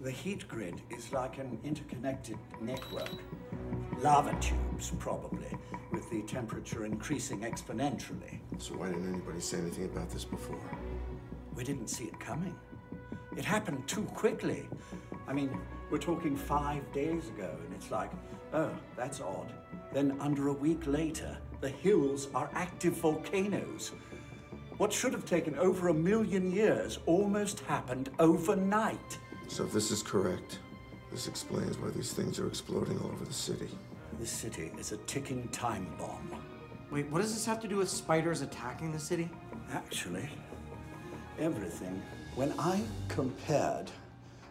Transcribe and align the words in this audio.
The 0.00 0.12
heat 0.12 0.46
grid 0.46 0.80
is 0.90 1.12
like 1.12 1.38
an 1.38 1.58
interconnected 1.64 2.38
network. 2.60 3.10
Lava 4.00 4.32
tubes, 4.40 4.92
probably, 5.00 5.50
with 5.90 6.08
the 6.08 6.22
temperature 6.22 6.84
increasing 6.86 7.40
exponentially. 7.40 8.38
So 8.58 8.74
why 8.74 8.90
didn't 8.90 9.12
anybody 9.12 9.40
say 9.40 9.58
anything 9.58 9.86
about 9.86 10.08
this 10.08 10.24
before? 10.24 10.70
We 11.56 11.64
didn't 11.64 11.88
see 11.88 12.04
it 12.04 12.20
coming. 12.20 12.54
It 13.36 13.44
happened 13.44 13.88
too 13.88 14.04
quickly. 14.04 14.68
I 15.26 15.32
mean, 15.32 15.50
we're 15.90 15.98
talking 15.98 16.36
five 16.36 16.92
days 16.92 17.26
ago, 17.30 17.50
and 17.64 17.74
it's 17.74 17.90
like, 17.90 18.12
oh, 18.52 18.70
that's 18.96 19.20
odd. 19.20 19.52
Then, 19.92 20.16
under 20.20 20.46
a 20.46 20.52
week 20.52 20.86
later, 20.86 21.36
the 21.60 21.70
hills 21.70 22.28
are 22.36 22.48
active 22.54 22.92
volcanoes. 22.92 23.90
What 24.76 24.92
should 24.92 25.12
have 25.12 25.24
taken 25.24 25.58
over 25.58 25.88
a 25.88 25.94
million 25.94 26.52
years 26.52 27.00
almost 27.04 27.58
happened 27.60 28.10
overnight. 28.20 29.18
So 29.48 29.64
if 29.64 29.72
this 29.72 29.90
is 29.90 30.02
correct, 30.02 30.58
this 31.10 31.26
explains 31.26 31.78
why 31.78 31.88
these 31.90 32.12
things 32.12 32.38
are 32.38 32.46
exploding 32.46 32.98
all 33.00 33.10
over 33.10 33.24
the 33.24 33.32
city. 33.32 33.68
This 34.20 34.30
city 34.30 34.70
is 34.78 34.92
a 34.92 34.98
ticking 34.98 35.48
time 35.48 35.86
bomb. 35.98 36.30
Wait, 36.90 37.10
what 37.10 37.22
does 37.22 37.34
this 37.34 37.46
have 37.46 37.60
to 37.60 37.68
do 37.68 37.76
with 37.76 37.88
spiders 37.88 38.42
attacking 38.42 38.92
the 38.92 38.98
city? 38.98 39.28
Actually, 39.72 40.28
everything. 41.38 42.00
When 42.34 42.52
I 42.58 42.80
compared 43.08 43.90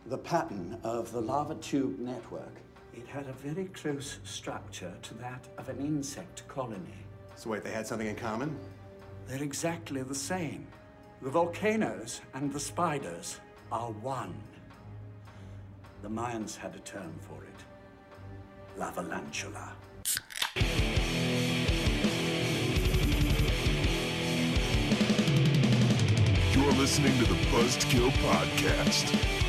the 0.08 0.18
pattern 0.18 0.78
of 0.84 1.12
the 1.12 1.22
lava 1.22 1.56
tube 1.56 2.00
network, 2.00 2.56
it 2.94 3.08
had 3.08 3.28
a 3.28 3.34
very 3.34 3.66
close 3.66 4.18
structure 4.24 4.94
to 5.04 5.14
that 5.16 5.48
of 5.58 5.70
an 5.70 5.80
insect 5.80 6.48
colony. 6.48 6.98
So 7.36 7.52
wait, 7.52 7.64
they 7.64 7.72
had 7.72 7.86
something 7.86 8.08
in 8.08 8.16
common? 8.16 8.58
They're 9.28 9.44
exactly 9.44 10.02
the 10.02 10.16
same. 10.16 10.68
The 11.22 11.30
volcanoes 11.30 12.22
and 12.34 12.52
the 12.52 12.60
spiders 12.60 13.40
are 13.72 13.92
one. 13.92 14.34
The 16.04 16.10
Mayans 16.10 16.56
had 16.56 16.76
a 16.76 16.80
term 16.80 17.14
for 17.22 17.44
it. 17.44 17.60
Lavalantula. 18.80 19.72
You're 26.54 26.72
listening 26.74 27.18
to 27.18 27.26
the 27.26 27.48
Buzzed 27.52 27.82
Kill 27.90 28.12
Podcast. 28.12 29.47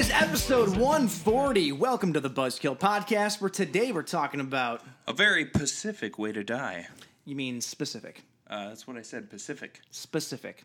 Is 0.00 0.10
episode 0.12 0.78
140. 0.78 1.72
Welcome 1.72 2.14
to 2.14 2.20
the 2.20 2.30
Buzzed 2.30 2.62
Kill 2.62 2.74
Podcast, 2.74 3.38
where 3.38 3.50
today 3.50 3.92
we're 3.92 4.02
talking 4.02 4.40
about. 4.40 4.80
A 5.06 5.12
very 5.12 5.44
Pacific 5.44 6.18
way 6.18 6.32
to 6.32 6.42
die. 6.42 6.86
You 7.26 7.36
mean 7.36 7.60
specific? 7.60 8.22
Uh, 8.48 8.68
that's 8.68 8.86
what 8.86 8.96
I 8.96 9.02
said. 9.02 9.28
Pacific. 9.28 9.82
Specific. 9.90 10.64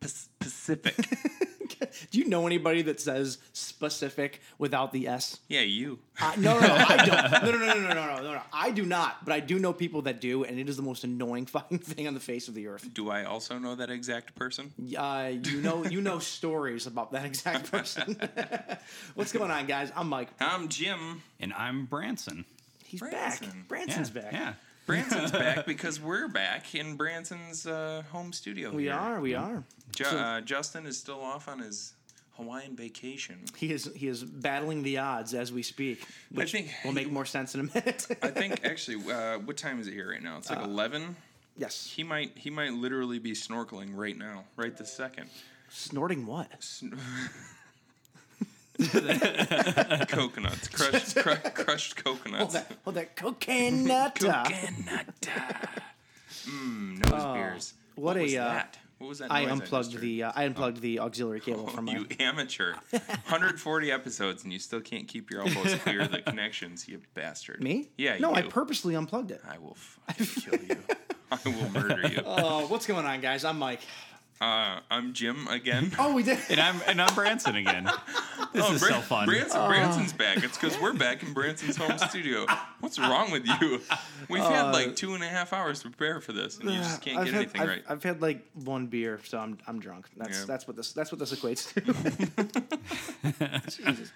P- 0.00 0.08
Pac- 0.08 0.28
Pacific. 0.38 0.96
Do 2.10 2.18
you 2.18 2.26
know 2.26 2.46
anybody 2.46 2.82
that 2.82 3.00
says 3.00 3.38
specific 3.52 4.40
without 4.58 4.92
the 4.92 5.08
S? 5.08 5.40
yeah, 5.48 5.60
you. 5.60 5.98
Uh, 6.20 6.32
no, 6.36 6.58
no, 6.60 6.66
no, 6.66 6.74
I 6.74 6.96
don't. 7.06 7.42
No, 7.42 7.50
no, 7.52 7.58
no, 7.58 7.74
no, 7.74 7.80
no, 7.80 7.94
no, 7.94 8.16
no, 8.22 8.32
no. 8.34 8.40
I 8.52 8.70
do 8.70 8.84
not. 8.84 9.24
But 9.24 9.32
I 9.32 9.40
do 9.40 9.58
know 9.58 9.72
people 9.72 10.02
that 10.02 10.20
do, 10.20 10.44
and 10.44 10.58
it 10.58 10.68
is 10.68 10.76
the 10.76 10.82
most 10.82 11.04
annoying 11.04 11.46
fucking 11.46 11.78
thing 11.78 12.06
on 12.06 12.14
the 12.14 12.20
face 12.20 12.48
of 12.48 12.54
the 12.54 12.66
earth. 12.66 12.88
Do 12.92 13.10
I 13.10 13.24
also 13.24 13.58
know 13.58 13.74
that 13.76 13.90
exact 13.90 14.34
person? 14.34 14.72
Uh, 14.96 15.30
you 15.42 15.60
know, 15.62 15.84
you 15.84 16.00
know 16.00 16.18
stories 16.18 16.86
about 16.86 17.12
that 17.12 17.24
exact 17.24 17.70
person. 17.70 18.16
What's 19.14 19.32
going 19.32 19.50
on, 19.50 19.66
guys? 19.66 19.90
I'm 19.96 20.08
Mike. 20.08 20.28
I'm 20.40 20.68
Jim. 20.68 21.22
And 21.38 21.52
I'm 21.54 21.86
Branson. 21.86 22.44
He's 22.84 23.00
Branson. 23.00 23.46
back. 23.48 23.68
Branson's 23.68 24.12
yeah, 24.14 24.22
back. 24.22 24.32
Yeah. 24.32 24.52
Branson's 24.90 25.32
back 25.32 25.66
because 25.74 26.00
we're 26.00 26.28
back 26.28 26.74
in 26.74 26.96
Branson's 26.96 27.66
uh, 27.66 28.02
home 28.12 28.32
studio. 28.32 28.72
We 28.72 28.84
here. 28.84 28.94
are. 28.94 29.20
We 29.20 29.34
are. 29.34 29.64
Ju- 29.94 30.04
uh, 30.04 30.40
Justin 30.42 30.86
is 30.86 30.98
still 30.98 31.20
off 31.20 31.48
on 31.48 31.58
his 31.60 31.94
Hawaiian 32.36 32.76
vacation. 32.76 33.40
He 33.56 33.72
is 33.72 33.90
he 33.94 34.08
is 34.08 34.22
battling 34.24 34.82
the 34.82 34.98
odds 34.98 35.34
as 35.34 35.52
we 35.52 35.62
speak, 35.62 36.04
which 36.32 36.52
think- 36.52 36.70
will 36.84 36.92
make 36.92 37.10
more 37.10 37.24
sense 37.26 37.54
in 37.54 37.60
a 37.60 37.64
minute. 37.64 38.06
I 38.22 38.28
think 38.40 38.64
actually, 38.64 39.12
uh, 39.12 39.38
what 39.38 39.56
time 39.56 39.80
is 39.80 39.86
it 39.88 39.92
here 39.94 40.10
right 40.10 40.22
now? 40.22 40.38
It's 40.38 40.50
like 40.50 40.60
Uh, 40.60 40.64
eleven. 40.64 41.16
yes. 41.56 41.86
He 41.94 42.02
might 42.04 42.36
he 42.38 42.50
might 42.50 42.72
literally 42.72 43.18
be 43.18 43.32
snorkeling 43.32 43.90
right 43.94 44.16
now, 44.16 44.44
right 44.56 44.76
this 44.76 44.92
second. 44.92 45.28
Snorting 45.68 46.26
what? 46.26 46.48
coconuts, 50.08 50.68
crushed, 50.68 51.16
cru- 51.22 51.34
crushed 51.64 51.94
Oh, 52.06 52.14
coconuts. 52.16 52.54
that, 52.54 52.72
oh, 52.86 52.90
that 52.92 53.16
cocaine 53.16 53.84
nut. 53.84 54.14
Coconut. 54.16 55.06
Mmm, 56.46 56.98
nose 57.10 57.34
beers. 57.36 57.74
Oh, 57.98 58.02
what 58.02 58.16
was 58.16 58.32
a, 58.34 58.38
uh, 58.38 58.44
that? 58.54 58.78
What 58.98 59.08
was 59.08 59.18
that? 59.20 59.30
I 59.32 59.42
unplugged 59.46 59.92
heard? 59.92 60.00
the 60.02 60.22
uh, 60.24 60.32
I 60.34 60.44
unplugged 60.44 60.80
the 60.80 61.00
auxiliary 61.00 61.40
cable 61.40 61.64
Oh, 61.68 61.70
from 61.70 61.86
my. 61.86 61.92
you 61.92 62.06
amateur. 62.18 62.74
140 62.90 63.92
episodes 63.92 64.44
and 64.44 64.52
you 64.52 64.58
still 64.58 64.80
can't 64.80 65.08
keep 65.08 65.30
your 65.30 65.40
elbows 65.46 65.74
clear 65.76 66.02
of 66.02 66.10
the 66.10 66.20
connections, 66.22 66.86
you 66.88 67.00
bastard. 67.14 67.62
Me? 67.62 67.88
Yeah, 67.96 68.18
No, 68.18 68.34
I 68.34 68.42
purposely 68.42 68.94
unplugged 68.94 69.30
it. 69.30 69.40
I 69.48 69.58
will 69.58 69.74
fucking 69.74 70.26
kill 70.26 70.60
you. 70.68 70.76
I 71.32 71.38
will 71.44 71.70
murder 71.70 72.08
you. 72.08 72.22
Oh, 72.26 72.66
what's 72.66 72.86
going 72.86 73.06
on, 73.06 73.20
guys? 73.20 73.44
I'm 73.44 73.58
Mike. 73.58 73.80
Uh, 74.40 74.80
I'm 74.90 75.12
Jim 75.12 75.46
again. 75.48 75.92
Oh, 75.98 76.14
we 76.14 76.22
did. 76.22 76.38
And 76.48 76.58
I'm 76.60 76.80
and 76.86 77.02
I'm 77.02 77.14
Branson 77.14 77.56
again. 77.56 77.90
This 78.52 78.64
Oh, 78.66 78.72
is 78.74 78.80
Bran- 78.80 78.94
so 78.94 79.00
fun. 79.02 79.26
Branson, 79.26 79.64
Branson's 79.68 80.12
back. 80.12 80.42
It's 80.42 80.58
because 80.58 80.76
we're 80.80 80.92
back 80.92 81.22
in 81.22 81.32
Branson's 81.32 81.76
home 81.76 81.96
studio. 82.08 82.46
What's 82.80 82.98
wrong 82.98 83.30
with 83.30 83.46
you? 83.46 83.80
We've 84.28 84.42
had 84.42 84.72
like 84.72 84.96
two 84.96 85.14
and 85.14 85.22
a 85.22 85.28
half 85.28 85.52
hours 85.52 85.82
to 85.82 85.88
prepare 85.90 86.20
for 86.20 86.32
this, 86.32 86.58
and 86.58 86.68
you 86.68 86.78
just 86.78 87.00
can't 87.00 87.18
I've 87.18 87.26
get 87.26 87.34
had, 87.34 87.42
anything 87.42 87.60
I've, 87.60 87.68
right. 87.68 87.84
I've 87.88 88.02
had 88.02 88.20
like 88.20 88.44
one 88.54 88.88
beer, 88.88 89.20
so 89.24 89.38
I'm 89.38 89.56
I'm 89.68 89.78
drunk. 89.78 90.08
That's 90.16 90.40
Yeah. 90.40 90.44
that's 90.48 90.66
what 90.66 90.76
this 90.76 90.92
that's 90.92 91.12
what 91.12 91.20
this 91.20 91.32
equates 91.32 91.72
to. 91.74 91.80
Jesus. 93.70 94.10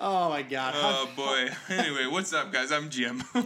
Oh 0.00 0.28
my 0.30 0.42
god. 0.42 0.74
Oh 0.76 1.08
boy. 1.14 1.50
Anyway, 1.68 2.06
what's 2.10 2.32
up, 2.32 2.52
guys? 2.52 2.72
I'm 2.72 2.90
Jim. 2.90 3.22
I 3.34 3.42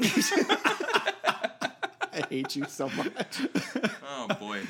hate 2.30 2.56
you 2.56 2.64
so 2.64 2.88
much. 2.88 3.42
oh 4.08 4.28
boy. 4.40 4.60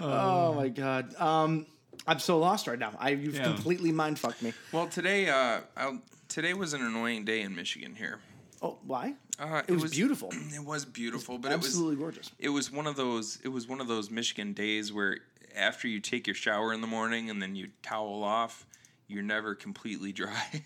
Oh 0.00 0.54
my 0.54 0.68
god. 0.68 1.14
Um, 1.20 1.66
I'm 2.06 2.18
so 2.18 2.38
lost 2.38 2.66
right 2.66 2.78
now. 2.78 2.92
I 2.98 3.10
you've 3.10 3.34
Yeah. 3.36 3.44
completely 3.44 3.92
mind 3.92 4.18
fucked 4.18 4.42
me. 4.42 4.52
Well, 4.72 4.88
today, 4.88 5.28
uh, 5.28 5.60
I'll, 5.76 6.00
today 6.28 6.54
was 6.54 6.72
an 6.72 6.82
annoying 6.82 7.24
day 7.24 7.42
in 7.42 7.54
Michigan 7.54 7.94
here. 7.94 8.20
Oh, 8.60 8.78
why? 8.86 9.14
Uh, 9.38 9.62
It 9.68 9.72
was 9.80 9.90
beautiful. 9.92 10.30
It 10.54 10.64
was 10.64 10.84
beautiful, 10.84 11.38
but 11.38 11.52
Absolutely 11.52 11.94
it 11.94 11.98
was 11.98 12.14
gorgeous. 12.14 12.30
it 12.38 12.48
was 12.48 12.70
one 12.72 12.86
of 12.86 12.96
those 12.96 13.38
it 13.44 13.48
was 13.48 13.66
one 13.68 13.80
of 13.80 13.88
those 13.88 14.10
Michigan 14.10 14.52
days 14.52 14.92
where 14.92 15.18
after 15.56 15.86
you 15.88 16.00
take 16.00 16.26
your 16.26 16.34
shower 16.34 16.72
in 16.72 16.80
the 16.80 16.86
morning 16.86 17.28
and 17.30 17.40
then 17.42 17.54
you 17.56 17.68
towel 17.82 18.22
off, 18.24 18.66
you're 19.08 19.22
never 19.22 19.54
completely 19.54 20.12
dry. 20.22 20.62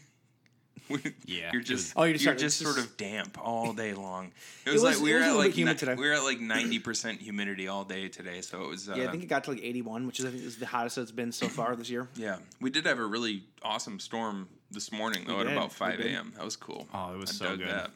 Yeah, 1.27 1.51
you're 1.53 1.63
just 1.63 1.95
was- 1.95 1.95
Oh, 1.97 2.03
you're 2.05 2.17
you're 2.17 2.35
just 2.35 2.41
just, 2.41 2.59
sort 2.61 2.77
just- 2.77 2.89
of 2.91 2.97
damp 2.97 3.39
all 3.43 3.73
day 3.73 3.93
long. 3.95 4.33
It 4.67 4.71
was- 4.73 4.83
was, 4.83 4.97
like 4.97 5.05
we 5.05 5.11
it 5.11 5.15
were 5.15 5.21
was 5.21 5.29
at 5.29 5.37
like 5.37 5.53
humid 5.53 5.75
ni- 5.77 5.79
today. 5.79 5.95
we 5.95 6.07
were 6.09 6.15
at 6.15 6.23
like 6.25 6.41
ninety 6.57 6.79
percent 6.79 7.21
humidity 7.21 7.69
all 7.69 7.85
day 7.85 8.09
today, 8.09 8.41
so 8.41 8.63
it 8.65 8.69
was. 8.69 8.89
Uh, 8.89 8.95
Yeah, 8.97 9.09
I 9.09 9.11
think 9.11 9.23
it 9.23 9.27
got 9.27 9.45
to 9.45 9.51
like 9.53 9.63
81, 9.63 10.07
which 10.07 10.19
is 10.21 10.25
I 10.27 10.31
think 10.31 10.43
is 10.45 10.57
the 10.59 10.67
hottest 10.67 10.99
it's 10.99 11.11
been 11.13 11.33
so 11.33 11.49
far 11.49 11.75
this 11.77 11.89
year. 11.91 12.09
yeah, 12.17 12.39
we 12.61 12.71
did 12.71 12.87
have 12.87 12.99
a 12.99 13.05
really 13.07 13.45
awesome 13.63 13.99
storm 14.01 14.49
this 14.71 14.91
morning 14.93 15.25
though 15.27 15.41
at 15.41 15.45
did, 15.47 15.53
about 15.57 15.73
five 15.73 16.01
a.m. 16.01 16.33
That 16.37 16.45
was 16.45 16.57
cool. 16.57 16.87
Oh, 16.95 17.15
it 17.15 17.19
was 17.19 17.31
I 17.31 17.35
so 17.35 17.45
dug 17.57 17.59
good. 17.59 17.69
That. 17.69 17.91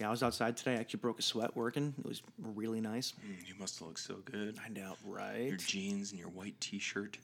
Yeah, 0.00 0.08
I 0.08 0.10
was 0.10 0.22
outside 0.22 0.56
today. 0.56 0.72
I 0.72 0.80
actually 0.80 1.00
broke 1.00 1.18
a 1.18 1.22
sweat 1.22 1.56
working. 1.56 1.94
It 1.98 2.06
was 2.06 2.22
really 2.38 2.80
nice. 2.80 3.12
Mm, 3.26 3.48
You 3.48 3.54
must 3.58 3.78
have 3.78 3.88
looked 3.88 4.00
so 4.00 4.16
good. 4.24 4.56
I 4.64 4.68
know, 4.68 4.94
right? 5.04 5.46
Your 5.48 5.56
jeans 5.56 6.10
and 6.10 6.20
your 6.20 6.28
white 6.28 6.60
T-shirt. 6.60 7.16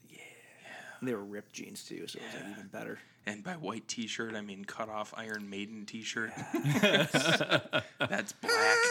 They 1.01 1.13
were 1.13 1.23
ripped 1.23 1.53
jeans 1.53 1.83
too, 1.83 2.07
so 2.07 2.19
it 2.19 2.23
was 2.25 2.33
like 2.41 2.51
even 2.51 2.67
better. 2.67 2.99
And 3.25 3.43
by 3.43 3.53
white 3.53 3.87
T-shirt, 3.89 4.35
I 4.35 4.41
mean 4.41 4.63
cut 4.63 4.87
off 4.89 5.13
Iron 5.17 5.49
Maiden 5.49 5.85
T-shirt. 5.85 6.31
That's 7.99 8.31
black. 8.33 8.53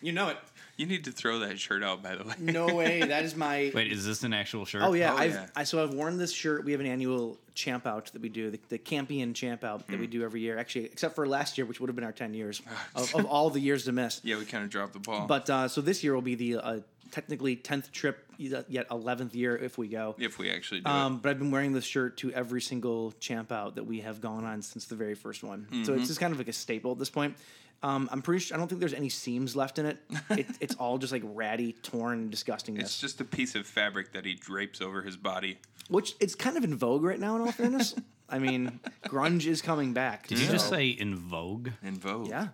You 0.00 0.12
know 0.12 0.28
it. 0.28 0.36
You 0.76 0.86
need 0.86 1.04
to 1.04 1.12
throw 1.12 1.40
that 1.40 1.58
shirt 1.58 1.82
out, 1.82 2.02
by 2.04 2.14
the 2.14 2.22
way. 2.22 2.34
No 2.38 2.72
way. 2.72 3.00
That 3.02 3.24
is 3.24 3.34
my. 3.34 3.72
Wait, 3.74 3.90
is 3.92 4.04
this 4.06 4.22
an 4.22 4.32
actual 4.32 4.64
shirt? 4.64 4.82
Oh 4.82 4.92
yeah, 4.92 5.12
Oh, 5.12 5.16
I've 5.16 5.32
yeah. 5.32 5.46
I 5.56 5.64
so 5.64 5.82
I've 5.82 5.92
worn 5.92 6.18
this 6.18 6.32
shirt. 6.32 6.64
We 6.64 6.70
have 6.72 6.80
an 6.80 6.86
annual 6.86 7.36
champ 7.54 7.84
out 7.86 8.06
that 8.12 8.22
we 8.22 8.28
do, 8.28 8.50
the, 8.52 8.60
the 8.68 8.78
Campion 8.78 9.34
champ 9.34 9.64
out 9.64 9.86
that 9.88 9.98
we 9.98 10.06
Hmm. 10.06 10.10
do 10.12 10.22
every 10.24 10.40
year. 10.40 10.56
Actually, 10.56 10.84
except 10.86 11.16
for 11.16 11.26
last 11.26 11.58
year, 11.58 11.64
which 11.66 11.80
would 11.80 11.88
have 11.88 11.96
been 11.96 12.04
our 12.04 12.12
ten 12.12 12.32
years 12.34 12.62
of, 12.94 13.12
of 13.14 13.24
all 13.26 13.50
the 13.50 13.58
years 13.60 13.84
to 13.86 13.92
miss. 13.92 14.20
Yeah, 14.22 14.38
we 14.38 14.44
kind 14.44 14.62
of 14.64 14.70
dropped 14.70 14.92
the 14.92 15.00
ball. 15.00 15.26
But 15.26 15.50
uh, 15.50 15.66
so 15.68 15.80
this 15.80 16.04
year 16.04 16.14
will 16.14 16.22
be 16.22 16.36
the 16.36 16.56
uh, 16.58 16.80
technically 17.10 17.56
tenth 17.56 17.90
trip, 17.90 18.27
yet 18.38 18.86
eleventh 18.90 19.34
year 19.34 19.56
if 19.56 19.76
we 19.76 19.88
go. 19.88 20.14
if 20.18 20.38
we 20.38 20.50
actually 20.50 20.80
do 20.80 20.90
Um, 20.90 21.18
but 21.18 21.30
I've 21.30 21.38
been 21.38 21.50
wearing 21.50 21.72
this 21.72 21.84
shirt 21.84 22.16
to 22.18 22.32
every 22.32 22.60
single 22.60 23.12
champ 23.20 23.50
out 23.52 23.74
that 23.74 23.84
we 23.84 24.00
have 24.00 24.20
gone 24.20 24.44
on 24.44 24.62
since 24.62 24.86
the 24.86 24.94
very 24.96 25.14
first 25.14 25.42
one. 25.42 25.66
So 25.70 25.76
Mm-hmm. 25.92 25.98
it's 25.98 26.08
just 26.08 26.20
kind 26.20 26.32
of 26.32 26.38
like 26.38 26.48
a 26.48 26.52
staple 26.52 26.92
at 26.92 26.98
this 26.98 27.10
point. 27.10 27.36
Um, 27.82 28.08
I'm 28.10 28.22
pretty 28.22 28.40
sure 28.40 28.56
I 28.56 28.58
don't 28.58 28.66
think 28.68 28.80
there's 28.80 28.94
any 28.94 29.08
seams 29.08 29.54
left 29.54 29.78
in 29.78 29.86
it. 29.86 29.98
it 30.30 30.46
it's 30.60 30.74
all 30.76 30.98
just 30.98 31.12
like 31.12 31.22
ratty, 31.24 31.72
torn 31.74 32.28
disgusting. 32.30 32.76
it's 32.76 32.98
just 32.98 33.20
a 33.20 33.24
piece 33.24 33.54
of 33.54 33.66
fabric 33.66 34.12
that 34.14 34.24
he 34.24 34.34
drapes 34.34 34.80
over 34.80 35.02
his 35.02 35.16
body. 35.16 35.58
which 35.88 36.14
it's 36.20 36.34
kind 36.34 36.56
of 36.56 36.64
in 36.64 36.76
vogue 36.76 37.04
right 37.04 37.20
now. 37.20 37.36
In 37.36 37.42
all 37.42 37.52
fairness, 37.52 37.94
I 38.28 38.38
mean, 38.40 38.80
grunge 39.04 39.46
is 39.46 39.62
coming 39.62 39.92
back. 39.92 40.26
Did 40.26 40.38
you 40.40 40.48
just 40.48 40.68
say 40.68 40.88
in 40.88 41.14
vogue? 41.16 41.70
In 41.82 41.94
Vogue. 41.98 42.28
Yeah. 42.28 42.48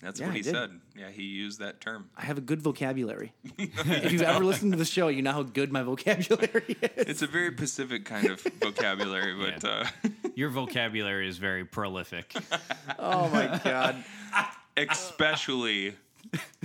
That's 0.00 0.20
Yeah, 0.20 0.26
what 0.26 0.36
he 0.36 0.42
said. 0.44 0.70
Yeah, 0.96 1.10
he 1.10 1.22
used 1.24 1.58
that 1.58 1.80
term. 1.80 2.08
I 2.16 2.24
have 2.24 2.38
a 2.38 2.40
good 2.40 2.62
vocabulary. 2.62 3.32
if 3.58 4.12
you've 4.12 4.22
ever 4.22 4.44
listened 4.44 4.72
to 4.72 4.78
the 4.78 4.84
show, 4.84 5.08
you 5.08 5.22
know 5.22 5.32
how 5.32 5.42
good 5.42 5.72
my 5.72 5.82
vocabulary 5.82 6.76
is. 6.82 6.90
It's 6.96 7.22
a 7.22 7.26
very 7.26 7.52
specific 7.52 8.04
kind 8.04 8.28
of 8.28 8.40
vocabulary, 8.60 9.34
but 9.38 9.62
Yeah. 9.64 9.84
uh, 10.04 10.08
Your 10.36 10.50
vocabulary 10.50 11.28
is 11.28 11.38
very 11.38 11.64
prolific. 11.64 12.32
Oh 12.98 13.28
my 13.30 13.60
god. 13.64 14.04
especially, 14.76 15.94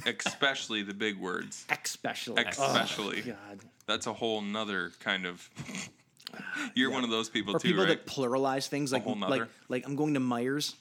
especially 0.06 0.84
the 0.84 0.94
big 0.94 1.20
words. 1.20 1.66
Especially. 1.70 2.44
Especially. 2.44 3.22
God. 3.22 3.60
That's 3.88 4.08
a 4.08 4.14
whole 4.14 4.42
nother 4.42 4.92
kind 5.00 5.26
of. 5.26 5.50
You're 6.76 6.92
one 6.92 7.04
of 7.04 7.10
those 7.12 7.30
people 7.30 7.56
Or 7.56 7.60
too, 7.60 7.70
people 7.70 7.86
right? 7.86 8.04
that 8.04 8.12
pluralize 8.12 8.68
things 8.68 8.92
like 8.92 9.06
like 9.06 9.44
like 9.70 9.86
I'm 9.88 9.96
going 9.96 10.14
to 10.16 10.20
Meijers. 10.20 10.74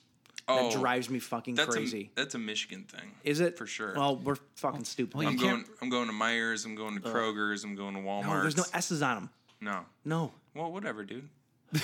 Oh, 0.48 0.70
that 0.70 0.78
drives 0.78 1.08
me 1.08 1.18
fucking 1.18 1.54
that's 1.54 1.70
crazy. 1.74 2.10
A, 2.16 2.20
that's 2.20 2.34
a 2.34 2.38
Michigan 2.38 2.84
thing. 2.84 3.12
is 3.24 3.40
it 3.40 3.56
for 3.56 3.66
sure? 3.66 3.94
Well, 3.96 4.16
we're 4.16 4.36
fucking 4.56 4.84
stupid. 4.84 5.14
Well, 5.16 5.28
I'm 5.28 5.36
going. 5.36 5.64
I'm 5.80 5.88
going 5.88 6.08
to 6.08 6.12
Meijers. 6.14 6.64
I'm 6.66 6.74
going 6.74 6.94
to 6.94 7.00
Kroger's. 7.00 7.64
I'm 7.64 7.76
going 7.76 7.94
to 7.94 8.00
Walmart. 8.00 8.24
no, 8.26 8.40
there's 8.42 8.56
no 8.56 8.64
S's 8.74 9.02
on 9.02 9.14
them. 9.16 9.30
No. 9.60 9.80
No. 10.04 10.32
Well, 10.54 10.72
whatever, 10.72 11.04
dude. 11.04 11.28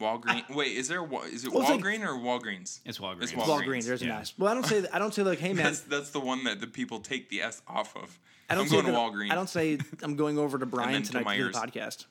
Walgreens. 0.00 0.54
Wait, 0.54 0.76
is 0.76 0.88
there? 0.88 1.02
Wa- 1.02 1.22
Is 1.22 1.44
it 1.44 1.52
Well, 1.52 1.62
it's 1.62 1.70
like- 1.70 1.80
Walgreen 1.80 2.04
or 2.04 2.12
Walgreens? 2.18 2.80
It's 2.84 2.98
Walgreens. 2.98 3.22
It's 3.22 3.32
Walgreens. 3.32 3.64
Walgreens. 3.66 3.86
There's 3.86 4.02
an. 4.02 4.10
S. 4.10 4.34
Well, 4.38 4.50
I 4.50 4.54
don't 4.54 4.66
say 4.66 4.84
I 4.92 4.98
don't 4.98 5.14
say 5.14 5.22
like, 5.22 5.38
hey 5.38 5.52
man. 5.52 5.64
That's 5.64 5.80
that's 5.80 6.10
the 6.10 6.20
one 6.20 6.44
that 6.44 6.60
the 6.60 6.66
people 6.66 7.00
take 7.00 7.28
the 7.30 7.42
S 7.42 7.62
off 7.68 7.96
of. 7.96 8.18
I 8.50 8.54
don't 8.54 8.64
I'm 8.64 8.68
say 8.68 8.82
going 8.82 8.86
to 8.86 8.92
Walgreens. 8.92 9.30
I 9.30 9.34
don't 9.36 9.48
say 9.48 9.78
I'm 10.02 10.16
going 10.16 10.36
over 10.38 10.58
to 10.58 10.66
Brian 10.74 10.92
then 10.92 11.02
to 11.04 11.12
tonight 11.12 11.36
to 11.36 11.44
do 11.44 11.52
the 11.52 11.58
podcast. 11.58 12.04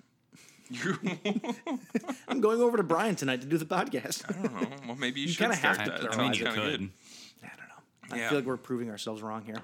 I'm 2.28 2.42
going 2.42 2.62
over 2.62 2.78
to 2.78 2.84
Brian 2.84 3.16
tonight 3.16 3.42
to 3.42 3.48
do 3.48 3.58
the 3.58 3.66
podcast. 3.66 4.24
I 4.30 4.42
don't 4.42 4.54
know. 4.62 4.68
Well, 4.88 4.96
maybe 4.98 5.20
you, 5.22 5.28
You 5.28 5.34
should 5.34 5.40
kinda 5.52 5.56
have 5.56 5.84
to 5.86 6.10
I 6.12 6.18
mean, 6.18 6.34
you 6.34 6.46
could. 6.46 6.54
good. 6.56 6.90
I 7.44 7.48
don't 7.48 7.68
know. 7.68 8.12
I 8.12 8.18
Yeah. 8.18 8.30
feel 8.30 8.38
like 8.40 8.46
we're 8.48 8.58
proving 8.58 8.90
ourselves 8.90 9.22
wrong 9.22 9.44
here 9.46 9.60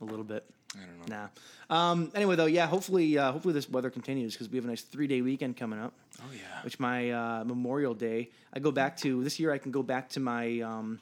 a 0.00 0.04
little 0.04 0.24
bit. 0.24 0.44
I 0.74 0.86
don't 0.86 1.08
know. 1.08 1.28
Nah. 1.70 1.90
Um, 1.90 2.10
anyway, 2.14 2.36
though, 2.36 2.46
yeah. 2.46 2.66
Hopefully, 2.66 3.18
uh, 3.18 3.30
hopefully 3.32 3.52
this 3.52 3.68
weather 3.68 3.90
continues 3.90 4.32
because 4.32 4.48
we 4.48 4.56
have 4.56 4.64
a 4.64 4.68
nice 4.68 4.80
three 4.82 5.06
day 5.06 5.20
weekend 5.20 5.56
coming 5.56 5.78
up. 5.78 5.92
Oh 6.20 6.24
yeah. 6.32 6.62
Which 6.64 6.80
my 6.80 7.10
uh, 7.10 7.44
Memorial 7.44 7.92
Day, 7.94 8.30
I 8.54 8.58
go 8.58 8.70
back 8.70 8.96
to 8.98 9.22
this 9.22 9.38
year. 9.38 9.52
I 9.52 9.58
can 9.58 9.70
go 9.70 9.82
back 9.82 10.08
to 10.10 10.20
my 10.20 10.60
um, 10.60 10.98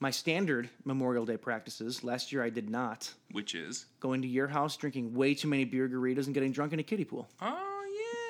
my 0.00 0.10
standard 0.10 0.68
Memorial 0.84 1.24
Day 1.24 1.36
practices. 1.36 2.02
Last 2.02 2.32
year 2.32 2.42
I 2.42 2.50
did 2.50 2.68
not. 2.68 3.12
Which 3.30 3.54
is? 3.54 3.86
Going 4.00 4.22
to 4.22 4.28
your 4.28 4.48
house, 4.48 4.76
drinking 4.76 5.14
way 5.14 5.34
too 5.34 5.46
many 5.48 5.64
beer 5.64 5.88
burritos, 5.88 6.24
and 6.26 6.34
getting 6.34 6.50
drunk 6.50 6.72
in 6.72 6.80
a 6.80 6.82
kiddie 6.82 7.04
pool. 7.04 7.28
Oh 7.40 7.73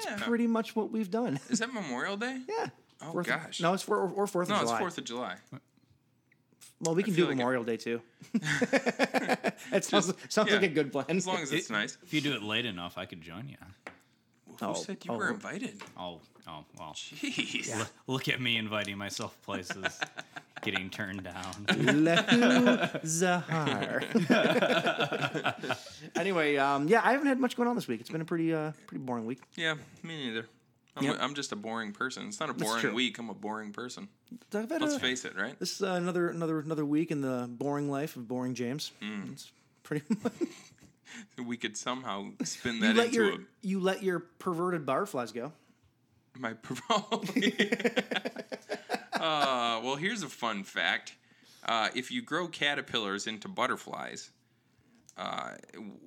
yeah. 0.05 0.17
Pretty 0.21 0.47
much 0.47 0.75
what 0.77 0.91
we've 0.91 1.11
done. 1.11 1.39
Is 1.51 1.59
that 1.61 1.73
Memorial 1.73 2.17
Day? 2.17 2.41
yeah. 2.49 2.69
Oh, 3.03 3.13
Fourth 3.13 3.29
of- 3.29 3.43
gosh. 3.43 3.61
no, 3.61 3.73
it's 3.75 3.83
four, 3.83 3.97
or, 3.99 4.09
or 4.11 4.27
Fourth 4.27 4.49
No, 4.49 4.57
of 4.57 4.63
it's 4.63 4.71
July. 4.71 4.79
Fourth 4.81 4.99
of 4.99 5.05
July. 5.05 5.37
Well, 6.81 6.95
we 6.95 7.03
can 7.03 7.15
feel 7.15 7.27
do 7.27 7.31
like 7.31 7.35
it- 7.35 7.39
Memorial 7.39 7.65
Day 7.65 7.77
too. 7.77 8.01
that 9.71 9.85
sounds, 9.85 10.13
sounds 10.29 10.51
like 10.53 10.63
a 10.63 10.69
good 10.69 10.93
plan. 10.93 11.07
As 11.09 11.27
long 11.27 11.39
as 11.39 11.53
it's 11.53 11.71
nice. 11.71 11.99
If 12.03 12.13
you 12.13 12.21
do 12.21 12.35
it 12.35 12.43
late 12.43 12.67
enough, 12.67 12.99
I 12.99 13.07
could 13.07 13.21
join 13.23 13.49
you. 13.49 13.57
Who 14.61 14.67
Oh, 14.67 14.75
said 14.75 14.99
you 15.05 15.13
oh, 15.13 15.17
were 15.17 15.31
invited? 15.31 15.81
Oh, 15.99 16.21
oh, 16.47 16.65
well. 16.79 16.93
Jeez. 16.95 17.77
Look, 17.77 17.89
look 18.07 18.29
at 18.29 18.41
me 18.41 18.57
inviting 18.57 18.97
myself 18.99 19.37
places, 19.43 19.99
getting 20.63 20.91
turned 20.91 21.23
down. 21.25 21.53
Lahu 21.67 23.03
Zahar. 23.05 24.03
anyway, 26.17 26.57
um, 26.57 26.89
yeah, 26.89 27.01
I 27.05 27.13
haven't 27.13 27.27
had 27.27 27.39
much 27.39 27.57
going 27.57 27.69
on 27.69 27.77
this 27.77 27.89
week. 27.89 28.01
It's 28.01 28.11
been 28.11 28.21
a 28.21 28.25
pretty, 28.25 28.53
uh, 28.55 28.73
pretty 28.87 29.05
boring 29.05 29.27
week. 29.27 29.41
Yeah, 29.57 29.75
me 30.03 30.27
neither. 30.27 30.47
I'm, 30.97 31.05
Yep. 31.05 31.17
a, 31.17 31.25
I'm 31.25 31.35
just 31.35 31.51
a 31.53 31.57
boring 31.57 31.93
person. 31.93 32.29
It's 32.29 32.39
not 32.39 32.51
a 32.51 32.55
boring 32.55 32.95
week. 32.95 33.19
I'm 33.19 33.29
a 33.29 33.35
boring 33.35 33.73
person. 33.73 34.09
Let's 34.53 34.95
a- 34.95 35.01
face 35.01 35.25
it, 35.25 35.37
right? 35.37 35.59
This 35.59 35.73
is 35.77 35.83
uh, 35.83 35.93
another, 35.95 36.29
another, 36.29 36.61
another 36.61 36.85
week 36.85 37.11
in 37.11 37.21
the 37.21 37.47
boring 37.51 37.91
life 37.91 38.15
of 38.17 38.29
Boring 38.29 38.55
James. 38.55 38.93
Mm. 39.03 39.33
It's 39.33 39.51
pretty 39.83 40.05
much. 40.23 40.33
We 41.47 41.57
could 41.57 41.77
somehow 41.77 42.31
spin 42.43 42.77
you 42.77 42.81
that 42.81 42.97
let 42.97 43.07
into 43.07 43.17
your 43.17 43.33
a, 43.35 43.39
you 43.63 43.79
let 43.79 44.03
your 44.03 44.19
perverted 44.19 44.85
butterflies 44.85 45.31
go. 45.31 45.53
My. 46.39 46.51
uh, 49.13 49.81
well, 49.83 49.97
here's 49.97 50.23
a 50.23 50.29
fun 50.29 50.65
fact. 50.65 51.15
Uh, 51.65 51.89
if 51.95 52.11
you 52.11 52.21
grow 52.23 52.47
caterpillars 52.47 53.27
into 53.27 53.49
butterflies, 53.49 54.31
uh, 55.17 55.53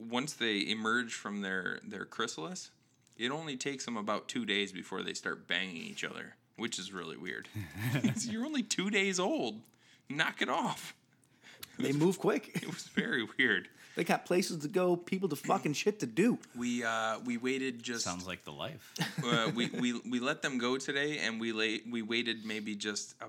once 0.10 0.34
they 0.34 0.68
emerge 0.68 1.14
from 1.14 1.42
their, 1.42 1.80
their 1.84 2.06
chrysalis, 2.06 2.72
it 3.18 3.32
only 3.32 3.58
takes 3.58 3.86
them 3.86 3.98
about 3.98 4.28
two 4.28 4.46
days 4.46 4.72
before 4.72 5.02
they 5.02 5.14
start 5.14 5.48
banging 5.48 5.78
each 5.78 6.04
other, 6.04 6.36
which 6.58 6.78
is 6.78 6.94
really 6.94 7.18
weird. 7.18 7.48
You're 8.22 8.46
only 8.46 8.64
two 8.64 8.90
days 8.90 9.20
old. 9.20 9.62
Knock 10.10 10.42
it 10.42 10.50
off. 10.50 10.94
They 11.80 11.92
move 11.92 12.18
quick. 12.18 12.52
It 12.64 12.68
was 12.68 12.88
very 12.88 13.28
weird. 13.38 13.70
They 13.96 14.04
got 14.04 14.26
places 14.26 14.60
to 14.60 14.68
go, 14.68 14.96
people 14.96 15.28
to 15.30 15.36
fucking 15.36 15.74
shit 15.74 16.00
to 16.02 16.06
do. 16.06 16.38
We 16.56 16.84
uh, 16.84 17.20
we 17.26 17.38
waited 17.38 17.82
just 17.82 18.04
Sounds 18.04 18.28
like 18.28 18.44
the 18.44 18.52
life. 18.52 18.94
uh, 19.26 19.52
we, 19.56 19.70
we 19.70 20.00
we 20.08 20.20
let 20.20 20.44
them 20.44 20.60
go 20.60 20.78
today, 20.78 21.18
and 21.18 21.42
we 21.42 21.52
late 21.52 21.84
we 21.90 22.04
waited 22.04 22.46
maybe 22.46 22.76
just 22.76 23.16
a, 23.22 23.26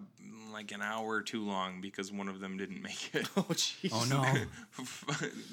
like 0.52 0.72
an 0.72 0.82
hour 0.82 1.22
too 1.22 1.46
long 1.46 1.80
because 1.80 2.12
one 2.12 2.28
of 2.28 2.40
them 2.40 2.58
didn't 2.58 2.82
make 2.82 3.14
it. 3.14 3.26
Oh 3.36 3.46
jeez. 3.50 3.90
Oh 3.92 4.04
no. 4.08 4.22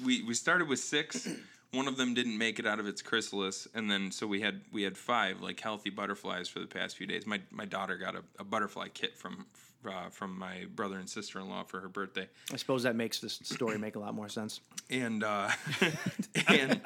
we 0.04 0.22
we 0.22 0.34
started 0.34 0.68
with 0.68 0.80
six. 0.80 1.26
One 1.72 1.88
of 1.88 1.96
them 1.96 2.12
didn't 2.12 2.36
make 2.38 2.58
it 2.58 2.66
out 2.66 2.78
of 2.78 2.86
its 2.86 3.02
chrysalis, 3.02 3.66
and 3.74 3.90
then 3.90 4.10
so 4.10 4.26
we 4.26 4.42
had 4.42 4.60
we 4.70 4.82
had 4.82 4.98
five 4.98 5.40
like 5.40 5.58
healthy 5.60 5.90
butterflies 5.90 6.48
for 6.48 6.60
the 6.60 6.66
past 6.66 6.96
few 6.96 7.06
days. 7.06 7.26
My 7.26 7.40
my 7.50 7.64
daughter 7.64 7.96
got 7.96 8.16
a, 8.16 8.22
a 8.38 8.44
butterfly 8.44 8.88
kit 8.88 9.16
from 9.16 9.46
uh, 9.88 10.10
from 10.10 10.38
my 10.38 10.66
brother 10.74 10.98
and 10.98 11.08
sister 11.08 11.40
in 11.40 11.48
law 11.48 11.64
for 11.64 11.80
her 11.80 11.88
birthday, 11.88 12.28
I 12.52 12.56
suppose 12.56 12.82
that 12.84 12.96
makes 12.96 13.20
this 13.20 13.40
story 13.42 13.78
make 13.78 13.96
a 13.96 13.98
lot 13.98 14.14
more 14.14 14.28
sense. 14.28 14.60
and 14.90 15.24
uh, 15.24 15.50
and 16.48 16.80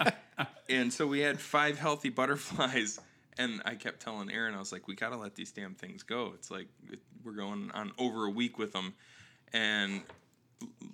and 0.69 0.93
so 0.93 1.06
we 1.06 1.20
had 1.20 1.41
five 1.41 1.79
healthy 1.79 2.08
butterflies. 2.11 3.00
And 3.38 3.62
I 3.64 3.75
kept 3.75 4.00
telling 4.00 4.31
Aaron, 4.31 4.55
I 4.55 4.58
was 4.58 4.70
like, 4.70 4.87
we 4.87 4.94
gotta 4.94 5.17
let 5.17 5.35
these 5.35 5.50
damn 5.50 5.75
things 5.75 6.02
go. 6.02 6.32
It's 6.35 6.50
like 6.50 6.67
it, 6.93 6.99
we're 7.25 7.32
going 7.32 7.70
on 7.73 7.93
over 7.97 8.26
a 8.26 8.31
week 8.31 8.58
with 8.58 8.73
them, 8.73 8.93
and 9.53 10.03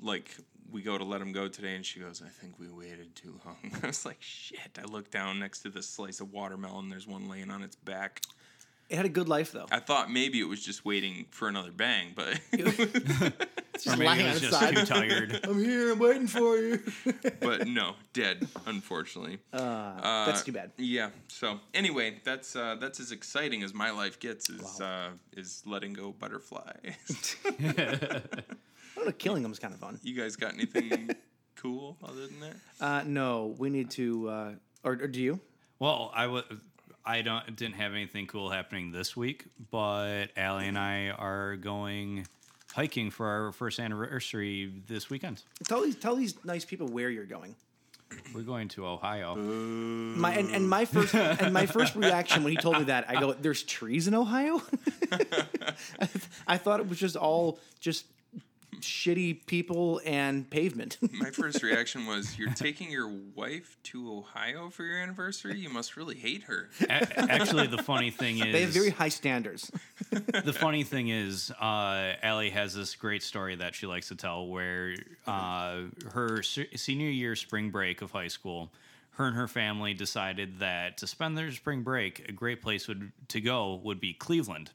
like 0.00 0.30
we 0.70 0.82
go 0.82 0.98
to 0.98 1.04
let 1.04 1.18
them 1.18 1.32
go 1.32 1.48
today, 1.48 1.74
and 1.74 1.84
she 1.84 2.00
goes, 2.00 2.22
I 2.24 2.28
think 2.28 2.58
we 2.58 2.68
waited 2.68 3.14
too 3.14 3.38
long. 3.44 3.56
I 3.82 3.86
was 3.86 4.04
like, 4.04 4.18
shit. 4.20 4.78
I 4.78 4.84
look 4.84 5.10
down 5.10 5.38
next 5.38 5.60
to 5.60 5.70
this 5.70 5.88
slice 5.88 6.20
of 6.20 6.32
watermelon. 6.32 6.88
There's 6.88 7.06
one 7.06 7.28
laying 7.28 7.50
on 7.50 7.62
its 7.62 7.76
back. 7.76 8.22
It 8.88 8.96
had 8.96 9.04
a 9.06 9.08
good 9.10 9.28
life 9.28 9.50
though. 9.52 9.66
I 9.72 9.80
thought 9.80 10.10
maybe 10.12 10.38
it 10.40 10.46
was 10.48 10.64
just 10.64 10.84
waiting 10.84 11.26
for 11.30 11.48
another 11.48 11.72
bang, 11.72 12.12
but 12.14 12.38
Or 12.52 13.96
maybe 13.96 14.04
lying 14.06 14.20
it 14.26 14.34
was 14.34 14.36
its 14.42 14.50
just 14.50 14.52
side. 14.60 14.76
too 14.76 14.84
tired. 14.86 15.40
I'm 15.44 15.62
here. 15.62 15.92
I'm 15.92 15.98
waiting 15.98 16.26
for 16.28 16.56
you. 16.56 16.80
but 17.40 17.66
no, 17.66 17.94
dead. 18.12 18.46
Unfortunately. 18.66 19.38
Uh, 19.52 20.26
that's 20.26 20.42
too 20.44 20.52
bad. 20.52 20.70
Yeah. 20.76 21.10
So 21.28 21.58
anyway, 21.74 22.20
that's 22.24 22.54
uh, 22.54 22.76
that's 22.80 23.00
as 23.00 23.10
exciting 23.12 23.62
as 23.64 23.74
my 23.74 23.90
life 23.90 24.20
gets. 24.20 24.48
Is 24.48 24.80
uh, 24.80 25.10
is 25.36 25.62
letting 25.66 25.92
go 25.92 26.12
butterflies. 26.12 27.36
I 27.44 28.22
don't 28.94 29.06
know. 29.06 29.12
Killing 29.18 29.42
them 29.42 29.52
is 29.52 29.58
kind 29.58 29.74
of 29.74 29.80
fun. 29.80 29.98
you 30.02 30.14
guys 30.20 30.36
got 30.36 30.54
anything 30.54 31.10
cool 31.56 31.96
other 32.02 32.26
than 32.26 32.40
that? 32.40 32.54
Uh, 32.80 33.02
no, 33.04 33.54
we 33.58 33.68
need 33.68 33.90
to. 33.92 34.28
Uh, 34.28 34.50
or, 34.84 34.92
or 34.92 35.06
do 35.08 35.20
you? 35.20 35.40
Well, 35.78 36.12
I 36.14 36.28
was. 36.28 36.44
I 37.06 37.22
don't 37.22 37.54
didn't 37.54 37.76
have 37.76 37.92
anything 37.92 38.26
cool 38.26 38.50
happening 38.50 38.90
this 38.90 39.16
week, 39.16 39.44
but 39.70 40.26
Allie 40.36 40.66
and 40.66 40.76
I 40.76 41.10
are 41.10 41.54
going 41.56 42.26
hiking 42.74 43.10
for 43.10 43.26
our 43.26 43.52
first 43.52 43.78
anniversary 43.78 44.72
this 44.88 45.08
weekend. 45.08 45.42
Tell 45.64 45.82
these 45.82 45.94
tell 45.94 46.16
these 46.16 46.34
nice 46.44 46.64
people 46.64 46.88
where 46.88 47.08
you're 47.08 47.24
going. 47.24 47.54
We're 48.34 48.42
going 48.42 48.68
to 48.68 48.86
Ohio. 48.86 49.34
My 49.36 50.32
and, 50.34 50.50
and 50.50 50.68
my 50.68 50.84
first 50.84 51.14
and 51.14 51.52
my 51.52 51.66
first 51.66 51.94
reaction 51.94 52.44
when 52.44 52.52
he 52.52 52.56
told 52.56 52.78
me 52.78 52.84
that 52.84 53.08
I 53.08 53.20
go, 53.20 53.32
"There's 53.32 53.62
trees 53.62 54.08
in 54.08 54.14
Ohio." 54.14 54.62
I, 55.12 55.16
th- 56.06 56.24
I 56.46 56.56
thought 56.56 56.80
it 56.80 56.88
was 56.88 56.98
just 56.98 57.16
all 57.16 57.58
just 57.80 58.04
shitty 58.80 59.46
people 59.46 60.00
and 60.04 60.48
pavement. 60.48 60.98
My 61.12 61.30
first 61.30 61.62
reaction 61.62 62.06
was, 62.06 62.38
"You're 62.38 62.52
taking 62.52 62.90
your 62.90 63.10
wife 63.34 63.76
to 63.84 64.18
Ohio 64.18 64.70
for 64.70 64.84
your 64.84 64.98
anniversary? 64.98 65.58
You 65.58 65.68
must 65.70 65.96
really 65.96 66.16
hate 66.16 66.44
her." 66.44 66.68
A- 66.82 67.30
actually, 67.30 67.66
the 67.66 67.82
funny 67.82 68.10
thing 68.10 68.38
is, 68.38 68.52
they 68.52 68.62
have 68.62 68.70
very 68.70 68.90
high 68.90 69.08
standards. 69.08 69.70
the 70.10 70.52
funny 70.52 70.82
thing 70.82 71.08
is, 71.08 71.50
uh, 71.50 72.14
Allie 72.22 72.50
has 72.50 72.74
this 72.74 72.94
great 72.94 73.22
story 73.22 73.56
that 73.56 73.74
she 73.74 73.86
likes 73.86 74.08
to 74.08 74.14
tell 74.16 74.46
where 74.46 74.94
uh, 75.26 75.82
her 76.12 76.42
se- 76.42 76.76
senior 76.76 77.10
year 77.10 77.36
spring 77.36 77.70
break 77.70 78.02
of 78.02 78.10
high 78.10 78.28
school, 78.28 78.70
her 79.12 79.26
and 79.26 79.36
her 79.36 79.48
family 79.48 79.94
decided 79.94 80.58
that 80.58 80.98
to 80.98 81.06
spend 81.06 81.36
their 81.36 81.50
spring 81.50 81.82
break, 81.82 82.28
a 82.28 82.32
great 82.32 82.62
place 82.62 82.86
would 82.88 83.12
to 83.28 83.40
go 83.40 83.80
would 83.82 84.00
be 84.00 84.12
Cleveland. 84.12 84.70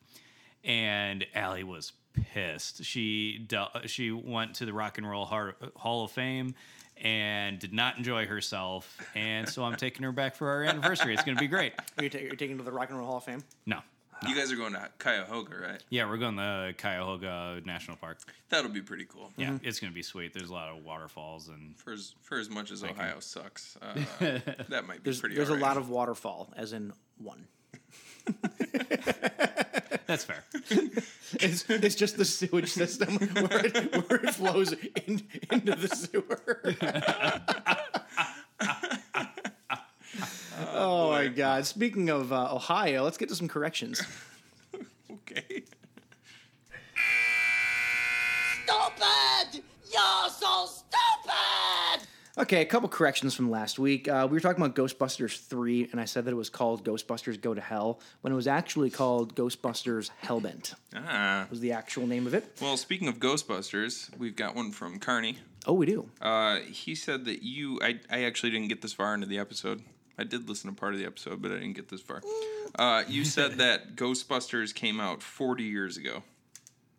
And 0.64 1.26
Allie 1.34 1.64
was 1.64 1.94
pissed. 2.14 2.84
She 2.84 3.48
she 3.86 4.12
went 4.12 4.56
to 4.56 4.66
the 4.66 4.74
Rock 4.74 4.98
and 4.98 5.10
Roll 5.10 5.26
Hall 5.26 6.04
of 6.04 6.12
Fame 6.12 6.56
and 6.98 7.58
did 7.60 7.74
not 7.74 7.98
enjoy 7.98 8.26
herself. 8.28 8.98
And 9.16 9.48
so 9.50 9.64
I'm 9.64 9.76
taking 9.76 10.04
her 10.04 10.12
back 10.12 10.36
for 10.36 10.50
our 10.50 10.64
anniversary. 10.64 11.14
It's 11.14 11.24
going 11.24 11.36
to 11.36 11.42
be 11.42 11.48
great. 11.48 11.74
Are 11.98 12.04
you, 12.04 12.10
ta- 12.10 12.20
you're 12.20 12.36
taking 12.36 12.58
to 12.58 12.64
the 12.64 12.72
Rock 12.72 12.90
and 12.90 12.98
Roll 13.00 13.08
Hall 13.08 13.18
of 13.18 13.24
Fame? 13.24 13.44
No. 13.66 13.80
You 14.28 14.36
guys 14.36 14.52
are 14.52 14.56
going 14.56 14.74
to 14.74 14.88
Cuyahoga, 15.00 15.56
right? 15.58 15.84
Yeah, 15.90 16.08
we're 16.08 16.18
going 16.18 16.36
to 16.36 16.76
Cuyahoga 16.78 17.60
National 17.66 17.98
Park. 17.98 18.20
That'll 18.50 18.70
be 18.70 18.84
pretty 18.84 19.06
cool. 19.06 19.32
Yeah, 19.36 19.58
it's 19.64 19.80
gonna 19.80 19.94
be 19.94 20.04
sweet. 20.04 20.32
There's 20.32 20.52
a 20.52 20.54
lot 20.54 20.70
of 20.70 20.84
waterfalls 20.86 21.48
and 21.48 21.76
For 21.76 21.94
as 21.94 22.14
for 22.22 22.38
as 22.38 22.48
much 22.48 22.70
as 22.70 22.84
Ohio 22.84 23.20
sucks, 23.20 23.78
uh, 23.82 23.96
that 24.70 24.86
might 24.86 24.98
be 24.98 25.06
There's 25.06 25.20
pretty. 25.22 25.34
there's 25.34 25.50
a 25.50 25.56
lot 25.56 25.78
of 25.78 25.90
waterfall, 25.90 26.54
as 26.56 26.72
in 26.74 26.94
one. 27.18 27.48
that's 30.12 30.26
fair. 30.26 30.44
It's, 31.40 31.64
it's 31.70 31.96
just 31.96 32.18
the 32.18 32.26
sewage 32.26 32.74
system 32.74 33.16
where 33.18 33.66
it, 33.66 34.10
where 34.10 34.20
it 34.20 34.36
flows 34.36 34.74
in, 34.74 35.26
into 35.50 35.76
the 35.76 35.88
sewer. 35.88 36.76
oh 40.74 41.12
my 41.12 41.30
God! 41.30 41.66
Speaking 41.66 42.10
of 42.10 42.34
uh, 42.34 42.54
Ohio, 42.54 43.06
let's 43.06 43.18
get 43.18 43.30
to 43.30 43.36
some 43.36 43.48
corrections. 43.48 44.02
okay. 45.10 45.64
Stupid! 48.66 49.64
You're 49.90 50.30
so 50.30 50.66
stupid! 50.66 50.81
Okay, 52.38 52.62
a 52.62 52.66
couple 52.66 52.88
corrections 52.88 53.36
from 53.36 53.50
last 53.52 53.78
week. 53.78 54.08
Uh, 54.08 54.26
we 54.30 54.36
were 54.36 54.40
talking 54.40 54.64
about 54.64 54.74
Ghostbusters 54.76 55.38
3, 55.48 55.90
and 55.92 56.00
I 56.00 56.06
said 56.06 56.24
that 56.26 56.32
it 56.32 56.36
was 56.36 56.50
called 56.50 56.86
Ghostbusters 56.86 57.40
Go 57.40 57.54
to 57.54 57.60
Hell, 57.60 58.00
when 58.22 58.32
it 58.32 58.36
was 58.38 58.48
actually 58.48 58.90
called 58.90 59.36
Ghostbusters 59.36 60.12
Hellbent, 60.24 60.76
Ah. 60.96 61.46
was 61.50 61.60
the 61.60 61.74
actual 61.74 62.08
name 62.08 62.26
of 62.28 62.34
it. 62.34 62.58
Well, 62.62 62.78
speaking 62.78 63.10
of 63.10 63.20
Ghostbusters, 63.20 64.18
we've 64.18 64.36
got 64.38 64.56
one 64.56 64.72
from 64.72 64.98
Carney. 64.98 65.40
Oh, 65.66 65.74
we 65.74 65.86
do. 65.86 66.10
Uh, 66.22 66.60
he 66.60 66.96
said 66.96 67.26
that 67.26 67.44
you. 67.44 67.80
I, 67.84 68.00
I 68.10 68.24
actually 68.24 68.52
didn't 68.52 68.70
get 68.70 68.82
this 68.82 68.94
far 68.94 69.14
into 69.14 69.28
the 69.28 69.38
episode. 69.38 69.82
I 70.18 70.24
did 70.24 70.48
listen 70.48 70.70
to 70.70 70.76
part 70.76 70.94
of 70.94 71.00
the 71.00 71.06
episode, 71.06 71.42
but 71.42 71.52
I 71.52 71.56
didn't 71.56 71.74
get 71.74 71.90
this 71.90 72.02
far. 72.02 72.22
Uh, 72.76 73.04
you 73.10 73.26
said 73.26 73.54
that 73.58 73.96
Ghostbusters 73.98 74.74
came 74.74 75.00
out 75.02 75.22
40 75.22 75.64
years 75.64 75.98
ago. 75.98 76.24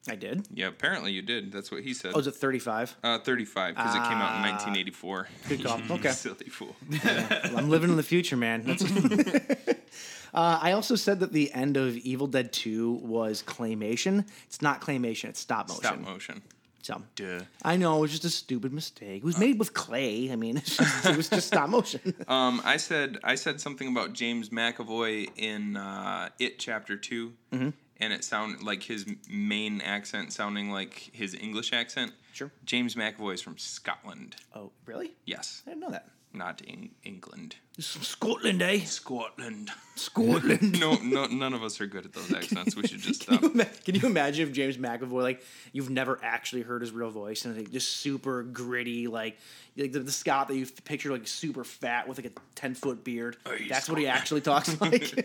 I 0.09 0.17
did. 0.17 0.47
Yeah, 0.53 0.67
apparently 0.67 1.13
you 1.13 1.23
did. 1.23 1.53
That's 1.53 1.71
what 1.71 1.83
he 1.83 1.95
said. 1.95 2.13
Oh, 2.15 2.19
is 2.19 2.27
it 2.27 2.35
35? 2.35 2.97
uh, 3.05 3.19
35, 3.21 3.77
because 3.77 3.95
it 3.95 3.99
came 4.03 4.19
out 4.19 4.37
in 4.37 4.43
1984. 4.51 5.29
Ah. 5.31 5.49
Good 5.49 5.65
call. 5.65 5.81
Okay. 5.99 6.11
Silly 6.11 6.47
fool. 6.47 6.75
Well, 7.05 7.59
I'm 7.59 7.71
living 7.71 7.91
in 7.91 7.97
the 7.97 8.03
future, 8.03 8.37
man. 8.37 8.65
That's- 8.65 8.83
uh, 10.35 10.59
I 10.61 10.73
also 10.73 10.97
said 10.97 11.21
that 11.21 11.33
the 11.33 11.53
end 11.53 11.77
of 11.77 11.97
Evil 11.99 12.27
Dead 12.27 12.53
2 12.53 12.93
was 13.03 13.43
claymation. 13.45 14.27
It's 14.47 14.61
not 14.61 14.81
claymation, 14.81 15.29
it's 15.29 15.41
stop 15.41 15.69
motion. 15.69 15.83
Stop 15.85 15.99
motion. 16.01 16.43
So, 16.83 17.01
Duh. 17.15 17.43
I 17.63 17.77
know, 17.77 17.99
it 17.99 18.01
was 18.01 18.11
just 18.11 18.25
a 18.25 18.29
stupid 18.31 18.73
mistake. 18.73 19.19
It 19.19 19.25
was 19.25 19.39
made 19.39 19.57
with 19.61 19.73
clay. 19.73 20.33
I 20.33 20.35
mean, 20.37 20.57
just, 20.57 20.81
it 21.07 21.17
was 21.17 21.29
just 21.29 21.47
stop 21.47 21.69
motion. 21.69 22.01
Um, 22.27 22.61
I 22.65 22.77
said 22.77 23.19
I 23.23 23.37
said 23.37 23.61
something 23.61 23.87
about 23.87 24.15
James 24.15 24.49
McAvoy 24.49 25.31
in 25.37 25.77
uh, 25.77 26.31
It 26.41 26.59
Chapter 26.59 26.97
2 26.97 27.33
Mm-hmm. 27.53 27.69
And 28.03 28.13
it 28.13 28.25
sounded 28.25 28.63
like 28.65 28.83
his 28.83 29.07
main 29.31 29.81
accent 29.81 30.33
sounding 30.33 30.71
like 30.71 31.11
his 31.13 31.35
English 31.35 31.73
accent. 31.73 32.13
Sure. 32.33 32.51
James 32.65 32.97
McAvoy 32.97 33.35
is 33.35 33.41
from 33.41 33.57
Scotland. 33.59 34.35
oh, 34.55 34.73
really? 34.87 35.13
Yes, 35.25 35.63
I 35.67 35.71
didn't 35.71 35.83
know 35.83 35.91
that. 35.91 36.09
not 36.35 36.61
in 36.63 36.91
England. 37.05 37.57
Scotland, 37.79 38.61
eh? 38.61 38.81
Scotland. 38.81 39.71
Scotland. 39.95 40.79
no, 40.81 40.97
no, 40.97 41.27
none 41.27 41.55
of 41.55 41.63
us 41.63 41.81
are 41.81 41.87
good 41.87 42.05
at 42.05 42.13
those 42.13 42.33
accents. 42.41 42.75
We 42.75 42.89
should 42.89 42.99
just 42.99 43.23
stop. 43.25 43.41
Can 43.85 43.95
you 43.95 44.07
imagine 44.07 44.49
if 44.49 44.53
James 44.53 44.77
McAvoy, 44.79 45.23
like, 45.23 45.45
you've 45.73 45.91
never 45.91 46.19
actually 46.25 46.63
heard 46.63 46.81
his 46.81 46.91
real 46.91 47.11
voice 47.11 47.45
and 47.45 47.57
like, 47.57 47.71
just 47.71 47.99
super 47.99 48.43
gritty, 48.43 49.07
like, 49.07 49.39
like 49.77 49.93
the, 49.93 50.01
the 50.01 50.11
Scott 50.13 50.49
that 50.49 50.57
you 50.57 50.67
picture, 50.85 51.13
like, 51.13 51.29
super 51.29 51.63
fat 51.63 52.09
with 52.09 52.19
like 52.19 52.27
a 52.27 52.41
10 52.57 52.75
foot 52.75 53.05
beard? 53.05 53.37
you 53.61 53.69
That's 53.69 53.89
what 53.89 53.99
he 53.99 54.09
actually 54.09 54.41
talks 54.41 54.81
like. 54.81 55.19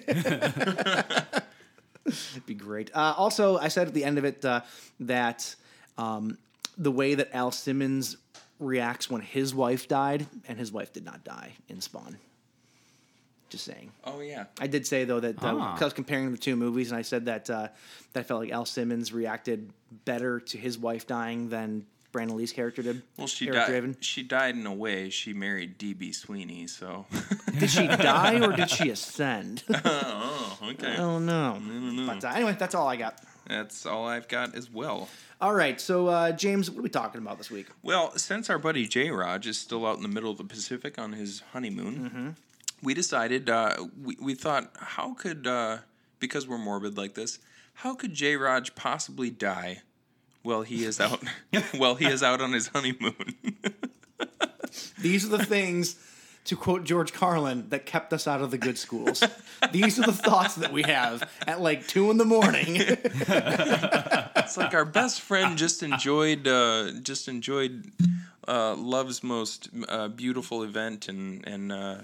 It'd 2.07 2.45
be 2.45 2.53
great. 2.53 2.89
Uh, 2.95 3.13
also, 3.17 3.57
I 3.57 3.67
said 3.67 3.87
at 3.87 3.93
the 3.93 4.03
end 4.05 4.17
of 4.17 4.25
it 4.25 4.43
uh, 4.45 4.61
that 5.01 5.55
um, 5.97 6.37
the 6.77 6.91
way 6.91 7.15
that 7.15 7.29
Al 7.33 7.51
Simmons 7.51 8.17
reacts 8.59 9.09
when 9.09 9.21
his 9.21 9.53
wife 9.53 9.87
died, 9.87 10.25
and 10.47 10.57
his 10.57 10.71
wife 10.71 10.93
did 10.93 11.05
not 11.05 11.23
die 11.23 11.53
in 11.69 11.81
Spawn. 11.81 12.17
Just 13.49 13.63
saying. 13.65 13.91
Oh 14.03 14.19
yeah. 14.19 14.45
I 14.59 14.67
did 14.67 14.85
say 14.85 15.05
though 15.05 15.19
that 15.21 15.41
uh, 15.41 15.55
Ah. 15.57 15.73
'cause 15.73 15.81
I 15.81 15.85
was 15.85 15.93
comparing 15.93 16.31
the 16.31 16.37
two 16.37 16.55
movies, 16.57 16.91
and 16.91 16.97
I 16.97 17.01
said 17.01 17.25
that 17.25 17.49
uh, 17.49 17.69
that 18.13 18.19
I 18.19 18.23
felt 18.23 18.41
like 18.41 18.51
Al 18.51 18.65
Simmons 18.65 19.13
reacted 19.13 19.71
better 20.05 20.39
to 20.41 20.57
his 20.57 20.77
wife 20.77 21.07
dying 21.07 21.49
than 21.49 21.85
Brandon 22.17 22.35
Lee's 22.35 22.51
character 22.51 22.81
did. 22.81 23.03
Well, 23.15 23.27
she 23.27 23.47
Eric 23.47 23.59
died. 23.59 23.69
Draven. 23.69 23.95
She 23.99 24.23
died 24.23 24.55
in 24.55 24.65
a 24.65 24.73
way. 24.73 25.11
She 25.11 25.33
married 25.33 25.77
DB 25.77 26.15
Sweeney, 26.15 26.65
so. 26.65 27.05
Did 27.59 27.69
she 27.69 27.85
die 27.87 28.43
or 28.43 28.53
did 28.53 28.71
she 28.71 28.89
ascend? 28.89 29.61
I 29.69 29.81
oh, 29.85 30.69
okay. 30.71 30.93
I 30.93 30.95
don't 30.95 31.27
know. 31.27 31.61
But 32.07 32.25
uh, 32.25 32.29
anyway, 32.29 32.55
that's 32.57 32.73
all 32.73 32.87
I 32.87 32.95
got. 32.95 33.21
That's 33.47 33.85
all 33.85 34.07
I've 34.07 34.27
got 34.27 34.55
as 34.55 34.67
well. 34.67 35.09
All 35.39 35.53
right, 35.53 35.79
so 35.79 36.07
uh, 36.07 36.31
James, 36.31 36.71
what 36.71 36.79
are 36.79 36.81
we 36.81 36.89
talking 36.89 37.21
about 37.21 37.37
this 37.37 37.51
week? 37.51 37.67
Well, 37.83 38.17
since 38.17 38.49
our 38.49 38.57
buddy 38.57 38.87
J-Rog 38.87 39.45
is 39.45 39.59
still 39.59 39.85
out 39.85 39.97
in 39.97 40.01
the 40.01 40.09
middle 40.09 40.31
of 40.31 40.39
the 40.39 40.43
Pacific 40.43 40.97
on 40.97 41.13
his 41.13 41.43
honeymoon, 41.53 42.35
we 42.81 42.95
decided 42.95 43.47
uh, 43.47 43.75
we 44.01 44.17
we 44.19 44.33
thought 44.33 44.71
how 44.79 45.13
could 45.13 45.45
uh, 45.45 45.77
because 46.17 46.47
we're 46.47 46.57
morbid 46.57 46.97
like 46.97 47.13
this, 47.13 47.37
how 47.75 47.93
could 47.93 48.15
J-Rog 48.15 48.69
possibly 48.73 49.29
die 49.29 49.83
while 50.47 50.61
he 50.61 50.85
is 50.85 50.99
out 50.99 51.21
while 51.77 51.95
he 51.95 52.05
is 52.05 52.23
out 52.23 52.41
on 52.41 52.53
his 52.53 52.67
honeymoon? 52.67 53.35
These 54.99 55.25
are 55.25 55.37
the 55.37 55.45
things, 55.45 55.97
to 56.45 56.55
quote 56.55 56.83
George 56.83 57.13
Carlin, 57.13 57.69
that 57.69 57.85
kept 57.85 58.13
us 58.13 58.27
out 58.27 58.41
of 58.41 58.51
the 58.51 58.57
good 58.57 58.77
schools. 58.77 59.23
These 59.71 59.99
are 59.99 60.03
the 60.03 60.13
thoughts 60.13 60.55
that 60.55 60.71
we 60.71 60.83
have 60.83 61.29
at 61.45 61.61
like 61.61 61.87
two 61.87 62.09
in 62.09 62.17
the 62.17 62.25
morning. 62.25 62.77
it's 62.77 64.57
like 64.57 64.73
our 64.73 64.85
best 64.85 65.21
friend 65.21 65.57
just 65.57 65.83
enjoyed 65.83 66.47
uh, 66.47 66.91
just 67.01 67.27
enjoyed 67.27 67.91
uh, 68.47 68.75
love's 68.75 69.23
most 69.23 69.69
uh, 69.87 70.07
beautiful 70.07 70.63
event 70.63 71.07
and 71.09 71.45
and 71.47 71.71
uh, 71.71 71.97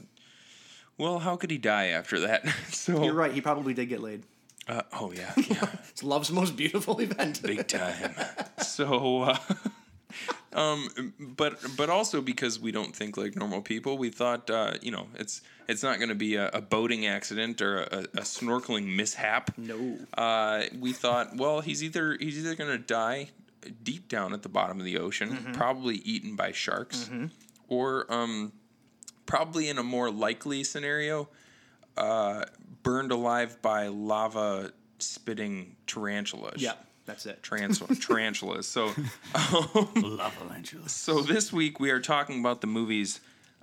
well, 0.97 1.19
how 1.19 1.35
could 1.35 1.49
he 1.51 1.57
die 1.57 1.87
after 1.87 2.19
that? 2.21 2.45
so 2.69 3.03
You're 3.03 3.13
right. 3.13 3.33
He 3.33 3.41
probably 3.41 3.73
did 3.73 3.87
get 3.87 4.01
laid. 4.01 4.23
Uh, 4.67 4.81
oh 4.93 5.11
yeah, 5.11 5.33
yeah. 5.49 5.67
It's 5.89 6.03
love's 6.03 6.31
most 6.31 6.55
beautiful 6.55 6.99
event. 6.99 7.41
big 7.43 7.67
time. 7.67 8.13
so, 8.61 9.23
uh, 9.23 9.37
um, 10.53 11.13
but 11.19 11.59
but 11.75 11.89
also 11.89 12.21
because 12.21 12.59
we 12.59 12.71
don't 12.71 12.95
think 12.95 13.17
like 13.17 13.35
normal 13.35 13.61
people, 13.61 13.97
we 13.97 14.09
thought 14.09 14.49
uh, 14.49 14.73
you 14.81 14.91
know 14.91 15.07
it's 15.15 15.41
it's 15.67 15.83
not 15.83 15.97
going 15.97 16.09
to 16.09 16.15
be 16.15 16.35
a, 16.35 16.49
a 16.49 16.61
boating 16.61 17.05
accident 17.05 17.61
or 17.61 17.79
a, 17.79 17.99
a 18.13 18.21
snorkeling 18.21 18.95
mishap. 18.95 19.57
No. 19.57 19.97
Uh, 20.17 20.63
we 20.79 20.93
thought, 20.93 21.35
well, 21.35 21.61
he's 21.61 21.83
either 21.83 22.17
he's 22.19 22.37
either 22.37 22.55
going 22.55 22.71
to 22.71 22.77
die 22.77 23.29
deep 23.83 24.07
down 24.07 24.33
at 24.33 24.43
the 24.43 24.49
bottom 24.49 24.79
of 24.79 24.85
the 24.85 24.97
ocean, 24.97 25.51
probably 25.53 25.95
eaten 25.97 26.35
by 26.35 26.51
sharks, 26.51 27.09
or 27.69 28.11
um, 28.13 28.51
probably 29.25 29.69
in 29.69 29.77
a 29.77 29.83
more 29.83 30.11
likely 30.11 30.63
scenario, 30.63 31.29
uh, 31.97 32.45
burned 32.83 33.11
alive 33.11 33.61
by 33.61 33.87
lava 33.87 34.71
spitting 34.99 35.75
tarantulas. 35.87 36.61
Yeah, 36.61 36.73
that's 37.05 37.25
it. 37.25 37.43
Trans- 37.43 37.79
tarantulas. 38.05 38.67
So, 38.67 38.85
Lava 39.95 40.61
so 40.87 41.21
this 41.21 41.51
week 41.53 41.79
we 41.79 41.91
are 41.91 41.99
talking 41.99 42.39
about 42.39 42.61
the 42.61 42.67
movies 42.67 43.19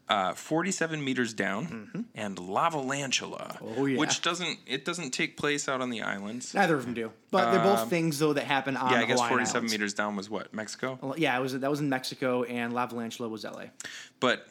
uh, 0.09 0.35
47 0.35 1.05
meters 1.05 1.33
down 1.35 2.05
and 2.17 2.37
Lavalantula, 2.37 3.59
Mm-hmm. 3.61 3.75
Oh, 3.81 3.87
yeah. 3.87 3.97
which 3.99 4.23
doesn't 4.23 4.59
it 4.67 4.85
doesn't 4.85 5.13
take 5.13 5.37
place 5.37 5.69
out 5.69 5.81
on 5.81 5.91
the 5.91 6.03
islands. 6.03 6.53
Neither 6.53 6.75
of 6.75 6.85
them 6.85 6.95
do, 6.95 7.13
but 7.31 7.53
they're 7.53 7.63
both 7.63 7.89
things 7.89 8.19
though 8.19 8.33
that 8.33 8.45
happen 8.45 8.77
on. 8.77 8.87
Um, 8.89 8.93
yeah, 8.93 8.99
I 8.99 9.05
guess 9.05 9.19
Hawaiian 9.19 9.31
47 9.31 9.57
Islands. 9.57 9.73
meters 9.73 9.95
down 9.95 10.17
was 10.17 10.29
what 10.29 10.53
Mexico, 10.53 11.15
Yeah, 11.17 11.39
it 11.39 11.41
was 11.41 11.59
that 11.59 11.71
was 11.71 11.79
in 11.79 11.89
Mexico, 11.89 12.43
and 12.43 12.73
Lavalantula 12.73 13.31
was 13.31 13.45
L.A. 13.45 13.71
but 14.19 14.45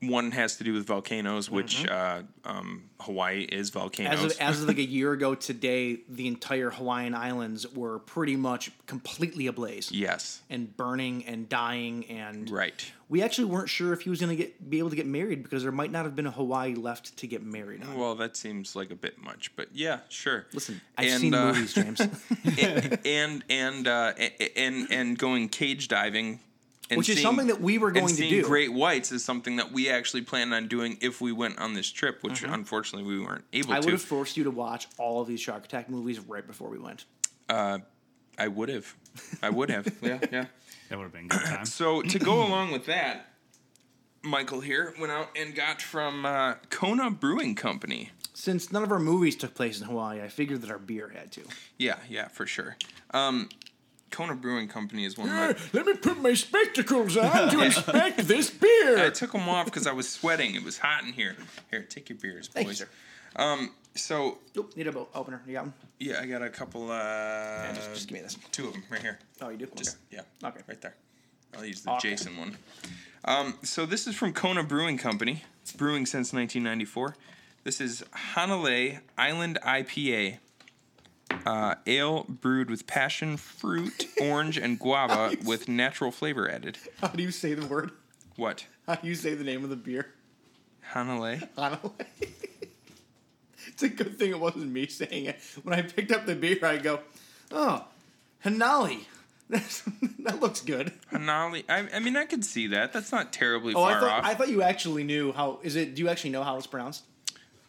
one 0.00 0.30
has 0.30 0.56
to 0.56 0.64
do 0.64 0.72
with 0.72 0.86
volcanoes, 0.86 1.50
which 1.50 1.86
uh, 1.86 2.22
um, 2.44 2.84
Hawaii 3.00 3.42
is 3.42 3.70
volcanoes. 3.70 4.14
Mm-hmm. 4.14 4.26
As 4.26 4.32
of, 4.32 4.40
as 4.40 4.62
of 4.62 4.68
like 4.68 4.78
a 4.78 4.84
year 4.86 5.12
ago 5.12 5.34
today, 5.34 5.98
the 6.08 6.28
entire 6.28 6.70
Hawaiian 6.70 7.14
Islands 7.14 7.66
were 7.74 7.98
pretty 7.98 8.36
much 8.36 8.70
completely 8.86 9.48
ablaze 9.48 9.90
yes, 9.90 10.42
and 10.48 10.76
burning 10.76 11.24
and 11.26 11.48
dying, 11.48 12.06
and 12.06 12.48
right. 12.48 12.92
we 13.08 13.22
actually 13.22 13.46
weren't 13.46 13.68
sure 13.68 13.92
if 13.92 14.02
he 14.02 14.10
was 14.10 14.20
going 14.20 14.36
to 14.36 14.36
get 14.36 14.70
be 14.70 14.78
able 14.78 14.90
to 14.90 14.96
get 14.96 15.06
married 15.06 15.42
because 15.42 15.62
there 15.64 15.72
might 15.72 15.90
not 15.90 16.04
have 16.04 16.14
been 16.14 16.26
a 16.26 16.30
Hawaii 16.30 16.74
left 16.74 17.16
to 17.16 17.26
get 17.26 17.42
married 17.42 17.82
on. 17.82 17.98
Well, 17.98 18.14
that 18.16 18.36
seems 18.36 18.76
like 18.76 18.90
a 18.92 18.96
bit 18.96 19.20
much, 19.20 19.50
but 19.56 19.68
yeah, 19.72 20.00
sure. 20.08 20.46
Listen, 20.52 20.80
I've 20.96 21.06
And, 21.08 21.20
seen 21.20 21.34
uh, 21.34 21.46
movies, 21.46 21.74
James. 21.74 22.00
and 23.04 23.44
and 23.48 23.88
uh, 23.88 24.12
and 24.56 24.86
and 24.90 25.18
going 25.18 25.48
cage 25.48 25.88
diving, 25.88 26.40
and 26.90 26.98
Which 26.98 27.08
is 27.08 27.20
something 27.20 27.48
that 27.48 27.60
we 27.60 27.78
were 27.78 27.90
going 27.90 28.06
and 28.06 28.16
to 28.16 28.28
do. 28.28 28.44
Great 28.44 28.72
whites 28.72 29.12
is 29.12 29.24
something 29.24 29.56
that 29.56 29.72
we 29.72 29.90
actually 29.90 30.22
planned 30.22 30.54
on 30.54 30.68
doing 30.68 30.96
if 31.00 31.20
we 31.20 31.32
went 31.32 31.58
on 31.58 31.74
this 31.74 31.90
trip, 31.90 32.22
which 32.22 32.42
unfortunately 32.42 33.06
we 33.06 33.24
weren't 33.24 33.44
able 33.52 33.68
Mm-hmm. 33.68 33.72
I 33.74 33.78
would 33.80 33.84
to. 33.86 33.90
have 33.92 34.02
forced 34.02 34.36
you 34.36 34.44
to 34.44 34.50
watch 34.50 34.88
all 34.96 35.20
of 35.20 35.28
these 35.28 35.40
Shark 35.40 35.64
Attack 35.64 35.90
movies 35.90 36.18
right 36.20 36.46
before 36.46 36.70
we 36.70 36.78
went. 36.78 37.04
I 38.38 38.48
would 38.48 38.68
have. 38.68 38.94
I 39.42 39.50
would 39.50 39.70
have. 39.70 39.86
yeah, 40.02 40.18
yeah. 40.30 40.44
That 40.88 40.96
would 40.96 41.04
have 41.04 41.12
been 41.12 41.26
a 41.26 41.28
good 41.28 41.40
time. 41.44 41.66
So 41.66 42.02
to 42.02 42.18
go 42.18 42.46
along 42.46 42.70
with 42.70 42.86
that, 42.86 43.26
Michael 44.22 44.60
here 44.60 44.94
went 44.98 45.12
out 45.12 45.28
and 45.36 45.54
got 45.54 45.82
from 45.82 46.24
uh, 46.24 46.54
Kona 46.70 47.10
Brewing 47.10 47.54
Company 47.54 48.10
since 48.38 48.70
none 48.70 48.84
of 48.84 48.92
our 48.92 49.00
movies 49.00 49.34
took 49.34 49.54
place 49.54 49.80
in 49.80 49.86
Hawaii, 49.88 50.22
I 50.22 50.28
figured 50.28 50.62
that 50.62 50.70
our 50.70 50.78
beer 50.78 51.08
had 51.08 51.32
to. 51.32 51.42
Yeah, 51.76 51.96
yeah, 52.08 52.28
for 52.28 52.46
sure. 52.46 52.76
Um, 53.10 53.48
Kona 54.10 54.34
Brewing 54.34 54.68
Company 54.68 55.04
is 55.04 55.16
one 55.18 55.28
of 55.28 55.34
my. 55.34 55.54
Let 55.72 55.86
me 55.86 55.94
put 55.94 56.20
my 56.20 56.34
spectacles 56.34 57.16
on 57.16 57.50
to 57.50 57.60
inspect 57.64 58.18
this 58.26 58.50
beer. 58.50 59.04
I 59.04 59.10
took 59.10 59.32
them 59.32 59.48
off 59.48 59.66
because 59.66 59.86
I 59.86 59.92
was 59.92 60.08
sweating. 60.08 60.54
It 60.54 60.64
was 60.64 60.78
hot 60.78 61.04
in 61.04 61.12
here. 61.12 61.36
Here, 61.70 61.82
take 61.82 62.08
your 62.08 62.18
beers, 62.18 62.48
boys. 62.48 62.54
Thank 62.54 62.68
you, 62.68 62.74
sir. 62.74 62.88
Um, 63.36 63.72
so 63.94 64.38
Oop, 64.56 64.76
need 64.76 64.86
a 64.86 64.92
bo- 64.92 65.08
opener. 65.14 65.42
You 65.46 65.52
got 65.54 65.64
one? 65.64 65.74
yeah, 65.98 66.20
I 66.20 66.26
got 66.26 66.42
a 66.42 66.48
couple. 66.50 66.90
Uh, 66.90 66.94
Yeah, 66.94 67.72
just, 67.74 67.94
just 67.94 68.08
give 68.08 68.16
me 68.16 68.22
this. 68.22 68.36
two 68.52 68.66
of 68.68 68.72
them 68.72 68.82
right 68.90 69.02
here. 69.02 69.18
Oh, 69.40 69.48
you 69.50 69.58
do? 69.58 69.68
Just 69.76 69.96
okay. 70.12 70.22
yeah. 70.42 70.48
Okay. 70.48 70.60
Right 70.66 70.80
there. 70.80 70.94
I'll 71.56 71.64
use 71.64 71.82
the 71.82 71.92
Okay. 71.92 72.10
Jason 72.10 72.36
one. 72.36 72.56
Um, 73.24 73.54
so 73.62 73.84
this 73.86 74.06
is 74.06 74.14
from 74.14 74.32
Kona 74.32 74.62
Brewing 74.62 74.96
Company. 74.98 75.44
It's 75.62 75.72
brewing 75.72 76.06
since 76.06 76.32
1994. 76.32 77.16
This 77.64 77.80
is 77.80 78.04
Hanalei 78.34 79.00
Island 79.18 79.58
IPA. 79.64 80.38
Uh, 81.46 81.74
ale 81.86 82.24
brewed 82.28 82.70
with 82.70 82.86
passion 82.86 83.36
fruit, 83.36 84.06
orange, 84.20 84.56
and 84.58 84.78
guava 84.78 85.36
with 85.44 85.68
natural 85.68 86.10
flavor 86.10 86.50
added. 86.50 86.78
How 87.00 87.08
do 87.08 87.22
you 87.22 87.30
say 87.30 87.54
the 87.54 87.66
word? 87.66 87.90
What? 88.36 88.66
How 88.86 88.96
do 88.96 89.08
you 89.08 89.14
say 89.14 89.34
the 89.34 89.44
name 89.44 89.64
of 89.64 89.70
the 89.70 89.76
beer? 89.76 90.14
Hanalei? 90.92 91.48
Hanalei. 91.56 91.92
it's 93.66 93.82
a 93.82 93.88
good 93.88 94.18
thing 94.18 94.30
it 94.30 94.40
wasn't 94.40 94.70
me 94.72 94.86
saying 94.86 95.26
it. 95.26 95.38
When 95.62 95.78
I 95.78 95.82
picked 95.82 96.12
up 96.12 96.26
the 96.26 96.34
beer, 96.34 96.58
I 96.62 96.78
go, 96.78 97.00
oh, 97.50 97.84
Hanali. 98.44 99.00
That 100.24 100.40
looks 100.40 100.60
good. 100.60 100.92
Hanali. 101.10 101.64
I, 101.70 101.88
I 101.94 102.00
mean, 102.00 102.18
I 102.18 102.26
could 102.26 102.44
see 102.44 102.66
that. 102.66 102.92
That's 102.92 103.10
not 103.10 103.32
terribly 103.32 103.72
Oh, 103.72 103.78
far 103.78 103.92
I 103.96 104.00
thought 104.00 104.10
off. 104.10 104.24
I 104.26 104.34
thought 104.34 104.48
you 104.50 104.60
actually 104.60 105.04
knew 105.04 105.32
how. 105.32 105.58
Is 105.62 105.74
it? 105.74 105.94
Do 105.94 106.02
you 106.02 106.10
actually 106.10 106.30
know 106.30 106.42
how 106.42 106.58
it's 106.58 106.66
pronounced? 106.66 107.04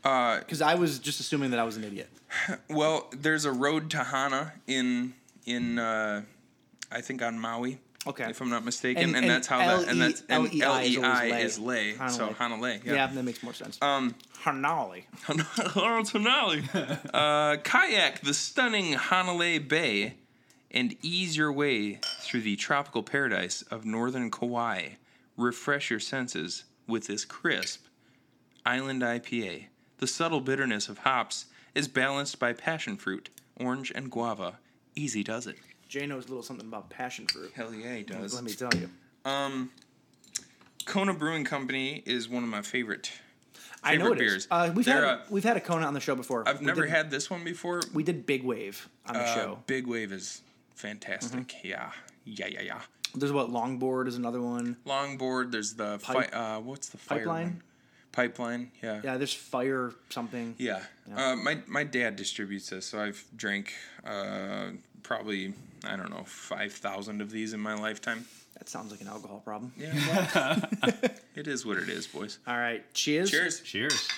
Uh, 0.03 0.39
Because 0.39 0.61
I 0.61 0.75
was 0.75 0.99
just 0.99 1.19
assuming 1.19 1.51
that 1.51 1.59
I 1.59 1.63
was 1.63 1.77
an 1.77 1.83
idiot. 1.83 2.09
well, 2.69 3.09
there's 3.11 3.45
a 3.45 3.51
road 3.51 3.89
to 3.91 4.03
Hana 4.03 4.53
in 4.67 5.13
in 5.45 5.79
uh, 5.79 6.21
I 6.91 7.01
think 7.01 7.21
on 7.21 7.39
Maui. 7.39 7.79
Okay. 8.07 8.29
If 8.29 8.39
I'm 8.41 8.49
not 8.49 8.63
mistaken, 8.63 9.03
And- 9.03 9.15
and, 9.15 9.25
and 9.25 9.29
that's 9.29 9.47
how 9.47 9.57
that 9.59 9.89
and 9.89 10.01
that's 10.01 10.23
and 10.29 10.45
L 10.61 10.81
E 10.81 10.97
lei. 10.97 11.41
is 11.43 11.59
lay. 11.59 11.93
So 11.93 12.29
Hanalei. 12.29 12.35
Hanalei. 12.35 12.85
Yeah. 12.85 12.93
Yeah. 12.93 13.07
that 13.07 13.23
makes 13.23 13.43
more 13.43 13.53
sense. 13.53 13.77
Um, 13.81 14.15
Hanali. 14.43 15.03
Lawrence 15.75 16.13
Hanali. 16.13 16.63
uh, 17.13 17.57
kayak 17.61 18.21
the 18.21 18.33
stunning 18.33 18.93
Hanalei 18.93 19.59
Bay 19.67 20.13
and 20.71 20.95
ease 21.01 21.35
your 21.35 21.51
way 21.51 21.99
through 22.21 22.41
the 22.41 22.55
tropical 22.55 23.03
paradise 23.03 23.63
of 23.63 23.85
northern 23.85 24.31
Kauai. 24.31 24.91
Refresh 25.35 25.89
your 25.89 25.99
senses 25.99 26.63
with 26.87 27.07
this 27.07 27.25
crisp 27.25 27.85
island 28.65 29.01
IPA. 29.01 29.65
The 29.99 30.07
subtle 30.07 30.41
bitterness 30.41 30.89
of 30.89 30.99
hops 30.99 31.45
is 31.75 31.87
balanced 31.87 32.39
by 32.39 32.53
passion 32.53 32.97
fruit, 32.97 33.29
orange, 33.59 33.91
and 33.93 34.09
guava. 34.09 34.59
Easy 34.95 35.23
does 35.23 35.45
it. 35.47 35.57
Jay 35.87 36.05
knows 36.05 36.25
a 36.25 36.29
little 36.29 36.43
something 36.43 36.67
about 36.67 36.89
passion 36.89 37.27
fruit. 37.27 37.51
Hell 37.55 37.73
yeah, 37.73 37.95
he 37.95 38.03
does. 38.03 38.33
Let 38.33 38.43
me 38.43 38.53
tell 38.53 38.69
you. 38.73 38.89
Um, 39.25 39.71
Kona 40.85 41.13
Brewing 41.13 41.43
Company 41.45 42.01
is 42.05 42.29
one 42.29 42.43
of 42.43 42.49
my 42.49 42.61
favorite. 42.61 43.11
I 43.83 43.95
know 43.95 44.11
it 44.11 44.19
beers. 44.19 44.47
Uh, 44.51 44.71
we've 44.75 44.85
They're, 44.85 44.95
had 44.95 45.03
uh, 45.03 45.19
we've 45.29 45.43
had 45.43 45.55
a 45.57 45.61
Kona 45.61 45.85
on 45.85 45.93
the 45.93 45.99
show 46.01 46.15
before. 46.15 46.47
I've 46.47 46.59
We 46.59 46.65
never 46.65 46.81
did- 46.81 46.89
had 46.91 47.11
this 47.11 47.29
one 47.29 47.43
before. 47.43 47.81
We 47.93 48.03
did 48.03 48.25
Big 48.25 48.43
Wave 48.43 48.89
on 49.05 49.13
the 49.15 49.21
Uh, 49.21 49.35
show. 49.35 49.59
Big 49.67 49.87
Wave 49.87 50.11
is 50.11 50.41
fantastic. 50.75 51.47
Mm-hmm. 51.47 51.67
Yeah, 51.67 51.91
yeah, 52.25 52.47
yeah, 52.47 52.61
yeah. 52.61 52.81
There's 53.15 53.31
what 53.31 53.49
Longboard 53.49 54.07
is 54.07 54.15
another 54.17 54.41
one. 54.41 54.77
Longboard. 54.85 55.51
There's 55.51 55.73
the 55.73 55.97
fi- 55.99 56.25
uh, 56.25 56.59
what's 56.59 56.89
the 56.89 56.97
fire 56.97 57.19
Pipeline? 57.19 57.43
one? 57.45 57.63
Pipeline. 58.11 58.71
Yeah. 58.81 59.01
Yeah, 59.03 59.17
there's 59.17 59.33
Fire 59.33 59.93
something. 60.09 60.55
Yeah. 60.57 60.81
Uh, 61.15 61.35
my 61.35 61.59
my 61.67 61.83
dad 61.83 62.15
distributes 62.15 62.69
this, 62.69 62.87
so 62.87 62.99
I've 62.99 63.23
drank 63.35 63.73
uh, 64.05 64.71
probably 65.03 65.53
I 65.83 65.95
don't 65.95 66.09
know 66.09 66.23
five 66.25 66.73
thousand 66.73 67.21
of 67.21 67.31
these 67.31 67.53
in 67.53 67.59
my 67.59 67.75
lifetime. 67.75 68.25
That 68.57 68.67
sounds 68.67 68.91
like 68.91 69.01
an 69.01 69.07
alcohol 69.07 69.39
problem. 69.39 69.71
Yeah. 69.77 69.93
Well, 70.83 70.93
it 71.35 71.47
is 71.47 71.65
what 71.65 71.77
it 71.77 71.87
is, 71.87 72.07
boys. 72.07 72.39
All 72.47 72.57
right, 72.57 72.83
cheers. 72.93 73.31
Cheers. 73.31 73.61
Cheers. 73.61 74.09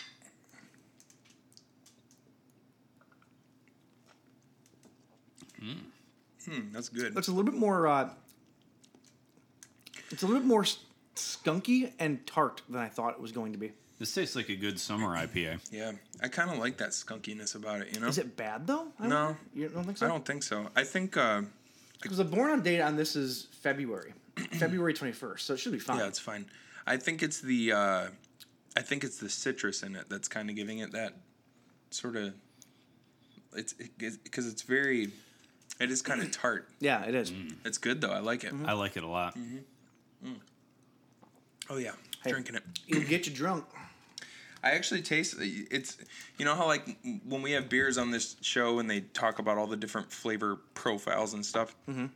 Mm, 6.50 6.74
that's 6.74 6.89
good. 6.89 7.16
It's 7.18 7.28
a 7.28 7.32
little 7.32 7.50
bit 7.50 7.60
more. 7.60 7.88
Uh, 7.88 8.10
it's 10.10 10.24
a 10.24 10.26
little 10.26 10.42
bit 10.42 10.48
more 10.48 10.66
skunky 11.16 11.92
and 12.00 12.26
tart 12.26 12.62
than 12.70 12.82
I 12.82 12.88
thought 12.88 13.13
it 13.13 13.22
was 13.22 13.32
going 13.32 13.52
to 13.54 13.58
be. 13.58 13.72
This 14.02 14.16
tastes 14.16 14.36
like 14.36 14.50
a 14.50 14.56
good 14.56 14.80
summer 14.80 15.10
IPA. 15.16 15.60
Yeah, 15.72 15.92
I 16.24 16.28
kind 16.28 16.50
of 16.50 16.58
like 16.58 16.78
that 16.78 16.90
skunkiness 16.90 17.54
about 17.54 17.82
it. 17.82 17.94
You 17.94 18.00
know. 18.00 18.08
Is 18.08 18.18
it 18.18 18.36
bad 18.36 18.66
though? 18.66 18.88
I 19.00 19.08
No. 19.08 19.28
don't- 19.28 19.38
you 19.54 19.70
don't 19.70 19.84
think 19.84 20.00
so? 20.00 20.08
I 20.08 20.10
don't 20.10 20.26
think 20.26 20.42
so. 20.42 20.72
I 20.76 20.84
think. 20.84 21.16
Uh, 21.18 21.44
Because 22.02 22.18
the 22.18 22.24
born 22.26 22.50
on 22.50 22.64
date 22.64 22.82
on 22.82 22.96
this 22.96 23.16
is 23.16 23.46
February, 23.62 24.16
February 24.54 24.96
twenty 24.96 25.14
first, 25.14 25.46
so 25.46 25.54
it 25.54 25.58
should 25.60 25.72
be 25.72 25.78
fine. 25.78 26.00
Yeah, 26.00 26.08
it's 26.08 26.18
fine. 26.18 26.48
I 26.88 26.98
think 26.98 27.22
it's 27.22 27.42
the 27.42 27.74
uh, 27.74 28.08
I 28.76 28.82
think 28.82 29.04
it's 29.04 29.20
the 29.20 29.30
citrus 29.30 29.84
in 29.84 29.96
it 29.96 30.06
that's 30.10 30.28
kind 30.28 30.50
of 30.50 30.56
giving 30.56 30.80
it 30.80 30.94
that 30.94 31.14
sort 31.92 32.16
of. 32.16 32.34
It's 33.56 33.74
because 33.74 34.48
it's 34.48 34.64
very, 34.64 35.12
it 35.80 35.92
is 35.92 36.02
kind 36.02 36.22
of 36.24 36.32
tart. 36.42 36.68
yeah, 36.80 37.04
it 37.06 37.14
is. 37.14 37.32
It's 37.66 37.78
good 37.78 38.02
though. 38.02 38.10
I 38.14 38.18
like 38.20 38.44
it. 38.46 38.54
I 38.66 38.74
like 38.74 38.98
it 38.98 39.04
a 39.04 39.08
lot. 39.08 39.38
Oh 41.70 41.78
yeah, 41.78 41.92
Hey. 42.24 42.32
drinking 42.32 42.56
it. 42.56 42.64
It'll 42.88 43.04
get 43.04 43.28
you 43.28 43.32
drunk. 43.34 43.66
I 44.63 44.71
actually 44.71 45.02
taste 45.02 45.36
it's. 45.39 45.97
You 46.38 46.45
know 46.45 46.56
how 46.56 46.67
like 46.67 46.97
when 47.26 47.41
we 47.41 47.52
have 47.54 47.67
beers 47.69 47.97
on 47.97 48.12
this 48.12 48.36
show 48.41 48.80
and 48.80 48.89
they 48.89 49.02
talk 49.02 49.39
about 49.39 49.58
all 49.58 49.67
the 49.67 49.78
different 49.78 50.12
flavor 50.12 50.58
profiles 50.74 51.34
and 51.34 51.45
stuff. 51.45 51.76
Mm-hmm. 51.89 52.08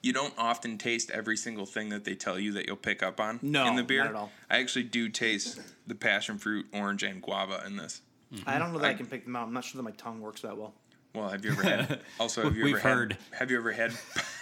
You 0.00 0.12
don't 0.12 0.32
often 0.38 0.78
taste 0.78 1.10
every 1.10 1.36
single 1.36 1.66
thing 1.66 1.88
that 1.88 2.04
they 2.04 2.14
tell 2.14 2.38
you 2.38 2.52
that 2.52 2.68
you'll 2.68 2.76
pick 2.76 3.02
up 3.02 3.18
on 3.18 3.40
No, 3.42 3.66
in 3.66 3.74
the 3.74 3.82
beer. 3.82 4.04
not 4.04 4.10
at 4.10 4.14
all. 4.16 4.30
I 4.48 4.58
actually 4.58 4.84
do 4.84 5.08
taste 5.08 5.60
the 5.88 5.96
passion 5.96 6.38
fruit, 6.38 6.66
orange, 6.72 7.02
and 7.02 7.20
guava 7.20 7.64
in 7.66 7.76
this. 7.76 8.00
I 8.46 8.58
don't 8.60 8.72
know 8.72 8.78
that 8.78 8.86
I, 8.86 8.90
I- 8.90 8.94
can 8.94 9.06
pick 9.06 9.24
them 9.24 9.34
out. 9.34 9.48
I'm 9.48 9.52
not 9.52 9.64
sure 9.64 9.78
that 9.78 9.82
my 9.82 9.90
tongue 9.96 10.20
works 10.20 10.42
that 10.42 10.56
well. 10.56 10.72
Well, 11.14 11.28
have 11.30 11.44
you 11.44 11.50
ever 11.50 11.62
had? 11.64 12.00
Also, 12.20 12.44
have 12.44 12.54
you 12.56 12.62
We've 12.64 12.76
ever 12.76 12.88
heard. 12.88 13.12
had? 13.30 13.38
Have 13.40 13.50
you 13.50 13.56
ever 13.56 13.72
had? 13.72 13.92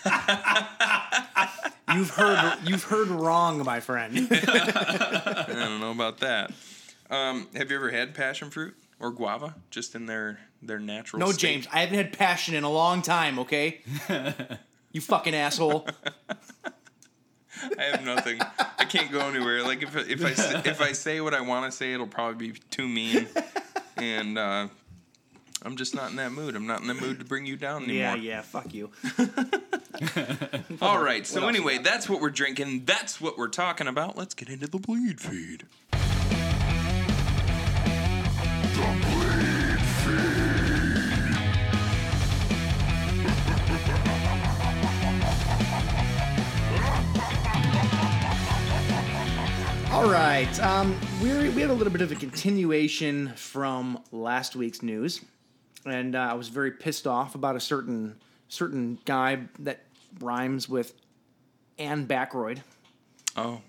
You've 1.94 2.10
heard 2.10 2.58
you've 2.64 2.82
heard 2.84 3.08
wrong, 3.08 3.64
my 3.64 3.80
friend. 3.80 4.28
I 4.30 5.44
don't 5.48 5.80
know 5.80 5.92
about 5.92 6.18
that. 6.18 6.50
Um, 7.10 7.48
have 7.54 7.70
you 7.70 7.76
ever 7.76 7.90
had 7.90 8.14
passion 8.14 8.50
fruit 8.50 8.74
or 9.00 9.10
guava 9.10 9.54
just 9.70 9.94
in 9.94 10.06
their 10.06 10.38
their 10.62 10.78
natural? 10.78 11.20
no, 11.20 11.30
state? 11.32 11.40
James, 11.40 11.68
I 11.72 11.80
haven't 11.80 11.96
had 11.96 12.12
passion 12.12 12.54
in 12.54 12.64
a 12.64 12.70
long 12.70 13.02
time. 13.02 13.38
Okay, 13.40 13.80
you 14.92 15.00
fucking 15.00 15.34
asshole. 15.34 15.86
I 17.78 17.82
have 17.84 18.04
nothing. 18.04 18.38
I 18.78 18.84
can't 18.84 19.10
go 19.10 19.20
anywhere. 19.20 19.62
Like 19.62 19.82
if 19.82 19.96
if 19.96 20.24
I 20.24 20.30
s- 20.32 20.66
if 20.66 20.80
I 20.80 20.92
say 20.92 21.20
what 21.20 21.32
I 21.34 21.40
want 21.40 21.70
to 21.70 21.76
say, 21.76 21.92
it'll 21.92 22.06
probably 22.06 22.50
be 22.50 22.58
too 22.70 22.86
mean, 22.86 23.26
and 23.96 24.36
uh, 24.36 24.68
I'm 25.62 25.76
just 25.76 25.94
not 25.94 26.10
in 26.10 26.16
that 26.16 26.32
mood. 26.32 26.54
I'm 26.54 26.66
not 26.66 26.82
in 26.82 26.86
the 26.86 26.94
mood 26.94 27.18
to 27.18 27.24
bring 27.24 27.46
you 27.46 27.56
down 27.56 27.84
anymore. 27.84 28.16
Yeah, 28.16 28.36
yeah, 28.36 28.42
fuck 28.42 28.74
you. 28.74 28.90
All 30.82 31.02
right. 31.02 31.26
So 31.26 31.48
anyway, 31.48 31.78
that's 31.78 32.08
what 32.08 32.20
we're 32.20 32.30
drinking. 32.30 32.84
That's 32.84 33.20
what 33.20 33.38
we're 33.38 33.48
talking 33.48 33.86
about. 33.86 34.16
Let's 34.18 34.34
get 34.34 34.48
into 34.50 34.66
the 34.66 34.78
bleed 34.78 35.20
feed. 35.20 35.64
All 49.96 50.10
right, 50.10 50.60
um, 50.60 50.94
we 51.22 51.30
we 51.48 51.62
had 51.62 51.70
a 51.70 51.72
little 51.72 51.90
bit 51.90 52.02
of 52.02 52.12
a 52.12 52.16
continuation 52.16 53.32
from 53.34 53.98
last 54.12 54.54
week's 54.54 54.82
news, 54.82 55.22
and 55.86 56.14
uh, 56.14 56.18
I 56.18 56.34
was 56.34 56.48
very 56.48 56.70
pissed 56.70 57.06
off 57.06 57.34
about 57.34 57.56
a 57.56 57.60
certain 57.60 58.16
certain 58.48 58.98
guy 59.06 59.38
that 59.60 59.86
rhymes 60.20 60.68
with 60.68 60.92
Anne 61.78 62.04
Backroyd. 62.04 62.62
Oh. 63.38 63.62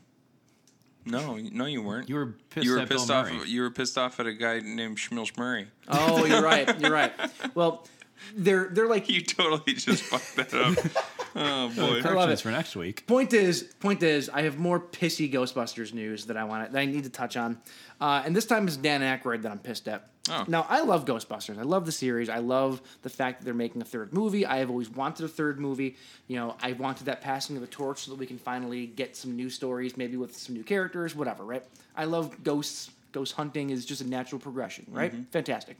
No, 1.05 1.37
no, 1.37 1.65
you 1.65 1.81
weren't. 1.81 2.09
You 2.09 2.15
were 2.15 2.35
pissed 2.49 2.65
you 2.65 2.73
were 2.73 2.79
at 2.79 2.89
Bill 2.89 2.97
pissed 2.97 3.09
off. 3.09 3.31
Murray. 3.31 3.47
You 3.47 3.61
were 3.61 3.71
pissed 3.71 3.97
off 3.97 4.19
at 4.19 4.27
a 4.27 4.33
guy 4.33 4.59
named 4.59 4.97
Schmilch 4.97 5.37
Murray. 5.37 5.67
Oh, 5.87 6.25
you're 6.25 6.43
right. 6.43 6.77
You're 6.81 6.91
right. 6.91 7.13
Well, 7.55 7.87
they're 8.35 8.67
they're 8.67 8.89
like 8.89 9.07
You 9.07 9.21
totally 9.21 9.75
just 9.75 10.03
fucked 10.03 10.35
that 10.35 10.53
up. 10.53 10.77
Oh 11.37 11.69
boy. 11.75 12.01
I 12.03 12.13
love 12.13 12.29
it. 12.29 12.39
for 12.39 12.51
next 12.51 12.75
week. 12.75 13.05
Point 13.07 13.33
is, 13.33 13.63
point 13.79 14.01
is, 14.01 14.29
I 14.29 14.41
have 14.41 14.57
more 14.57 14.79
pissy 14.79 15.31
Ghostbusters 15.31 15.93
news 15.93 16.25
that 16.25 16.37
I 16.37 16.43
want 16.43 16.71
that 16.71 16.79
I 16.79 16.85
need 16.85 17.03
to 17.03 17.09
touch 17.09 17.37
on, 17.37 17.59
uh, 18.01 18.23
and 18.25 18.35
this 18.35 18.45
time 18.45 18.67
it's 18.67 18.77
Dan 18.77 19.01
Aykroyd 19.01 19.43
that 19.43 19.51
I'm 19.51 19.59
pissed 19.59 19.87
at. 19.87 20.09
Oh. 20.29 20.43
Now 20.47 20.65
I 20.67 20.81
love 20.81 21.05
Ghostbusters. 21.05 21.57
I 21.57 21.61
love 21.61 21.85
the 21.85 21.91
series. 21.91 22.27
I 22.27 22.39
love 22.39 22.81
the 23.03 23.09
fact 23.09 23.39
that 23.39 23.45
they're 23.45 23.53
making 23.53 23.81
a 23.81 23.85
third 23.85 24.11
movie. 24.13 24.45
I 24.45 24.57
have 24.57 24.69
always 24.69 24.89
wanted 24.89 25.25
a 25.25 25.29
third 25.29 25.59
movie. 25.59 25.95
You 26.27 26.37
know, 26.37 26.55
I 26.61 26.73
wanted 26.73 27.05
that 27.05 27.21
passing 27.21 27.55
of 27.55 27.61
the 27.61 27.67
torch 27.67 27.99
so 27.99 28.11
that 28.11 28.17
we 28.17 28.25
can 28.25 28.37
finally 28.37 28.87
get 28.87 29.15
some 29.15 29.35
new 29.35 29.49
stories, 29.49 29.95
maybe 29.95 30.17
with 30.17 30.35
some 30.35 30.55
new 30.55 30.63
characters, 30.63 31.15
whatever. 31.15 31.43
Right? 31.45 31.63
I 31.95 32.05
love 32.05 32.43
ghosts, 32.43 32.89
ghost 33.11 33.33
hunting 33.33 33.69
is 33.69 33.85
just 33.85 34.01
a 34.01 34.07
natural 34.07 34.39
progression, 34.39 34.85
right? 34.89 35.13
Fantastic. 35.31 35.77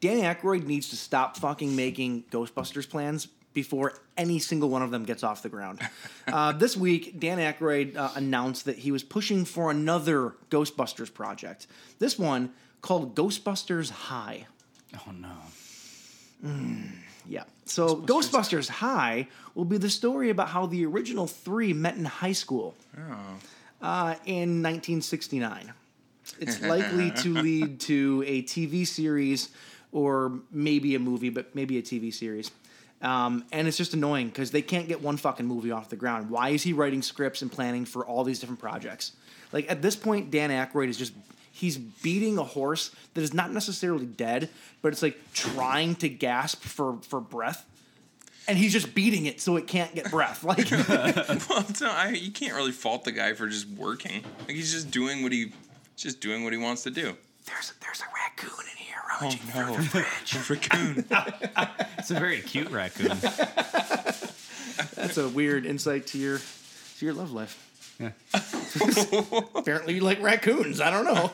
Danny 0.00 0.22
Aykroyd 0.22 0.66
needs 0.66 0.88
to 0.88 0.96
stop 0.96 1.36
fucking 1.36 1.76
making 1.76 2.24
Ghostbusters 2.32 2.88
plans 2.90 3.28
before 3.54 3.94
any 4.16 4.38
single 4.38 4.68
one 4.68 4.82
of 4.82 4.90
them 4.90 5.04
gets 5.04 5.22
off 5.22 5.42
the 5.42 5.48
ground. 5.48 5.80
uh, 6.28 6.52
this 6.58 6.76
week, 6.76 7.18
Dan 7.18 7.38
Aykroyd 7.38 7.96
uh, 7.96 8.10
announced 8.14 8.64
that 8.64 8.78
he 8.78 8.92
was 8.92 9.02
pushing 9.02 9.44
for 9.44 9.70
another 9.70 10.34
Ghostbusters 10.50 11.12
project. 11.12 11.66
This 11.98 12.18
one 12.18 12.52
called 12.80 13.14
Ghostbusters 13.14 13.90
High. 13.90 14.46
Oh 14.94 15.12
no. 15.12 15.36
Yeah. 17.28 17.44
So 17.64 17.96
Ghostbusters, 17.96 18.68
High 18.68 19.28
will 19.54 19.64
be 19.64 19.78
the 19.78 19.90
story 19.90 20.30
about 20.30 20.48
how 20.48 20.66
the 20.66 20.84
original 20.84 21.26
three 21.26 21.72
met 21.72 21.96
in 21.96 22.04
high 22.04 22.32
school 22.32 22.74
uh, 23.80 24.16
in 24.26 24.62
1969. 24.62 25.72
It's 26.40 26.60
likely 26.62 27.10
to 27.12 27.34
lead 27.42 27.80
to 27.80 28.24
a 28.26 28.42
TV 28.42 28.86
series 28.86 29.50
or 29.92 30.40
maybe 30.50 30.94
a 30.94 30.98
movie, 30.98 31.30
but 31.30 31.54
maybe 31.54 31.78
a 31.78 31.82
TV 31.82 32.12
series. 32.12 32.50
Um, 33.02 33.44
and 33.50 33.66
it's 33.66 33.76
just 33.76 33.94
annoying 33.94 34.28
because 34.28 34.52
they 34.52 34.62
can't 34.62 34.86
get 34.86 35.02
one 35.02 35.16
fucking 35.16 35.44
movie 35.46 35.72
off 35.72 35.88
the 35.88 35.96
ground. 35.96 36.30
Why 36.30 36.50
is 36.50 36.62
he 36.62 36.72
writing 36.72 37.02
scripts 37.02 37.42
and 37.42 37.50
planning 37.50 37.84
for 37.84 38.06
all 38.06 38.22
these 38.22 38.38
different 38.38 38.60
projects? 38.60 39.12
Like 39.52 39.70
at 39.70 39.82
this 39.82 39.96
point, 39.96 40.30
Dan 40.30 40.50
Aykroyd 40.50 40.88
is 40.88 40.96
just 40.96 41.12
he's 41.50 41.76
beating 41.76 42.38
a 42.38 42.44
horse 42.44 42.90
that 43.14 43.22
is 43.22 43.34
not 43.34 43.52
necessarily 43.52 44.06
dead, 44.06 44.48
but 44.82 44.92
it's 44.92 45.02
like 45.02 45.18
trying 45.34 45.96
to 45.96 46.08
gasp 46.08 46.62
for 46.62 46.98
for 47.02 47.20
breath, 47.20 47.66
and 48.46 48.56
he's 48.56 48.72
just 48.72 48.94
beating 48.94 49.26
it 49.26 49.40
so 49.40 49.56
it 49.56 49.66
can't 49.66 49.94
get 49.94 50.10
breath. 50.10 50.44
Like 50.44 50.70
Well, 51.50 51.64
it's 51.68 51.80
not, 51.80 51.90
I, 51.96 52.10
you 52.10 52.30
can't 52.30 52.54
really 52.54 52.72
fault 52.72 53.04
the 53.04 53.12
guy 53.12 53.34
for 53.34 53.48
just 53.48 53.68
working. 53.68 54.22
Like 54.46 54.56
he's 54.56 54.72
just 54.72 54.90
doing 54.92 55.22
what 55.24 55.32
he, 55.32 55.52
just 55.96 56.20
doing 56.20 56.44
what 56.44 56.52
he 56.52 56.58
wants 56.58 56.84
to 56.84 56.90
do. 56.90 57.16
there's 57.46 57.70
a, 57.70 57.74
there's 57.82 58.00
a 58.00 58.04
raccoon 58.14 58.64
in 58.70 58.76
here 58.76 58.81
Oh 59.20 59.24
rummaging 59.24 59.40
no, 59.54 59.74
through 59.74 59.84
the 59.84 60.06
fridge. 60.46 60.50
raccoon! 60.50 61.04
It's 61.98 62.10
a 62.10 62.14
very 62.14 62.40
cute 62.40 62.70
raccoon. 62.70 63.16
That's 64.94 65.18
a 65.18 65.28
weird 65.28 65.66
insight 65.66 66.06
to 66.08 66.18
your 66.18 66.38
to 66.38 67.04
your 67.04 67.14
love 67.14 67.32
life. 67.32 67.68
Yeah. 67.98 68.10
Apparently, 69.54 69.94
you 69.94 70.00
like 70.00 70.22
raccoons. 70.22 70.80
I 70.80 70.90
don't 70.90 71.04
know. 71.04 71.30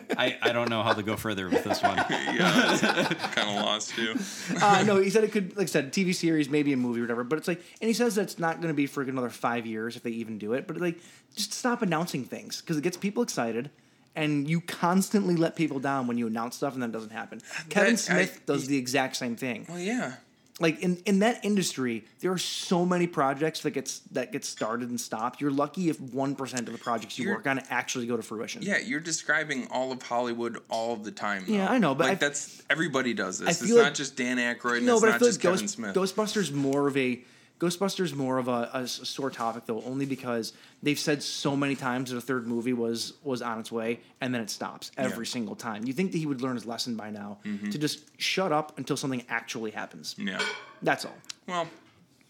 I, 0.16 0.36
I 0.42 0.52
don't 0.52 0.68
know 0.68 0.82
how 0.82 0.92
to 0.92 1.02
go 1.02 1.16
further 1.16 1.48
with 1.48 1.64
this 1.64 1.82
one. 1.82 1.96
yeah, 2.10 3.08
kind 3.32 3.48
of 3.48 3.64
lost 3.64 3.94
too. 3.94 4.14
uh, 4.60 4.84
no, 4.86 5.00
he 5.00 5.10
said 5.10 5.24
it 5.24 5.32
could, 5.32 5.56
like 5.56 5.64
I 5.64 5.70
said, 5.70 5.92
TV 5.92 6.14
series, 6.14 6.48
maybe 6.50 6.72
a 6.72 6.76
movie 6.76 7.00
or 7.00 7.04
whatever. 7.04 7.24
But 7.24 7.38
it's 7.38 7.48
like, 7.48 7.62
and 7.80 7.88
he 7.88 7.94
says 7.94 8.16
that 8.16 8.22
it's 8.22 8.38
not 8.38 8.56
going 8.56 8.68
to 8.68 8.74
be 8.74 8.86
for 8.86 9.02
another 9.02 9.30
five 9.30 9.64
years 9.64 9.96
if 9.96 10.02
they 10.02 10.10
even 10.10 10.38
do 10.38 10.52
it. 10.52 10.66
But 10.66 10.78
like, 10.78 10.98
just 11.34 11.52
stop 11.52 11.82
announcing 11.82 12.24
things 12.24 12.60
because 12.60 12.76
it 12.76 12.82
gets 12.82 12.96
people 12.96 13.22
excited, 13.22 13.70
and 14.16 14.48
you 14.48 14.60
constantly 14.60 15.36
let 15.36 15.54
people 15.54 15.78
down 15.78 16.06
when 16.06 16.18
you 16.18 16.26
announce 16.26 16.56
stuff 16.56 16.74
and 16.74 16.82
then 16.82 16.90
it 16.90 16.92
doesn't 16.92 17.10
happen. 17.12 17.40
Kevin 17.68 17.92
I- 17.92 17.96
Smith 17.96 18.40
does 18.46 18.66
the 18.66 18.76
exact 18.76 19.16
same 19.16 19.36
thing. 19.36 19.66
Well, 19.68 19.78
yeah. 19.78 20.14
like 20.58 20.80
in, 20.80 20.96
in 21.04 21.18
that 21.20 21.44
industry, 21.44 22.04
there 22.20 22.32
are 22.32 22.38
so 22.38 22.86
many 22.86 23.06
projects 23.06 23.60
that 23.60 23.72
gets 23.72 23.98
that 24.12 24.32
get 24.32 24.44
started 24.44 24.88
and 24.88 24.98
stopped. 25.00 25.40
You're 25.40 25.50
lucky 25.50 25.90
if 25.90 26.00
one 26.00 26.34
percent 26.34 26.66
of 26.66 26.72
the 26.72 26.80
projects 26.80 27.18
you 27.18 27.24
You're- 27.26 27.36
work 27.36 27.46
on 27.46 27.60
actually 27.70 28.06
go 28.06 28.16
to 28.16 28.22
fruition. 28.22 28.62
Yeah, 28.62 28.78
you're 28.78 29.00
describing 29.00 29.68
all 29.70 29.92
of 29.92 30.00
Hollywood 30.02 30.58
all 30.70 30.94
of 30.94 31.04
the 31.04 31.12
time. 31.12 31.44
Yeah. 31.46 31.70
I 31.70 31.78
know, 31.78 31.94
but 31.94 32.04
like 32.08 32.12
I- 32.16 32.26
that's 32.26 32.62
everybody 32.70 33.12
does 33.12 33.38
this. 33.38 33.60
It's 33.60 33.70
feel 33.70 33.82
not 33.82 33.94
just 33.94 34.16
Dan 34.16 34.38
Aykroyd. 34.38 34.78
And 34.78 34.86
no, 34.86 34.94
it's 34.94 35.02
but 35.02 35.08
I 35.08 35.12
not 35.12 35.20
feel 35.20 35.28
just 35.28 35.44
like 35.44 35.52
Kevin 35.52 35.60
Ghost, 35.66 35.74
Smith. 35.74 35.94
Ghostbusters 35.94 36.52
more 36.52 36.88
of 36.88 36.96
a 36.96 37.20
Ghostbusters 37.58 38.14
more 38.14 38.36
of 38.38 38.48
a 38.48 38.86
sore 38.86 39.30
topic 39.30 39.64
though, 39.64 39.80
only 39.82 40.04
because 40.04 40.52
they've 40.82 40.98
said 40.98 41.22
so 41.22 41.56
many 41.56 41.74
times 41.74 42.10
that 42.10 42.16
a 42.18 42.20
third 42.20 42.46
movie 42.46 42.74
was 42.74 43.14
was 43.24 43.40
on 43.40 43.58
its 43.58 43.72
way, 43.72 44.00
and 44.20 44.34
then 44.34 44.42
it 44.42 44.50
stops 44.50 44.90
every 44.98 45.10
Yeah. 45.10 45.14
Mm-hmm. 45.14 45.24
single 45.24 45.56
time. 45.56 45.84
You 45.86 45.92
think 45.94 46.12
that 46.12 46.18
he 46.18 46.26
would 46.26 46.42
learn 46.42 46.54
his 46.54 46.66
lesson 46.66 46.96
by 46.96 47.10
now 47.10 47.38
to 47.44 47.78
just 47.78 48.00
shut 48.20 48.52
up 48.52 48.76
until 48.78 48.96
something 48.96 49.24
actually 49.28 49.70
happens. 49.70 50.14
yeah. 50.18 50.40
That's 50.82 51.06
all. 51.06 51.14
Well, 51.48 51.66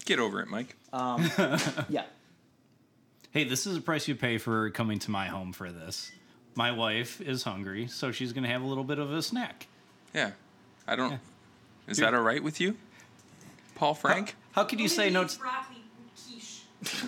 get 0.04 0.20
over 0.20 0.40
it, 0.40 0.48
Mike. 0.48 0.76
Yeah. 1.88 2.04
Hey, 3.32 3.44
this 3.44 3.66
is 3.66 3.74
the 3.74 3.82
price 3.82 4.08
you 4.08 4.14
pay 4.14 4.38
for 4.38 4.70
coming 4.70 4.98
to 5.00 5.10
my 5.10 5.26
home 5.26 5.52
for 5.52 5.70
this. 5.70 6.10
My 6.54 6.72
wife 6.72 7.20
is 7.20 7.42
hungry, 7.42 7.86
so 7.86 8.12
she's 8.12 8.32
going 8.32 8.44
to 8.44 8.48
have 8.50 8.62
a 8.62 8.66
little 8.66 8.84
bit 8.84 8.98
of 8.98 9.12
a 9.12 9.20
snack. 9.20 9.66
Yeah. 10.14 10.30
I 10.86 10.96
don't. 10.96 11.18
Is 11.86 11.98
that 11.98 12.14
all 12.14 12.22
right 12.22 12.42
with 12.42 12.60
you, 12.60 12.76
Paul 13.76 13.94
Frank? 13.94 14.34
How 14.52 14.64
could 14.64 14.80
you 14.80 14.88
say 14.88 15.10
no? 15.10 15.24
t- 15.24 15.36
broccoli 15.38 15.84
quiche. 16.26 16.62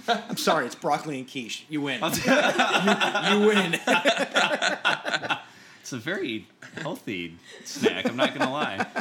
I'm 0.28 0.37
sorry, 0.37 0.66
it's 0.66 0.76
broccoli 0.76 1.18
and 1.18 1.28
quiche. 1.28 1.66
You 1.68 1.81
win. 1.81 2.00
you, 2.02 3.40
you 3.40 3.46
win. 3.46 3.81
It's 5.88 5.94
a 5.94 5.96
very 5.96 6.46
healthy 6.83 7.38
snack. 7.64 8.07
I'm 8.07 8.14
not 8.16 8.35
going 8.35 8.46
to 8.46 8.52
lie. 8.52 8.87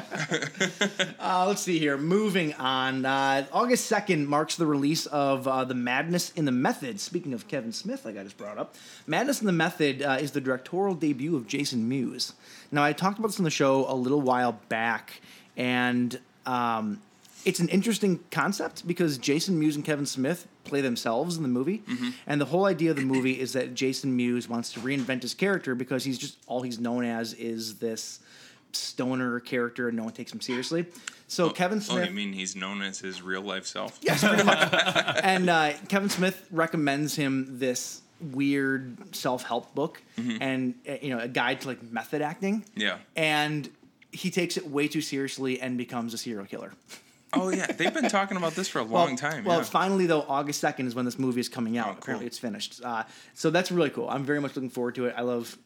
Uh, 1.20 1.46
let's 1.48 1.62
see 1.62 1.78
here. 1.78 1.98
Moving 1.98 2.54
on. 2.54 3.04
Uh, 3.06 3.46
August 3.52 3.92
2nd 3.92 4.28
marks 4.28 4.56
the 4.56 4.66
release 4.66 5.06
of 5.08 5.46
uh, 5.48 5.66
The 5.66 5.74
Madness 5.74 6.32
in 6.32 6.46
the 6.46 6.52
Method. 6.54 7.02
Speaking 7.02 7.34
of 7.34 7.48
Kevin 7.50 7.74
Smith, 7.74 8.06
like 8.06 8.18
I 8.18 8.24
just 8.24 8.38
brought 8.38 8.58
up, 8.58 8.76
Madness 9.08 9.42
in 9.42 9.48
the 9.48 9.52
Method 9.52 10.02
uh, 10.02 10.18
is 10.22 10.32
the 10.32 10.40
directorial 10.40 10.96
debut 10.96 11.36
of 11.36 11.48
Jason 11.48 11.90
Mewes. 11.90 12.34
Now, 12.72 12.84
I 12.84 12.94
talked 12.94 13.20
about 13.20 13.30
this 13.30 13.40
on 13.40 13.44
the 13.44 13.50
show 13.50 13.86
a 13.92 13.96
little 13.96 14.22
while 14.22 14.54
back, 14.70 15.22
and 15.58 16.18
um, 16.46 17.02
it's 17.48 17.62
an 17.62 17.70
interesting 17.70 18.20
concept 18.30 18.86
because 18.86 19.18
Jason 19.18 19.58
Mewes 19.58 19.78
and 19.78 19.86
Kevin 19.86 20.06
Smith 20.06 20.50
play 20.66 20.82
themselves 20.82 21.38
in 21.38 21.44
the 21.44 21.50
movie. 21.50 21.82
And 22.28 22.42
the 22.42 22.46
whole 22.46 22.66
idea 22.66 22.92
of 22.92 22.98
the 22.98 23.04
movie 23.06 23.40
is 23.40 23.54
that 23.54 23.74
Jason 23.74 24.18
Mewes 24.18 24.50
wants 24.50 24.74
to 24.74 24.82
reinvent 24.82 25.22
his 25.22 25.34
character 25.34 25.74
because 25.74 26.04
he's 26.04 26.18
just 26.18 26.38
all 26.46 26.62
he's 26.62 26.78
known 26.78 27.06
as 27.06 27.34
is 27.34 27.76
this 27.76 28.20
stoner 28.74 29.40
character 29.40 29.88
and 29.88 29.96
no 29.96 30.04
one 30.04 30.12
takes 30.12 30.34
him 30.34 30.42
seriously. 30.42 30.88
So 31.30 31.50
Kevin 31.50 31.80
Smith. 31.80 32.04
Oh, 32.04 32.08
you 32.10 32.14
mean 32.14 32.34
he's 32.34 32.54
known 32.58 32.82
as 32.82 33.00
his 33.00 33.22
real 33.22 33.42
life 33.42 33.66
self? 33.66 33.98
Yes, 34.02 34.26
pretty 34.28 34.44
much. 34.44 34.70
and 35.24 35.50
uh, 35.50 35.72
Kevin 35.88 36.10
Smith 36.10 36.48
recommends 36.52 37.16
him 37.16 37.60
this 37.60 38.02
weird 38.20 39.16
self-help 39.16 39.74
book 39.74 40.02
and 40.18 40.74
uh, 40.90 40.96
you 41.02 41.12
know 41.12 41.20
a 41.20 41.30
guide 41.30 41.62
to 41.62 41.70
like 41.70 41.82
method 41.82 42.22
acting. 42.22 42.66
Yeah. 42.76 42.98
And 43.16 43.70
he 44.12 44.32
takes 44.32 44.58
it 44.58 44.68
way 44.68 44.90
too 44.90 45.02
seriously 45.02 45.62
and 45.62 45.78
becomes 45.78 46.14
a 46.14 46.18
serial 46.18 46.46
killer. 46.46 46.74
Oh 47.42 47.50
yeah, 47.50 47.68
they've 47.68 47.94
been 47.94 48.10
talking 48.10 48.38
about 48.38 48.54
this 48.56 48.68
for 48.68 48.80
a 48.80 48.84
long 48.84 49.16
time. 49.16 49.44
Well, 49.44 49.58
yeah. 49.60 49.64
finally 49.64 50.06
though, 50.08 50.26
August 50.28 50.60
second 50.60 50.88
is 50.88 50.96
when 50.96 51.06
this 51.06 51.18
movie 51.20 51.40
is 51.40 51.50
coming 51.50 51.78
out. 51.78 51.88
Oh, 51.88 51.90
cool. 51.92 52.00
Apparently, 52.00 52.28
it's 52.28 52.38
finished. 52.40 52.82
Uh, 52.84 53.04
so 53.34 53.50
that's 53.50 53.72
really 53.72 53.90
cool. 53.90 54.10
I'm 54.10 54.24
very 54.24 54.42
much 54.42 54.56
looking 54.56 54.70
forward 54.70 54.96
to 54.96 55.06
it. 55.06 55.14
I 55.18 55.22
love 55.22 55.58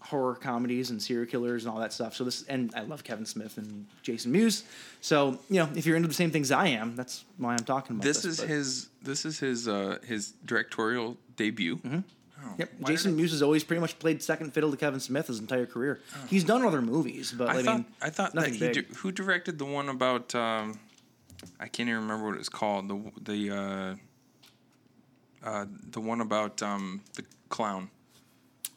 horror 0.00 0.36
comedies 0.36 0.90
and 0.90 1.02
serial 1.02 1.26
killers 1.26 1.64
and 1.64 1.74
all 1.74 1.80
that 1.80 1.92
stuff. 1.92 2.14
So 2.14 2.22
this, 2.22 2.44
and 2.44 2.72
I 2.76 2.82
love 2.82 3.02
Kevin 3.02 3.26
Smith 3.26 3.58
and 3.58 3.86
Jason 4.02 4.30
Mewes. 4.30 4.62
So 5.00 5.38
you 5.50 5.58
know, 5.60 5.68
if 5.74 5.84
you're 5.86 5.96
into 5.96 6.08
the 6.08 6.14
same 6.14 6.30
things 6.30 6.50
I 6.52 6.68
am, 6.68 6.94
that's 6.96 7.24
why 7.38 7.52
I'm 7.52 7.64
talking 7.64 7.96
about 7.96 8.04
this. 8.04 8.22
this 8.22 8.24
is 8.34 8.40
but- 8.40 8.48
his. 8.48 8.88
This 9.02 9.24
is 9.24 9.38
his. 9.38 9.68
Uh, 9.68 9.98
his 10.06 10.32
directorial 10.44 11.16
debut. 11.36 11.76
Mm-hmm. 11.76 11.98
Oh, 12.44 12.54
Yep. 12.58 12.70
Jason 12.86 13.16
Mewes 13.16 13.30
has 13.32 13.42
always 13.42 13.64
pretty 13.64 13.80
much 13.80 13.98
played 13.98 14.22
second 14.22 14.52
fiddle 14.52 14.70
to 14.70 14.76
Kevin 14.76 15.00
Smith 15.00 15.26
his 15.26 15.38
entire 15.40 15.66
career. 15.66 16.00
He's 16.28 16.44
done 16.44 16.64
other 16.64 16.82
movies, 16.82 17.32
but 17.36 17.48
I, 17.48 17.58
I, 17.58 17.62
thought. 17.62 17.76
mean, 17.76 17.86
I 18.02 18.10
thought 18.10 18.32
that 18.34 18.48
he. 18.48 18.58
big. 18.58 18.74
Di- 18.74 18.94
who 18.96 19.10
directed 19.10 19.58
the 19.58 19.64
one 19.64 19.88
about? 19.88 20.34
Um, 20.34 20.78
I 21.60 21.68
can't 21.68 21.88
even 21.88 22.02
remember 22.02 22.26
what 22.28 22.36
it's 22.38 22.48
called. 22.48 22.88
The 22.88 23.32
the. 23.32 23.50
Uh, 23.56 23.94
uh, 25.42 25.64
the 25.90 26.00
one 26.00 26.20
about 26.20 26.60
um, 26.62 27.02
the 27.14 27.24
clown. 27.50 27.88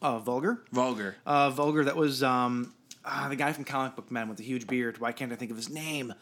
uh, 0.02 0.18
Vulgar. 0.20 0.62
Vulgar. 0.70 1.16
Uh, 1.26 1.50
Vulgar. 1.50 1.84
That 1.84 1.96
was 1.96 2.22
um, 2.22 2.72
ah, 3.04 3.26
the 3.28 3.34
guy 3.34 3.52
from 3.52 3.64
Comic 3.64 3.96
Book 3.96 4.10
Men 4.10 4.28
with 4.28 4.38
the 4.38 4.44
huge 4.44 4.66
beard. 4.68 4.98
Why 4.98 5.10
can't 5.10 5.32
I 5.32 5.36
think 5.36 5.50
of 5.50 5.56
his 5.56 5.68
name? 5.68 6.14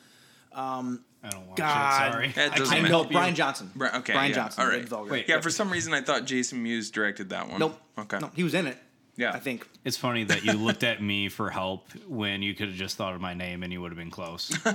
Um, 0.53 1.05
I 1.23 1.29
don't 1.31 1.47
watch 1.49 1.57
God. 1.59 2.09
it. 2.09 2.13
Sorry. 2.13 2.29
It 2.29 2.53
I 2.53 2.57
doesn't 2.57 2.75
I 2.75 2.77
matter. 2.79 2.83
know 2.93 2.99
help 2.99 3.09
you. 3.09 3.13
Bryan 3.19 3.35
Johnson. 3.35 3.71
Bri- 3.75 3.89
okay, 3.97 4.13
Brian 4.15 4.31
yeah, 4.31 4.37
Johnson. 4.37 4.65
all 4.65 4.71
did. 4.71 4.89
Vulgar. 4.89 5.11
Wait. 5.13 5.29
yeah, 5.29 5.41
for 5.41 5.51
some 5.51 5.71
reason 5.71 5.93
I 5.93 6.01
thought 6.01 6.25
Jason 6.25 6.63
Mewes 6.63 6.91
directed 6.91 7.29
that 7.31 7.51
one. 7.51 7.59
Nope. 7.61 7.79
Okay. 7.99 8.19
No, 8.19 8.31
he 8.35 8.43
was 8.45 8.55
in 8.55 8.67
it. 8.69 8.79
Yeah. 9.17 9.33
I 9.33 9.41
think. 9.41 9.69
It's 9.85 9.97
funny 9.99 10.25
that 10.25 10.45
you 10.45 10.53
looked 10.53 10.83
at 10.85 11.03
me 11.03 11.29
for 11.29 11.51
help 11.51 11.93
when 12.07 12.41
you 12.41 12.55
could 12.55 12.69
have 12.69 12.77
just 12.77 12.97
thought 12.97 13.15
of 13.15 13.21
my 13.21 13.35
name 13.35 13.63
and 13.65 13.73
you 13.73 13.83
would 13.83 13.91
have 13.91 13.99
been 13.99 14.11
close. 14.11 14.57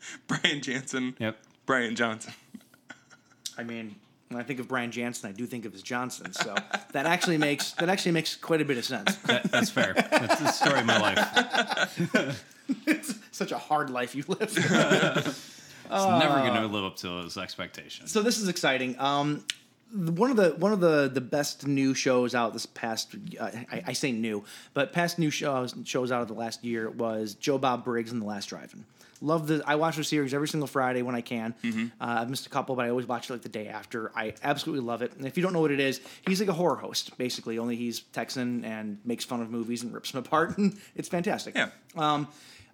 Brian 0.26 0.60
Jansen. 0.60 1.16
Yep. 1.18 1.38
Bryan 1.66 1.94
Johnson. 1.94 2.32
I 3.56 3.62
mean, 3.64 3.96
when 4.28 4.40
I 4.40 4.44
think 4.44 4.60
of 4.60 4.68
Brian 4.68 4.90
Jansen, 4.90 5.28
I 5.28 5.32
do 5.32 5.46
think 5.46 5.64
of 5.64 5.72
his 5.72 5.82
Johnson. 5.82 6.32
So 6.32 6.54
that 6.92 7.06
actually 7.06 7.38
makes 7.38 7.72
that 7.72 7.88
actually 7.88 8.12
makes 8.12 8.36
quite 8.36 8.60
a 8.60 8.64
bit 8.64 8.78
of 8.78 8.84
sense. 8.84 9.16
That, 9.16 9.44
that's 9.44 9.70
fair. 9.70 9.94
That's 9.94 10.40
the 10.40 10.50
story 10.50 10.80
of 10.80 10.86
my 10.86 10.98
life. 10.98 12.44
It's 12.86 13.14
such 13.30 13.52
a 13.52 13.58
hard 13.58 13.90
life 13.90 14.14
you 14.14 14.24
live. 14.28 15.44
It's 15.90 16.04
never 16.04 16.40
going 16.40 16.52
to 16.52 16.66
live 16.66 16.84
up 16.84 16.96
to 16.96 17.06
those 17.06 17.38
expectations. 17.38 18.12
so 18.12 18.20
this 18.20 18.38
is 18.38 18.48
exciting. 18.48 18.94
Um, 19.00 19.42
one 19.90 20.30
of 20.30 20.36
the 20.36 20.50
one 20.58 20.72
of 20.72 20.80
the 20.80 21.08
the 21.08 21.22
best 21.22 21.66
new 21.66 21.94
shows 21.94 22.34
out 22.34 22.52
this 22.52 22.66
past 22.66 23.16
uh, 23.40 23.50
I, 23.72 23.84
I 23.86 23.92
say 23.94 24.12
new, 24.12 24.44
but 24.74 24.92
past 24.92 25.18
new 25.18 25.30
shows 25.30 25.74
shows 25.84 26.12
out 26.12 26.20
of 26.20 26.28
the 26.28 26.34
last 26.34 26.62
year 26.62 26.90
was 26.90 27.32
Joe 27.32 27.56
Bob 27.56 27.86
Briggs 27.86 28.12
and 28.12 28.20
the 28.20 28.26
Last 28.26 28.50
Drive-In. 28.50 28.84
Love 29.20 29.46
the 29.46 29.62
I 29.66 29.74
watch 29.74 29.96
the 29.96 30.04
series 30.04 30.32
every 30.32 30.48
single 30.48 30.66
Friday 30.66 31.02
when 31.02 31.14
I 31.14 31.20
can. 31.20 31.54
Mm-hmm. 31.62 31.86
Uh, 32.00 32.20
I've 32.20 32.30
missed 32.30 32.46
a 32.46 32.50
couple, 32.50 32.76
but 32.76 32.84
I 32.84 32.90
always 32.90 33.06
watch 33.06 33.28
it 33.28 33.32
like 33.32 33.42
the 33.42 33.48
day 33.48 33.68
after. 33.68 34.12
I 34.16 34.34
absolutely 34.42 34.84
love 34.84 35.02
it. 35.02 35.12
And 35.16 35.26
if 35.26 35.36
you 35.36 35.42
don't 35.42 35.52
know 35.52 35.60
what 35.60 35.70
it 35.70 35.80
is, 35.80 36.00
he's 36.26 36.40
like 36.40 36.48
a 36.48 36.52
horror 36.52 36.76
host 36.76 37.16
basically. 37.18 37.58
Only 37.58 37.76
he's 37.76 38.00
Texan 38.00 38.64
and 38.64 38.98
makes 39.04 39.24
fun 39.24 39.42
of 39.42 39.50
movies 39.50 39.82
and 39.82 39.92
rips 39.92 40.12
them 40.12 40.24
apart, 40.24 40.56
and 40.58 40.78
it's 40.94 41.08
fantastic. 41.08 41.56
Yeah. 41.56 41.70
Um, 41.96 42.28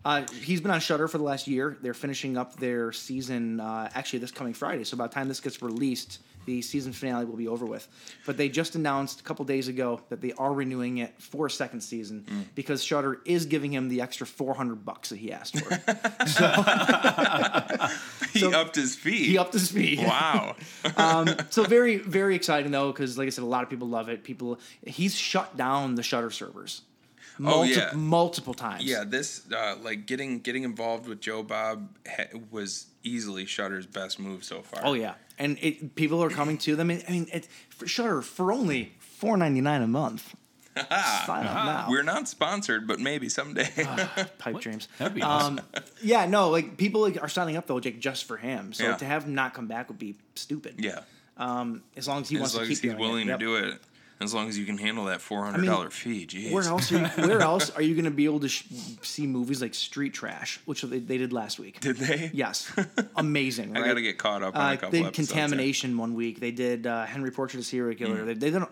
uh, 0.05 0.27
he's 0.43 0.61
been 0.61 0.71
on 0.71 0.81
Shudder 0.81 1.09
for 1.09 1.19
the 1.19 1.25
last 1.25 1.47
year. 1.49 1.77
They're 1.81 1.95
finishing 1.95 2.37
up 2.37 2.57
their 2.57 2.93
season 2.93 3.61
uh, 3.61 3.91
actually 3.95 4.21
this 4.21 4.31
coming 4.31 4.55
Friday. 4.55 4.85
So 4.85 4.97
by 4.97 5.07
the 5.07 5.15
time 5.15 5.29
this 5.29 5.41
gets 5.41 5.63
released, 5.63 6.19
the 6.47 6.61
season 6.61 6.93
finale 6.93 7.25
will 7.25 7.37
be 7.37 7.49
over 7.49 7.65
with. 7.65 7.89
But 8.27 8.37
they 8.37 8.51
just 8.51 8.75
announced 8.75 9.21
a 9.21 9.23
couple 9.23 9.47
days 9.47 9.69
ago 9.69 10.03
that 10.11 10.21
they 10.21 10.33
are 10.35 10.53
renewing 10.53 10.99
it 10.99 11.15
for 11.19 11.47
a 11.47 11.51
second 11.51 11.81
season 11.81 12.27
Mm. 12.29 12.45
because 12.55 12.85
Shudder 12.85 13.21
is 13.25 13.47
giving 13.47 13.73
him 13.73 13.89
the 13.89 14.03
extra 14.03 14.27
four 14.27 14.53
hundred 14.55 14.85
bucks 14.85 15.09
that 15.09 15.17
he 15.17 15.33
asked 15.33 15.59
for. 15.59 15.71
He 18.35 18.53
upped 18.53 18.75
his 18.75 18.97
fee. 18.97 19.25
he 19.27 19.39
upped 19.39 19.53
his 19.53 19.71
fee. 19.71 19.97
Wow. 20.05 20.57
um, 20.97 21.29
so 21.51 21.63
very 21.63 21.99
very 21.99 22.35
exciting 22.35 22.73
though 22.73 22.91
because 22.91 23.17
like 23.17 23.27
I 23.27 23.31
said, 23.31 23.45
a 23.45 23.47
lot 23.47 23.63
of 23.63 23.71
people 23.71 23.89
love 23.89 24.09
it. 24.09 24.25
People 24.25 24.59
he's 24.85 25.15
shut 25.15 25.57
down 25.57 25.95
the 25.95 26.03
Shudder 26.03 26.31
servers. 26.31 26.83
Oh, 27.43 27.63
yeah. 27.65 27.91
multiple 27.95 28.55
times. 28.55 28.85
Yeah, 28.85 29.05
this 29.05 29.43
uh, 29.53 29.77
like 29.83 30.07
getting 30.07 30.41
getting 30.41 30.63
involved 30.63 31.09
with 31.09 31.21
Joe 31.21 31.43
Bob 31.43 31.89
ha- 32.09 32.39
was 32.51 32.87
easily 33.03 33.45
Shudder's 33.47 33.87
best 33.87 34.19
move 34.19 34.45
so 34.45 34.63
far. 34.63 34.83
Oh 34.85 34.95
yeah, 34.95 35.15
and 35.39 35.59
it, 35.61 35.95
people 35.97 36.23
are 36.23 36.31
coming 36.31 36.59
to 36.59 36.77
them. 36.77 36.91
I 36.91 37.11
mean, 37.11 37.27
it, 37.33 37.49
for 37.71 37.87
Shudder 37.87 38.23
for 38.23 38.53
only 38.53 38.93
four 39.01 39.37
ninety 39.37 39.61
nine 39.61 39.83
a 39.83 39.87
month. 39.89 40.35
Sign 40.77 41.47
up 41.47 41.65
now. 41.65 41.87
We're 41.89 42.03
not 42.03 42.27
sponsored, 42.29 42.89
but 42.89 42.99
maybe 42.99 43.29
someday. 43.29 43.69
pipe 44.39 44.59
dreams. 44.61 44.89
That'd 44.99 45.15
be 45.15 45.23
Um, 45.23 45.61
yeah, 46.03 46.27
no, 46.27 46.51
like 46.51 46.77
people 46.77 47.01
like, 47.03 47.23
are 47.23 47.29
signing 47.29 47.57
up 47.57 47.69
though, 47.69 47.77
like 47.77 48.01
just 48.01 48.25
for 48.25 48.37
him. 48.37 48.73
So 48.73 48.83
Yeah. 48.85 48.97
to 48.97 49.05
have 49.05 49.23
him 49.25 49.37
not 49.37 49.55
come 49.55 49.69
back 49.69 49.89
would 49.89 50.01
be 50.01 50.17
stupid. 50.35 50.75
yeah, 50.79 51.01
Um, 51.37 51.83
as 51.97 52.09
long 52.09 52.23
as 52.23 52.29
he 52.29 52.37
wants 52.39 52.55
as 52.55 52.57
long 52.59 52.67
to 52.67 52.73
as 52.73 52.81
keep 52.81 52.91
he's 52.91 52.99
doing 52.99 53.09
willing 53.09 53.29
it. 53.29 53.33
to 53.33 53.39
do 53.39 53.55
it, 53.55 53.81
as 54.21 54.33
long 54.33 54.49
as 54.49 54.59
you 54.59 54.65
can 54.65 54.79
handle 54.79 55.05
that 55.07 55.21
four 55.21 55.45
hundred 55.45 55.67
dollar 55.67 55.91
fee. 55.91 56.27
Jeez. 56.27 56.53
Where 56.53 56.63
else? 56.65 56.93
Are 56.93 56.99
you, 56.99 57.07
where 57.29 57.41
else 57.53 57.71
are 57.71 57.83
you 57.83 57.95
going 57.95 58.05
to 58.05 58.11
be 58.11 58.25
able 58.25 58.41
to 58.41 58.49
sh- 58.49 58.65
see 59.03 59.27
movies 59.27 59.61
like 59.61 59.75
Street 59.75 60.15
Trash, 60.15 60.61
which 60.65 60.83
they, 60.83 60.99
they 60.99 61.19
did 61.19 61.33
last 61.33 61.59
week? 61.59 61.81
Did 61.81 61.97
they? 61.97 62.31
Yes, 62.33 62.73
amazing. 63.17 63.77
I 63.77 63.81
right? 63.81 63.89
got 63.89 63.95
to 63.95 64.03
get 64.03 64.19
caught 64.19 64.43
up 64.43 64.55
on 64.57 64.61
Uh, 64.61 64.75
a 64.75 64.91
they 64.91 64.99
did 64.99 65.07
episodes. 65.07 65.29
Contamination 65.31 65.99
one 65.99 66.15
week. 66.15 66.41
They 66.41 66.51
did 66.53 66.87
uh, 66.87 67.05
Henry 67.07 67.31
Portrait 67.31 67.59
of 67.59 67.61
a 67.61 67.65
Serial 67.65 67.97
Killer. 67.99 68.23
Mm. 68.23 68.27
They, 68.27 68.35
they 68.35 68.51
did 68.51 68.63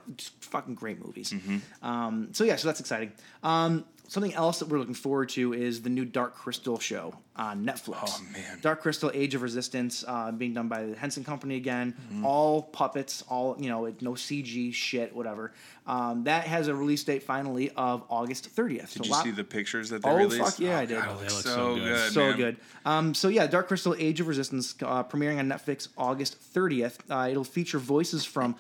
fucking 0.41 0.75
great 0.75 1.05
movies. 1.05 1.33
Mm-hmm. 1.33 1.87
Um, 1.87 2.29
so 2.33 2.45
yeah, 2.45 2.57
so 2.57 2.69
that's 2.69 2.81
exciting. 2.81 3.13
Um, 3.43 3.85
something 4.13 4.35
else 4.35 4.59
that 4.59 4.69
we're 4.69 4.79
looking 4.79 4.95
forward 4.95 5.31
to 5.31 5.55
is 5.55 5.81
the 5.81 5.89
new 5.89 6.05
Dark 6.05 6.35
Crystal 6.35 6.79
show 6.79 7.15
on 7.35 7.65
Netflix. 7.65 8.21
Oh, 8.21 8.21
man. 8.33 8.59
Dark 8.61 8.83
Crystal: 8.83 9.11
Age 9.15 9.35
of 9.35 9.41
Resistance, 9.41 10.05
uh, 10.07 10.31
being 10.33 10.53
done 10.53 10.69
by 10.69 10.85
the 10.85 10.95
Henson 10.95 11.25
Company 11.25 11.57
again. 11.57 11.95
Mm-hmm. 12.13 12.27
All 12.27 12.63
puppets, 12.63 13.25
all 13.29 13.57
you 13.59 13.71
know, 13.71 13.93
no 14.03 14.13
CG 14.13 14.75
shit, 14.75 15.17
whatever. 15.17 15.53
Um, 15.87 16.25
that 16.25 16.45
has 16.45 16.69
a 16.69 16.75
release 16.75 17.03
date 17.05 17.23
finally 17.23 17.71
of 17.71 18.05
August 18.11 18.49
thirtieth. 18.49 18.93
Did 18.93 19.07
you 19.07 19.15
see 19.15 19.31
the 19.31 19.45
pictures 19.45 19.89
that 19.89 20.03
they 20.03 20.11
Oh 20.11 20.17
released? 20.17 20.43
Oh 20.43 20.45
fuck 20.45 20.61
yeah, 20.61 20.79
I 20.79 20.85
did. 20.85 20.99
God, 20.99 21.19
they 21.19 21.25
look 21.25 21.31
so, 21.31 21.41
so 21.41 21.75
good. 21.75 21.85
good. 21.85 22.13
So 22.13 22.21
man. 22.21 22.37
good. 22.37 22.57
Um, 22.85 23.15
so 23.15 23.29
yeah, 23.29 23.47
Dark 23.47 23.69
Crystal: 23.69 23.97
Age 23.99 24.21
of 24.21 24.29
Resistance 24.29 24.75
uh, 24.83 25.03
premiering 25.05 25.39
on 25.39 25.49
Netflix 25.49 25.89
August 25.97 26.37
30th. 26.55 26.99
Uh, 27.09 27.31
it'll 27.31 27.45
feature 27.45 27.79
voices 27.79 28.27
from, 28.27 28.57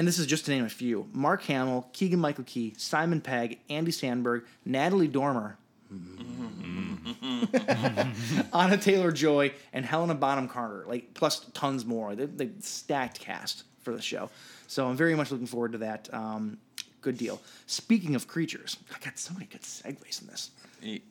and 0.00 0.08
this 0.08 0.18
is 0.18 0.24
just 0.24 0.46
to 0.46 0.50
name 0.50 0.64
a 0.64 0.68
few: 0.70 1.06
Mark 1.12 1.42
Hamill, 1.42 1.86
Keegan 1.92 2.20
Michael 2.20 2.44
Key, 2.44 2.72
Simon 2.78 3.20
Pegg, 3.20 3.58
Andy 3.68 3.92
Samberg, 3.92 4.44
Natalie 4.64 5.08
Dormer. 5.08 5.58
Anya 8.54 8.78
Taylor 8.78 9.12
Joy 9.12 9.52
and 9.74 9.84
Helena 9.84 10.14
Bonham 10.14 10.48
Carter, 10.48 10.86
like 10.88 11.12
plus 11.12 11.40
tons 11.52 11.84
more. 11.84 12.14
They, 12.14 12.24
they 12.24 12.48
stacked 12.60 13.20
cast 13.20 13.64
for 13.82 13.94
the 13.94 14.00
show, 14.00 14.30
so 14.66 14.88
I'm 14.88 14.96
very 14.96 15.14
much 15.14 15.30
looking 15.30 15.46
forward 15.46 15.72
to 15.72 15.78
that. 15.78 16.08
Um, 16.14 16.56
good 17.02 17.18
deal. 17.18 17.42
Speaking 17.66 18.14
of 18.14 18.26
creatures, 18.26 18.78
I 18.94 19.04
got 19.04 19.18
so 19.18 19.34
many 19.34 19.46
good 19.46 19.60
segues 19.60 20.22
in 20.22 20.28
this. 20.28 20.50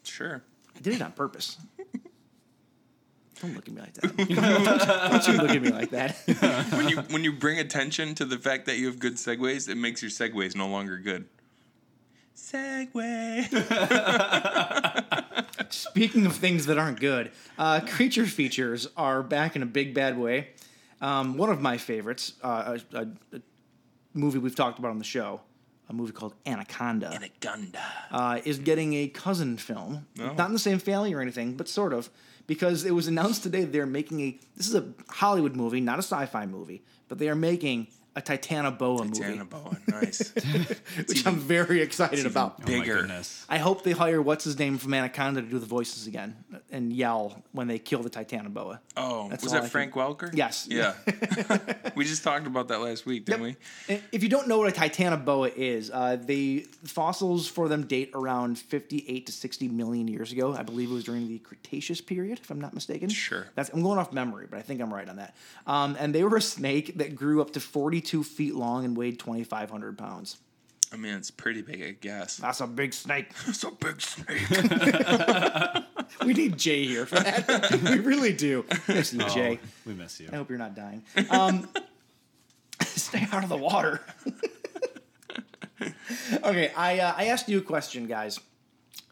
Sure. 0.04 0.42
I 0.76 0.80
did 0.80 0.96
it 0.96 1.02
on 1.04 1.12
purpose. 1.12 1.58
Don't 3.42 3.56
look 3.56 3.68
at 3.68 3.74
me 3.74 3.82
like 3.82 3.94
that. 3.94 4.18
don't, 4.18 4.28
don't 5.12 5.28
you 5.28 5.34
look 5.42 5.52
at 5.52 5.62
me 5.62 5.70
like 5.72 5.90
that. 5.92 6.72
when 6.74 6.90
you 6.90 6.98
when 7.10 7.24
you 7.24 7.32
bring 7.32 7.60
attention 7.60 8.16
to 8.16 8.26
the 8.26 8.38
fact 8.38 8.66
that 8.66 8.78
you 8.78 8.88
have 8.88 9.00
good 9.00 9.16
segues, 9.16 9.70
it 9.70 9.76
makes 9.76 10.02
your 10.02 10.12
segues 10.12 10.56
no 10.56 10.68
longer 10.68 10.98
good. 10.98 11.26
Segway. 12.36 13.46
Speaking 15.72 16.26
of 16.26 16.36
things 16.36 16.66
that 16.66 16.78
aren't 16.78 17.00
good, 17.00 17.32
uh, 17.58 17.82
creature 17.82 18.26
features 18.26 18.88
are 18.98 19.22
back 19.22 19.56
in 19.56 19.64
a 19.64 19.66
big 19.66 19.94
bad 19.94 20.18
way. 20.18 20.50
Um, 21.02 21.38
one 21.38 21.50
of 21.50 21.62
my 21.62 21.78
favorites, 21.78 22.34
uh, 22.44 22.78
a, 22.94 22.98
a, 22.98 23.08
a 23.38 23.42
movie 24.14 24.40
we've 24.40 24.56
talked 24.56 24.80
about 24.80 24.92
on 24.92 24.98
the 25.00 25.04
show, 25.06 25.42
a 25.90 25.94
movie 25.94 26.12
called 26.12 26.34
Anaconda, 26.46 27.08
Anaconda. 27.14 27.82
uh, 28.12 28.40
is 28.46 28.60
getting 28.60 28.94
a 28.94 29.08
cousin 29.08 29.58
film. 29.58 30.08
Oh. 30.20 30.34
Not 30.34 30.48
in 30.48 30.54
the 30.54 30.60
same 30.60 30.80
family 30.80 31.14
or 31.14 31.22
anything, 31.22 31.56
but 31.56 31.68
sort 31.68 31.94
of, 31.94 32.10
because 32.50 32.84
it 32.84 32.96
was 32.96 33.08
announced 33.08 33.44
today 33.44 33.64
they're 33.64 33.86
making 33.86 34.22
a. 34.22 34.38
This 34.58 34.68
is 34.68 34.74
a 34.74 34.84
Hollywood 35.08 35.56
movie, 35.56 35.80
not 35.80 36.00
a 36.00 36.02
Syfy 36.02 36.50
movie, 36.50 36.82
but 37.08 37.20
they 37.20 37.30
are 37.30 37.36
making 37.36 37.88
a 38.16 38.22
Titanoboa 38.22 39.06
movie, 39.06 39.20
Titanoboa. 39.22 39.88
Nice. 39.88 40.34
which 41.08 41.26
I'm 41.26 41.38
very 41.38 41.82
excited 41.82 42.26
about. 42.26 42.56
Oh 42.60 42.62
my 42.62 42.66
Bigger. 42.66 42.96
goodness. 43.02 43.46
I 43.48 43.58
hope 43.58 43.84
they 43.84 43.92
hire 43.92 44.22
what's 44.22 44.44
his 44.44 44.58
name 44.58 44.78
from 44.78 44.94
Anaconda 44.94 45.42
to 45.42 45.48
do 45.48 45.60
the 45.60 45.66
voices 45.66 46.08
again 46.08 46.36
and 46.72 46.92
yell 46.92 47.44
when 47.52 47.68
they 47.68 47.80
kill 47.80 48.02
the 48.02 48.10
Titanoboa. 48.10 48.80
Oh, 48.98 49.30
That's 49.30 49.44
was 49.44 49.54
all 49.54 49.60
that 49.62 49.66
I 49.66 49.70
Frank 49.70 49.94
Welker? 49.94 50.32
Yes. 50.34 50.68
Yeah. 50.70 50.94
we 51.96 52.06
just 52.06 52.24
talked 52.24 52.48
about 52.48 52.68
that 52.70 52.82
last 52.82 53.06
week, 53.06 53.26
didn't 53.26 53.42
we? 53.42 53.56
And 53.88 54.02
If 54.12 54.24
you 54.24 54.30
don't 54.30 54.48
know 54.48 54.58
what 54.58 54.76
a 54.76 54.80
Titanoboa 54.80 55.54
is, 55.56 55.92
uh, 55.92 56.18
the 56.20 56.68
fossils 56.84 57.48
for 57.48 57.68
them 57.68 57.86
date 57.86 58.12
around 58.14 58.58
58 58.58 59.26
to 59.28 59.32
60 59.32 59.68
million 59.70 60.08
years 60.08 60.32
ago. 60.32 60.54
I 60.54 60.64
believe 60.64 60.90
it 60.90 60.94
was 60.94 61.04
during 61.04 61.28
the 61.28 61.40
Cretaceous 61.40 62.02
period, 62.02 62.40
if 62.42 62.50
I'm 62.50 62.62
not 62.62 62.74
mistaken. 62.74 63.10
Sure. 63.10 63.48
That's 63.56 63.70
I'm 63.70 63.84
going 63.84 64.00
off 64.00 64.12
memory, 64.12 64.48
but 64.50 64.58
I 64.60 64.62
think 64.62 64.82
I'm 64.82 64.94
right 64.94 65.08
on 65.08 65.18
that. 65.18 65.36
Um, 65.68 65.96
and 66.00 66.14
they 66.14 66.24
were 66.24 66.38
a 66.38 66.42
snake 66.42 66.98
that 66.98 67.16
grew 67.16 67.42
up 67.42 67.52
to 67.54 67.60
42 68.00 68.24
feet 68.24 68.56
long 68.56 68.86
and 68.86 68.96
weighed 68.96 69.20
2,500 69.20 69.98
pounds. 69.98 70.38
I 70.92 70.96
mean, 70.96 71.16
it's 71.16 71.30
pretty 71.30 71.62
big, 71.62 71.84
I 71.84 71.92
guess. 71.92 72.38
That's 72.38 72.62
a 72.62 72.68
big 72.68 72.94
snake. 72.94 73.32
It's 73.48 73.64
a 73.64 73.72
big 73.72 74.02
snake. 74.02 74.48
We 76.26 76.34
need 76.34 76.58
Jay 76.58 76.86
here 76.86 77.06
for 77.06 77.20
that. 77.20 77.72
we 77.84 78.00
really 78.00 78.34
do. 78.34 78.66
Miss 78.88 79.14
you, 79.14 79.24
Jay. 79.30 79.60
We 79.86 79.94
miss 79.94 80.20
you. 80.20 80.28
I 80.34 80.38
hope 80.38 80.50
you're 80.50 80.58
not 80.58 80.76
dying. 80.76 81.04
Um, 81.30 81.70
stay 82.82 83.28
out 83.32 83.44
of 83.44 83.50
the 83.50 83.58
water. 83.58 84.02
okay, 86.44 86.72
I 86.76 87.00
uh, 87.00 87.14
I 87.16 87.26
asked 87.26 87.48
you 87.48 87.60
a 87.60 87.62
question, 87.62 88.08
guys, 88.08 88.40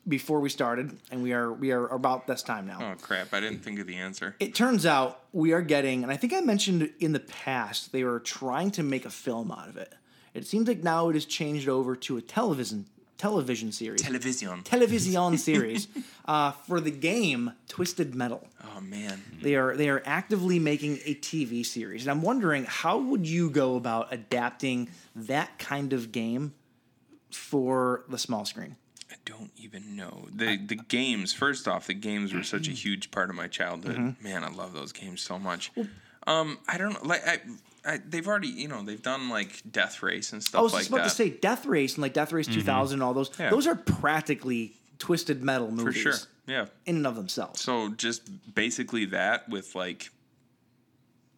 before 0.08 0.40
we 0.40 0.50
started, 0.50 0.98
and 1.12 1.22
we 1.22 1.34
are 1.34 1.52
we 1.52 1.72
are 1.72 1.88
about 1.88 2.28
this 2.28 2.42
time 2.44 2.68
now. 2.68 2.80
oh 2.82 2.96
crap! 3.02 3.34
I 3.34 3.40
didn't 3.40 3.60
think 3.64 3.80
of 3.80 3.88
the 3.88 3.96
answer. 3.96 4.36
It 4.40 4.56
turns 4.56 4.86
out 4.86 5.22
we 5.34 5.52
are 5.54 5.62
getting, 5.62 6.04
and 6.04 6.12
I 6.12 6.18
think 6.18 6.34
I 6.34 6.42
mentioned 6.42 6.92
in 7.00 7.14
the 7.14 7.20
past 7.20 7.92
they 7.92 8.04
were 8.04 8.20
trying 8.20 8.72
to 8.72 8.84
make 8.84 9.06
a 9.06 9.10
film 9.10 9.52
out 9.52 9.70
of 9.70 9.78
it. 9.78 9.94
It 10.34 10.46
seems 10.46 10.68
like 10.68 10.84
now 10.84 11.10
it 11.10 11.14
has 11.14 11.26
changed 11.26 11.68
over 11.68 11.96
to 11.96 12.18
a 12.18 12.22
television 12.22 12.86
television 13.18 13.72
series, 13.72 14.02
Television. 14.02 14.62
television 14.64 15.38
series 15.40 15.88
uh, 16.26 16.52
for 16.52 16.80
the 16.80 16.92
game 16.92 17.52
Twisted 17.68 18.14
Metal. 18.16 18.48
Oh 18.76 18.82
man. 18.82 19.22
They 19.42 19.56
are 19.56 19.76
they 19.76 19.90
are 19.90 20.04
actively 20.06 20.60
making 20.60 21.00
a 21.06 21.16
TV 21.16 21.66
series, 21.66 22.04
and 22.04 22.12
I'm 22.12 22.22
wondering 22.22 22.66
how 22.66 23.00
would 23.00 23.28
you 23.28 23.50
go 23.50 23.76
about 23.76 24.14
adapting 24.14 24.90
that 25.16 25.58
kind 25.58 25.94
of 25.94 26.12
game 26.12 26.54
for 27.32 28.04
the 28.08 28.18
small 28.18 28.46
screen? 28.46 28.76
I 29.12 29.16
don't 29.26 29.52
even 29.58 29.96
know 29.96 30.28
the 30.34 30.58
the 30.58 30.76
games. 30.76 31.34
First 31.34 31.68
off, 31.68 31.88
the 31.88 31.94
games 31.94 32.34
were 32.34 32.44
such 32.44 32.68
a 32.68 32.72
huge 32.72 33.12
part 33.12 33.30
of 33.30 33.36
my 33.36 33.48
childhood. 33.48 33.96
Mm-hmm. 33.96 34.24
Man, 34.24 34.44
I 34.44 34.50
love 34.50 34.74
those 34.74 34.92
games 34.92 35.22
so 35.22 35.40
much. 35.40 35.72
Um, 36.26 36.58
I 36.68 36.78
don't. 36.78 37.06
Like 37.06 37.26
I, 37.26 37.40
I, 37.86 38.00
they've 38.06 38.28
already 38.28 38.50
you 38.50 38.68
know 38.68 38.84
they've 38.84 39.02
done 39.02 39.30
like 39.30 39.62
Death 39.72 40.04
Race 40.04 40.34
and 40.34 40.44
stuff 40.44 40.60
I 40.60 40.62
was 40.62 40.74
like 40.74 40.88
about 40.88 40.98
that. 40.98 41.04
to 41.06 41.10
say 41.10 41.30
Death 41.30 41.66
Race 41.66 41.94
and 41.96 42.02
like 42.02 42.14
Death 42.14 42.34
Race 42.34 42.48
2000 42.48 42.96
and 42.96 43.04
all 43.04 43.14
those. 43.14 43.32
Yeah. 43.40 43.50
Those 43.50 43.66
are 43.66 43.76
practically 43.76 44.74
Twisted 45.00 45.42
Metal 45.42 45.68
for 45.68 45.74
movies 45.74 46.02
sure. 46.02 46.14
Yeah. 46.46 46.66
in 46.86 46.98
and 46.98 47.08
of 47.08 47.16
themselves. 47.16 47.62
So 47.62 47.90
just 47.90 48.30
basically 48.54 49.06
that 49.06 49.48
with 49.48 49.74
like, 49.76 50.10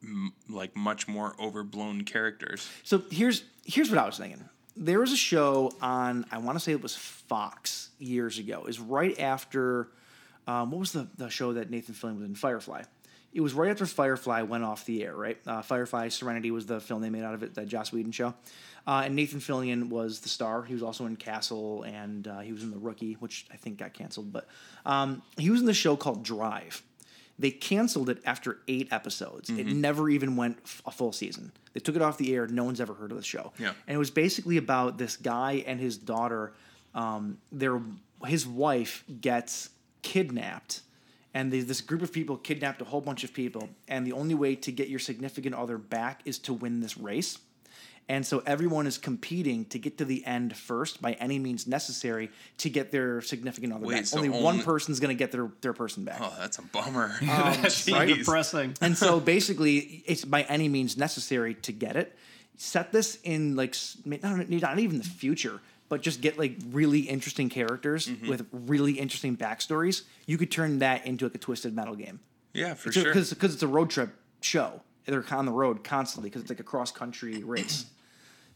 m- 0.03 0.33
like 0.49 0.75
much 0.75 1.07
more 1.07 1.35
overblown 1.39 2.03
characters. 2.03 2.67
So 2.83 3.03
here's 3.11 3.43
here's 3.65 3.89
what 3.91 3.99
I 3.99 4.05
was 4.07 4.17
thinking. 4.17 4.43
There 4.77 4.99
was 4.99 5.11
a 5.11 5.17
show 5.17 5.73
on 5.81 6.25
I 6.31 6.37
want 6.37 6.57
to 6.57 6.63
say 6.63 6.71
it 6.71 6.81
was 6.81 6.95
Fox 6.95 7.89
years 7.99 8.39
ago. 8.39 8.65
Is 8.65 8.79
right 8.79 9.19
after 9.19 9.89
um, 10.47 10.71
what 10.71 10.79
was 10.79 10.91
the, 10.93 11.07
the 11.17 11.29
show 11.29 11.53
that 11.53 11.69
Nathan 11.69 11.93
Fillion 11.93 12.15
was 12.15 12.25
in 12.25 12.35
Firefly. 12.35 12.83
it 13.33 13.41
was 13.41 13.53
right 13.53 13.69
after 13.69 13.85
Firefly 13.85 14.41
went 14.43 14.63
off 14.63 14.85
the 14.85 15.03
air, 15.03 15.15
right? 15.15 15.37
Uh, 15.45 15.61
Firefly 15.61 16.09
Serenity 16.09 16.49
was 16.49 16.65
the 16.65 16.79
film 16.79 17.01
they 17.01 17.09
made 17.11 17.23
out 17.23 17.35
of 17.35 17.43
it, 17.43 17.53
that 17.55 17.67
Joss 17.67 17.91
Whedon 17.91 18.11
show. 18.11 18.33
Uh, 18.87 19.03
and 19.05 19.15
Nathan 19.15 19.39
Fillion 19.39 19.89
was 19.89 20.21
the 20.21 20.29
star. 20.29 20.63
He 20.63 20.73
was 20.73 20.81
also 20.81 21.05
in 21.05 21.15
Castle, 21.15 21.83
and 21.83 22.27
uh, 22.27 22.39
he 22.39 22.51
was 22.51 22.63
in 22.63 22.71
The 22.71 22.79
Rookie, 22.79 23.13
which 23.13 23.45
I 23.51 23.57
think 23.57 23.77
got 23.77 23.93
canceled. 23.93 24.33
But 24.33 24.47
um, 24.85 25.21
he 25.37 25.51
was 25.51 25.59
in 25.59 25.67
the 25.67 25.73
show 25.73 25.95
called 25.95 26.23
Drive. 26.23 26.81
They 27.39 27.51
canceled 27.51 28.09
it 28.09 28.21
after 28.25 28.59
eight 28.67 28.89
episodes. 28.91 29.49
It 29.49 29.65
never 29.65 30.09
even 30.09 30.35
went 30.35 30.57
f- 30.65 30.81
a 30.85 30.91
full 30.91 31.13
season. 31.13 31.53
They 31.73 31.79
took 31.79 31.95
it 31.95 32.01
off 32.01 32.17
the 32.17 32.35
air. 32.35 32.45
No 32.47 32.65
one's 32.65 32.81
ever 32.81 32.93
heard 32.93 33.11
of 33.11 33.17
the 33.17 33.23
show. 33.23 33.53
Yeah. 33.57 33.73
And 33.87 33.95
it 33.95 33.97
was 33.97 34.11
basically 34.11 34.57
about 34.57 34.97
this 34.97 35.15
guy 35.15 35.63
and 35.65 35.79
his 35.79 35.97
daughter. 35.97 36.51
Um, 36.93 37.37
their 37.51 37.81
his 38.25 38.45
wife 38.45 39.05
gets 39.21 39.69
kidnapped, 40.01 40.81
and 41.33 41.53
there's 41.53 41.65
this 41.65 41.79
group 41.79 42.01
of 42.01 42.11
people 42.11 42.35
kidnapped 42.35 42.81
a 42.81 42.85
whole 42.85 42.99
bunch 43.01 43.23
of 43.23 43.33
people. 43.33 43.69
And 43.87 44.05
the 44.05 44.11
only 44.11 44.35
way 44.35 44.55
to 44.55 44.71
get 44.71 44.89
your 44.89 44.99
significant 44.99 45.55
other 45.55 45.77
back 45.77 46.21
is 46.25 46.39
to 46.39 46.53
win 46.53 46.81
this 46.81 46.97
race. 46.97 47.39
And 48.09 48.25
so 48.25 48.41
everyone 48.45 48.87
is 48.87 48.97
competing 48.97 49.65
to 49.65 49.77
get 49.77 49.99
to 49.99 50.05
the 50.05 50.25
end 50.25 50.57
first 50.57 50.99
by 50.99 51.13
any 51.13 51.37
means 51.37 51.67
necessary 51.67 52.31
to 52.57 52.69
get 52.69 52.91
their 52.91 53.21
significant 53.21 53.71
other 53.71 53.85
Wait, 53.85 53.95
back. 53.97 54.05
so 54.07 54.17
only, 54.17 54.29
one 54.29 54.43
only- 54.55 54.63
person's 54.63 54.99
going 54.99 55.15
to 55.15 55.17
get 55.17 55.31
their, 55.31 55.49
their 55.61 55.73
person 55.73 56.03
back. 56.05 56.17
Oh, 56.19 56.33
that's 56.39 56.57
a 56.57 56.63
bummer. 56.63 57.15
That's 57.21 57.85
Jeez. 57.87 58.17
depressing. 58.17 58.73
And 58.81 58.97
so 58.97 59.19
basically, 59.35 60.03
it's 60.07 60.25
by 60.25 60.41
any 60.43 60.67
means 60.67 60.97
necessary 60.97 61.53
to 61.53 61.71
get 61.71 61.95
it. 61.95 62.17
Set 62.57 62.91
this 62.91 63.19
in 63.23 63.55
like 63.55 63.75
not, 64.03 64.49
not 64.49 64.79
even 64.79 64.97
the 64.97 65.03
future, 65.03 65.61
but 65.87 66.01
just 66.01 66.19
get 66.19 66.37
like 66.39 66.57
really 66.71 67.01
interesting 67.01 67.47
characters 67.47 68.07
Mm-hmm. 68.07 68.27
with 68.27 68.45
really 68.51 68.93
interesting 68.93 69.37
backstories. 69.37 70.01
You 70.25 70.37
could 70.39 70.49
turn 70.51 70.79
that 70.79 71.05
into 71.05 71.25
like 71.25 71.35
a 71.35 71.37
twisted 71.37 71.75
metal 71.75 71.95
game. 71.95 72.19
Yeah, 72.53 72.73
for 72.73 72.91
sure. 72.91 73.03
Because 73.05 73.31
it's 73.53 73.61
a 73.63 73.67
road 73.67 73.91
trip 73.91 74.09
show. 74.41 74.81
They're 75.05 75.23
on 75.31 75.45
the 75.45 75.51
road 75.51 75.83
constantly 75.83 76.29
because 76.29 76.41
it's 76.41 76.49
like 76.51 76.59
a 76.59 76.63
cross 76.63 76.91
country 76.91 77.43
race. 77.43 77.85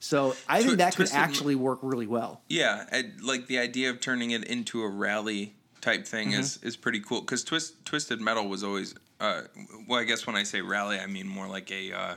So 0.03 0.35
I 0.49 0.57
think 0.57 0.71
Twi- 0.71 0.75
that 0.77 0.95
could 0.97 1.11
actually 1.13 1.55
work 1.55 1.79
really 1.81 2.07
well. 2.07 2.41
Yeah, 2.49 2.85
I, 2.91 3.11
like 3.21 3.47
the 3.47 3.57
idea 3.59 3.89
of 3.89 4.01
turning 4.01 4.31
it 4.31 4.43
into 4.43 4.81
a 4.83 4.87
rally 4.89 5.53
type 5.79 6.05
thing 6.05 6.31
Mm-hmm. 6.31 6.41
is 6.41 6.57
is 6.61 6.75
pretty 6.75 6.99
cool. 6.99 7.21
Because 7.21 7.41
twist, 7.45 7.85
Twisted 7.85 8.19
Metal 8.19 8.47
was 8.49 8.65
always, 8.65 8.95
uh, 9.21 9.43
well, 9.87 10.01
I 10.01 10.03
guess 10.03 10.27
when 10.27 10.35
I 10.35 10.43
say 10.43 10.59
rally, 10.59 10.99
I 10.99 11.07
mean 11.07 11.25
more 11.27 11.47
like 11.47 11.71
a 11.71 11.93
uh, 11.93 12.15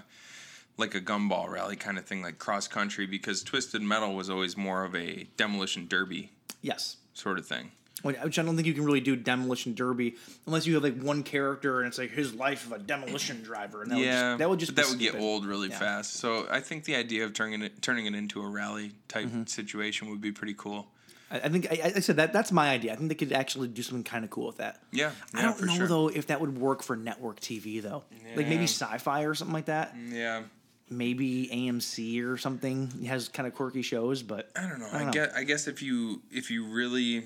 like 0.77 0.97
a 0.97 1.01
gumball 1.01 1.49
rally 1.49 1.77
kind 1.77 1.97
of 1.97 2.05
thing, 2.05 2.23
like 2.23 2.41
cross 2.41 2.67
country. 2.67 3.07
Because 3.07 3.45
Twisted 3.45 3.83
Metal 3.83 4.17
was 4.17 4.29
always 4.31 4.57
more 4.57 4.85
of 4.85 4.97
a 4.97 5.29
demolition 5.37 5.87
derby 5.87 6.33
Yes. 6.63 6.97
sort 7.15 7.39
of 7.39 7.47
thing. 7.47 7.71
Which 8.03 8.39
I 8.39 8.43
don't 8.43 8.55
think 8.57 8.67
you 8.69 8.75
can 8.75 8.85
really 8.85 9.01
do 9.01 9.17
demolition 9.17 9.75
derby 9.75 10.17
unless 10.47 10.67
you 10.67 10.75
have 10.75 10.83
like 10.83 11.01
one 11.01 11.23
character 11.23 11.79
and 11.81 11.89
it's 11.89 11.97
like 11.99 12.11
his 12.11 12.35
life 12.35 12.67
of 12.67 12.73
a 12.73 12.79
demolition 12.79 13.43
driver, 13.43 13.83
and 13.83 13.91
that 13.91 13.97
would 13.97 14.05
yeah, 14.05 14.13
just, 14.33 14.39
that 14.39 14.51
would 14.51 14.59
just 14.61 14.77
that 14.77 14.89
would 14.91 14.99
get 14.99 15.15
old 15.17 15.47
really 15.47 15.69
Yeah. 15.71 15.79
fast. 15.79 16.15
So 16.15 16.47
I 16.51 16.61
think 16.61 16.85
the 16.85 16.95
idea 16.95 17.25
of 17.25 17.33
turning 17.33 17.63
it 17.63 17.81
turning 17.83 18.07
it 18.07 18.15
into 18.15 18.43
a 18.43 18.49
rally 18.49 18.93
type 19.09 19.27
Mm-hmm. 19.27 19.45
situation 19.47 20.11
would 20.11 20.21
be 20.21 20.31
pretty 20.31 20.55
cool. 20.55 20.89
I, 21.31 21.37
I 21.41 21.49
think 21.49 21.67
I, 21.73 21.93
I 21.97 22.01
said 22.01 22.17
that 22.17 22.33
that's 22.35 22.53
my 22.53 22.69
idea. 22.69 22.93
I 22.93 22.97
think 22.97 23.09
they 23.09 23.15
could 23.17 23.33
actually 23.33 23.69
do 23.69 23.83
something 23.83 24.05
kind 24.05 24.25
of 24.25 24.31
cool 24.31 24.47
with 24.47 24.59
that. 24.59 24.81
Yeah, 24.93 25.11
I 25.35 25.43
don't 25.43 25.61
know 25.65 25.75
sure. 25.75 25.89
though 25.89 26.09
if 26.09 26.27
that 26.29 26.41
would 26.41 26.57
work 26.59 26.83
for 26.83 26.97
network 26.97 27.41
TV 27.41 27.83
though, 27.83 28.05
like 28.37 28.47
maybe 28.47 28.67
Syfy 28.67 29.27
or 29.29 29.35
something 29.35 29.55
like 29.55 29.67
that. 29.67 29.95
Yeah. 30.09 30.43
Maybe 30.89 31.49
AMC 31.53 32.25
or 32.25 32.37
something 32.37 32.93
It 33.03 33.07
has 33.07 33.27
kind 33.29 33.49
of 33.49 33.57
quirky 33.57 33.83
shows, 33.83 34.23
but 34.23 34.51
I 34.55 34.69
don't 34.69 34.79
know. 34.79 34.87
I 34.87 34.89
I, 34.89 34.99
don't 34.99 35.07
know. 35.07 35.13
guess 35.15 35.33
I 35.35 35.43
guess 35.43 35.67
if 35.67 35.83
you 35.83 36.23
if 36.31 36.49
you 36.49 36.65
really, 36.67 37.25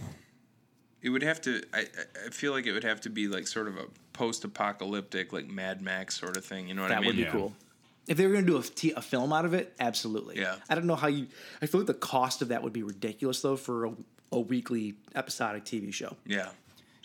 it 1.02 1.10
would 1.10 1.22
have 1.22 1.40
to. 1.42 1.62
I 1.72 1.80
I- 1.80 2.26
I 2.26 2.30
feel 2.30 2.52
like 2.52 2.66
it 2.66 2.72
would 2.72 2.84
have 2.84 3.00
to 3.02 3.10
be 3.10 3.28
like 3.28 3.46
sort 3.46 3.68
of 3.68 3.76
a 3.76 3.86
post-apocalyptic, 4.12 5.32
like 5.32 5.48
Mad 5.48 5.82
Max 5.82 6.18
sort 6.18 6.36
of 6.36 6.44
thing. 6.44 6.68
You 6.68 6.74
know 6.74 6.82
what 6.82 6.88
that 6.88 6.98
I 6.98 7.00
mean? 7.00 7.08
That 7.10 7.16
would 7.16 7.16
be 7.16 7.22
Yeah. 7.22 7.30
cool. 7.32 7.54
If 8.08 8.16
they 8.16 8.26
were 8.26 8.32
going 8.32 8.44
to 8.46 8.50
do 8.52 8.58
a, 8.58 8.62
t- 8.62 8.92
a 8.96 9.02
film 9.02 9.32
out 9.32 9.44
of 9.44 9.54
it, 9.54 9.72
absolutely. 9.78 10.38
Yeah. 10.40 10.56
I 10.68 10.74
don't 10.74 10.86
know 10.86 10.96
how 10.96 11.06
you. 11.06 11.28
I 11.62 11.66
feel 11.66 11.80
like 11.80 11.86
the 11.86 11.94
cost 11.94 12.42
of 12.42 12.48
that 12.48 12.62
would 12.62 12.72
be 12.72 12.82
ridiculous 12.82 13.40
though 13.42 13.56
for 13.56 13.86
a, 13.86 13.92
a 14.32 14.40
weekly 14.40 14.94
episodic 15.14 15.64
TV 15.64 15.92
show. 15.92 16.16
Yeah. 16.26 16.48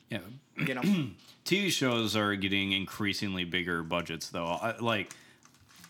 Yeah. 0.09 0.19
You 0.57 0.73
know. 0.73 0.81
TV 1.45 1.69
shows 1.69 2.15
are 2.15 2.35
getting 2.35 2.71
increasingly 2.71 3.43
bigger 3.43 3.83
budgets, 3.83 4.29
though. 4.29 4.45
I, 4.47 4.77
like, 4.79 5.13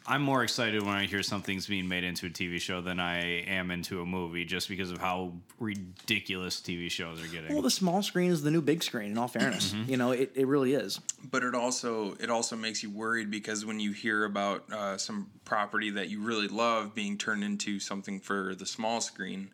I'm 0.07 0.21
more 0.21 0.43
excited 0.43 0.83
when 0.83 0.93
I 0.93 1.05
hear 1.05 1.23
something's 1.23 1.65
being 1.65 1.87
made 1.87 2.03
into 2.03 2.27
a 2.27 2.29
TV 2.29 2.59
show 2.61 2.79
than 2.79 2.99
I 2.99 3.41
am 3.47 3.71
into 3.71 4.01
a 4.01 4.05
movie, 4.05 4.45
just 4.45 4.69
because 4.69 4.91
of 4.91 4.99
how 4.99 5.33
ridiculous 5.59 6.61
TV 6.61 6.91
shows 6.91 7.23
are 7.23 7.27
getting. 7.27 7.51
well, 7.51 7.63
the 7.63 7.71
small 7.71 8.03
screen 8.03 8.29
is 8.29 8.43
the 8.43 8.51
new 8.51 8.61
big 8.61 8.83
screen. 8.83 9.11
In 9.11 9.17
all 9.17 9.27
fairness, 9.27 9.73
Mm-hmm. 9.73 9.89
you 9.89 9.97
know, 9.97 10.11
it, 10.11 10.31
it 10.35 10.45
really 10.47 10.73
is. 10.75 10.99
But 11.31 11.43
it 11.43 11.55
also 11.55 12.15
it 12.19 12.29
also 12.29 12.55
makes 12.55 12.83
you 12.83 12.89
worried 12.91 13.31
because 13.31 13.65
when 13.65 13.79
you 13.79 13.93
hear 13.93 14.25
about 14.25 14.71
uh, 14.71 14.97
some 14.97 15.31
property 15.43 15.89
that 15.91 16.09
you 16.09 16.21
really 16.21 16.47
love 16.47 16.93
being 16.93 17.17
turned 17.17 17.43
into 17.43 17.79
something 17.79 18.19
for 18.19 18.53
the 18.53 18.65
small 18.67 19.01
screen, 19.01 19.49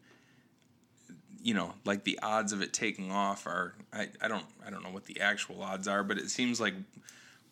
you 1.42 1.54
know, 1.54 1.74
like 1.86 2.04
the 2.04 2.20
odds 2.22 2.52
of 2.52 2.62
it 2.62 2.74
taking 2.74 3.10
off 3.12 3.48
are 3.48 3.74
I, 3.94 4.10
I 4.22 4.28
don't 4.28 4.46
I 4.66 4.70
don't 4.70 4.84
know 4.84 4.92
what 4.92 5.06
the 5.06 5.22
actual 5.22 5.64
odds 5.64 5.88
are, 5.88 6.04
but 6.04 6.18
it 6.18 6.30
seems 6.30 6.60
like 6.60 6.74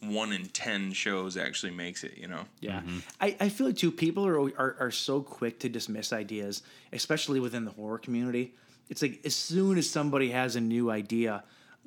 one 0.02 0.32
in 0.32 0.46
ten 0.48 0.92
shows 0.94 1.38
actually 1.38 1.72
makes 1.72 2.04
it. 2.04 2.18
You 2.18 2.28
know. 2.28 2.46
Yeah, 2.60 2.80
mm-hmm. 2.80 3.00
I, 3.20 3.36
I 3.40 3.50
feel 3.50 3.68
like 3.68 3.78
too. 3.78 3.92
People 3.92 4.26
are, 4.26 4.40
are 4.40 4.76
are 4.80 4.92
so 4.92 5.22
quick 5.22 5.60
to 5.60 5.70
dismiss 5.70 6.14
ideas, 6.14 6.64
especially 6.94 7.40
within 7.40 7.66
the 7.66 7.72
horror 7.72 7.98
community. 7.98 8.56
It's 8.90 9.02
like 9.02 9.22
as 9.26 9.36
soon 9.36 9.78
as 9.78 9.90
somebody 9.90 10.32
has 10.32 10.56
a 10.56 10.62
new 10.62 10.90
idea, 10.90 11.44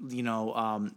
you 0.08 0.22
know, 0.22 0.54
um, 0.54 0.94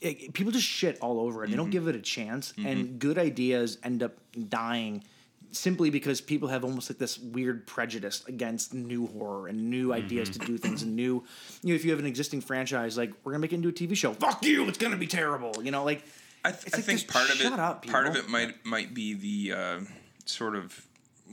it, 0.00 0.32
people 0.32 0.52
just 0.52 0.66
shit 0.66 0.98
all 1.00 1.20
over 1.20 1.44
it. 1.44 1.50
They 1.50 1.56
don't 1.56 1.66
mm-hmm. 1.66 1.72
give 1.72 1.88
it 1.88 1.96
a 1.96 2.00
chance, 2.00 2.54
and 2.56 2.84
mm-hmm. 2.84 2.98
good 2.98 3.18
ideas 3.18 3.78
end 3.84 4.02
up 4.02 4.12
dying 4.48 5.04
simply 5.52 5.90
because 5.90 6.20
people 6.20 6.48
have 6.48 6.64
almost 6.64 6.90
like 6.90 6.98
this 6.98 7.18
weird 7.18 7.66
prejudice 7.66 8.24
against 8.26 8.72
new 8.72 9.06
horror 9.08 9.48
and 9.48 9.70
new 9.70 9.92
ideas 9.92 10.30
to 10.30 10.38
do 10.38 10.56
things 10.56 10.82
and 10.82 10.96
new. 10.96 11.22
You 11.62 11.68
know, 11.68 11.74
if 11.74 11.84
you 11.84 11.90
have 11.90 12.00
an 12.00 12.06
existing 12.06 12.40
franchise, 12.40 12.96
like 12.96 13.12
we're 13.22 13.32
gonna 13.32 13.42
make 13.42 13.52
it 13.52 13.56
into 13.56 13.68
a 13.68 13.72
TV 13.72 13.96
show, 13.96 14.14
fuck 14.14 14.44
you, 14.44 14.66
it's 14.68 14.78
gonna 14.78 14.96
be 14.96 15.06
terrible. 15.06 15.62
You 15.62 15.70
know, 15.70 15.84
like 15.84 16.04
I, 16.44 16.50
th- 16.50 16.74
I 16.74 16.76
like, 16.76 16.84
think 16.84 17.08
part 17.08 17.30
of 17.30 17.40
it 17.40 17.52
up, 17.52 17.86
part 17.86 18.06
of 18.06 18.16
it 18.16 18.28
might 18.28 18.64
might 18.64 18.94
be 18.94 19.14
the 19.14 19.56
uh, 19.56 19.80
sort 20.24 20.56
of 20.56 20.86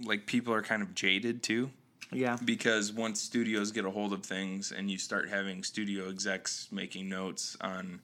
like 0.04 0.26
people 0.26 0.54
are 0.54 0.62
kind 0.62 0.82
of 0.82 0.94
jaded 0.96 1.44
too 1.44 1.72
yeah, 2.12 2.38
because 2.44 2.92
once 2.92 3.22
studios 3.22 3.72
get 3.72 3.86
a 3.86 3.92
hold 3.92 4.14
of 4.14 4.24
things 4.24 4.72
and 4.72 4.90
you 4.90 4.98
start 4.98 5.30
having 5.30 5.64
studio 5.64 6.10
execs 6.10 6.68
making 6.72 7.08
notes 7.08 7.56
on 7.62 8.02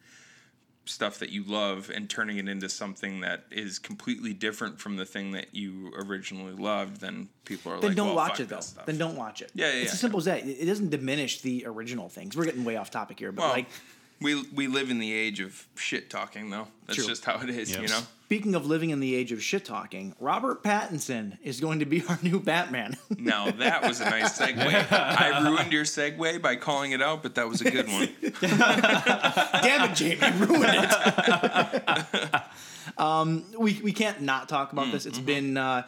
stuff 0.88 1.18
that 1.18 1.30
you 1.32 1.44
love 1.44 1.89
and 1.94 2.08
turning 2.08 2.38
it 2.38 2.48
into 2.48 2.70
something 2.70 3.22
that 3.22 3.46
is 3.50 3.80
completely 3.80 4.34
different 4.34 4.80
from 4.80 4.96
the 4.98 5.06
thing 5.06 5.32
that 5.32 5.48
you 5.56 5.91
originally 5.98 6.54
loved, 6.54 7.02
then 7.02 7.28
people 7.46 7.72
are 7.72 7.80
then 7.80 7.89
like, 7.89 7.98
don't 7.98 8.08
well, 8.08 8.15
watch 8.15 8.39
it 8.39 8.50
though. 8.50 8.60
Then 8.86 9.00
don't 9.00 9.15
watch 9.15 9.41
it. 9.41 9.52
Yeah, 9.56 9.65
yeah, 9.65 9.74
It's 9.74 9.86
yeah, 9.86 9.91
as 9.94 10.00
simple 10.00 10.20
as 10.20 10.26
that. 10.26 10.46
It 10.46 10.58
it 10.60 10.65
doesn't 10.65 10.91
diminish 10.91 11.41
the 11.41 11.63
original 11.65 12.08
things. 12.08 12.38
We're 12.38 12.46
getting 12.46 12.63
way 12.63 12.76
off 12.76 12.91
topic 12.91 13.18
here, 13.18 13.32
but 13.32 13.41
Well, 13.41 13.52
like 13.52 13.68
we 14.21 14.41
we 14.54 14.67
live 14.67 14.89
in 14.89 14.99
the 14.99 15.13
age 15.13 15.39
of 15.39 15.67
shit 15.75 16.10
talking 16.10 16.49
though. 16.49 16.67
That's 16.88 16.97
True. 16.97 17.08
just 17.08 17.25
how 17.25 17.39
it 17.41 17.49
is, 17.49 17.71
Yep. 17.71 17.82
you 17.82 17.88
know. 17.89 17.99
speaking 18.25 18.56
of 18.56 18.65
living 18.65 18.91
in 18.91 18.99
the 18.99 19.13
age 19.15 19.32
of 19.32 19.41
shit 19.43 19.65
talking, 19.65 20.15
Robert 20.19 20.63
Pattinson 20.63 21.38
is 21.43 21.60
going 21.60 21.80
to 21.80 21.86
be 21.86 22.04
our 22.08 22.17
new 22.21 22.39
Batman. 22.39 22.95
Now 23.17 23.49
that 23.51 23.82
was 23.84 24.01
a 24.01 24.06
nice 24.10 24.38
segue. 24.38 24.58
I 24.91 25.39
ruined 25.43 25.71
your 25.73 25.84
segue 25.84 26.41
by 26.41 26.56
calling 26.58 26.91
it 26.91 27.01
out, 27.01 27.23
but 27.23 27.36
that 27.36 27.47
was 27.49 27.62
a 27.62 27.71
good 27.71 27.88
one. 27.88 28.10
Damn 28.41 29.89
it, 29.89 29.95
Jamie, 29.95 30.19
you 30.38 30.45
ruined 30.45 30.75
it. 30.75 32.41
um, 32.99 33.45
we 33.58 33.80
we 33.84 33.91
can't 33.91 34.21
not 34.21 34.47
talk 34.49 34.71
about 34.73 34.91
this. 34.91 35.06
It's 35.06 35.19
been 35.19 35.58
uh, 35.58 35.88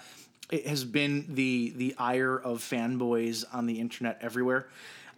it 0.52 0.66
has 0.68 0.84
been 0.84 1.26
the 1.30 1.74
the 1.76 1.96
ire 1.98 2.38
of 2.38 2.60
fanboys 2.60 3.44
on 3.54 3.66
the 3.68 3.80
internet 3.80 4.18
everywhere. 4.22 4.68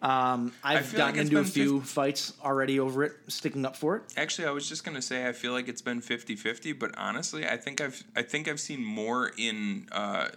Um, 0.02 0.54
I've 0.64 0.86
feel 0.86 1.00
like 1.02 1.16
gotten 1.16 1.28
into 1.28 1.40
a 1.40 1.44
few 1.44 1.82
fif- 1.82 1.90
fights 1.90 2.34
already 2.44 2.80
over 2.80 3.04
it, 3.04 3.14
sticking 3.28 3.66
up 3.66 3.76
for 3.76 3.98
it. 3.98 4.04
Actually, 4.16 4.48
I 4.48 4.52
was 4.52 4.68
just 4.70 4.84
gonna 4.86 5.02
say 5.02 5.28
I 5.28 5.34
feel 5.34 5.52
like 5.52 5.68
it's 5.68 5.82
been 5.82 6.02
50-50, 6.02 6.78
but 6.78 6.98
honestly, 6.98 7.46
I 7.48 7.58
think 7.58 7.82
I've 7.82 8.02
I 8.16 8.22
think 8.22 8.48
I've 8.48 8.60
seen 8.62 8.84
more 8.84 9.32
in 9.38 9.88
uh, 9.92 10.30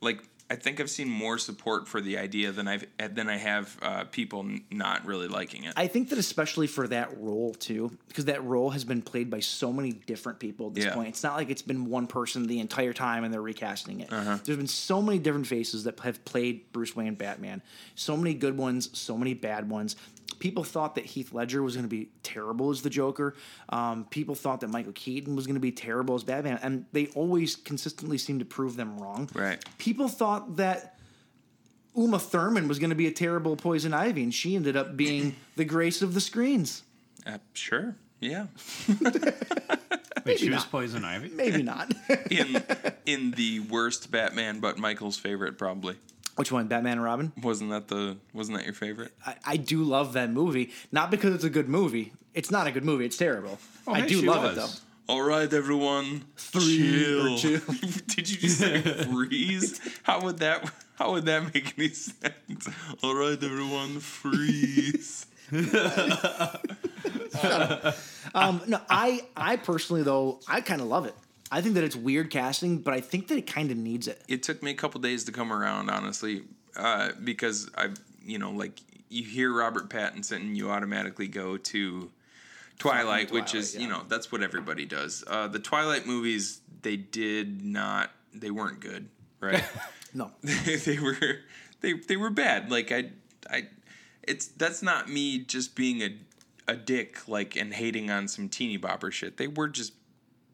like 0.00 0.22
I 0.52 0.56
think 0.56 0.80
I've 0.80 0.90
seen 0.90 1.08
more 1.08 1.38
support 1.38 1.88
for 1.88 2.02
the 2.02 2.18
idea 2.18 2.52
than 2.52 2.68
I've 2.68 2.84
than 2.98 3.30
I 3.30 3.38
have 3.38 3.78
uh, 3.80 4.04
people 4.04 4.40
n- 4.40 4.62
not 4.70 5.06
really 5.06 5.26
liking 5.26 5.64
it. 5.64 5.72
I 5.78 5.86
think 5.86 6.10
that 6.10 6.18
especially 6.18 6.66
for 6.66 6.86
that 6.88 7.18
role 7.18 7.54
too, 7.54 7.90
because 8.08 8.26
that 8.26 8.44
role 8.44 8.68
has 8.68 8.84
been 8.84 9.00
played 9.00 9.30
by 9.30 9.40
so 9.40 9.72
many 9.72 9.92
different 9.92 10.38
people 10.40 10.66
at 10.66 10.74
this 10.74 10.84
Yeah. 10.84 10.94
point. 10.94 11.08
It's 11.08 11.22
not 11.22 11.36
like 11.36 11.48
it's 11.48 11.62
been 11.62 11.86
one 11.86 12.06
person 12.06 12.46
the 12.46 12.60
entire 12.60 12.92
time 12.92 13.24
and 13.24 13.32
they're 13.32 13.40
recasting 13.40 14.00
it. 14.00 14.12
Uh-huh. 14.12 14.38
There's 14.44 14.58
been 14.58 14.66
so 14.66 15.00
many 15.00 15.18
different 15.18 15.46
faces 15.46 15.84
that 15.84 15.98
have 16.00 16.22
played 16.26 16.70
Bruce 16.72 16.94
Wayne 16.94 17.14
Batman. 17.14 17.62
So 17.94 18.14
many 18.14 18.34
good 18.34 18.58
ones, 18.58 18.90
so 18.92 19.16
many 19.16 19.32
bad 19.32 19.70
ones. 19.70 19.96
People 20.42 20.64
thought 20.64 20.96
that 20.96 21.04
Heath 21.04 21.32
Ledger 21.32 21.62
was 21.62 21.76
going 21.76 21.84
to 21.84 21.88
be 21.88 22.08
terrible 22.24 22.70
as 22.70 22.82
the 22.82 22.90
Joker. 22.90 23.36
Um, 23.68 24.06
people 24.10 24.34
thought 24.34 24.62
that 24.62 24.70
Michael 24.70 24.90
Keaton 24.90 25.36
was 25.36 25.46
going 25.46 25.54
to 25.54 25.60
be 25.60 25.70
terrible 25.70 26.16
as 26.16 26.24
Batman, 26.24 26.58
and 26.64 26.84
they 26.90 27.06
always 27.14 27.54
consistently 27.54 28.18
seem 28.18 28.40
to 28.40 28.44
prove 28.44 28.74
them 28.74 28.98
wrong. 28.98 29.30
Right. 29.34 29.64
People 29.78 30.08
thought 30.08 30.56
that 30.56 30.96
Uma 31.94 32.18
Thurman 32.18 32.66
was 32.66 32.80
going 32.80 32.90
to 32.90 32.96
be 32.96 33.06
a 33.06 33.12
terrible 33.12 33.54
Poison 33.54 33.94
Ivy, 33.94 34.24
and 34.24 34.34
she 34.34 34.56
ended 34.56 34.76
up 34.76 34.96
being 34.96 35.36
the 35.54 35.64
grace 35.64 36.02
of 36.02 36.12
the 36.12 36.20
screens. 36.20 36.82
Uh, 37.24 37.38
sure, 37.52 37.94
yeah. 38.18 38.46
Wait, 40.24 40.40
she 40.40 40.50
was. 40.50 40.64
Poison 40.64 41.04
Ivy. 41.04 41.28
Maybe 41.28 41.62
not. 41.62 41.94
in 42.32 42.60
in 43.06 43.30
the 43.30 43.60
worst 43.60 44.10
Batman, 44.10 44.58
but 44.58 44.76
Michael's 44.76 45.18
favorite 45.18 45.56
probably. 45.56 45.98
Which 46.36 46.50
one? 46.50 46.66
Batman 46.66 46.94
and 46.94 47.04
Robin? 47.04 47.32
Wasn't 47.42 47.70
that 47.70 47.88
the 47.88 48.16
wasn't 48.32 48.58
that 48.58 48.64
your 48.64 48.74
favorite? 48.74 49.12
I, 49.26 49.34
I 49.44 49.56
do 49.56 49.82
love 49.82 50.14
that 50.14 50.30
movie. 50.30 50.70
Not 50.90 51.10
because 51.10 51.34
it's 51.34 51.44
a 51.44 51.50
good 51.50 51.68
movie. 51.68 52.12
It's 52.34 52.50
not 52.50 52.66
a 52.66 52.70
good 52.70 52.84
movie. 52.84 53.04
It's 53.04 53.18
terrible. 53.18 53.58
Oh, 53.86 53.92
I 53.92 54.00
hey, 54.00 54.08
do 54.08 54.22
love 54.22 54.42
was. 54.42 54.52
it 54.52 54.56
though. 54.56 55.12
All 55.12 55.22
right, 55.22 55.52
everyone. 55.52 56.24
Or 56.54 56.60
chill. 56.60 57.36
Did 57.36 58.30
you 58.30 58.38
just 58.38 58.58
say 58.58 58.80
freeze? 58.80 59.78
How 60.04 60.22
would 60.22 60.38
that 60.38 60.70
how 60.94 61.12
would 61.12 61.26
that 61.26 61.52
make 61.52 61.74
any 61.78 61.90
sense? 61.90 62.68
All 63.02 63.14
right, 63.14 63.42
everyone, 63.42 64.00
freeze. 64.00 65.26
Um, 68.34 68.62
no, 68.66 68.80
I 68.88 69.20
I 69.36 69.56
personally 69.56 70.02
though 70.02 70.40
I 70.48 70.62
kind 70.62 70.80
of 70.80 70.86
love 70.86 71.04
it. 71.04 71.14
I 71.52 71.60
think 71.60 71.74
that 71.74 71.84
it's 71.84 71.94
weird 71.94 72.30
casting, 72.30 72.78
but 72.78 72.94
I 72.94 73.02
think 73.02 73.28
that 73.28 73.36
it 73.36 73.46
kind 73.46 73.70
of 73.70 73.76
needs 73.76 74.08
it. 74.08 74.22
it 74.26 74.42
took 74.42 74.62
me 74.62 74.70
a 74.70 74.74
couple 74.74 75.02
days 75.02 75.24
to 75.24 75.32
come 75.32 75.52
around, 75.52 75.90
honestly, 75.90 76.44
uh, 76.76 77.10
because 77.22 77.70
I, 77.76 77.90
you 78.24 78.38
know, 78.38 78.50
like 78.52 78.80
you 79.10 79.22
hear 79.22 79.52
Robert 79.52 79.90
Pattinson, 79.90 80.36
and 80.36 80.56
you 80.56 80.70
automatically 80.70 81.28
go 81.28 81.58
to 81.58 82.10
Twilight, 82.78 83.30
which 83.30 83.54
is, 83.54 83.74
yeah. 83.74 83.82
you 83.82 83.88
know, 83.88 84.02
that's 84.08 84.32
what 84.32 84.42
everybody 84.42 84.86
does. 84.86 85.22
Uh, 85.26 85.46
the 85.46 85.58
Twilight 85.58 86.06
movies, 86.06 86.62
they 86.80 86.96
did 86.96 87.62
not, 87.62 88.10
they 88.32 88.50
weren't 88.50 88.80
good, 88.80 89.08
right? 89.38 89.62
No, 90.14 90.30
they 90.42 90.98
were, 90.98 91.16
they 91.80 91.94
they 91.94 92.18
were 92.18 92.28
bad. 92.28 92.70
Like 92.70 92.92
I, 92.92 93.12
I, 93.50 93.68
it's 94.22 94.46
that's 94.48 94.82
not 94.82 95.08
me 95.08 95.38
just 95.38 95.74
being 95.74 96.02
a, 96.02 96.18
a 96.68 96.76
dick, 96.76 97.26
like 97.26 97.56
and 97.56 97.72
hating 97.72 98.10
on 98.10 98.28
some 98.28 98.50
teeny 98.50 98.78
bopper 98.78 99.10
shit. 99.10 99.38
They 99.38 99.48
were 99.48 99.68
just. 99.68 99.94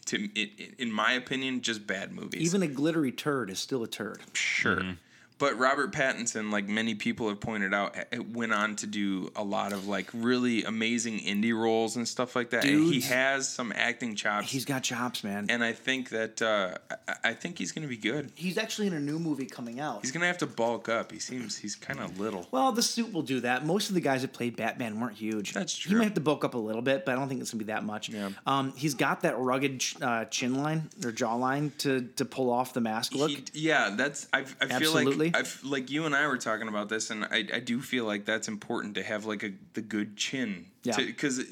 To, 0.08 0.28
it, 0.34 0.74
in 0.78 0.90
my 0.90 1.12
opinion, 1.12 1.60
just 1.60 1.86
bad 1.86 2.12
movies. 2.12 2.40
even 2.42 2.62
a 2.62 2.66
glittery 2.66 3.12
turd 3.12 3.50
is 3.50 3.58
still 3.58 3.82
a 3.82 3.88
turd. 3.88 4.20
Sure. 4.32 4.76
Mm-hmm. 4.76 4.92
But 5.38 5.56
Robert 5.58 5.92
Pattinson, 5.92 6.50
like 6.50 6.68
many 6.68 6.94
people 6.94 7.28
have 7.28 7.40
pointed 7.40 7.72
out, 7.72 7.96
went 8.32 8.52
on 8.52 8.76
to 8.76 8.86
do 8.86 9.30
a 9.36 9.44
lot 9.44 9.72
of 9.72 9.86
like 9.86 10.08
really 10.12 10.64
amazing 10.64 11.20
indie 11.20 11.56
roles 11.56 11.96
and 11.96 12.06
stuff 12.06 12.34
like 12.34 12.50
that. 12.50 12.64
And 12.64 12.92
he 12.92 13.00
has 13.02 13.48
some 13.48 13.72
acting 13.74 14.16
chops. 14.16 14.50
He's 14.50 14.64
got 14.64 14.82
chops, 14.82 15.22
man. 15.22 15.46
and 15.48 15.62
I 15.62 15.72
think 15.72 16.10
that 16.10 16.42
uh, 16.42 16.76
I, 17.22 17.34
think 17.34 17.58
he's 17.58 17.72
going 17.72 17.82
to 17.82 17.88
be 17.88 17.96
good. 17.96 18.32
He's 18.34 18.58
actually 18.58 18.88
in 18.88 18.94
a 18.94 19.00
new 19.00 19.18
movie 19.18 19.46
coming 19.46 19.78
out. 19.78 20.00
He's 20.02 20.10
going 20.10 20.22
to 20.22 20.26
have 20.26 20.38
to 20.38 20.46
bulk 20.46 20.88
up. 20.88 21.12
He 21.12 21.20
seems 21.20 21.56
he's 21.56 21.76
kind 21.76 22.00
of 22.00 22.18
little. 22.18 22.48
well, 22.50 22.72
the 22.72 22.82
suit 22.82 23.12
will 23.12 23.22
do 23.22 23.40
that. 23.40 23.64
Most 23.64 23.88
of 23.88 23.94
the 23.94 24.00
guys 24.00 24.22
that 24.22 24.32
played 24.32 24.56
Batman 24.56 24.98
weren't 24.98 25.16
huge. 25.16 25.52
That's 25.52 25.76
true. 25.76 25.90
He 25.90 25.96
might 25.96 26.04
have 26.04 26.14
to 26.14 26.20
bulk 26.20 26.44
up 26.44 26.54
a 26.54 26.58
little 26.58 26.82
bit, 26.82 27.04
but 27.04 27.12
I 27.12 27.14
don't 27.14 27.28
think 27.28 27.40
it's 27.40 27.52
gonna 27.52 27.64
be 27.64 27.72
that 27.72 27.84
much. 27.84 28.08
Yeah. 28.08 28.30
Um, 28.46 28.72
he's 28.76 28.94
got 28.94 29.22
that 29.22 29.38
rugged 29.38 29.84
uh, 30.02 30.24
chin 30.26 30.56
line 30.56 30.90
or 31.04 31.12
jawline 31.12 31.76
to 31.78 32.08
to 32.16 32.24
pull 32.24 32.50
off 32.50 32.72
the 32.72 32.80
mask 32.80 33.14
look. 33.14 33.30
He, 33.30 33.44
yeah, 33.52 33.94
that's 33.96 34.26
I, 34.32 34.40
I 34.40 34.44
feel 34.44 34.56
Absolutely. 34.70 35.27
Like 35.32 35.36
I've, 35.36 35.60
like 35.64 35.90
you 35.90 36.06
and 36.06 36.14
I 36.14 36.26
were 36.26 36.38
talking 36.38 36.68
about 36.68 36.88
this, 36.88 37.10
and 37.10 37.24
I, 37.24 37.44
I 37.52 37.60
do 37.60 37.80
feel 37.80 38.04
like 38.04 38.24
that's 38.24 38.48
important 38.48 38.94
to 38.96 39.02
have 39.02 39.24
like 39.24 39.42
a 39.42 39.52
the 39.74 39.80
good 39.82 40.16
chin, 40.16 40.66
Yeah. 40.82 40.96
because 40.96 41.42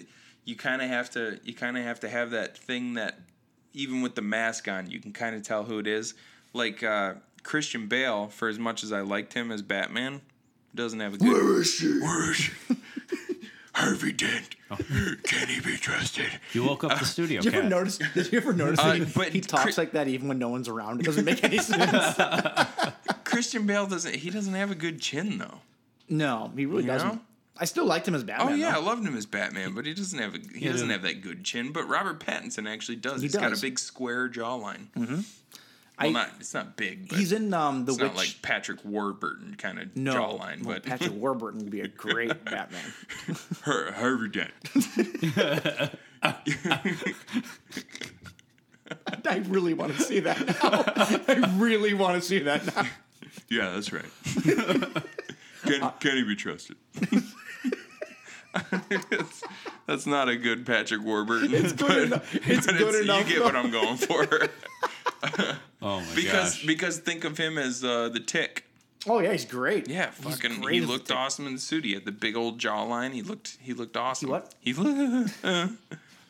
you 0.45 0.57
kind 0.57 0.83
of 0.83 0.89
have 0.89 1.11
to 1.11 1.39
you 1.45 1.55
kind 1.55 1.77
of 1.77 1.85
have 1.85 2.01
to 2.01 2.09
have 2.09 2.31
that 2.31 2.57
thing 2.57 2.95
that 2.95 3.19
even 3.73 4.01
with 4.03 4.15
the 4.15 4.23
mask 4.23 4.69
on, 4.69 4.91
you 4.91 5.01
can 5.01 5.13
kind 5.13 5.37
of 5.37 5.43
tell 5.43 5.65
who 5.65 5.79
it 5.79 5.87
is. 5.87 6.15
Like 6.53 6.83
uh, 6.83 7.15
Christian 7.43 7.87
Bale, 7.89 8.29
for 8.29 8.49
as 8.49 8.59
much 8.59 8.83
as 8.83 8.93
I 8.93 9.01
liked 9.03 9.35
him 9.35 9.53
as 9.53 9.61
Batman, 9.63 10.23
doesn't 10.75 11.01
have 11.01 11.15
a 11.15 11.19
good. 11.19 11.33
Where 11.33 11.61
is 11.61 11.71
she? 11.75 12.01
Where 12.01 12.31
is 12.31 12.37
she? 12.37 12.53
Harvey 13.77 14.13
Dent. 14.13 14.57
Oh. 14.71 14.77
Can 15.25 15.49
he 15.49 15.61
be 15.61 15.77
trusted? 15.77 16.27
You 16.55 16.65
woke 16.65 16.83
up 16.85 16.93
in 16.93 16.99
the 16.99 17.05
studio 17.05 17.41
Did 17.43 17.53
you 17.53 17.59
ever 17.59 17.69
cat. 17.69 17.71
notice? 17.71 17.99
Did 18.15 18.33
you 18.33 18.39
ever 18.39 18.53
notice 18.55 18.81
Uh, 18.81 18.89
that 18.89 18.97
he, 18.99 19.05
but 19.05 19.29
he 19.29 19.41
talks 19.43 19.63
Chris- 19.65 19.79
like 19.79 19.93
that 19.93 20.09
even 20.09 20.29
when 20.29 20.39
no 20.39 20.49
one's 20.49 20.67
around? 20.69 21.01
It 21.01 21.05
doesn't 21.05 21.25
make 21.27 21.45
any 21.45 21.59
sense. 21.59 22.17
Christian 23.25 23.67
Bale 23.67 23.87
doesn't. 23.87 24.15
He 24.15 24.31
doesn't 24.31 24.55
have 24.55 24.71
a 24.71 24.75
good 24.75 25.01
chin 25.01 25.39
though. 25.39 25.61
no, 26.09 26.51
he 26.57 26.65
really 26.67 26.83
You 26.85 26.89
doesn't. 26.89 27.09
know? 27.09 27.21
I 27.59 27.65
still 27.65 27.87
liked 27.87 28.07
him 28.07 28.15
as 28.15 28.23
Batman. 28.25 28.53
Oh 28.53 28.55
yeah, 28.55 28.69
I 28.71 28.73
though. 28.75 28.81
loved 28.83 29.07
him 29.07 29.17
as 29.17 29.25
Batman, 29.27 29.73
but 29.75 29.87
he 29.87 29.95
doesn't 29.95 30.19
have 30.19 30.35
a 30.35 30.39
he 30.59 30.69
doesn't 30.69 30.91
have 30.91 31.03
that 31.03 31.23
good 31.23 31.43
chin. 31.45 31.73
But 31.73 31.89
Robert 31.89 32.21
Pattinson 32.21 32.69
actually 32.69 32.97
does. 32.97 33.21
He 33.23 33.27
He's 33.29 33.35
got 33.37 33.47
a 33.47 33.51
does. 33.51 33.63
big 33.63 33.79
square 33.79 34.29
jawline. 34.29 34.89
Mm-hmm. 35.99 36.03
I- 36.03 36.05
Well, 36.05 36.13
not 36.13 36.31
it's 36.41 36.53
not 36.55 36.77
big. 36.77 37.09
But 37.09 37.19
He's 37.19 37.33
in 37.33 37.55
um, 37.55 37.85
the 37.87 37.93
It's 37.93 38.01
Witch. 38.03 38.09
not 38.11 38.17
like 38.17 38.35
Patrick 38.43 38.85
Warburton 38.85 39.55
kind 39.57 39.79
of 39.79 39.97
no, 39.97 40.15
jawline, 40.15 40.63
well, 40.65 40.75
but 40.77 40.83
Patrick 40.85 41.13
Warburton 41.15 41.61
would 41.61 41.71
be 41.71 41.81
a 41.81 41.89
great 41.89 42.29
Batman. 42.45 42.83
Har- 43.65 43.93
Harvey 43.93 44.29
Dent. 44.29 44.53
I 49.27 49.39
really 49.49 49.75
want 49.75 49.97
to 49.97 50.03
see 50.03 50.21
that 50.21 50.47
now. 50.47 51.35
I 51.35 51.55
really 51.59 51.95
want 51.95 52.21
to 52.23 52.27
see 52.27 52.39
that 52.41 52.65
now. 52.75 52.87
Yeah, 53.49 53.71
that's 53.71 53.93
right. 53.93 54.05
can, 55.65 55.93
can 56.01 56.17
he 56.17 56.23
be 56.25 56.37
trusted? 56.37 56.77
It's- 58.91 59.43
that's 59.87 60.07
not 60.07 60.29
a 60.29 60.37
good 60.37 60.67
Patrick 60.67 61.03
Warburton. 61.03 61.55
It's 61.55 61.73
good 61.73 62.07
enough- 62.09 62.35
it's 62.49 62.67
good 62.67 63.03
enough, 63.05 63.29
You 63.29 63.37
get 63.37 63.45
what 63.45 63.57
I'm 63.57 63.71
going 63.71 63.97
for. 63.97 64.27
Oh 65.83 66.01
my 66.01 66.15
because 66.15 66.55
gosh. 66.55 66.67
because 66.67 66.99
think 66.99 67.25
of 67.25 67.37
him 67.39 67.59
as 67.59 67.85
uh, 67.85 68.09
the 68.09 68.19
Tick. 68.21 68.65
Oh 69.07 69.21
yeah, 69.21 69.33
he's 69.33 69.45
great. 69.45 69.89
Yeah, 69.89 70.11
He's 70.23 70.35
fucking. 70.41 70.61
great 70.63 70.75
He 70.77 70.81
looked 70.81 71.11
awesome 71.13 71.47
in 71.47 71.55
the 71.55 71.61
suit. 71.61 71.85
He 71.85 71.93
had 71.95 72.05
the 72.05 72.13
big 72.13 72.35
old 72.37 72.59
jawline. 72.59 73.13
He 73.13 73.23
looked. 73.23 73.59
He 73.61 73.73
looked 73.75 73.97
awesome. 73.97 74.31
what? 74.31 74.55
He 74.61 74.73
looked. 74.75 75.35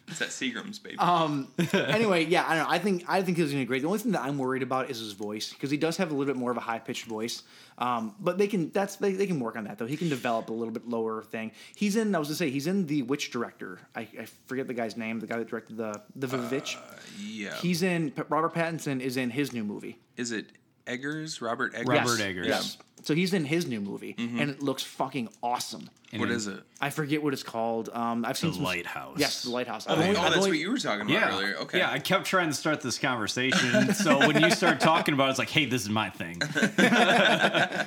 It's 0.09 0.19
that 0.21 0.29
Seagram's 0.29 0.79
baby. 0.79 0.97
Um, 0.99 1.49
anyway, 1.73 2.25
yeah, 2.25 2.45
I 2.47 2.55
don't 2.57 2.65
know. 2.65 2.71
I 2.71 2.79
think 2.79 3.05
I 3.09 3.23
think 3.23 3.39
he's 3.39 3.51
gonna 3.51 3.63
be 3.63 3.67
great. 3.67 3.83
The 3.83 3.89
only 3.89 3.99
thing 3.99 4.13
that 4.13 4.23
I'm 4.23 4.39
worried 4.39 4.63
about 4.63 4.89
is 4.91 4.99
his 5.01 5.13
voice 5.13 5.53
because 5.53 5.71
he 5.71 5.77
does 5.77 5.97
have 5.97 6.11
a 6.11 6.15
little 6.15 6.33
bit 6.33 6.39
more 6.39 6.51
of 6.51 6.57
a 6.57 6.61
high 6.61 6.79
pitched 6.79 7.07
voice. 7.07 7.43
Um, 7.79 8.15
but 8.21 8.39
they 8.39 8.47
can 8.47 8.71
that's 8.71 8.97
they, 8.97 9.13
they 9.13 9.27
can 9.27 9.41
work 9.41 9.57
on 9.57 9.65
that 9.65 9.79
though. 9.79 9.87
He 9.87 9.97
can 9.97 10.09
develop 10.09 10.49
a 10.51 10.53
little 10.53 10.73
bit 10.73 10.89
lower 10.89 11.23
thing. 11.23 11.53
He's 11.75 11.97
in. 11.97 12.15
I 12.15 12.19
was 12.19 12.29
gonna 12.29 12.37
say 12.37 12.51
he's 12.51 12.67
in 12.67 12.87
the 12.87 13.03
Witch 13.03 13.31
Director. 13.31 13.81
I, 13.95 14.01
I 14.21 14.27
forget 14.47 14.67
the 14.67 14.75
guy's 14.75 14.97
name. 14.97 15.21
The 15.21 15.27
guy 15.27 15.39
that 15.39 15.49
directed 15.49 15.77
the 15.77 16.01
the 16.15 16.27
Vivitch. 16.27 16.77
yeah. 17.19 17.55
He's 17.57 17.83
in. 17.83 18.13
Robert 18.29 18.55
Pattinson 18.55 19.01
is 19.01 19.17
in 19.17 19.31
his 19.31 19.53
new 19.53 19.65
movie. 19.65 19.99
Is 20.17 20.33
it 20.33 20.47
Eggers? 20.87 21.41
Robert 21.43 21.75
Eggers. 21.75 21.89
Robert 21.89 22.11
Yes, 22.11 22.21
Eggers. 22.21 22.47
Yes. 22.47 22.79
So 23.03 23.15
he's 23.15 23.35
in 23.35 23.45
his 23.45 23.67
new 23.67 23.81
movie, 23.81 24.17
and 24.19 24.51
it 24.51 24.63
looks 24.63 24.83
fucking 24.83 25.29
awesome. 25.43 25.89
What 26.17 26.31
is 26.31 26.47
it? 26.49 26.61
I 26.81 26.91
forget 26.91 27.23
what 27.23 27.35
it's 27.35 27.43
called. 27.45 27.89
Um, 27.93 28.25
I've 28.25 28.37
seen 28.39 28.51
The 28.51 28.57
some- 28.57 28.65
Lighthouse. 28.65 29.17
Yes, 29.19 29.43
the 29.43 29.51
lighthouse. 29.51 29.87
Oh, 29.89 29.93
I've 29.93 29.99
only- 30.01 30.17
I've 30.17 30.23
that's 30.25 30.37
only- 30.39 30.51
what 30.51 30.59
you 30.59 30.71
were 30.71 30.79
talking 30.79 31.03
about 31.03 31.13
Yeah. 31.13 31.31
earlier. 31.33 31.55
Okay. 31.59 31.79
Yeah, 31.79 31.91
I 31.91 31.99
kept 32.01 32.25
trying 32.27 32.49
to 32.49 32.55
start 32.55 32.81
this 32.81 32.99
conversation. 32.99 33.95
so 33.95 34.19
when 34.27 34.41
you 34.43 34.51
started 34.51 34.81
talking 34.81 35.15
about 35.15 35.29
it, 35.29 35.31
it's 35.31 35.39
like, 35.39 35.51
hey, 35.51 35.67
this 35.67 35.83
is 35.83 35.91
my 35.91 36.11
thing. 36.11 36.41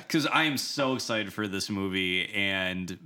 Because 0.06 0.26
I 0.26 0.44
am 0.44 0.56
so 0.56 0.94
excited 0.94 1.32
for 1.32 1.46
this 1.48 1.68
movie. 1.70 2.28
And 2.30 2.96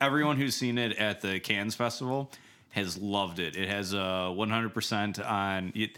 everyone 0.00 0.36
who's 0.38 0.54
seen 0.56 0.76
it 0.78 0.96
at 0.96 1.20
the 1.20 1.40
Cannes 1.40 1.74
Festival 1.74 2.30
has 2.70 2.96
loved 2.98 3.38
it. 3.38 3.56
It 3.56 3.68
has 3.68 3.92
a 3.92 3.96
100% 4.36 5.24
on. 5.28 5.72
It, 5.74 5.96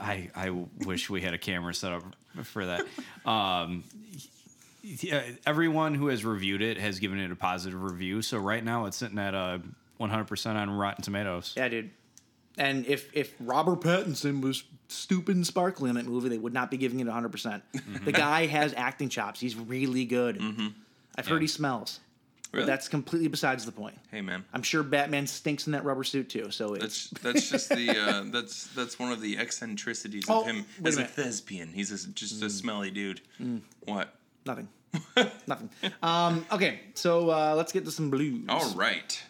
I, 0.00 0.30
I 0.34 0.50
wish 0.84 1.10
we 1.10 1.20
had 1.20 1.34
a 1.34 1.38
camera 1.38 1.74
set 1.74 1.92
up 1.92 2.02
for 2.44 2.66
that. 2.66 2.86
Um, 3.26 3.84
yeah, 4.82 5.22
everyone 5.44 5.94
who 5.94 6.08
has 6.08 6.24
reviewed 6.24 6.62
it 6.62 6.78
has 6.78 6.98
given 6.98 7.18
it 7.18 7.30
a 7.30 7.36
positive 7.36 7.82
review. 7.82 8.22
So 8.22 8.38
right 8.38 8.64
now 8.64 8.86
it's 8.86 8.96
sitting 8.96 9.18
at 9.18 9.34
a 9.34 9.60
100% 10.00 10.54
on 10.54 10.70
Rotten 10.70 11.02
Tomatoes. 11.02 11.54
Yeah, 11.56 11.68
dude. 11.68 11.90
And 12.56 12.86
if 12.86 13.14
if 13.14 13.34
Robert 13.38 13.80
Pattinson 13.82 14.40
was 14.40 14.64
stupid 14.88 15.36
and 15.36 15.46
sparkly 15.46 15.90
in 15.90 15.96
that 15.96 16.06
movie, 16.06 16.28
they 16.28 16.38
would 16.38 16.52
not 16.52 16.72
be 16.72 16.76
giving 16.76 16.98
it 16.98 17.04
100. 17.04 17.28
percent 17.28 17.62
Mm-hmm. 17.72 18.04
The 18.04 18.12
guy 18.12 18.46
has 18.46 18.74
acting 18.74 19.08
chops. 19.08 19.38
He's 19.38 19.54
really 19.54 20.04
good. 20.04 20.42
I've 21.16 21.26
heard 21.28 21.40
he 21.42 21.46
smells. 21.48 22.00
Really? 22.52 22.66
That's 22.66 22.88
completely 22.88 23.28
besides 23.28 23.66
the 23.66 23.72
point. 23.72 23.98
Hey 24.10 24.22
man. 24.22 24.44
I'm 24.54 24.62
sure 24.62 24.82
Batman 24.82 25.26
stinks 25.26 25.66
in 25.66 25.72
that 25.72 25.84
rubber 25.84 26.04
suit 26.04 26.30
too. 26.30 26.50
So 26.50 26.74
it's 26.74 27.10
That's 27.10 27.22
that's 27.22 27.50
just 27.50 27.68
the 27.68 27.90
uh, 27.90 28.24
that's 28.32 28.68
that's 28.68 28.98
one 28.98 29.12
of 29.12 29.20
the 29.20 29.36
eccentricities 29.38 30.24
Oh, 30.28 30.40
of 30.40 30.46
him 30.46 30.64
as 30.84 30.96
a 30.96 31.02
a, 31.02 31.04
thespian. 31.04 31.68
He's 31.74 31.92
a, 31.92 32.08
just 32.10 32.42
a 32.42 32.48
smelly 32.48 32.90
dude. 32.90 33.20
What? 33.84 34.14
nothing. 34.46 34.68
nothing. 35.46 35.68
Um, 36.02 36.46
okay, 36.50 36.80
so 36.94 37.30
uh, 37.30 37.54
let's 37.54 37.72
get 37.72 37.84
to 37.84 37.90
some 37.90 38.10
blues. 38.10 38.46
All 38.48 38.70
right. 38.70 39.22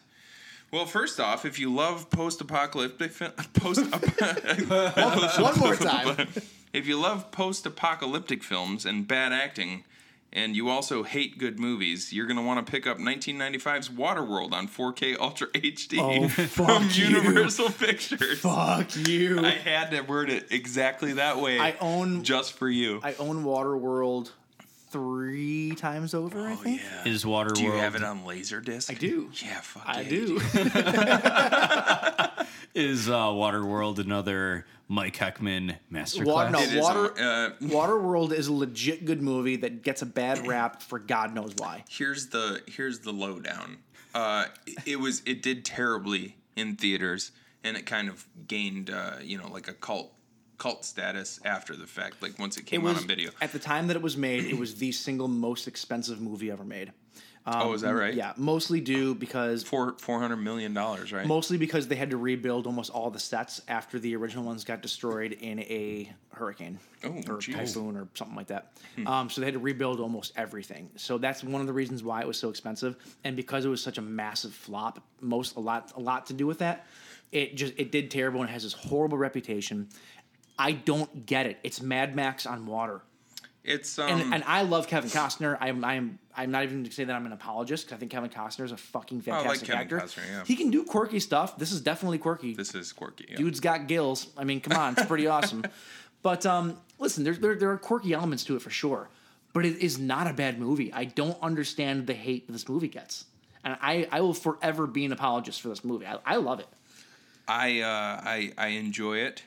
Well, 0.71 0.87
first 0.87 1.19
off, 1.19 1.45
if 1.45 1.59
you 1.59 1.75
love 1.75 2.11
post-apocalyptic 2.11 3.13
post 3.55 3.81
One 3.91 5.59
more 5.59 5.77
time. 5.77 6.29
if 6.73 6.87
you 6.87 7.01
love 7.01 7.31
post-apocalyptic 7.33 8.45
films 8.45 8.85
and 8.85 9.09
bad 9.09 9.33
acting, 9.33 9.85
and 10.33 10.55
you 10.55 10.69
also 10.69 11.03
hate 11.03 11.39
good 11.39 11.59
movies, 11.59 12.13
you're 12.13 12.27
gonna 12.27 12.43
want 12.43 12.65
to 12.65 12.71
pick 12.71 12.87
up 12.87 12.99
1995's 12.99 13.89
Waterworld 13.89 14.53
on 14.53 14.69
4K 14.69 15.19
Ultra 15.19 15.47
HD 15.55 15.99
Oh, 15.99 16.29
from 16.29 16.89
you. 16.93 17.07
Universal 17.17 17.71
Pictures. 17.71 18.41
Fuck 18.41 18.95
you. 19.09 19.41
I 19.45 19.51
had 19.51 19.91
to 19.93 20.01
word 20.03 20.31
it 20.31 20.49
exactly 20.51 21.15
that 21.15 21.41
way. 21.41 21.59
I 21.59 21.77
own- 21.81 22.23
just 22.25 22.53
for 22.55 22.69
you. 22.69 23.01
I 23.03 23.15
own 23.15 23.45
Waterworld 23.45 24.31
three 24.91 25.75
times 25.75 26.15
over. 26.15 26.47
I 26.49 26.55
think. 26.55 26.81
Is 27.05 27.25
Waterworld? 27.25 27.55
Do 27.57 27.63
you 27.65 27.73
have 27.73 27.95
it 27.95 28.03
on 28.03 28.23
Laserdisc? 28.25 28.91
I 28.91 28.95
do. 28.95 29.31
Yeah, 29.35 29.61
fuck 29.61 29.83
I 29.87 30.01
yeah, 30.01 30.09
do. 30.09 30.41
Is 32.75 33.09
uh, 33.09 33.13
Waterworld 33.29 33.99
another 33.99 34.65
Mike 34.89 35.17
Heckman 35.17 35.77
masterclass? 35.93 36.25
Wa- 36.25 36.49
no, 36.51 36.59
It 36.61 36.73
is, 36.73 36.83
Water 36.83 37.13
uh, 37.21 37.51
Waterworld 37.63 38.33
is 38.33 38.49
a 38.49 38.53
legit 38.53 39.05
good 39.05 39.21
movie 39.23 39.57
that 39.57 39.83
gets 39.83 40.01
a 40.03 40.07
bad 40.07 40.47
rap 40.47 40.83
for 40.83 40.99
God 40.99 41.35
knows 41.35 41.53
why. 41.59 41.85
here's 41.89 42.29
the 42.29 42.63
here's 42.67 43.01
the 43.01 43.13
lowdown. 43.13 43.79
Uh, 44.15 44.47
it- 44.67 44.79
it 44.87 44.97
was 45.01 45.23
it 45.27 45.43
did 45.43 45.65
terribly 45.65 46.37
in 46.57 46.75
theaters, 46.77 47.33
and 47.63 47.77
it 47.77 47.85
kind 47.87 48.09
of 48.09 48.27
gained 48.47 48.91
uh, 48.91 49.17
you 49.23 49.37
know 49.39 49.49
like 49.49 49.69
a 49.69 49.75
cult 49.75 50.13
cult 50.57 50.85
status 50.85 51.39
after 51.45 51.77
the 51.77 51.87
fact. 51.87 52.21
Like 52.23 52.39
once 52.39 52.57
it 52.57 52.61
It 52.61 52.67
came 52.67 52.83
was 52.83 52.97
out 52.97 53.03
on 53.03 53.07
video. 53.07 53.31
at 53.41 53.53
the 53.53 53.59
time 53.61 53.87
that 53.89 53.97
it 53.97 54.03
was 54.03 54.17
made. 54.17 54.45
It 54.47 54.59
was 54.59 54.77
the 54.77 54.91
single 54.93 55.29
most 55.29 55.69
expensive 55.69 56.21
movie 56.21 56.51
ever 56.51 56.65
made. 56.65 56.93
Oh, 57.55 57.73
is 57.73 57.81
that 57.83 57.91
right? 57.91 58.15
Yeah, 58.15 58.33
mostly 58.37 58.81
due 58.81 59.15
because 59.15 59.63
Four 59.63 59.95
four 59.99 60.21
hundred 60.21 60.37
million 60.37 60.75
dollars, 60.75 61.13
right? 61.13 61.27
mostly 61.27 61.57
because 61.59 61.89
they 61.89 61.97
had 61.97 62.11
to 62.11 62.17
rebuild 62.17 62.67
almost 62.67 62.91
all 62.91 63.11
the 63.11 63.19
sets 63.19 63.61
after 63.69 63.99
the 63.99 64.15
original 64.17 64.45
ones 64.45 64.65
got 64.65 64.83
destroyed 64.83 65.33
in 65.33 65.61
a 65.61 66.11
hurricane 66.33 66.79
Oh, 67.05 67.21
or 67.29 67.39
geez. 67.39 67.55
typhoon 67.55 67.97
or 67.97 68.09
something 68.15 68.37
like 68.37 68.49
that. 68.49 68.73
Um, 69.07 69.31
so 69.31 69.41
they 69.41 69.47
had 69.47 69.55
to 69.55 69.61
rebuild 69.61 70.01
almost 70.01 70.33
everything. 70.37 70.91
So 70.97 71.19
that's 71.19 71.43
one 71.45 71.61
of 71.61 71.67
the 71.67 71.73
reasons 71.73 72.03
why 72.03 72.21
it 72.21 72.27
was 72.27 72.39
so 72.39 72.49
expensive, 72.51 72.97
and 73.25 73.37
because 73.37 73.65
it 73.65 73.69
was 73.69 73.83
such 73.83 73.99
a 73.99 74.03
massive 74.03 74.53
flop, 74.53 75.01
most 75.21 75.57
a 75.57 75.61
lot 75.61 75.93
a 75.97 76.01
lot 76.01 76.27
to 76.27 76.33
do 76.35 76.47
with 76.47 76.59
that. 76.59 76.87
It 77.33 77.57
just 77.57 77.75
it 77.77 77.93
did 77.93 78.11
terrible 78.11 78.41
and 78.41 78.51
has 78.51 78.63
this 78.63 78.73
horrible 78.73 79.19
reputation. 79.19 79.89
I 80.59 80.73
don't 80.73 81.25
get 81.25 81.47
it. 81.47 81.59
It's 81.63 81.81
Mad 81.81 82.17
Max 82.17 82.45
on 82.47 82.67
water. 82.67 83.03
It's 83.69 83.99
um, 83.99 84.09
And, 84.11 84.35
and 84.35 84.45
I 84.47 84.63
love 84.63 84.87
Kevin 84.89 85.11
Costner. 85.11 85.57
I'm 85.61 85.85
I'm 85.85 86.19
I'm 86.37 86.51
not 86.51 86.63
even 86.65 86.85
to 86.85 86.91
say 86.93 87.05
that 87.05 87.15
I'm 87.15 87.27
an 87.27 87.33
apologist 87.33 87.87
because 87.87 87.97
I 87.97 87.99
think 87.99 88.11
Kevin 88.11 88.31
Costner 88.31 88.65
is 88.65 88.73
a 88.73 88.77
fucking 88.77 89.23
Oh, 89.27 89.31
like 89.31 89.43
fantastic 89.43 89.69
Kevin 89.69 89.83
actor. 89.83 89.99
Costner, 89.99 90.27
yeah. 90.31 90.45
He 90.45 90.57
can 90.57 90.71
do 90.71 90.85
quirky 90.85 91.21
stuff. 91.21 91.59
This 91.59 91.73
is 91.73 91.81
definitely 91.81 92.19
quirky. 92.19 92.55
this 92.55 92.75
is 92.75 92.93
quirky. 92.93 93.27
Yeah. 93.31 93.37
Dude's 93.37 93.61
got 93.61 93.87
gills. 93.89 94.29
I 94.37 94.45
mean, 94.45 94.61
come 94.61 94.77
on, 94.79 94.95
it's 94.95 95.07
pretty 95.07 95.27
awesome. 95.37 95.65
But 96.23 96.45
um, 96.47 96.79
listen, 96.99 97.25
there's 97.25 97.39
there, 97.39 97.55
there 97.57 97.71
are 97.71 97.79
quirky 97.79 98.13
elements 98.13 98.45
to 98.45 98.57
it 98.57 98.63
for 98.63 98.71
sure. 98.71 99.09
But 99.53 99.65
it 99.65 99.79
is 99.79 99.99
not 99.99 100.27
a 100.27 100.33
bad 100.35 100.59
movie. 100.61 100.93
I 100.93 101.05
don't 101.05 101.39
understand 101.43 102.07
the 102.07 102.15
hate 102.15 102.51
this 102.53 102.69
movie 102.69 102.89
gets, 102.89 103.25
and 103.65 103.77
I 103.81 104.07
I 104.13 104.21
will 104.21 104.35
forever 104.35 104.87
be 104.87 105.05
an 105.05 105.13
apologist 105.13 105.61
for 105.63 105.69
this 105.69 105.83
movie. 105.85 106.07
I, 106.07 106.19
I 106.25 106.37
love 106.37 106.61
it. 106.61 106.69
I 107.49 107.81
uh, 107.81 107.87
I 108.25 108.53
I 108.59 108.67
enjoy 108.69 109.19
it. 109.19 109.43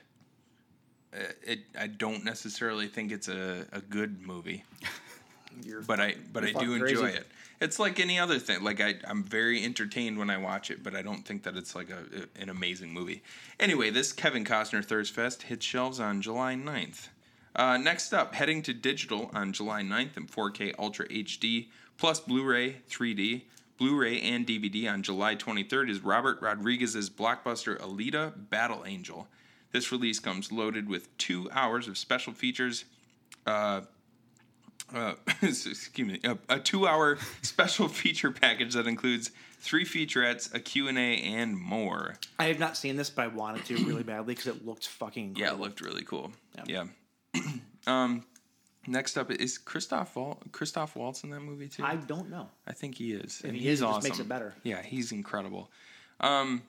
It 1.13 1.59
I 1.77 1.87
don't 1.87 2.23
necessarily 2.23 2.87
think 2.87 3.11
it's 3.11 3.27
a, 3.27 3.65
a 3.71 3.81
good 3.81 4.21
movie, 4.21 4.63
but 5.87 5.99
I 5.99 6.15
but 6.31 6.43
I 6.43 6.51
do 6.53 6.73
enjoy 6.73 7.01
crazy. 7.01 7.17
it. 7.17 7.27
It's 7.59 7.77
like 7.79 7.99
any 7.99 8.17
other 8.17 8.39
thing. 8.39 8.63
Like 8.63 8.79
I 8.81 8.95
I'm 9.07 9.23
very 9.23 9.63
entertained 9.63 10.17
when 10.17 10.29
I 10.29 10.37
watch 10.37 10.71
it, 10.71 10.83
but 10.83 10.95
I 10.95 11.01
don't 11.01 11.25
think 11.25 11.43
that 11.43 11.55
it's 11.57 11.75
like 11.75 11.89
a, 11.89 11.99
a- 12.17 12.41
an 12.41 12.49
amazing 12.49 12.93
movie. 12.93 13.23
Anyway, 13.59 13.89
this 13.89 14.13
Kevin 14.13 14.45
Costner 14.45 14.83
Thirst 14.83 15.13
Fest 15.13 15.43
hits 15.43 15.65
shelves 15.65 15.99
on 15.99 16.21
July 16.21 16.55
9th. 16.55 17.09
Uh, 17.53 17.75
next 17.77 18.13
up, 18.13 18.33
heading 18.33 18.61
to 18.63 18.73
digital 18.73 19.29
on 19.33 19.51
July 19.51 19.81
9th 19.81 20.15
in 20.15 20.25
4K 20.25 20.73
Ultra 20.79 21.07
HD 21.09 21.67
plus 21.97 22.19
Blu-ray 22.21 22.77
3D. 22.89 23.41
Blu-ray 23.77 24.21
and 24.21 24.45
DVD 24.47 24.91
on 24.91 25.03
July 25.03 25.35
23rd 25.35 25.89
is 25.89 25.99
Robert 26.01 26.41
Rodriguez's 26.41 27.09
blockbuster 27.09 27.77
Alita: 27.79 28.31
Battle 28.49 28.83
Angel. 28.85 29.27
This 29.71 29.91
release 29.91 30.19
comes 30.19 30.51
loaded 30.51 30.89
with 30.89 31.15
two 31.17 31.49
hours 31.51 31.87
of 31.87 31.97
special 31.97 32.33
features. 32.33 32.85
Uh, 33.45 33.81
uh, 34.93 35.13
excuse 35.41 36.07
me, 36.07 36.19
a, 36.23 36.37
a 36.49 36.59
two-hour 36.59 37.17
special 37.41 37.87
feature 37.87 38.31
package 38.31 38.73
that 38.73 38.87
includes 38.87 39.31
three 39.59 39.85
featurettes, 39.85 40.53
a 40.53 40.59
Q&A, 40.59 40.91
and 41.21 41.57
more. 41.57 42.15
I 42.39 42.45
have 42.45 42.59
not 42.59 42.75
seen 42.75 42.97
this, 42.97 43.09
but 43.09 43.23
I 43.23 43.27
wanted 43.27 43.65
to 43.65 43.75
really 43.85 44.03
badly 44.03 44.35
because 44.35 44.47
it 44.47 44.65
looked 44.65 44.87
fucking 44.87 45.35
Yeah, 45.37 45.51
it 45.51 45.59
looked 45.59 45.81
really 45.81 46.03
cool. 46.03 46.31
Yeah. 46.65 46.85
um, 47.87 48.25
next 48.87 49.17
up 49.17 49.31
is 49.31 49.57
Christoph 49.57 50.15
Wal- 50.15 50.41
Christoph 50.51 50.95
Waltz 50.95 51.23
in 51.23 51.29
that 51.29 51.41
movie 51.41 51.67
too. 51.67 51.83
I 51.83 51.95
don't 51.95 52.29
know. 52.29 52.49
I 52.67 52.73
think 52.73 52.95
he 52.95 53.13
is, 53.13 53.41
and 53.45 53.55
he 53.55 53.63
he's 53.63 53.79
is, 53.79 53.83
awesome. 53.83 54.03
makes 54.03 54.19
it 54.19 54.27
better. 54.27 54.55
Yeah, 54.63 54.81
he's 54.81 55.11
incredible. 55.11 55.71
Um, 56.19 56.63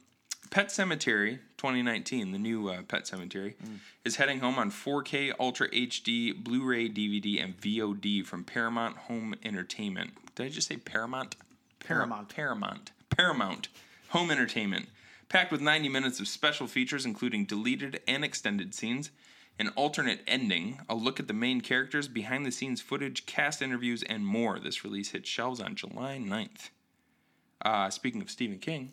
Pet 0.53 0.68
Sematary 0.68 1.38
2019, 1.57 2.30
the 2.32 2.38
new 2.38 2.68
uh, 2.68 2.82
Pet 2.82 3.05
Sematary, 3.05 3.55
Mm. 3.57 3.78
is 4.05 4.16
heading 4.16 4.40
home 4.40 4.59
on 4.59 4.70
4K 4.70 5.32
Ultra 5.40 5.66
HD, 5.70 6.32
Blu-ray, 6.44 6.90
DVD, 6.90 7.42
and 7.42 7.59
VOD 7.59 8.22
from 8.26 8.44
Paramount 8.44 8.98
Home 9.09 9.34
Entertainment. 9.42 10.11
Did 10.34 10.46
I 10.46 10.48
just 10.50 10.68
say 10.68 10.76
Paramount? 10.76 11.36
Paramount. 11.80 12.28
Paramount. 12.28 12.90
Paramount 13.09 13.68
Home 14.11 14.30
Entertainment. 14.30 14.90
Packed 15.30 15.53
with 15.53 15.62
90 15.62 15.88
minutes 15.88 16.20
of 16.20 16.28
special 16.28 16.66
features, 16.66 17.07
including 17.07 17.46
deleted 17.46 18.03
and 18.07 18.22
extended 18.22 18.74
scenes, 18.74 19.11
an 19.59 19.68
alternate 19.70 20.20
ending, 20.26 20.80
a 20.86 20.94
look 20.94 21.18
at 21.18 21.28
the 21.28 21.32
main 21.32 21.62
characters, 21.62 22.09
behind 22.09 22.44
the 22.44 22.53
scenes 22.53 22.82
footage, 22.82 23.24
cast 23.24 23.62
interviews, 23.62 24.03
and 24.03 24.26
more. 24.26 24.59
This 24.59 24.84
release 24.84 25.12
hit 25.12 25.26
shelves 25.26 25.61
on 25.62 25.76
July 25.76 26.18
9th. 26.22 26.68
Uh, 27.64 27.88
speaking 27.88 28.20
of 28.20 28.30
Stephen 28.30 28.59
King, 28.59 28.92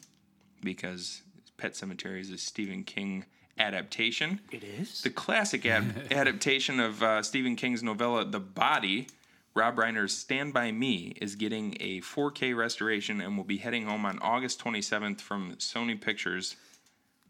because 0.63 1.21
Pet 1.59 1.73
Sematary 1.73 2.21
is 2.21 2.31
a 2.31 2.37
Stephen 2.37 2.83
King 2.83 3.25
adaptation. 3.57 4.39
It 4.51 4.63
is. 4.63 5.01
The 5.01 5.09
classic 5.09 5.65
ad- 5.65 6.07
adaptation 6.11 6.79
of 6.79 7.03
uh, 7.03 7.21
Stephen 7.21 7.57
King's 7.57 7.83
novella 7.83 8.23
The 8.23 8.39
Body, 8.39 9.07
Rob 9.53 9.75
Reiner's 9.75 10.15
Stand 10.15 10.53
By 10.53 10.71
Me, 10.71 11.13
is 11.21 11.35
getting 11.35 11.75
a 11.81 11.99
4K 11.99 12.55
restoration 12.55 13.19
and 13.19 13.35
will 13.35 13.43
be 13.43 13.57
heading 13.57 13.85
home 13.85 14.05
on 14.05 14.19
August 14.19 14.63
27th 14.63 15.19
from 15.19 15.55
Sony 15.55 15.99
Pictures 15.99 16.55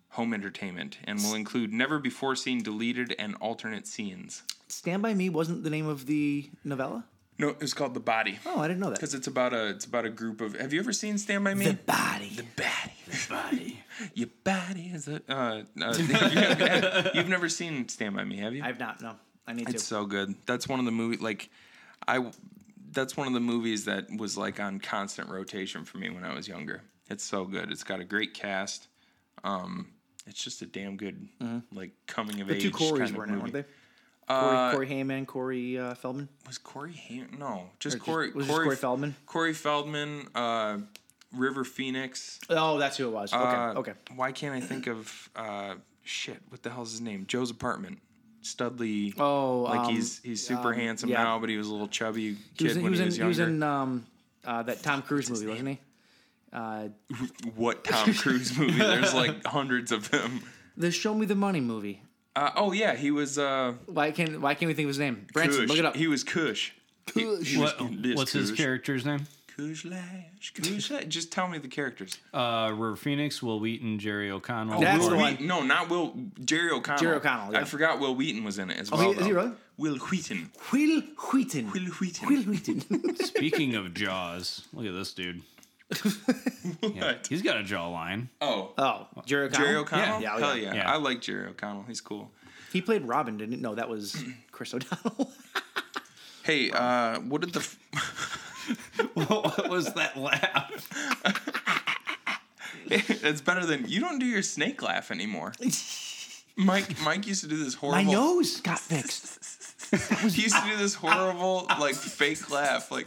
Home 0.09 0.34
Entertainment 0.34 0.99
and 1.05 1.19
will 1.23 1.34
include 1.34 1.73
never 1.73 1.97
before 1.97 2.36
seen 2.36 2.61
deleted 2.61 3.15
and 3.17 3.36
alternate 3.41 3.88
scenes. 3.88 4.43
Stand 4.67 5.01
by 5.01 5.15
Me 5.15 5.30
wasn't 5.30 5.63
the 5.63 5.69
name 5.71 5.88
of 5.88 6.05
the 6.05 6.51
novella. 6.63 7.05
No, 7.40 7.56
it's 7.62 7.74
called 7.74 7.94
The 7.94 8.02
Body. 8.02 8.38
Oh, 8.46 8.60
I 8.60 8.68
didn't 8.68 8.82
know 8.82 8.90
that. 8.90 8.96
Because 8.96 9.14
it's 9.14 9.28
about 9.28 9.54
a 9.54 9.70
it's 9.70 9.86
about 9.86 10.04
a 10.06 10.10
group 10.10 10.42
of. 10.42 10.60
Have 10.60 10.74
you 10.74 10.80
ever 10.82 10.92
seen 10.92 11.18
Stand 11.18 11.46
by 11.46 11.54
Me? 11.54 11.68
The 11.68 11.74
body. 11.74 12.34
The 12.36 12.44
body. 12.44 12.94
The 13.08 13.28
body. 13.30 13.80
Your 14.14 14.28
body 14.44 14.92
is 14.94 15.08
a. 15.08 15.22
Uh, 15.30 15.64
uh, 15.82 15.96
you've, 15.98 17.16
you've 17.16 17.30
never 17.30 17.48
seen 17.48 17.88
Stand 17.88 18.16
by 18.18 18.26
Me, 18.26 18.38
have 18.38 18.54
you? 18.54 18.62
I've 18.62 18.78
not. 18.78 19.02
No, 19.02 19.16
I 19.48 19.54
need 19.54 19.68
to. 19.68 19.74
It's 19.74 19.86
so 19.86 20.06
good. 20.06 20.36
That's 20.46 20.68
one 20.68 20.80
of 20.80 20.86
the 20.86 20.92
movie 20.92 21.16
like 21.18 21.50
I 22.08 22.30
that's 22.92 23.16
one 23.16 23.28
of 23.28 23.34
the 23.34 23.40
movies 23.40 23.86
that 23.86 24.08
was 24.16 24.38
like 24.38 24.60
on 24.60 24.80
constant 24.80 25.30
rotation 25.30 25.86
for 25.86 25.98
me 25.98 26.10
when 26.10 26.26
I 26.26 26.34
was 26.34 26.48
younger. 26.48 26.82
It's 27.10 27.24
so 27.24 27.46
good. 27.46 27.72
It's 27.72 27.84
got 27.84 28.02
a 28.02 28.06
great 28.06 28.34
cast. 28.34 28.88
Um 29.46 29.88
it's 30.28 30.44
just 30.44 30.62
a 30.62 30.66
damn 30.66 30.98
good 30.98 31.28
like 31.72 31.92
coming 32.06 32.42
of 32.42 32.48
the 32.48 32.56
age 32.56 32.64
two 32.64 32.72
Corys 32.72 32.98
kind 32.98 33.10
of 33.12 33.16
were 33.16 33.24
in 33.24 33.30
it, 33.30 33.34
movie. 33.34 33.42
weren't 33.42 33.54
they? 33.54 33.74
Corey, 34.30 34.71
Corey 34.73 34.88
Heyman, 34.88 35.25
Corey 35.25 35.77
uh, 35.80 35.95
Feldman. 35.95 36.30
Was 36.45 36.57
Corey 36.57 36.93
Haim? 36.93 37.36
No, 37.39 37.69
just 37.80 37.95
just- 37.97 38.05
Corey. 38.05 38.32
was 38.32 38.45
it 38.45 38.49
just 38.49 38.61
Corey 38.61 38.75
Feldman? 38.75 39.15
Corey 39.25 39.53
Feldman. 39.53 40.27
Uh, 40.36 40.77
River 41.32 41.63
Phoenix. 41.63 42.39
Oh, 42.49 42.77
that's 42.80 42.97
who 42.97 43.07
it 43.07 43.11
was. 43.11 43.32
Okay, 43.34 43.43
Uh, 43.43 43.73
okay. 43.75 43.93
Why 44.15 44.32
can't 44.32 44.55
I 44.55 44.59
think 44.59 44.88
of 44.88 45.30
uh, 45.36 45.75
shit? 46.03 46.38
What 46.49 46.63
the 46.63 46.71
hell's 46.71 46.91
his 46.91 47.01
name? 47.01 47.25
Joe's 47.27 47.51
apartment. 47.51 47.99
Studley. 48.41 49.13
Oh, 49.19 49.61
like 49.61 49.80
um, 49.82 49.93
he's 49.93 50.19
he's 50.23 50.45
super 50.45 50.69
um, 50.69 50.80
handsome 50.80 51.09
yeah. 51.09 51.23
now, 51.23 51.39
but 51.39 51.49
he 51.49 51.57
was 51.57 51.67
a 51.67 51.71
little 51.71 51.88
chubby 51.88 52.36
kid 52.57 52.61
He 52.61 52.67
was, 52.67 52.75
when 52.77 52.84
he 52.86 52.89
was 52.89 52.99
he 52.99 53.03
in, 53.03 53.07
was 53.07 53.17
he 53.17 53.23
was 53.23 53.39
in 53.39 53.61
um, 53.63 54.05
uh, 54.45 54.63
that 54.63 54.82
Tom 54.82 55.01
Cruise 55.01 55.30
movie, 55.30 55.45
wasn't 55.47 55.67
he? 55.69 55.80
Uh, 56.51 56.88
what 57.55 57.84
Tom 57.84 58.13
Cruise 58.13 58.57
movie? 58.57 58.80
There's 58.80 59.13
like 59.13 59.45
hundreds 59.45 59.91
of 59.91 60.09
them. 60.09 60.41
the 60.77 60.89
Show 60.89 61.13
Me 61.13 61.25
the 61.25 61.36
Money 61.36 61.59
movie. 61.59 62.01
Uh, 62.40 62.52
oh 62.56 62.72
yeah, 62.72 62.96
he 62.96 63.12
was. 63.12 63.38
Uh, 63.38 63.74
Why 63.88 64.12
can't 64.12 64.40
Why 64.42 64.54
can't 64.56 64.68
we 64.68 64.74
think 64.74 64.86
of 64.86 64.90
his 64.90 65.00
name? 65.00 65.28
Branson, 65.34 65.62
Kush. 65.62 65.70
look 65.70 65.78
it 65.80 65.86
up. 65.86 65.96
He 65.96 66.08
was 66.08 66.24
Kush. 66.24 66.72
He- 67.14 67.22
he 67.22 67.26
was- 67.26 67.58
What, 67.58 68.02
this 68.04 68.16
what's 68.16 68.32
his 68.32 68.52
character's 68.52 69.04
name? 69.06 69.28
Kush 69.58 69.84
Lash. 69.84 70.54
Kush 70.54 70.90
Lash. 70.92 71.06
Just 71.06 71.32
tell 71.34 71.48
me 71.50 71.58
the 71.58 71.68
characters. 71.68 72.18
Uh, 72.34 72.70
River 72.72 72.96
Phoenix, 72.96 73.44
Wil 73.44 73.60
Wheaton, 73.60 74.00
Jerry 74.00 74.32
O'Connell. 74.32 74.80
That's 74.80 75.00
Will 75.04 75.10
the 75.10 75.16
one. 75.18 75.32
Wheaton- 75.34 75.48
No, 75.48 75.64
not 75.64 75.90
Will. 75.90 76.14
Jerry 76.46 76.72
O'Connell. 76.72 77.00
Jerry 77.02 77.16
O'Connell, 77.18 77.52
yeah. 77.54 77.60
I 77.60 77.64
forgot 77.66 78.00
Wil 78.00 78.16
Wheaton 78.16 78.44
was 78.46 78.58
in 78.58 78.70
it 78.72 78.78
as 78.80 78.90
Oh, 78.92 78.98
well. 78.98 79.12
he- 79.14 79.20
is 79.20 79.26
he 79.26 79.32
though. 79.34 79.38
really? 79.42 79.52
Wil 79.78 79.96
Wheaton. 79.98 80.52
Wil 80.72 81.02
Wheaton. 81.34 81.72
Wil 81.72 81.84
Wheaton. 82.00 82.30
Wil 82.30 82.44
Wheaton. 82.44 83.16
Speaking 83.26 83.76
of 83.76 83.94
Jaws, 83.94 84.66
look 84.72 84.86
at 84.86 84.94
this 84.94 85.12
dude. 85.14 85.42
Yeah, 86.82 87.16
he's 87.28 87.42
got 87.42 87.58
a 87.58 87.64
jawline. 87.64 88.28
Oh. 88.42 88.72
oh, 88.78 89.08
Jerry 89.26 89.48
O'Connell. 89.48 89.66
Jerry 89.66 89.76
O'Connell? 89.78 90.22
Yeah, 90.22 90.40
Hell 90.40 90.58
yeah. 90.58 90.64
yeah. 90.64 90.76
Yeah. 90.76 90.92
I 90.92 90.98
like 90.98 91.22
Jerry 91.22 91.48
O'Connell. 91.48 91.84
He's 91.88 92.02
cool. 92.02 92.32
He 92.72 92.82
played 92.82 93.08
Robin, 93.08 93.38
didn't 93.38 93.56
he? 93.56 93.60
No, 93.60 93.76
that 93.76 93.90
was 93.90 94.22
Chris 94.52 94.74
O'Donnell. 94.74 95.32
Hey, 96.44 96.72
uh, 96.72 97.20
what 97.20 97.42
did 97.42 97.54
the. 97.54 97.60
F- 97.60 97.78
what 99.14 99.70
was 99.70 99.94
that 99.94 100.18
laugh? 100.18 100.90
it's 102.88 103.42
better 103.42 103.64
than. 103.68 103.86
You 103.88 104.00
don't 104.00 104.18
do 104.18 104.26
your 104.26 104.42
snake 104.42 104.82
laugh 104.82 105.12
anymore. 105.12 105.54
Mike 106.56 107.00
Mike 107.04 107.28
used 107.28 107.42
to 107.44 107.48
do 107.48 107.64
this 107.64 107.76
horrible. 107.76 108.04
My 108.04 108.12
nose 108.12 108.62
got 108.62 108.80
fixed. 108.80 109.38
He 110.34 110.42
used 110.42 110.56
to 110.56 110.64
do 110.68 110.78
this 110.78 110.96
horrible, 110.96 111.68
like, 111.80 111.94
fake 111.94 112.50
laugh. 112.50 112.90
Like. 112.90 113.06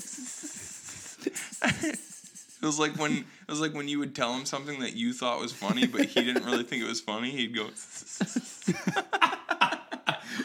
It 2.62 2.66
was 2.66 2.78
like 2.78 2.96
when 2.96 3.12
it 3.18 3.24
was 3.48 3.60
like 3.60 3.74
when 3.74 3.88
you 3.88 3.98
would 3.98 4.14
tell 4.14 4.32
him 4.34 4.44
something 4.46 4.78
that 4.80 4.94
you 4.94 5.12
thought 5.12 5.40
was 5.40 5.52
funny, 5.52 5.86
but 5.86 6.04
he 6.06 6.22
didn't 6.22 6.44
really 6.44 6.62
think 6.62 6.82
it 6.82 6.88
was 6.88 7.00
funny. 7.00 7.30
He'd 7.32 7.54
go, 7.54 7.64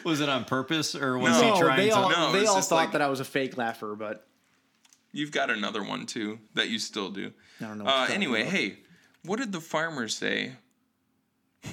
Was 0.03 0.22
it 0.22 0.30
on 0.30 0.45
purpose 0.45 0.95
or 0.95 1.18
was 1.18 1.39
No, 1.39 1.53
he 1.53 1.59
trying 1.59 1.78
they 1.78 1.89
to? 1.89 1.95
all 1.95 2.09
No, 2.09 2.32
they 2.32 2.45
all 2.45 2.61
thought 2.61 2.76
like- 2.76 2.91
that 2.93 3.01
I 3.01 3.09
was 3.09 3.20
a 3.20 3.26
fake 3.26 3.57
laugher, 3.57 3.95
but 3.95 4.26
"You've 5.11 5.32
got 5.32 5.49
another 5.49 5.84
one 5.84 6.05
too 6.05 6.39
that 6.55 6.70
you 6.70 6.80
still 6.80 7.09
do." 7.09 7.32
I 7.61 7.65
don't 7.65 7.78
know. 7.78 7.84
What 7.86 7.93
Uh, 7.93 8.05
you're 8.07 8.15
anyway, 8.15 8.41
about. 8.41 8.53
hey, 8.53 8.78
what 9.24 9.39
did 9.39 9.51
the 9.51 9.61
farmer 9.61 10.07
say? 10.07 10.53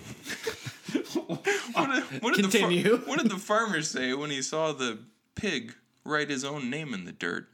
what 1.15 1.45
did, 1.45 2.23
what 2.23 2.35
did 2.35 2.45
The 2.45 2.49
Continue. 2.59 2.97
far- 2.99 3.07
what 3.09 3.19
did 3.21 3.31
the 3.31 3.39
farmer 3.39 3.83
say 3.83 4.15
when 4.15 4.31
he 4.31 4.43
saw 4.43 4.73
the 4.73 4.99
pig 5.35 5.75
write 6.05 6.31
his 6.31 6.45
own 6.45 6.71
name 6.71 6.95
in 6.95 7.05
the 7.05 7.13
dirt? 7.13 7.49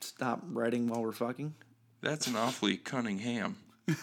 stop 0.00 0.40
writing 0.52 0.86
while 0.86 1.02
we're 1.02 1.10
fucking. 1.12 1.52
That's 2.00 2.26
an 2.26 2.36
awfully 2.36 2.76
Cunningham. 2.76 3.56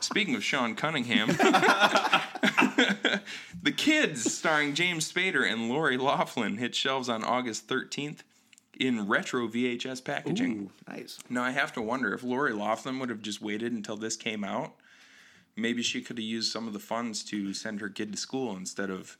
Speaking 0.00 0.34
of 0.34 0.44
Sean 0.44 0.74
Cunningham, 0.74 1.28
The 3.62 3.72
Kids, 3.76 4.32
starring 4.32 4.74
James 4.74 5.10
Spader 5.10 5.50
and 5.50 5.68
Lori 5.68 5.96
Loughlin, 5.96 6.58
hit 6.58 6.74
shelves 6.74 7.08
on 7.08 7.24
August 7.24 7.68
13th 7.68 8.18
in 8.78 9.06
retro 9.06 9.48
VHS 9.48 10.04
packaging. 10.04 10.52
Ooh, 10.52 10.70
nice. 10.88 11.18
Now 11.28 11.42
I 11.42 11.50
have 11.50 11.72
to 11.74 11.82
wonder 11.82 12.14
if 12.14 12.22
Lori 12.22 12.52
Loughlin 12.52 12.98
would 12.98 13.08
have 13.08 13.22
just 13.22 13.42
waited 13.42 13.72
until 13.72 13.96
this 13.96 14.16
came 14.16 14.44
out. 14.44 14.74
Maybe 15.54 15.82
she 15.82 16.00
could 16.00 16.16
have 16.16 16.24
used 16.24 16.50
some 16.50 16.66
of 16.66 16.72
the 16.72 16.78
funds 16.78 17.22
to 17.24 17.52
send 17.52 17.80
her 17.80 17.88
kid 17.88 18.12
to 18.12 18.18
school 18.18 18.56
instead 18.56 18.90
of 18.90 19.18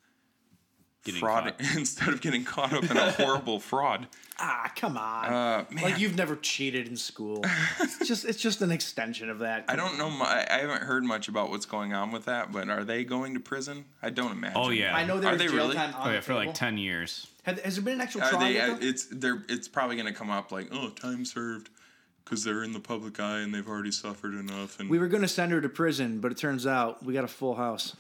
fraud, 1.11 1.45
caught. 1.59 1.61
instead 1.77 2.09
of 2.09 2.21
getting 2.21 2.45
caught 2.45 2.73
up 2.73 2.89
in 2.91 2.97
a 2.97 3.11
horrible 3.13 3.59
fraud. 3.71 4.07
Ah, 4.39 4.71
come 4.77 4.97
on. 4.97 5.25
Uh, 5.27 5.65
man, 5.71 5.85
Like 5.85 5.99
you've 5.99 6.17
never 6.17 6.37
cheated 6.37 6.89
in 6.89 6.97
school. 6.97 7.45
it's 7.81 7.99
just 8.09 8.25
it's 8.25 8.41
just 8.41 8.63
an 8.63 8.71
extension 8.73 9.29
of 9.31 9.41
that. 9.41 9.65
I 9.69 9.77
don't 9.77 9.99
know. 9.99 10.11
mu- 10.11 10.25
I 10.25 10.47
I 10.51 10.59
haven't 10.59 10.83
heard 10.83 11.05
much 11.05 11.29
about 11.29 11.51
what's 11.51 11.67
going 11.67 11.93
on 11.93 12.11
with 12.13 12.25
that. 12.27 12.53
But 12.53 12.69
are 12.69 12.85
they 12.85 13.05
going 13.05 13.35
to 13.35 13.41
prison? 13.41 13.85
I 14.03 14.11
don't 14.11 14.33
imagine. 14.33 14.57
Oh 14.61 14.71
yeah. 14.71 14.95
I 14.97 15.05
know 15.05 15.19
there 15.21 15.33
Are 15.35 15.37
they 15.37 15.47
jail 15.47 15.57
really? 15.57 15.75
time 15.77 15.95
on 15.95 16.09
Oh 16.09 16.11
yeah, 16.11 16.17
the 16.17 16.23
for 16.23 16.35
like 16.35 16.55
ten 16.55 16.79
years. 16.79 17.27
Has, 17.45 17.59
has 17.61 17.75
there 17.77 17.85
been 17.85 17.95
an 17.95 18.01
actual 18.03 18.23
Are 18.23 18.31
trial? 18.31 18.41
they? 18.41 18.61
uh. 18.61 18.77
It's 18.81 19.07
they're. 19.11 19.43
It's 19.49 19.67
probably 19.69 19.97
going 19.97 20.07
to 20.07 20.15
come 20.19 20.31
up 20.31 20.53
like, 20.53 20.69
oh, 20.73 20.91
time 20.91 21.25
served, 21.25 21.71
because 22.25 22.45
they're 22.45 22.63
in 22.63 22.73
the 22.73 22.81
public 22.81 23.19
eye 23.21 23.41
and 23.41 23.53
they've 23.55 23.69
already 23.69 23.91
suffered 23.91 24.35
enough. 24.35 24.79
And 24.81 24.89
we 24.89 24.99
were 24.99 25.09
going 25.09 25.23
to 25.23 25.29
send 25.29 25.51
her 25.53 25.61
to 25.61 25.69
prison, 25.69 26.21
but 26.21 26.31
it 26.33 26.39
turns 26.39 26.67
out 26.67 27.05
we 27.05 27.13
got 27.13 27.25
a 27.25 27.29
full 27.29 27.55
house. 27.57 27.97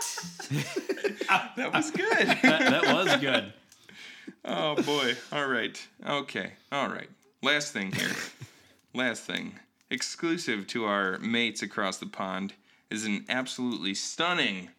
that 1.56 1.72
was 1.72 1.90
good. 1.90 2.08
That, 2.42 2.70
that 2.70 2.94
was 2.94 3.16
good. 3.20 3.52
Oh 4.44 4.76
boy. 4.82 5.14
All 5.32 5.46
right. 5.46 5.86
Okay. 6.06 6.52
All 6.72 6.88
right. 6.88 7.08
Last 7.42 7.72
thing 7.72 7.92
here. 7.92 8.10
Last 8.94 9.24
thing. 9.24 9.58
Exclusive 9.90 10.66
to 10.68 10.84
our 10.84 11.18
mates 11.18 11.62
across 11.62 11.98
the 11.98 12.06
pond 12.06 12.54
is 12.90 13.04
an 13.04 13.24
absolutely 13.28 13.94
stunning 13.94 14.70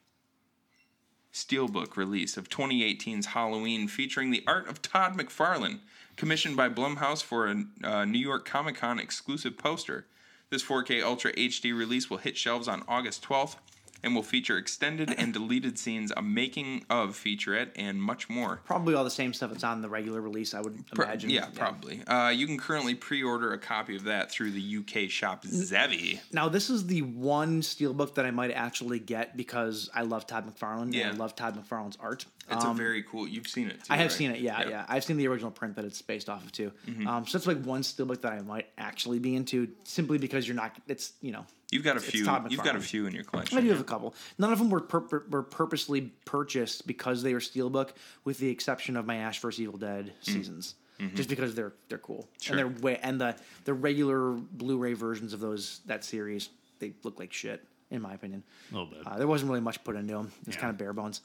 steelbook 1.34 1.96
release 1.96 2.36
of 2.38 2.50
2018's 2.50 3.28
Halloween 3.28 3.88
featuring 3.88 4.32
the 4.32 4.44
art 4.48 4.68
of 4.68 4.82
Todd 4.82 5.18
McFarlane, 5.18 5.80
commissioned 6.18 6.58
by 6.58 6.68
Blumhouse 6.68 7.24
for 7.24 7.48
a 7.48 7.64
uh, 7.84 8.06
New 8.06 8.20
York 8.20 8.46
Comic 8.46 8.76
Con 8.76 9.00
exclusive 9.00 9.58
poster. 9.58 10.06
This 10.50 10.64
4K 10.64 11.02
Ultra 11.02 11.32
HD 11.34 11.78
release 11.78 12.10
will 12.10 12.18
hit 12.18 12.36
shelves 12.36 12.68
on 12.68 12.84
August 12.88 13.24
12th 13.24 13.56
and 14.04 14.16
will 14.16 14.24
feature 14.24 14.58
extended 14.58 15.14
and 15.18 15.34
deleted 15.34 15.78
scenes, 15.78 16.12
a 16.16 16.22
making 16.22 16.86
of 16.90 17.12
featurette, 17.18 17.70
and 17.76 18.02
much 18.02 18.30
more. 18.30 18.62
Probably 18.66 18.94
all 18.96 19.04
the 19.04 19.10
same 19.12 19.34
stuff 19.34 19.52
that's 19.52 19.64
on 19.64 19.82
the 19.82 19.90
regular 19.90 20.22
release, 20.22 20.54
I 20.54 20.62
would 20.62 20.84
Pro- 20.94 21.06
imagine. 21.06 21.30
yeah, 21.30 21.48
probably. 21.56 22.02
Uh, 22.06 22.30
you 22.30 22.48
can 22.48 22.58
currently 22.58 22.96
pre-order 22.96 23.54
a 23.54 23.58
copy 23.58 23.96
of 23.96 24.04
that 24.06 24.32
through 24.32 24.52
the 24.52 24.78
UK 24.78 25.10
shop 25.10 25.44
Zavvi. 25.46 26.20
Now, 26.32 26.50
this 26.50 26.70
is 26.70 26.88
the 26.88 27.02
one 27.02 27.62
steelbook 27.62 28.16
that 28.16 28.26
I 28.26 28.32
might 28.32 28.52
actually 28.52 29.00
get 29.00 29.38
because 29.38 29.90
I 29.94 30.02
love 30.04 30.28
Todd 30.28 30.46
McFarlane 30.52 30.94
Yeah. 30.94 31.08
and 31.10 31.16
I 31.16 31.20
love 31.20 31.36
Todd 31.36 31.56
McFarlane's 31.62 31.98
art. 32.00 32.26
It's 32.50 32.66
Um, 32.66 32.72
a 32.72 32.74
very 32.74 33.04
cool. 33.04 33.28
You've 33.28 33.48
seen 33.48 33.68
it. 33.68 33.76
Too, 33.84 33.86
I 33.92 33.98
have 33.98 34.06
right? 34.06 34.12
seen 34.12 34.32
it, 34.32 34.42
yeah, 34.42 34.68
yeah, 34.68 34.86
I've 34.90 35.04
seen 35.04 35.18
the 35.18 35.28
original 35.28 35.52
print 35.52 35.76
that 35.76 35.86
it's 35.86 36.02
based 36.02 36.30
off 36.30 36.44
of 36.44 36.52
too. 36.52 36.72
Mm-hmm. 36.88 37.08
Um, 37.08 37.26
so 37.26 37.38
that's 37.38 37.48
like 37.48 37.64
one 37.64 37.82
steelbook 37.82 38.22
that 38.22 38.34
I 38.34 38.42
might 38.42 38.68
actually 38.78 39.20
be 39.20 39.36
into, 39.36 39.70
simply 39.84 40.18
because 40.18 40.48
you're 40.48 40.56
not. 40.56 40.76
It's 40.88 41.14
you 41.22 41.32
know, 41.32 41.46
You've 41.72 41.84
got 41.84 41.96
a 41.96 42.00
It's 42.00 42.10
few. 42.10 42.26
Todd 42.26 42.52
You've 42.52 42.64
got 42.64 42.76
a 42.76 42.80
few 42.82 43.06
in 43.08 43.14
your 43.14 43.24
collection. 43.24 43.58
I 43.58 43.62
do 43.62 43.70
have 43.70 43.80
a 43.80 43.84
couple. 43.86 44.14
None 44.38 44.52
of 44.52 44.60
them 44.60 44.70
were 44.70 44.82
pur- 44.82 45.24
were 45.30 45.42
purposely 45.44 46.12
purchased 46.26 46.86
because 46.86 47.24
they 47.24 47.34
were 47.34 47.40
steelbook, 47.40 47.92
with 48.26 48.38
the 48.40 48.50
exception 48.50 48.98
of 48.98 49.06
my 49.06 49.16
Ash 49.18 49.40
vs 49.40 49.60
Evil 49.62 49.78
Dead 49.80 50.14
seasons, 50.22 50.76
just 51.16 51.30
because 51.30 51.56
they're 51.56 51.74
they're 51.90 51.98
cool 51.98 52.18
Mm. 52.18 52.22
Mm-hmm. 52.22 52.42
Sure. 52.42 52.58
and 52.66 52.76
they're 52.76 52.84
way 52.84 53.00
and 53.02 53.22
the 53.22 53.36
the 53.64 53.74
regular 53.74 54.32
Blu-ray 54.34 54.94
versions 54.94 55.32
of 55.34 55.40
those 55.40 55.80
that 55.86 56.04
series 56.04 56.50
they 56.80 56.94
look 57.04 57.18
like 57.20 57.32
shit 57.32 57.64
in 57.90 58.02
my 58.02 58.14
opinion. 58.14 58.44
A 58.72 58.74
little 58.76 58.90
bit. 58.90 59.06
Uh, 59.06 59.18
there 59.18 59.28
wasn't 59.28 59.50
really 59.50 59.62
much 59.62 59.84
put 59.84 59.96
into 59.96 60.14
them. 60.14 60.32
It's 60.48 60.56
Yeah. 60.56 60.62
kind 60.62 60.72
of 60.72 60.78
bare 60.78 60.94
bones. 60.94 61.22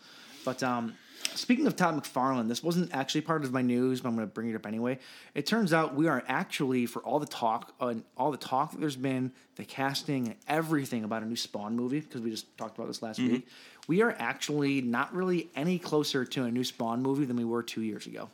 But 0.46 0.62
um, 0.62 0.94
speaking 1.34 1.66
of 1.66 1.74
Todd 1.74 2.00
McFarlane, 2.00 2.46
this 2.46 2.62
wasn't 2.62 2.94
actually 2.94 3.22
part 3.22 3.44
of 3.44 3.52
my 3.52 3.62
news, 3.62 4.00
but 4.00 4.08
I'm 4.08 4.14
going 4.14 4.28
to 4.28 4.32
bring 4.32 4.48
it 4.48 4.54
up 4.54 4.64
anyway. 4.64 5.00
It 5.34 5.44
turns 5.44 5.72
out 5.72 5.96
we 5.96 6.06
are 6.06 6.22
actually, 6.28 6.86
for 6.86 7.02
all 7.02 7.18
the 7.18 7.26
talk, 7.26 7.74
uh, 7.80 7.94
all 8.16 8.30
the 8.30 8.36
talk 8.38 8.70
that 8.70 8.80
there's 8.80 8.94
been, 8.94 9.32
the 9.56 9.64
casting, 9.64 10.28
and 10.28 10.36
everything 10.46 11.02
about 11.02 11.24
a 11.24 11.26
new 11.26 11.34
Spawn 11.34 11.74
movie, 11.74 11.98
because 11.98 12.20
we 12.20 12.30
just 12.30 12.56
talked 12.56 12.78
about 12.78 12.86
this 12.86 13.02
last 13.02 13.18
week, 13.18 13.48
we 13.88 14.02
are 14.02 14.14
actually 14.18 14.80
not 14.82 15.12
really 15.12 15.50
any 15.56 15.80
closer 15.80 16.24
to 16.24 16.44
a 16.44 16.50
new 16.50 16.62
Spawn 16.64 17.02
movie 17.02 17.24
than 17.24 17.36
we 17.36 17.44
were 17.44 17.64
two 17.64 17.82
years 17.82 18.06
ago. 18.06 18.30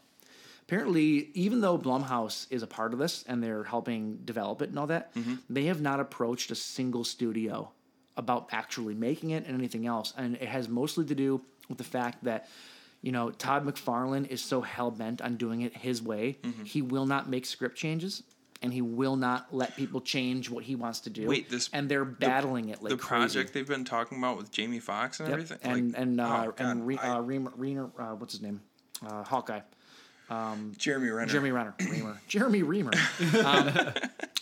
Apparently, 0.69 1.31
even 1.35 1.63
though 1.63 1.79
Blumhouse 1.79 2.47
is 2.51 2.63
a 2.63 2.67
part 2.67 2.93
of 2.93 2.99
this 2.99 3.25
and 3.27 3.43
they're 3.43 3.65
helping 3.65 4.19
develop 4.25 4.61
it 4.61 4.69
and 4.69 4.79
all 4.79 4.87
that, 4.89 5.13
they 5.49 5.65
have 5.65 5.81
not 5.81 5.99
approached 5.99 6.51
a 6.51 6.55
single 6.55 7.05
studio 7.05 7.71
about 8.17 8.49
actually 8.53 8.95
making 8.95 9.31
it 9.31 9.47
and 9.47 9.57
anything 9.57 9.87
else. 9.87 10.13
And 10.17 10.37
it 10.37 10.49
has 10.49 10.69
mostly 10.69 11.05
to 11.07 11.15
do 11.15 11.41
with 11.69 11.79
the 11.79 11.85
fact 11.85 12.25
that, 12.25 12.49
you 13.01 13.13
know, 13.13 13.31
Todd 13.31 13.65
McFarlane 13.67 14.29
is 14.29 14.43
so 14.43 14.61
hell 14.61 14.91
bent 14.91 15.23
on 15.23 15.37
doing 15.37 15.63
it 15.63 15.77
his 15.77 16.03
way. 16.03 16.39
He 16.65 16.83
will 16.83 17.07
not 17.07 17.29
make 17.29 17.47
script 17.47 17.77
changes 17.77 18.23
and 18.61 18.73
he 18.73 18.81
will 18.83 19.17
not 19.17 19.53
let 19.53 19.75
people 19.77 20.01
change 20.01 20.49
what 20.51 20.63
he 20.65 20.77
wants 20.77 21.01
to 21.01 21.11
do. 21.11 21.27
Wait, 21.27 21.51
this 21.51 21.69
and 21.73 21.89
they're 21.89 22.05
battling 22.05 22.69
it 22.69 22.81
like 22.83 22.91
the 22.91 22.97
crazy. 22.97 23.09
project 23.35 23.53
they've 23.55 23.67
been 23.67 23.85
talking 23.85 24.19
about 24.19 24.37
with 24.37 24.53
Jamie 24.53 24.79
Foxx 24.79 25.19
and 25.19 25.29
Yep. 25.29 25.35
everything. 25.35 25.59
and 25.63 25.93
like, 25.93 26.01
and 26.01 26.21
uh, 26.21 26.25
oh, 26.25 26.53
God, 26.53 26.61
and 26.61 26.87
Re- 26.87 26.99
I- 26.99 27.09
uh, 27.17 27.21
Reamer, 27.23 27.53
Reamer, 27.57 27.91
uh, 27.99 28.15
what's 28.15 28.35
his 28.35 28.43
name? 28.43 28.61
Uh, 29.05 29.25
Hawkeye. 30.33 30.61
Jeremy 30.77 31.09
Renner. 31.11 31.31
Jeremy 31.31 31.51
Renner. 31.53 31.75
Reamer. 31.81 32.21
Jeremy 32.29 32.63
Reamer. 32.63 32.93
Um, 33.45 33.71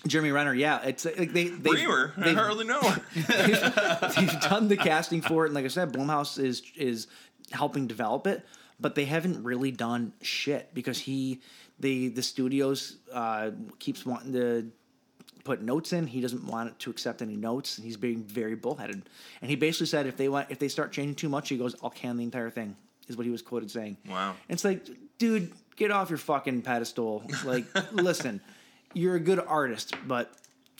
Jeremy 0.06 0.32
Renner. 0.32 0.54
Yeah, 0.54 0.82
it's 0.82 1.06
uh, 1.06 1.12
like 1.18 1.32
they 1.32 1.48
they 1.48 1.70
Reamer. 1.70 2.12
I 2.16 2.32
hardly 2.32 2.64
know. 2.64 2.80
they've 3.14 4.40
done 4.40 4.68
the 4.68 4.76
casting 4.76 5.20
for 5.20 5.44
it, 5.44 5.48
and 5.48 5.54
like 5.54 5.64
I 5.64 5.68
said, 5.68 5.92
Blumhouse 5.92 6.38
is 6.42 6.62
is 6.76 7.06
helping 7.52 7.86
develop 7.86 8.26
it, 8.26 8.46
but 8.78 8.94
they 8.94 9.04
haven't 9.04 9.42
really 9.42 9.70
done 9.70 10.12
shit 10.22 10.72
because 10.74 10.98
he 10.98 11.40
the 11.78 12.08
the 12.08 12.22
studios 12.22 12.96
uh, 13.12 13.50
keeps 13.78 14.06
wanting 14.06 14.32
to 14.32 14.70
put 15.44 15.62
notes 15.62 15.92
in. 15.92 16.06
He 16.06 16.20
doesn't 16.20 16.44
want 16.46 16.78
to 16.80 16.90
accept 16.90 17.22
any 17.22 17.36
notes, 17.36 17.78
and 17.78 17.84
he's 17.84 17.96
being 17.96 18.22
very 18.22 18.54
bullheaded. 18.54 19.02
And 19.40 19.50
he 19.50 19.56
basically 19.56 19.86
said 19.86 20.06
if 20.06 20.16
they 20.16 20.28
want 20.28 20.50
if 20.50 20.58
they 20.58 20.68
start 20.68 20.92
changing 20.92 21.16
too 21.16 21.28
much, 21.28 21.48
he 21.48 21.56
goes, 21.58 21.74
"I'll 21.82 21.90
can 21.90 22.16
the 22.16 22.24
entire 22.24 22.50
thing." 22.50 22.76
Is 23.08 23.16
what 23.16 23.26
he 23.26 23.32
was 23.32 23.42
quoted 23.42 23.72
saying. 23.72 23.96
Wow. 24.08 24.36
And 24.48 24.54
it's 24.54 24.64
like, 24.64 24.88
dude, 25.18 25.52
get 25.80 25.90
off 25.90 26.10
your 26.10 26.18
fucking 26.18 26.60
pedestal. 26.62 27.24
Like, 27.44 27.64
listen, 27.92 28.40
you're 28.92 29.16
a 29.16 29.20
good 29.20 29.40
artist, 29.40 29.94
but 30.06 30.30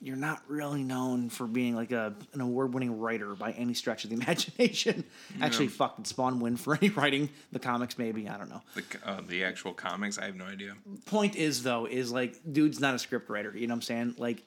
you're 0.03 0.17
not 0.17 0.43
really 0.47 0.83
known 0.83 1.31
for 1.31 1.47
being 1.47 1.75
like 1.75 1.91
a 1.91 2.15
an 2.35 2.41
award 2.41 2.73
winning 2.75 3.01
writer 3.01 3.35
by 3.35 3.53
any 3.53 3.75
stretch 3.75 4.05
of 4.05 4.11
the 4.11 4.17
imagination. 4.23 5.05
Actually, 5.41 5.69
fucking 5.69 6.05
Spawn 6.05 6.39
win 6.39 6.57
for 6.57 6.77
any 6.77 6.91
writing 7.01 7.31
the 7.51 7.59
comics, 7.59 7.99
maybe 7.99 8.29
I 8.29 8.37
don't 8.37 8.51
know. 8.51 8.63
the, 8.75 8.85
uh, 9.05 9.21
the 9.27 9.43
actual 9.43 9.73
comics, 9.73 10.19
I 10.19 10.27
have 10.27 10.37
no 10.37 10.45
idea. 10.45 10.75
Point 11.07 11.35
is 11.35 11.63
though, 11.63 11.87
is 11.87 12.13
like, 12.13 12.37
dude's 12.53 12.79
not 12.79 12.95
a 12.95 12.99
script 12.99 13.29
writer. 13.31 13.53
You 13.57 13.67
know 13.67 13.73
what 13.73 13.77
I'm 13.77 13.83
saying? 13.83 14.15
Like, 14.19 14.43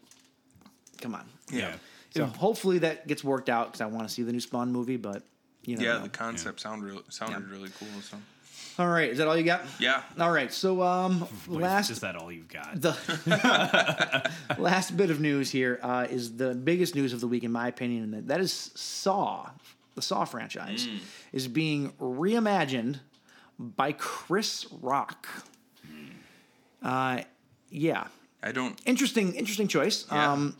come 1.02 1.16
on. 1.16 1.26
Yeah. 1.52 1.74
So 2.12 2.28
hopefully 2.28 2.78
that 2.80 3.08
gets 3.08 3.24
worked 3.24 3.50
out 3.50 3.72
because 3.72 3.82
I 3.82 3.88
want 3.88 4.08
to 4.08 4.14
see 4.14 4.22
the 4.22 4.32
new 4.32 4.40
Spawn 4.40 4.72
movie, 4.72 4.98
but 4.98 5.24
you 5.66 5.78
know. 5.78 5.84
Yeah, 5.84 5.98
the 5.98 6.10
concept 6.10 6.60
sound 6.60 6.84
real, 6.84 7.02
sounded 7.10 7.50
really 7.50 7.72
cool. 7.80 7.88
So 8.02 8.18
All 8.80 8.88
right, 8.88 9.10
is 9.12 9.20
that 9.20 9.28
all 9.28 9.38
you 9.38 9.44
got? 9.44 9.62
yeah, 9.80 10.02
All 10.20 10.32
right, 10.32 10.52
so 10.52 10.82
um, 10.82 11.22
What, 11.46 11.62
last 11.62 11.92
is 11.92 12.00
that 12.00 12.16
all 12.16 12.32
you've 12.32 12.48
got? 12.48 12.82
the 12.82 14.32
last 14.58 14.98
bit 14.98 15.12
of 15.12 15.20
news 15.20 15.52
here 15.52 15.80
uh, 15.84 16.08
is 16.10 16.38
the 16.38 16.56
biggest 16.56 16.96
news 16.96 17.14
of 17.14 17.20
the 17.22 17.28
week, 17.28 17.44
in 17.44 17.52
my 17.52 17.68
opinion, 17.68 18.04
and 18.04 18.14
that, 18.14 18.28
that 18.30 18.40
is 18.40 18.72
Saw, 18.74 19.50
the 19.94 20.02
Saw 20.02 20.26
franchise, 20.26 20.88
is 21.32 21.48
being 21.48 21.92
reimagined 22.02 23.00
by 23.60 23.92
Chris 23.92 24.66
Rock. 24.82 25.28
Uh, 26.82 27.22
yeah, 27.70 28.08
I 28.42 28.52
don't. 28.52 28.80
interesting, 28.86 29.36
interesting 29.36 29.68
choice. 29.68 30.06
Yeah. 30.12 30.32
Um, 30.34 30.58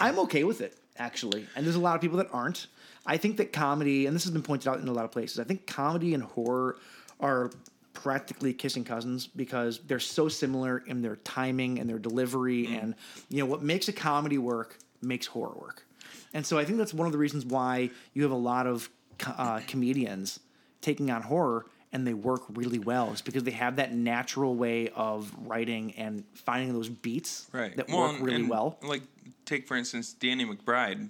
I'm 0.00 0.18
okay 0.20 0.44
with 0.44 0.60
it 0.60 0.76
actually, 0.98 1.46
and 1.56 1.64
there's 1.64 1.76
a 1.76 1.80
lot 1.80 1.94
of 1.94 2.00
people 2.00 2.18
that 2.18 2.28
aren't. 2.32 2.66
I 3.06 3.16
think 3.16 3.38
that 3.38 3.52
comedy, 3.52 4.06
and 4.06 4.14
this 4.14 4.24
has 4.24 4.32
been 4.32 4.42
pointed 4.42 4.68
out 4.68 4.80
in 4.80 4.86
a 4.88 4.92
lot 4.92 5.04
of 5.04 5.10
places, 5.12 5.38
I 5.38 5.44
think 5.44 5.66
comedy 5.66 6.12
and 6.12 6.22
horror 6.22 6.76
are 7.20 7.50
practically 7.92 8.52
kissing 8.54 8.84
cousins 8.84 9.26
because 9.26 9.80
they're 9.86 9.98
so 10.00 10.28
similar 10.28 10.78
in 10.86 11.02
their 11.02 11.16
timing 11.16 11.78
and 11.78 11.88
their 11.90 11.98
delivery 11.98 12.66
and 12.76 12.94
you 13.28 13.38
know 13.38 13.46
what 13.46 13.62
makes 13.62 13.88
a 13.88 13.92
comedy 13.92 14.38
work 14.38 14.78
makes 15.02 15.26
horror 15.26 15.54
work. 15.60 15.84
And 16.32 16.46
so 16.46 16.58
I 16.58 16.64
think 16.64 16.78
that's 16.78 16.94
one 16.94 17.06
of 17.06 17.12
the 17.12 17.18
reasons 17.18 17.44
why 17.44 17.90
you 18.14 18.22
have 18.22 18.32
a 18.32 18.36
lot 18.36 18.66
of 18.66 18.88
uh, 19.26 19.60
comedians 19.66 20.40
taking 20.80 21.10
on 21.10 21.22
horror 21.22 21.66
and 21.92 22.06
they 22.06 22.14
work 22.14 22.42
really 22.50 22.78
well 22.78 23.12
is 23.12 23.20
because 23.20 23.42
they 23.42 23.50
have 23.50 23.76
that 23.76 23.92
natural 23.92 24.54
way 24.54 24.88
of 24.94 25.32
writing 25.44 25.92
and 25.96 26.22
finding 26.34 26.72
those 26.72 26.88
beats 26.88 27.48
right 27.52 27.76
that 27.76 27.88
Well, 27.88 28.12
work 28.12 28.20
really 28.20 28.36
and, 28.36 28.48
well. 28.48 28.78
like 28.82 29.02
take 29.50 29.66
for 29.68 29.76
instance 29.76 30.12
danny 30.12 30.44
mcbride 30.44 31.08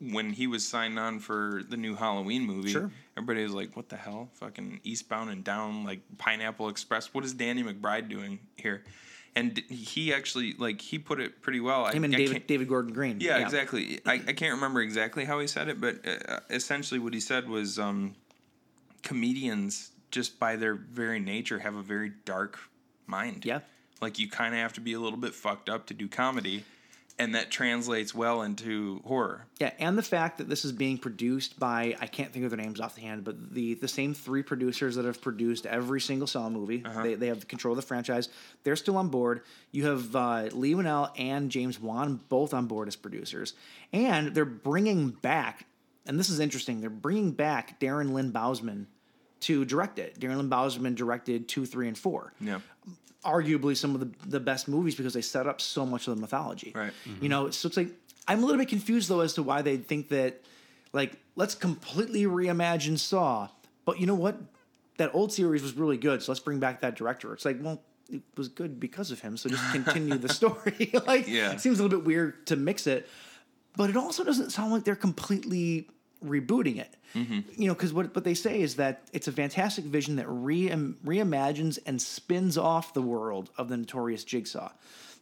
when 0.00 0.32
he 0.32 0.46
was 0.46 0.66
signed 0.66 0.98
on 0.98 1.18
for 1.20 1.62
the 1.68 1.76
new 1.76 1.94
halloween 1.94 2.42
movie 2.46 2.70
Sure. 2.72 2.90
everybody 3.16 3.42
was 3.42 3.52
like 3.52 3.76
what 3.76 3.88
the 3.88 3.96
hell 3.96 4.28
fucking 4.34 4.80
eastbound 4.84 5.30
and 5.30 5.44
down 5.44 5.84
like 5.84 6.00
pineapple 6.18 6.68
express 6.68 7.12
what 7.14 7.24
is 7.24 7.32
danny 7.34 7.62
mcbride 7.62 8.08
doing 8.08 8.38
here 8.56 8.82
and 9.36 9.58
he 9.68 10.12
actually 10.12 10.54
like 10.54 10.80
he 10.80 10.98
put 10.98 11.20
it 11.20 11.42
pretty 11.42 11.60
well 11.60 11.86
Him 11.86 12.02
I, 12.02 12.06
and 12.06 12.14
I 12.14 12.18
David 12.18 12.46
David 12.46 12.68
Gordon 12.68 12.92
Green. 12.92 13.20
yeah, 13.20 13.36
exactly. 13.38 14.00
I, 14.06 14.14
I 14.14 14.32
can't 14.32 14.54
remember 14.54 14.80
exactly 14.80 15.24
how 15.26 15.38
he 15.38 15.46
said 15.46 15.68
it, 15.68 15.80
but 15.80 15.96
uh, 16.08 16.40
essentially 16.50 16.98
what 16.98 17.12
he 17.14 17.20
said 17.20 17.46
was 17.48 17.78
um, 17.78 18.16
comedians, 19.02 19.90
just 20.10 20.40
by 20.40 20.56
their 20.56 20.74
very 20.74 21.20
nature, 21.20 21.58
have 21.60 21.76
a 21.76 21.82
very 21.82 22.12
dark 22.24 22.58
mind. 23.06 23.44
Yeah. 23.44 23.60
Like 24.00 24.18
you 24.18 24.28
kind 24.28 24.54
of 24.54 24.60
have 24.60 24.72
to 24.74 24.80
be 24.80 24.92
a 24.94 24.98
little 25.00 25.18
bit 25.18 25.34
fucked 25.34 25.68
up 25.68 25.86
to 25.86 25.94
do 25.94 26.08
comedy, 26.08 26.64
and 27.18 27.34
that 27.34 27.50
translates 27.50 28.14
well 28.14 28.42
into 28.42 29.00
horror. 29.04 29.46
Yeah, 29.58 29.72
and 29.78 29.98
the 29.98 30.02
fact 30.02 30.38
that 30.38 30.48
this 30.48 30.64
is 30.64 30.72
being 30.72 30.98
produced 30.98 31.58
by 31.58 31.96
I 32.00 32.06
can't 32.06 32.32
think 32.32 32.44
of 32.44 32.50
their 32.50 32.60
names 32.60 32.80
off 32.80 32.94
the 32.94 33.00
hand, 33.00 33.24
but 33.24 33.52
the 33.54 33.74
the 33.74 33.88
same 33.88 34.14
three 34.14 34.42
producers 34.42 34.94
that 34.96 35.04
have 35.04 35.20
produced 35.20 35.66
every 35.66 36.00
single 36.00 36.26
Saw 36.26 36.48
movie. 36.48 36.82
Uh-huh. 36.84 37.02
They, 37.02 37.14
they 37.14 37.26
have 37.26 37.40
the 37.40 37.46
control 37.46 37.72
of 37.72 37.76
the 37.76 37.86
franchise. 37.86 38.28
They're 38.64 38.76
still 38.76 38.96
on 38.96 39.08
board. 39.08 39.42
You 39.72 39.86
have 39.86 40.14
uh, 40.14 40.48
Leigh 40.52 40.74
Whannell 40.74 41.10
and 41.18 41.50
James 41.50 41.80
Wan 41.80 42.20
both 42.28 42.54
on 42.54 42.66
board 42.66 42.88
as 42.88 42.96
producers, 42.96 43.54
and 43.92 44.34
they're 44.34 44.44
bringing 44.44 45.10
back. 45.10 45.66
And 46.06 46.18
this 46.18 46.30
is 46.30 46.40
interesting. 46.40 46.80
They're 46.80 46.88
bringing 46.88 47.32
back 47.32 47.78
Darren 47.80 48.12
Lynn 48.12 48.32
Bousman 48.32 48.86
to 49.40 49.64
direct 49.64 49.98
it. 49.98 50.18
Darren 50.18 50.36
Lynn 50.36 50.50
Bousman 50.50 50.94
directed 50.94 51.48
two, 51.48 51.66
three, 51.66 51.86
and 51.86 51.96
four 51.98 52.32
Yeah. 52.40 52.60
Arguably 53.24 53.76
some 53.76 53.94
of 53.94 54.00
the, 54.00 54.10
the 54.28 54.40
best 54.40 54.68
movies 54.68 54.94
because 54.94 55.14
they 55.14 55.20
set 55.22 55.46
up 55.46 55.60
so 55.60 55.84
much 55.84 56.06
of 56.08 56.14
the 56.14 56.20
mythology. 56.20 56.72
Right. 56.74 56.92
You 57.20 57.28
know, 57.28 57.50
so 57.50 57.66
it's 57.68 57.76
like 57.76 57.88
I'm 58.26 58.42
a 58.42 58.46
little 58.46 58.58
bit 58.60 58.68
confused 58.68 59.08
though 59.08 59.20
as 59.20 59.34
to 59.34 59.42
why 59.42 59.62
they 59.62 59.76
think 59.76 60.08
that 60.10 60.42
like 60.92 61.12
let's 61.36 61.54
completely 61.54 62.24
reimagine 62.24 62.98
Saw. 62.98 63.48
But 63.84 64.00
you 64.00 64.06
know 64.06 64.14
what? 64.14 64.36
That 64.98 65.14
old 65.14 65.32
series 65.32 65.62
was 65.62 65.74
really 65.74 65.96
good, 65.96 66.22
so 66.22 66.32
let's 66.32 66.40
bring 66.40 66.58
back 66.58 66.80
that 66.80 66.96
director. 66.96 67.32
It's 67.32 67.44
like, 67.44 67.58
well, 67.62 67.80
it 68.10 68.20
was 68.36 68.48
good 68.48 68.80
because 68.80 69.10
of 69.10 69.20
him, 69.20 69.36
so 69.36 69.48
just 69.48 69.62
continue 69.72 70.16
the 70.16 70.28
story. 70.32 70.90
like 71.06 71.28
Yeah. 71.28 71.52
it 71.52 71.60
seems 71.60 71.78
a 71.78 71.82
little 71.84 71.98
bit 71.98 72.06
weird 72.06 72.46
to 72.48 72.56
mix 72.56 72.86
it. 72.86 73.08
But 73.76 73.90
it 73.90 73.96
also 73.96 74.24
doesn't 74.24 74.50
sound 74.50 74.72
like 74.72 74.82
they're 74.84 74.96
completely 74.96 75.88
rebooting 76.24 76.78
it. 76.78 76.96
You 77.14 77.44
know, 77.68 77.74
because 77.74 77.92
what, 77.92 78.14
what 78.14 78.24
they 78.24 78.34
say 78.34 78.60
is 78.60 78.76
that 78.76 79.02
it's 79.12 79.28
a 79.28 79.32
fantastic 79.32 79.84
vision 79.84 80.16
that 80.16 80.26
re- 80.28 80.68
reimagines 81.04 81.78
and 81.86 82.00
spins 82.00 82.56
off 82.56 82.94
the 82.94 83.02
world 83.02 83.50
of 83.58 83.68
the 83.68 83.76
notorious 83.76 84.24
Jigsaw. 84.24 84.70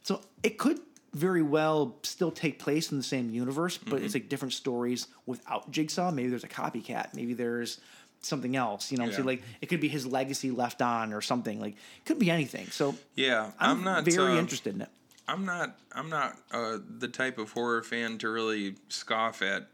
So 0.03 0.21
it 0.43 0.57
could 0.57 0.79
very 1.13 1.41
well 1.41 1.95
still 2.03 2.31
take 2.31 2.59
place 2.59 2.91
in 2.91 2.97
the 2.97 3.03
same 3.03 3.29
universe, 3.31 3.77
but 3.77 4.01
it's 4.01 4.13
like 4.13 4.29
different 4.29 4.53
stories 4.53 5.07
without 5.25 5.71
Jigsaw. 5.71 6.11
Maybe 6.11 6.29
there's 6.29 6.43
a 6.43 6.49
copycat. 6.49 7.13
Maybe 7.15 7.33
there's 7.33 7.79
something 8.21 8.55
else. 8.55 8.91
You 8.91 8.97
know, 8.97 9.03
what 9.05 9.09
I'm 9.09 9.13
saying 9.13 9.25
Yeah. 9.25 9.31
like 9.31 9.43
it 9.61 9.65
could 9.67 9.79
be 9.79 9.87
his 9.87 10.05
legacy 10.05 10.51
left 10.51 10.81
on 10.81 11.13
or 11.13 11.21
something. 11.21 11.59
Like 11.59 11.73
it 11.73 12.05
could 12.05 12.19
be 12.19 12.29
anything. 12.29 12.67
So 12.67 12.95
Yeah, 13.15 13.51
I'm, 13.59 13.79
I'm, 13.79 13.83
not 13.83 14.05
very 14.05 14.33
uh, 14.33 14.39
interested 14.39 14.75
in 14.75 14.81
it. 14.81 14.89
I'm 15.27 15.45
not. 15.45 15.77
I'm 15.91 16.09
not 16.09 16.37
uh, 16.51 16.77
the 16.99 17.07
type 17.07 17.37
of 17.37 17.51
horror 17.51 17.81
fan 17.83 18.17
to 18.19 18.29
really 18.29 18.75
scoff 18.89 19.41
at 19.41 19.67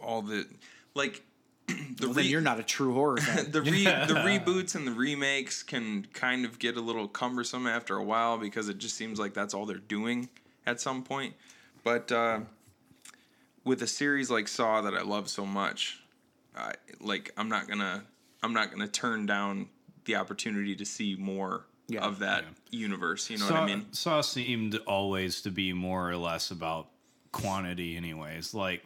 all 0.00 0.22
the 0.22 0.46
like. 0.94 1.22
The 2.00 2.06
Well, 2.06 2.14
then 2.14 2.24
you're 2.26 2.40
not 2.40 2.58
a 2.58 2.62
true 2.62 2.94
horror 2.94 3.18
fan. 3.18 3.50
the 3.50 3.60
re- 3.62 3.84
the 3.84 4.14
reboots 4.24 4.74
and 4.74 4.86
the 4.86 4.92
remakes 4.92 5.62
can 5.62 6.06
kind 6.12 6.44
of 6.44 6.58
get 6.58 6.76
a 6.76 6.80
little 6.80 7.06
cumbersome 7.08 7.66
after 7.66 7.96
a 7.96 8.02
while 8.04 8.38
because 8.38 8.68
it 8.68 8.78
just 8.78 8.96
seems 8.96 9.18
like 9.18 9.34
that's 9.34 9.52
all 9.54 9.66
they're 9.66 9.76
doing 9.78 10.28
at 10.66 10.80
some 10.80 11.02
point. 11.02 11.34
But 11.84 12.10
uh, 12.12 12.40
with 13.64 13.82
a 13.82 13.86
series 13.86 14.30
like 14.30 14.48
Saw 14.48 14.80
that 14.82 14.94
I 14.94 15.02
love 15.02 15.28
so 15.28 15.44
much, 15.46 16.02
I, 16.56 16.72
like 17.00 17.32
I'm 17.36 17.48
not 17.48 17.68
gonna 17.68 18.04
I'm 18.42 18.52
not 18.52 18.70
gonna 18.70 18.88
turn 18.88 19.26
down 19.26 19.68
the 20.06 20.16
opportunity 20.16 20.74
to 20.76 20.84
see 20.84 21.16
more 21.18 21.66
Yeah. 21.88 22.00
of 22.00 22.18
that 22.20 22.44
universe. 22.70 23.28
You 23.30 23.38
know 23.38 23.46
Saw, 23.46 23.54
what 23.60 23.62
I 23.62 23.66
mean? 23.66 23.92
Saw 23.92 24.20
seemed 24.22 24.76
always 24.86 25.42
to 25.42 25.50
be 25.50 25.72
more 25.72 26.08
or 26.10 26.16
less 26.16 26.50
about 26.50 26.88
quantity, 27.32 27.96
anyways. 27.96 28.54
Like, 28.54 28.82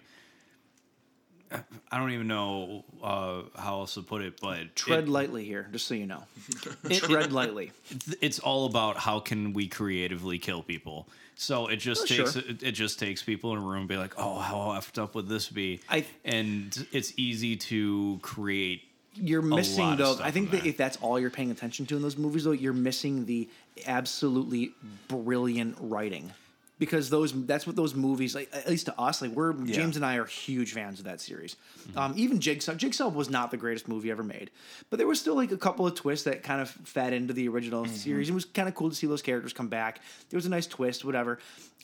I 1.90 1.98
don't 1.98 2.10
even 2.12 2.26
know 2.28 2.84
uh, 3.02 3.42
how 3.56 3.80
else 3.80 3.94
to 3.94 4.02
put 4.02 4.22
it, 4.22 4.40
but 4.40 4.74
Tread 4.76 5.04
it- 5.04 5.08
lightly 5.08 5.44
here, 5.44 5.68
just 5.72 5.86
so 5.86 5.94
you 5.94 6.06
know. 6.06 6.24
Tread 6.90 7.32
lightly. 7.32 7.72
it's 8.20 8.38
all 8.38 8.66
about 8.66 8.96
how 8.96 9.20
can 9.20 9.52
we 9.52 9.66
creatively 9.68 10.38
kill 10.38 10.62
people. 10.62 11.08
So 11.36 11.66
it 11.66 11.76
just 11.76 12.02
Oh, 12.02 12.06
takes 12.06 12.32
sure. 12.34 12.42
it, 12.48 12.62
it 12.62 12.72
just 12.72 12.98
takes 12.98 13.22
people 13.22 13.52
in 13.52 13.58
a 13.58 13.62
room 13.62 13.80
and 13.80 13.88
be 13.88 13.96
like, 13.96 14.14
oh, 14.18 14.38
how 14.38 14.56
effed 14.78 15.02
up 15.02 15.14
would 15.16 15.28
this 15.28 15.48
be? 15.48 15.80
I- 15.90 16.04
and 16.24 16.86
it's 16.92 17.12
easy 17.16 17.56
to 17.56 18.18
create. 18.22 18.82
You're 19.16 19.42
lot 19.42 19.56
missing 19.58 19.92
of 19.92 19.98
though. 19.98 20.14
stuff 20.14 20.26
I 20.26 20.30
think 20.32 20.50
that 20.50 20.62
there. 20.62 20.68
if 20.70 20.76
that's 20.76 20.96
all 20.98 21.20
you're 21.20 21.30
paying 21.30 21.50
attention 21.52 21.86
to 21.86 21.96
in 21.96 22.02
those 22.02 22.16
movies, 22.16 22.44
though, 22.44 22.50
you're 22.52 22.72
missing 22.72 23.26
the 23.26 23.48
absolutely 23.86 24.72
brilliant 25.08 25.76
writing. 25.80 26.32
Because 26.76 27.08
those, 27.08 27.32
that's 27.46 27.68
what 27.68 27.76
those 27.76 27.94
movies, 27.94 28.34
like 28.34 28.50
at 28.52 28.68
least 28.68 28.86
to 28.86 29.00
us, 29.00 29.22
like 29.22 29.30
we're 29.30 29.52
James 29.52 29.94
and 29.94 30.04
I 30.04 30.16
are 30.16 30.24
huge 30.24 30.72
fans 30.72 30.98
of 30.98 31.04
that 31.04 31.20
series. 31.20 31.54
Mm-hmm. 31.88 31.98
Um, 31.98 32.14
even 32.16 32.40
Jigsaw, 32.40 32.74
Jigsaw 32.74 33.08
was 33.08 33.30
not 33.30 33.52
the 33.52 33.56
greatest 33.56 33.86
movie 33.86 34.10
ever 34.10 34.24
made, 34.24 34.50
but 34.90 34.96
there 34.98 35.06
was 35.06 35.20
still 35.20 35.36
like 35.36 35.52
a 35.52 35.56
couple 35.56 35.86
of 35.86 35.94
twists 35.94 36.24
that 36.24 36.42
kind 36.42 36.60
of 36.60 36.68
fed 36.70 37.12
into 37.12 37.32
the 37.32 37.46
original 37.48 37.84
Mm-hmm. 37.84 37.94
series. 37.94 38.28
It 38.28 38.34
was 38.34 38.44
kind 38.44 38.68
of 38.68 38.74
cool 38.74 38.90
to 38.90 38.94
see 38.96 39.06
those 39.06 39.22
characters 39.22 39.52
come 39.52 39.68
back. 39.68 40.00
There 40.30 40.36
was 40.36 40.46
a 40.46 40.50
nice 40.50 40.66
twist, 40.66 41.04
whatever. 41.04 41.38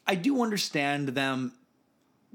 I 0.09 0.17
do 0.17 0.43
understand 0.43 1.09
them 1.11 1.53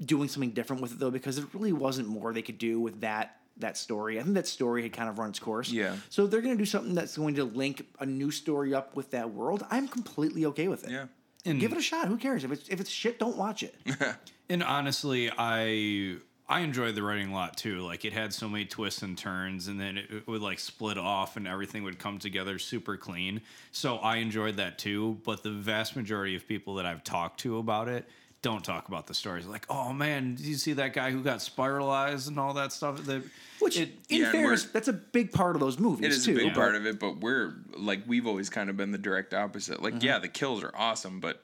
doing 0.02 0.28
something 0.28 0.50
different 0.50 0.80
with 0.82 0.92
it 0.92 0.98
though 0.98 1.10
because 1.10 1.36
there 1.36 1.46
really 1.52 1.72
wasn't 1.72 2.08
more 2.08 2.32
they 2.32 2.42
could 2.42 2.58
do 2.58 2.80
with 2.80 3.00
that 3.02 3.36
that 3.58 3.76
story. 3.78 4.18
I 4.18 4.22
think 4.22 4.34
that 4.34 4.46
story 4.46 4.82
had 4.82 4.92
kind 4.92 5.08
of 5.08 5.18
run 5.18 5.30
its 5.30 5.38
course. 5.38 5.70
Yeah. 5.70 5.96
So 6.10 6.24
if 6.24 6.30
they're 6.30 6.42
going 6.42 6.54
to 6.56 6.58
do 6.58 6.66
something 6.66 6.94
that's 6.94 7.16
going 7.16 7.36
to 7.36 7.44
link 7.44 7.86
a 8.00 8.04
new 8.06 8.30
story 8.30 8.74
up 8.74 8.94
with 8.94 9.10
that 9.12 9.30
world, 9.32 9.64
I'm 9.70 9.88
completely 9.88 10.44
okay 10.46 10.68
with 10.68 10.84
it. 10.84 10.90
Yeah. 10.90 11.06
And, 11.46 11.60
Give 11.60 11.72
it 11.72 11.78
a 11.78 11.82
shot. 11.82 12.08
Who 12.08 12.16
cares? 12.16 12.44
If 12.44 12.52
it's 12.52 12.68
if 12.68 12.80
it's 12.80 12.90
shit, 12.90 13.18
don't 13.18 13.36
watch 13.36 13.62
it. 13.62 13.74
and 14.48 14.62
honestly, 14.62 15.30
I 15.36 16.16
I 16.48 16.60
enjoyed 16.60 16.94
the 16.94 17.02
writing 17.02 17.30
a 17.30 17.34
lot 17.34 17.56
too. 17.56 17.80
Like 17.80 18.04
it 18.04 18.12
had 18.12 18.32
so 18.32 18.48
many 18.48 18.64
twists 18.64 19.02
and 19.02 19.16
turns, 19.16 19.68
and 19.68 19.80
then 19.80 19.96
it, 19.98 20.10
it 20.10 20.28
would 20.28 20.42
like 20.42 20.58
split 20.58 20.98
off, 20.98 21.36
and 21.36 21.46
everything 21.46 21.82
would 21.84 21.98
come 21.98 22.18
together 22.18 22.58
super 22.58 22.96
clean. 22.96 23.40
So 23.72 23.96
I 23.96 24.16
enjoyed 24.16 24.56
that 24.56 24.78
too. 24.78 25.18
But 25.24 25.42
the 25.42 25.50
vast 25.50 25.96
majority 25.96 26.36
of 26.36 26.46
people 26.46 26.74
that 26.76 26.86
I've 26.86 27.04
talked 27.04 27.40
to 27.40 27.58
about 27.58 27.88
it 27.88 28.08
don't 28.46 28.64
talk 28.64 28.88
about 28.88 29.06
the 29.06 29.14
stories. 29.14 29.46
Like, 29.46 29.66
oh 29.68 29.92
man, 29.92 30.34
did 30.36 30.46
you 30.46 30.54
see 30.54 30.74
that 30.74 30.92
guy 30.92 31.10
who 31.10 31.22
got 31.22 31.42
spiralized 31.42 32.28
and 32.28 32.38
all 32.38 32.54
that 32.54 32.72
stuff? 32.72 33.04
That 33.06 33.22
Which, 33.58 33.78
it, 33.78 33.90
in 34.08 34.22
yeah, 34.22 34.30
fairness, 34.32 34.64
that's 34.64 34.88
a 34.88 34.92
big 34.92 35.32
part 35.32 35.56
of 35.56 35.60
those 35.60 35.78
movies 35.78 36.06
It 36.06 36.12
is 36.12 36.24
too. 36.24 36.32
a 36.32 36.36
big 36.36 36.54
but- 36.54 36.60
part 36.60 36.74
of 36.76 36.86
it, 36.86 37.00
but 37.00 37.18
we're 37.18 37.54
like 37.76 38.00
we've 38.06 38.26
always 38.26 38.48
kind 38.50 38.70
of 38.70 38.76
been 38.76 38.92
the 38.92 38.98
direct 38.98 39.34
opposite. 39.34 39.82
Like, 39.82 39.94
Mm-hmm. 39.94 40.04
yeah, 40.06 40.18
the 40.18 40.28
kills 40.28 40.62
are 40.62 40.72
awesome, 40.74 41.18
but 41.20 41.42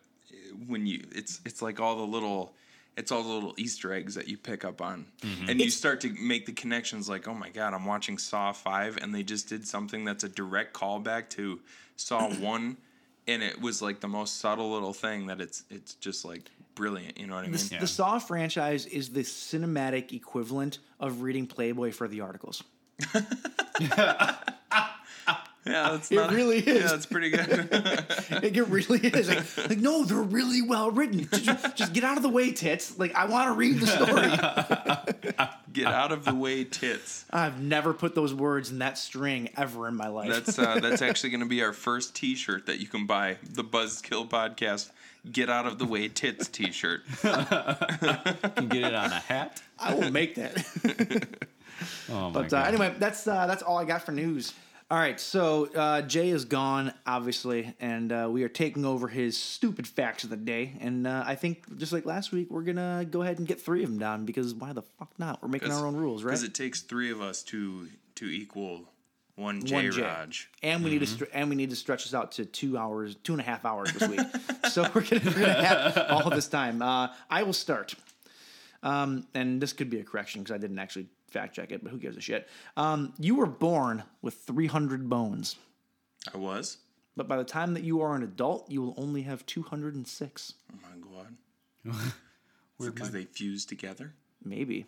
when 0.67 0.87
you 0.87 1.03
it's 1.13 1.41
it's 1.45 1.61
like 1.63 1.81
all 1.81 1.97
the 1.97 2.03
little 2.17 2.55
it's 2.97 3.11
all 3.11 3.23
the 3.23 3.29
little 3.33 3.55
Easter 3.57 3.93
eggs 3.95 4.15
that 4.17 4.29
you 4.29 4.37
pick 4.37 4.65
up 4.65 4.81
on, 4.83 5.07
Mm-hmm. 5.23 5.49
and 5.49 5.61
you 5.61 5.71
start 5.71 6.01
to 6.03 6.11
make 6.21 6.47
the 6.47 6.53
connections. 6.53 7.09
Like, 7.09 7.27
oh 7.27 7.35
my 7.35 7.49
god, 7.49 7.73
I'm 7.75 7.87
watching 7.87 8.19
Saw 8.19 8.53
Five, 8.53 8.99
and 9.01 9.15
they 9.15 9.23
just 9.23 9.49
did 9.49 9.67
something 9.67 10.05
that's 10.05 10.25
a 10.25 10.29
direct 10.29 10.75
callback 10.75 11.29
to 11.31 11.59
Saw 11.97 12.29
One, 12.53 12.77
and 13.27 13.43
it 13.43 13.61
was 13.61 13.81
like 13.83 14.01
the 14.01 14.09
most 14.09 14.39
subtle 14.41 14.71
little 14.73 14.93
thing 14.93 15.27
that 15.29 15.41
it's 15.41 15.65
it's 15.71 15.95
just 15.95 16.25
like 16.25 16.51
brilliant. 16.75 17.19
You 17.19 17.27
know 17.27 17.35
what 17.35 17.45
I 17.45 17.49
mean? 17.49 17.53
The, 17.53 17.79
the 17.81 17.87
Saw 17.87 18.19
franchise 18.19 18.87
is 18.87 19.11
the 19.11 19.23
cinematic 19.23 20.13
equivalent 20.13 20.79
of 21.01 21.23
reading 21.23 21.47
Playboy 21.47 21.93
for 21.93 22.09
the 22.09 22.21
articles. 22.21 22.63
Yeah, 25.65 25.91
that's 25.93 26.11
It 26.11 26.17
not, 26.17 26.33
really 26.33 26.59
is. 26.59 26.67
Yeah, 26.67 26.89
that's 26.89 27.07
pretty 27.07 27.31
good. 27.31 27.69
Like, 28.43 28.57
it 28.57 28.67
really 28.69 28.99
is. 28.99 29.29
Like, 29.29 29.69
like, 29.69 29.79
no, 29.79 30.05
they're 30.05 30.17
really 30.17 30.63
well 30.63 30.91
written. 30.91 31.29
Just, 31.31 31.77
just 31.77 31.93
get 31.93 32.03
out 32.03 32.17
of 32.17 32.23
the 32.23 32.29
way, 32.29 32.51
tits. 32.51 32.99
Like, 32.99 33.15
I 33.15 33.27
want 33.27 33.49
to 33.49 33.53
read 33.55 33.79
the 33.79 33.87
story. 33.87 35.47
Get 35.73 35.87
out 35.87 36.13
of 36.13 36.25
the 36.25 36.35
way, 36.35 36.65
tits. 36.65 37.25
I've 37.31 37.61
never 37.61 37.95
put 37.95 38.15
those 38.15 38.35
words 38.35 38.71
in 38.71 38.81
that 38.81 38.99
string 38.99 39.49
ever 39.57 39.89
in 39.89 39.95
my 39.95 40.09
life. 40.09 40.29
That's 40.29 40.59
uh, 40.59 40.81
that's 40.81 41.01
actually 41.01 41.31
going 41.31 41.41
to 41.41 41.49
be 41.49 41.63
our 41.63 41.73
first 41.73 42.15
T-shirt 42.15 42.67
that 42.67 42.79
you 42.79 42.87
can 42.87 43.07
buy. 43.07 43.39
The 43.43 43.65
Buzzed 43.65 44.05
Kill 44.05 44.27
Podcast 44.27 44.91
"Get 45.31 45.51
Out 45.51 45.67
of 45.67 45.79
the 45.79 45.87
Way 45.87 46.09
Tits" 46.09 46.49
T-shirt. 46.49 47.03
can 47.21 48.69
get 48.69 48.83
it 48.85 48.95
on 48.95 49.13
a 49.13 49.21
hat. 49.21 49.63
I 49.79 49.95
will 49.95 50.11
make 50.11 50.35
that. 50.37 51.27
Oh 52.09 52.31
my 52.31 52.43
But 52.43 52.53
uh, 52.53 52.59
anyway, 52.59 52.95
that's 52.99 53.27
uh, 53.27 53.47
that's 53.47 53.63
all 53.63 53.77
I 53.77 53.85
got 53.85 54.03
for 54.03 54.13
news. 54.13 54.53
All 54.91 54.99
right, 54.99 55.19
so 55.19 55.67
uh, 55.75 56.03
Jay 56.03 56.29
is 56.29 56.45
gone, 56.45 56.93
obviously, 57.07 57.75
and 57.81 58.13
uh, 58.13 58.29
we 58.31 58.43
are 58.45 58.49
taking 58.49 58.85
over 58.85 59.09
his 59.09 59.39
stupid 59.39 59.89
facts 59.89 60.23
of 60.23 60.29
the 60.29 60.37
day. 60.37 60.75
And 60.81 61.07
uh, 61.07 61.25
I 61.27 61.35
think, 61.35 61.79
just 61.79 61.95
like 61.95 62.05
last 62.05 62.31
week, 62.31 62.51
we're 62.51 62.63
gonna 62.63 63.07
go 63.11 63.23
ahead 63.23 63.39
and 63.39 63.49
get 63.49 63.59
three 63.59 63.83
of 63.85 63.89
them 63.89 63.99
down 63.99 64.27
because 64.27 64.55
why 64.55 64.75
the 64.75 64.83
fuck 64.83 65.09
not? 65.19 65.43
We're 65.43 65.49
making 65.49 65.73
our 65.73 65.87
own 65.87 65.97
rules, 65.97 66.23
right? 66.23 66.33
Because 66.33 66.43
it 66.43 66.53
takes 66.53 66.83
three 66.83 67.11
of 67.11 67.23
us 67.23 67.43
to 67.45 67.89
to 68.17 68.27
equal 68.27 68.83
one 69.37 69.65
J 69.65 69.75
One 69.75 69.91
J-Rog. 69.93 70.35
And 70.63 70.85
we 70.85 70.91
need 70.91 70.99
to 71.01 71.07
Mm-hmm. 71.07 71.15
str- 71.15 71.25
and 71.33 71.49
we 71.51 71.57
need 71.57 71.71
to 71.71 71.77
stretch 71.77 72.05
this 72.05 72.15
out 72.15 72.33
to 72.33 72.45
two 72.45 72.77
hours, 72.77 73.17
two 73.25 73.33
and 73.33 73.41
a 73.41 73.45
half 73.45 73.65
hours 73.65 73.93
this 73.93 74.09
week. 74.09 74.21
so 74.71 74.83
we're 74.95 75.01
gonna, 75.03 75.23
we're 75.25 75.33
gonna 75.41 75.65
have 75.65 76.07
all 76.11 76.31
this 76.31 76.49
time. 76.49 76.83
Uh, 76.83 77.09
I 77.31 77.43
will 77.43 77.53
start, 77.53 77.95
um, 78.83 79.27
and 79.35 79.61
this 79.61 79.73
could 79.73 79.89
be 79.91 80.01
a 80.01 80.05
correction 80.05 80.43
because 80.43 80.55
I 80.55 80.59
didn't 80.59 80.79
actually 80.79 81.07
fact 81.31 81.55
check 81.57 81.73
it, 81.73 81.83
but 81.83 81.91
who 81.91 81.99
gives 81.99 82.17
a 82.17 82.21
shit? 82.21 82.49
Um, 82.77 83.15
you 83.19 83.35
were 83.35 83.47
born 83.47 84.03
with 84.21 84.35
300 84.35 85.09
bones, 85.09 85.57
I 86.35 86.37
was. 86.37 86.77
but 87.17 87.27
by 87.27 87.39
the 87.39 87.45
time 87.45 87.73
that 87.75 87.85
you 87.85 88.03
are 88.03 88.15
an 88.15 88.23
adult, 88.23 88.71
you 88.71 88.83
will 88.83 88.95
only 88.99 89.23
have 89.23 89.47
206. 89.47 90.55
Oh 90.73 90.77
my 90.83 91.17
god. 91.95 92.03
Because 92.81 93.13
they 93.13 93.25
fuse 93.27 93.65
together. 93.65 94.13
Maybe. 94.45 94.87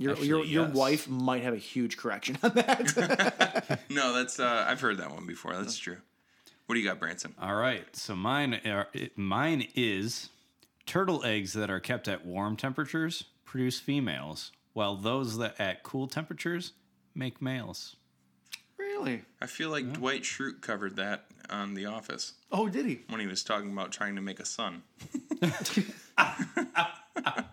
Your 0.00 0.12
Actually, 0.12 0.28
your 0.28 0.44
your 0.44 0.66
yes. 0.66 0.74
wife 0.74 1.08
might 1.08 1.42
have 1.42 1.54
a 1.54 1.58
huge 1.58 1.96
correction 1.96 2.38
on 2.42 2.52
that. 2.54 3.80
No, 3.90 4.14
that's 4.14 4.38
uh, 4.38 4.64
I've 4.68 4.80
heard 4.80 4.98
that 4.98 5.10
one 5.10 5.26
before. 5.26 5.54
That's 5.56 5.76
true. 5.76 5.96
What 6.66 6.74
do 6.76 6.80
you 6.80 6.86
got, 6.86 6.98
Branson? 7.00 7.34
All 7.40 7.54
right. 7.56 7.84
So 7.96 8.14
mine 8.14 8.60
are, 8.66 8.88
mine 9.16 9.66
is 9.74 10.28
turtle 10.86 11.24
eggs 11.24 11.52
that 11.54 11.68
are 11.70 11.80
kept 11.80 12.06
at 12.06 12.24
warm 12.24 12.56
temperatures 12.56 13.24
produce 13.44 13.80
females, 13.80 14.52
while 14.74 14.94
those 14.94 15.38
that 15.38 15.58
at 15.58 15.82
cool 15.82 16.06
temperatures 16.06 16.72
make 17.14 17.40
males. 17.42 17.96
really? 18.78 19.22
I 19.40 19.46
feel 19.46 19.70
like 19.70 19.92
Dwight 19.94 20.22
Schrute 20.22 20.60
covered 20.60 20.96
that 20.96 21.24
on 21.50 21.72
The 21.74 21.86
Office 21.86 22.34
Oh, 22.52 22.68
did 22.68 22.84
he? 22.86 23.00
when 23.08 23.20
he 23.20 23.26
was 23.26 23.42
talking 23.42 23.72
about 23.72 23.90
trying 23.90 24.14
to 24.16 24.20
make 24.22 24.38
a 24.38 24.44
son. 24.44 24.82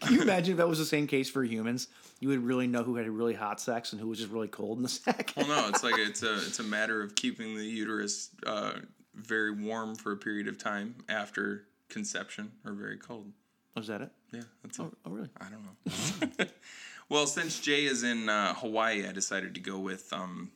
Can 0.00 0.14
you 0.14 0.22
imagine 0.22 0.52
if 0.52 0.58
that 0.58 0.68
was 0.68 0.78
the 0.78 0.84
same 0.84 1.06
case 1.06 1.30
for 1.30 1.42
humans? 1.44 1.88
You 2.20 2.28
would 2.28 2.44
really 2.44 2.66
know 2.66 2.82
who 2.82 2.96
had 2.96 3.08
really 3.08 3.34
hot 3.34 3.60
sex 3.60 3.92
and 3.92 4.00
who 4.00 4.08
was 4.08 4.18
just 4.18 4.30
really 4.30 4.48
cold 4.48 4.78
in 4.78 4.82
the 4.82 4.88
sack. 4.88 5.32
Well, 5.36 5.46
no, 5.46 5.68
it's 5.68 5.82
like 5.82 5.98
it's 5.98 6.22
a 6.22 6.34
it's 6.34 6.58
a 6.58 6.64
matter 6.64 7.02
of 7.02 7.14
keeping 7.14 7.56
the 7.56 7.64
uterus 7.64 8.30
uh, 8.46 8.72
very 9.14 9.50
warm 9.50 9.94
for 9.94 10.12
a 10.12 10.16
period 10.16 10.48
of 10.48 10.58
time 10.58 10.94
after 11.08 11.64
conception, 11.88 12.52
or 12.64 12.72
very 12.72 12.96
cold. 12.96 13.32
Was 13.74 13.86
that 13.86 14.00
it? 14.02 14.10
Yeah, 14.32 14.42
that's 14.62 14.78
it. 14.78 14.86
Oh, 15.04 15.10
really? 15.10 15.28
I 15.40 15.46
don't 15.48 16.38
know. 16.38 16.46
well, 17.08 17.26
since 17.26 17.60
Jay 17.60 17.84
is 17.84 18.02
in 18.02 18.28
uh, 18.28 18.54
Hawaii, 18.54 19.06
I 19.06 19.12
decided 19.12 19.54
to 19.54 19.60
go 19.60 19.78
with 19.78 20.12
um, 20.12 20.50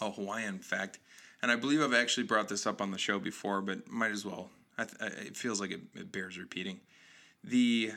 a 0.00 0.10
Hawaiian 0.10 0.58
fact, 0.58 0.98
and 1.42 1.52
I 1.52 1.56
believe 1.56 1.82
I've 1.82 1.94
actually 1.94 2.26
brought 2.26 2.48
this 2.48 2.66
up 2.66 2.80
on 2.80 2.90
the 2.90 2.98
show 2.98 3.18
before, 3.18 3.60
but 3.60 3.88
might 3.88 4.12
as 4.12 4.24
well. 4.24 4.50
I 4.76 4.84
th- 4.84 5.12
it 5.26 5.36
feels 5.36 5.60
like 5.60 5.70
it, 5.70 5.80
it 5.94 6.10
bears 6.12 6.38
repeating. 6.38 6.80
The 7.44 7.92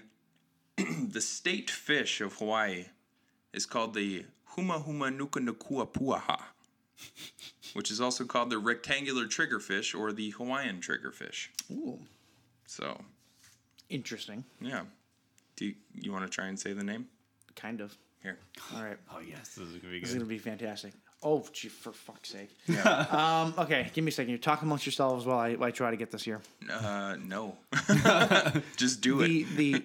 the 1.10 1.22
state 1.22 1.70
fish 1.70 2.22
of 2.22 2.34
Hawaii 2.38 2.86
is 3.54 3.66
called 3.66 3.94
the 3.94 4.26
Humuhumunukunukuapua'a, 4.56 6.40
which 7.74 7.92
is 7.92 8.00
also 8.02 8.26
called 8.26 8.50
the 8.50 8.58
rectangular 8.58 9.26
triggerfish 9.26 9.98
or 9.98 10.12
the 10.12 10.32
Hawaiian 10.32 10.80
triggerfish. 10.82 11.48
Ooh, 11.72 12.00
So, 12.66 13.02
interesting. 13.90 14.44
yeah. 14.60 14.84
Do 15.56 15.66
you, 15.66 15.76
you 15.94 16.12
want 16.12 16.24
to 16.26 16.30
try 16.30 16.48
and 16.48 16.60
say 16.60 16.74
the 16.74 16.84
name? 16.84 17.08
Kind 17.56 17.82
of. 17.82 17.96
Here. 18.24 18.38
All 18.76 18.84
right. 18.84 18.98
Oh 19.12 19.20
yes, 19.20 19.56
this 19.56 19.68
is 19.68 19.78
gonna 19.78 19.92
be 19.94 20.00
good. 20.00 20.04
This 20.04 20.10
is 20.10 20.16
gonna 20.16 20.26
be 20.28 20.38
fantastic. 20.38 20.94
Oh, 21.24 21.44
gee, 21.54 21.68
for 21.70 21.92
fuck's 21.92 22.30
sake. 22.30 22.50
Yeah. 22.68 23.06
Um, 23.12 23.54
okay, 23.58 23.90
give 23.94 24.04
me 24.04 24.10
a 24.10 24.12
second. 24.12 24.32
You 24.32 24.38
talk 24.38 24.62
amongst 24.62 24.86
yourselves 24.86 25.26
while 25.26 25.38
I, 25.40 25.54
while 25.56 25.68
I 25.68 25.72
try 25.72 25.90
to 25.92 25.98
get 25.98 26.12
this 26.12 26.24
here. 26.24 26.40
Uh, 26.72 27.16
no. 27.24 27.58
Just 28.78 29.02
do 29.02 29.18
The 29.26 29.42
it. 29.42 29.56
the 29.58 29.84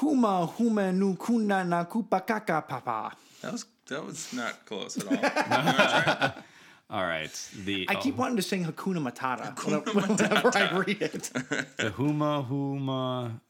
huma 0.00 0.46
huma 0.46 0.92
nu 0.92 1.14
kuna 1.16 1.64
na 1.64 1.84
kupa 1.84 2.20
kaka 2.20 2.62
papa. 2.62 3.12
That 3.42 3.52
was 3.52 3.66
that 3.88 4.04
was 4.04 4.32
not 4.32 4.64
close 4.66 4.96
at 4.98 5.06
all. 5.06 6.32
All 6.88 7.02
right. 7.02 7.32
The 7.64 7.86
I 7.88 7.96
keep 7.96 8.14
oh, 8.16 8.20
wanting 8.20 8.36
to 8.36 8.42
sing 8.42 8.64
Hakuna 8.64 9.00
Matata 9.02 9.58
whenever, 9.64 9.90
whenever 10.14 10.56
I 10.56 10.70
read 10.78 11.02
it. 11.02 11.30
the 11.78 11.90
huma 11.90 12.46
huma 12.48 13.40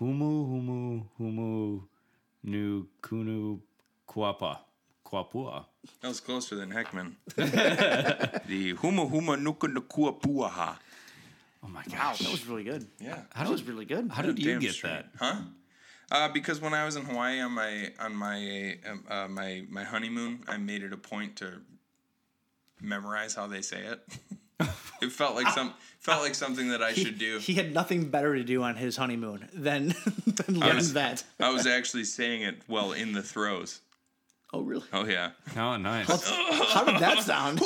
humu 0.00 0.44
humu 0.46 1.06
humu 1.18 1.82
nu 2.44 2.86
kunu 3.00 3.60
kuapa 4.08 4.58
kuapua. 5.04 5.64
that 6.00 6.08
was 6.08 6.20
closer 6.20 6.56
than 6.56 6.70
Heckman. 6.70 7.12
the 7.36 8.72
Humuhumunukunukuapua'a. 8.74 10.76
Oh 11.64 11.68
my 11.68 11.82
Wow, 11.88 11.96
gosh. 11.96 12.18
that 12.18 12.30
was 12.32 12.46
really 12.46 12.64
good. 12.64 12.86
Yeah. 13.00 13.20
That 13.36 13.48
was 13.48 13.62
really 13.62 13.84
good. 13.84 14.10
How 14.10 14.22
did 14.22 14.38
you 14.38 14.58
get 14.58 14.72
straight. 14.72 14.90
that? 14.92 15.06
Huh? 15.18 15.36
Uh, 16.10 16.28
because 16.28 16.60
when 16.60 16.74
I 16.74 16.84
was 16.84 16.96
in 16.96 17.04
Hawaii 17.04 17.40
on 17.40 17.52
my 17.52 17.92
on 17.98 18.14
my 18.14 18.76
um, 18.88 19.04
uh, 19.08 19.28
my 19.28 19.64
my 19.70 19.84
honeymoon, 19.84 20.40
I 20.48 20.56
made 20.58 20.82
it 20.82 20.92
a 20.92 20.96
point 20.96 21.36
to 21.36 21.60
memorize 22.80 23.34
how 23.34 23.46
they 23.46 23.62
say 23.62 23.80
it. 23.82 24.00
it 25.00 25.12
felt 25.12 25.34
like 25.36 25.48
some 25.54 25.72
felt 26.00 26.22
like 26.22 26.34
something 26.34 26.68
that 26.70 26.82
I 26.82 26.92
He, 26.92 27.04
should 27.04 27.18
do. 27.18 27.38
he 27.38 27.54
had 27.54 27.72
nothing 27.72 28.10
better 28.10 28.34
to 28.34 28.42
do 28.44 28.62
on 28.62 28.74
his 28.76 28.96
honeymoon 28.96 29.48
than, 29.54 29.94
than 30.26 30.58
learn 30.60 30.76
was- 30.76 30.92
that. 30.94 31.22
I 31.40 31.50
was 31.50 31.66
actually 31.66 32.04
saying 32.04 32.42
it 32.42 32.60
well 32.68 32.92
in 32.92 33.12
the 33.12 33.22
throes. 33.22 33.80
Oh, 34.52 34.60
really? 34.60 34.84
Oh 34.92 35.06
yeah. 35.06 35.30
Oh, 35.56 35.76
nice. 35.78 36.08
How 36.74 36.84
did 36.84 36.98
that 37.00 37.22
sound? 37.22 37.58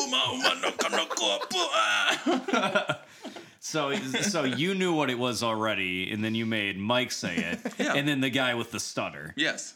So, 3.66 3.92
so 3.96 4.44
you 4.62 4.74
knew 4.76 4.94
what 4.94 5.10
it 5.10 5.18
was 5.18 5.42
already, 5.42 6.12
and 6.12 6.22
then 6.24 6.36
you 6.36 6.46
made 6.46 6.78
Mike 6.78 7.10
say 7.10 7.34
it, 7.36 7.74
Yeah. 7.78 7.94
and 7.94 8.06
then 8.06 8.20
the 8.20 8.30
guy 8.30 8.54
with 8.54 8.70
the 8.70 8.78
stutter. 8.78 9.34
Yes. 9.36 9.74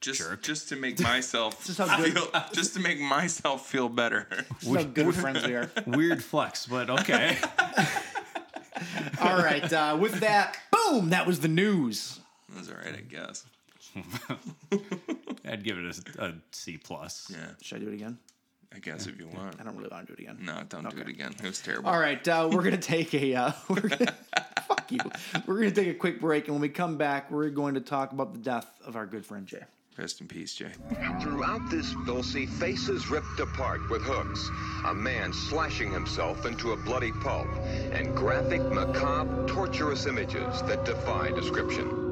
Just 0.00 0.20
Jerk. 0.20 0.42
just 0.42 0.70
to 0.70 0.76
make 0.76 0.98
myself 1.00 1.64
This 1.66 1.76
how 1.76 1.96
good- 1.98 2.14
feel, 2.14 2.28
just 2.54 2.72
to 2.74 2.80
make 2.80 2.98
myself 2.98 3.66
feel 3.66 3.90
better. 3.90 4.26
This 4.62 4.74
how 4.74 4.82
good 4.84 5.14
friends 5.14 5.46
we 5.46 5.54
are. 5.54 5.70
Weird 5.86 6.24
flex, 6.24 6.64
but 6.64 6.88
okay. 6.88 7.36
All 9.20 9.36
right. 9.36 9.70
Uh, 9.70 9.98
with 10.00 10.20
that, 10.20 10.56
boom, 10.72 11.10
that 11.10 11.26
was 11.26 11.40
the 11.40 11.48
news. 11.48 12.20
That's 12.54 12.70
all 12.70 12.76
right, 12.76 12.94
I 12.96 13.00
guess. 13.02 13.44
I'd 15.46 15.62
give 15.62 15.76
it 15.78 15.84
a, 16.18 16.24
a 16.24 16.32
C 16.52 16.78
plus. 16.78 17.30
Yeah, 17.30 17.50
Should 17.60 17.76
I 17.76 17.80
do 17.84 17.88
it 17.90 17.94
again? 17.94 18.18
I 18.76 18.78
guess 18.78 19.06
if 19.06 19.18
you 19.18 19.26
want. 19.28 19.58
I 19.58 19.64
don't 19.64 19.74
really 19.76 19.88
want 19.88 20.06
to 20.06 20.14
do 20.14 20.20
it 20.20 20.22
again. 20.22 20.38
No, 20.42 20.62
don't 20.68 20.88
do 20.90 21.00
it 21.00 21.08
again. 21.08 21.34
It 21.42 21.46
was 21.46 21.60
terrible. 21.60 21.88
All 21.88 21.98
right, 21.98 22.26
uh, 22.28 22.50
we're 22.52 22.62
gonna 22.62 22.76
take 22.76 23.14
a 23.14 23.34
uh, 23.34 23.52
we're 23.68 23.80
gonna, 23.80 24.14
fuck 24.68 24.92
you. 24.92 24.98
We're 25.46 25.56
gonna 25.56 25.70
take 25.70 25.88
a 25.88 25.94
quick 25.94 26.20
break, 26.20 26.44
and 26.44 26.54
when 26.54 26.60
we 26.60 26.68
come 26.68 26.98
back, 26.98 27.30
we're 27.30 27.48
going 27.48 27.74
to 27.74 27.80
talk 27.80 28.12
about 28.12 28.34
the 28.34 28.38
death 28.38 28.70
of 28.84 28.94
our 28.94 29.06
good 29.06 29.24
friend 29.24 29.46
Jay. 29.46 29.62
Rest 29.96 30.20
in 30.20 30.28
peace, 30.28 30.54
Jay. 30.54 30.72
Throughout 31.22 31.70
this, 31.70 31.94
they'll 32.04 32.22
see 32.22 32.44
faces 32.44 33.08
ripped 33.08 33.40
apart 33.40 33.88
with 33.88 34.02
hooks, 34.02 34.50
a 34.84 34.92
man 34.92 35.32
slashing 35.32 35.90
himself 35.90 36.44
into 36.44 36.72
a 36.72 36.76
bloody 36.76 37.12
pulp, 37.12 37.48
and 37.92 38.14
graphic, 38.14 38.60
macabre, 38.60 39.46
torturous 39.46 40.04
images 40.04 40.60
that 40.64 40.84
defy 40.84 41.30
description. 41.30 42.05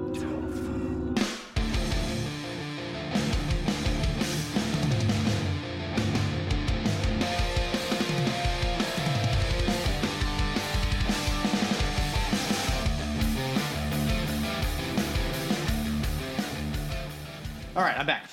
All 17.77 17.83
right, 17.83 17.99
I'm 17.99 18.07
back. 18.07 18.25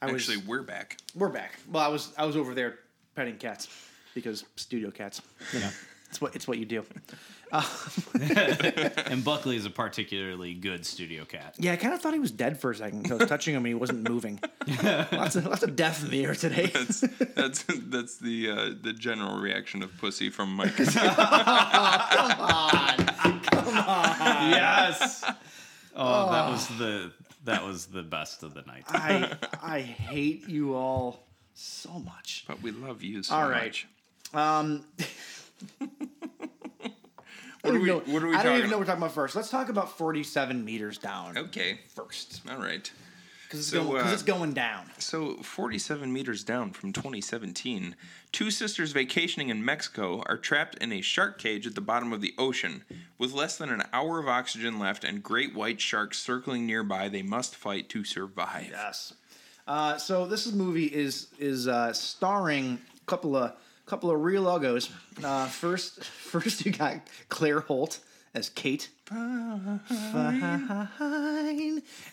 I 0.00 0.06
was, 0.10 0.22
Actually, 0.28 0.38
we're 0.48 0.62
back. 0.62 0.96
we're 1.14 1.28
back. 1.28 1.52
Well, 1.70 1.82
I 1.84 1.88
was 1.88 2.12
I 2.18 2.24
was 2.24 2.36
over 2.36 2.54
there 2.54 2.78
petting 3.14 3.36
cats 3.36 3.68
because 4.14 4.44
studio 4.56 4.90
cats. 4.90 5.22
You 5.52 5.60
know, 5.60 5.70
it's 6.10 6.20
what 6.20 6.34
it's 6.34 6.48
what 6.48 6.58
you 6.58 6.64
do. 6.64 6.84
And 8.14 9.22
Buckley 9.22 9.56
is 9.56 9.66
a 9.66 9.70
particularly 9.70 10.54
good 10.54 10.86
studio 10.86 11.26
cat. 11.26 11.54
Yeah, 11.58 11.72
I 11.72 11.76
kind 11.76 11.92
of 11.92 12.00
thought 12.00 12.14
he 12.14 12.18
was 12.18 12.30
dead 12.30 12.58
for 12.58 12.70
a 12.70 12.74
second. 12.74 13.02
'cause 13.02 13.12
I 13.12 13.14
was 13.16 13.28
touching 13.28 13.52
him, 13.54 13.58
and 13.58 13.66
he 13.66 13.74
wasn't 13.74 14.08
moving. 14.08 14.40
lots 15.12 15.36
of 15.36 15.44
lots 15.46 15.62
of 15.62 15.76
death 15.76 16.02
in 16.02 16.10
the 16.10 16.24
air 16.24 16.34
today. 16.34 16.68
That's 16.72 17.00
that's 17.36 17.64
that's 17.68 18.16
the 18.16 18.50
uh, 18.50 18.70
the 18.80 18.94
general 18.94 19.38
reaction 19.38 19.82
of 19.82 19.94
pussy 19.98 20.30
from 20.30 20.56
Mike. 20.56 20.74
Come 20.76 20.96
on, 22.40 23.40
come 23.40 23.68
on. 23.68 24.50
Yes. 24.50 25.22
Oh, 25.94 26.32
that 26.32 26.48
was 26.50 26.66
the 26.78 27.12
that 27.44 27.64
was 27.64 27.86
the 27.86 28.02
best 28.02 28.42
of 28.42 28.54
the 28.54 28.62
night. 28.62 28.84
I 28.88 29.36
I 29.62 29.80
hate 29.80 30.48
you 30.48 30.74
all 30.74 31.26
so 31.54 31.90
much. 31.98 32.44
but 32.46 32.62
we 32.62 32.70
love 32.70 33.02
you 33.02 33.22
so 33.22 33.34
All 33.34 33.48
right. 33.48 33.64
much. 33.64 33.86
Um, 34.34 34.84
What 37.62 37.76
are 37.76 37.78
we? 37.78 37.86
know- 37.86 38.00
What 38.00 38.24
are 38.24 38.26
we 38.26 38.34
I 38.34 38.42
don't 38.42 38.44
talking 38.44 38.58
even 38.58 38.70
know 38.70 38.76
what 38.78 38.80
we're 38.80 38.86
talking 38.86 39.02
about 39.02 39.12
first. 39.14 39.36
Let's 39.36 39.48
talk 39.50 39.68
about 39.68 39.96
47 39.96 40.64
meters 40.64 40.98
down 40.98 41.38
Okay. 41.38 41.78
first. 41.94 42.40
All 42.50 42.58
right. 42.58 42.90
Because 43.52 43.60
it's, 43.60 43.70
So, 43.70 43.96
uh, 43.98 44.10
it's 44.10 44.22
going 44.22 44.54
down. 44.54 44.90
So, 44.98 45.36
47 45.42 46.10
meters 46.10 46.42
down 46.42 46.70
from 46.70 46.90
2017, 46.90 47.94
two 48.32 48.50
sisters 48.50 48.92
vacationing 48.92 49.50
in 49.50 49.62
Mexico 49.62 50.22
are 50.26 50.38
trapped 50.38 50.76
in 50.76 50.90
a 50.90 51.02
shark 51.02 51.38
cage 51.38 51.66
at 51.66 51.74
the 51.74 51.82
bottom 51.82 52.14
of 52.14 52.22
the 52.22 52.34
ocean. 52.38 52.82
With 53.18 53.32
less 53.32 53.58
than 53.58 53.68
an 53.68 53.82
hour 53.92 54.18
of 54.18 54.26
oxygen 54.26 54.78
left 54.78 55.04
and 55.04 55.22
great 55.22 55.54
white 55.54 55.82
sharks 55.82 56.18
circling 56.18 56.66
nearby, 56.66 57.10
they 57.10 57.22
must 57.22 57.54
fight 57.54 57.90
to 57.90 58.04
survive. 58.04 58.68
Yes. 58.70 59.12
Uh, 59.68 59.98
so 59.98 60.26
this 60.26 60.50
movie 60.50 60.86
is 60.86 61.28
is 61.38 61.68
uh, 61.68 61.92
starring 61.92 62.78
a 62.96 63.04
couple 63.04 63.36
of 63.36 63.52
couple 63.84 64.10
of 64.10 64.22
real 64.22 64.42
logos. 64.42 64.90
Uh, 65.22 65.46
first, 65.46 66.02
first 66.04 66.64
you 66.64 66.72
got 66.72 66.96
Claire 67.28 67.60
Holt 67.60 68.00
as 68.34 68.48
Kate. 68.48 68.88
Fine. 69.06 69.82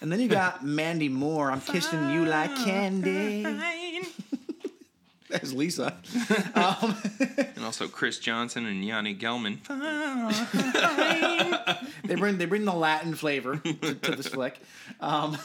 And 0.01 0.11
then 0.11 0.19
you 0.19 0.27
got 0.27 0.65
Mandy 0.65 1.09
Moore. 1.09 1.51
I'm 1.51 1.61
kissing 1.61 2.09
you 2.11 2.25
like 2.25 2.53
candy. 2.57 3.45
As 5.31 5.53
Lisa. 5.59 5.95
And 7.55 7.65
also 7.65 7.87
Chris 7.89 8.19
Johnson 8.19 8.65
and 8.65 8.83
Yani 8.83 9.19
Gellman. 9.19 9.59
they 12.05 12.15
bring 12.15 12.37
they 12.37 12.45
bring 12.45 12.63
the 12.65 12.73
Latin 12.73 13.13
flavor 13.13 13.57
to, 13.57 13.93
to 13.95 14.15
this 14.15 14.27
flick. 14.27 14.59
Um, 15.01 15.37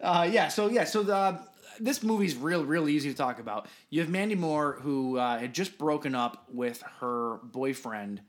uh, 0.00 0.28
yeah, 0.30 0.48
so 0.48 0.68
yeah, 0.68 0.84
so 0.84 1.02
the, 1.02 1.40
this 1.80 2.02
movie's 2.02 2.36
real 2.36 2.64
real 2.64 2.88
easy 2.90 3.10
to 3.10 3.16
talk 3.16 3.38
about. 3.40 3.66
You 3.88 4.00
have 4.00 4.10
Mandy 4.10 4.34
Moore 4.34 4.78
who 4.82 5.16
uh, 5.18 5.38
had 5.38 5.54
just 5.54 5.78
broken 5.78 6.14
up 6.14 6.44
with 6.52 6.82
her 7.00 7.38
boyfriend, 7.42 8.20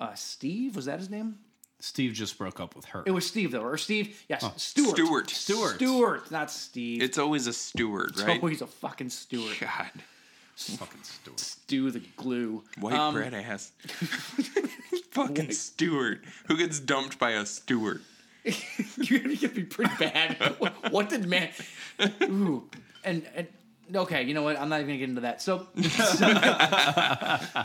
uh, 0.00 0.14
Steve. 0.14 0.74
Was 0.76 0.86
that 0.86 0.98
his 0.98 1.10
name? 1.10 1.36
Steve 1.82 2.12
just 2.12 2.36
broke 2.36 2.60
up 2.60 2.76
with 2.76 2.84
her. 2.86 3.02
It 3.06 3.10
was 3.12 3.26
Steve 3.26 3.52
though, 3.52 3.62
or 3.62 3.78
Steve? 3.78 4.22
Yes, 4.28 4.42
Oh. 4.44 4.52
Stewart. 4.56 4.96
Stewart. 4.96 5.30
Stewart. 5.30 5.74
Stewart, 5.76 6.30
not 6.30 6.50
Steve. 6.50 7.02
It's 7.02 7.16
always 7.16 7.46
a 7.46 7.52
steward, 7.54 8.10
It's 8.10 8.22
right? 8.22 8.36
always 8.42 8.60
a 8.60 8.66
fucking 8.66 9.08
Stewart. 9.10 9.56
God. 9.60 9.90
Fucking 10.56 11.02
Stewart. 11.02 11.40
Stew 11.40 11.90
the 11.90 12.00
glue. 12.16 12.62
White 12.78 12.92
Um, 12.94 13.14
bread 13.14 13.32
ass. 13.32 13.72
Fucking 15.12 15.52
steward. 15.52 16.20
Who 16.48 16.56
gets 16.58 16.78
dumped 16.78 17.18
by 17.18 17.30
a 17.30 17.46
steward? 17.46 18.02
You're 18.96 19.20
gonna 19.20 19.36
get 19.36 19.56
me 19.56 19.62
pretty 19.64 19.92
bad. 19.98 20.36
what, 20.58 20.72
what 20.92 21.08
did 21.08 21.26
man? 21.26 21.48
Ooh, 22.24 22.68
and 23.04 23.26
and 23.34 23.46
okay, 23.94 24.22
you 24.22 24.34
know 24.34 24.42
what? 24.42 24.58
I'm 24.60 24.68
not 24.68 24.76
even 24.80 24.88
gonna 24.88 24.98
get 24.98 25.08
into 25.08 25.20
that. 25.22 25.40
So, 25.42 25.66
so, 25.82 27.64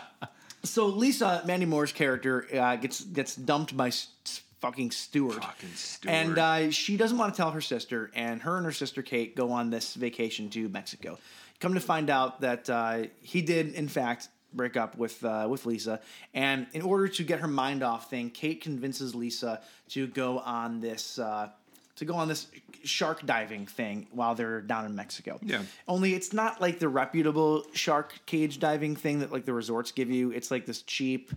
so 0.65 0.87
Lisa 0.87 1.41
Mandy 1.45 1.65
Moore's 1.65 1.91
character 1.93 2.45
uh, 2.53 2.75
gets 2.75 3.01
gets 3.03 3.35
dumped 3.35 3.75
by 3.77 3.87
s- 3.87 4.09
s- 4.25 4.41
fucking 4.59 4.91
Stewart. 4.91 5.43
Fucking 5.43 5.69
steward. 5.75 6.13
And 6.13 6.37
uh, 6.37 6.71
she 6.71 6.97
doesn't 6.97 7.17
want 7.17 7.33
to 7.33 7.37
tell 7.37 7.51
her 7.51 7.61
sister, 7.61 8.11
and 8.15 8.41
her 8.41 8.57
and 8.57 8.65
her 8.65 8.71
sister 8.71 9.01
Kate 9.01 9.35
go 9.35 9.51
on 9.51 9.69
this 9.69 9.93
vacation 9.95 10.49
to 10.51 10.67
Mexico. 10.69 11.17
Come 11.59 11.73
to 11.75 11.79
find 11.79 12.09
out 12.09 12.41
that 12.41 12.69
uh, 12.69 13.03
he 13.21 13.41
did, 13.41 13.73
in 13.75 13.87
fact, 13.87 14.27
break 14.53 14.75
up 14.75 14.97
with 14.97 15.23
uh, 15.23 15.47
with 15.49 15.65
Lisa, 15.65 15.99
and 16.33 16.67
in 16.73 16.81
order 16.81 17.07
to 17.07 17.23
get 17.23 17.39
her 17.39 17.47
mind 17.47 17.83
off 17.83 18.09
thing, 18.09 18.29
Kate 18.29 18.59
convinces 18.61 19.15
Lisa 19.15 19.61
to 19.89 20.07
go 20.07 20.39
on 20.39 20.79
this 20.81 21.17
uh, 21.19 21.49
to 21.97 22.05
go 22.05 22.15
on 22.15 22.27
this 22.27 22.47
shark 22.83 23.25
diving 23.25 23.65
thing 23.65 24.07
while 24.11 24.35
they're 24.35 24.61
down 24.61 24.85
in 24.85 24.95
Mexico. 24.95 25.39
Yeah. 25.41 25.63
Only 25.87 26.13
it's 26.13 26.33
not 26.33 26.59
like 26.61 26.79
the 26.79 26.89
reputable 26.89 27.65
shark 27.73 28.13
cage 28.25 28.59
diving 28.59 28.95
thing 28.95 29.19
that 29.19 29.31
like 29.31 29.45
the 29.45 29.53
resorts 29.53 29.91
give 29.91 30.11
you. 30.11 30.31
It's 30.31 30.51
like 30.51 30.65
this 30.65 30.81
cheap, 30.81 31.31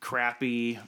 crappy 0.00 0.78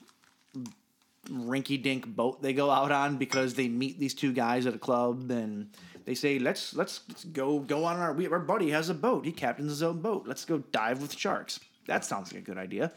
rinky 1.31 1.81
dink 1.83 2.07
boat 2.07 2.41
they 2.41 2.55
go 2.55 2.71
out 2.71 2.91
on 2.91 3.19
because 3.19 3.53
they 3.55 3.69
meet 3.69 3.99
these 3.99 4.15
two 4.15 4.33
guys 4.33 4.65
at 4.65 4.75
a 4.75 4.79
club 4.79 5.31
and 5.31 5.69
they 6.07 6.15
say 6.15 6.39
let's 6.39 6.75
let's, 6.75 7.03
let's 7.09 7.25
go 7.25 7.59
go 7.59 7.85
on 7.85 7.99
our 7.99 8.15
we, 8.15 8.27
our 8.29 8.39
buddy 8.39 8.71
has 8.71 8.89
a 8.89 8.95
boat 8.95 9.27
he 9.27 9.33
captains 9.33 9.69
his 9.71 9.83
own 9.83 10.01
boat 10.01 10.25
let's 10.27 10.47
go 10.47 10.59
dive 10.73 11.03
with 11.03 11.15
sharks 11.17 11.61
that 11.87 12.03
sounds 12.03 12.33
like 12.33 12.41
a 12.43 12.45
good 12.45 12.57
idea 12.57 12.91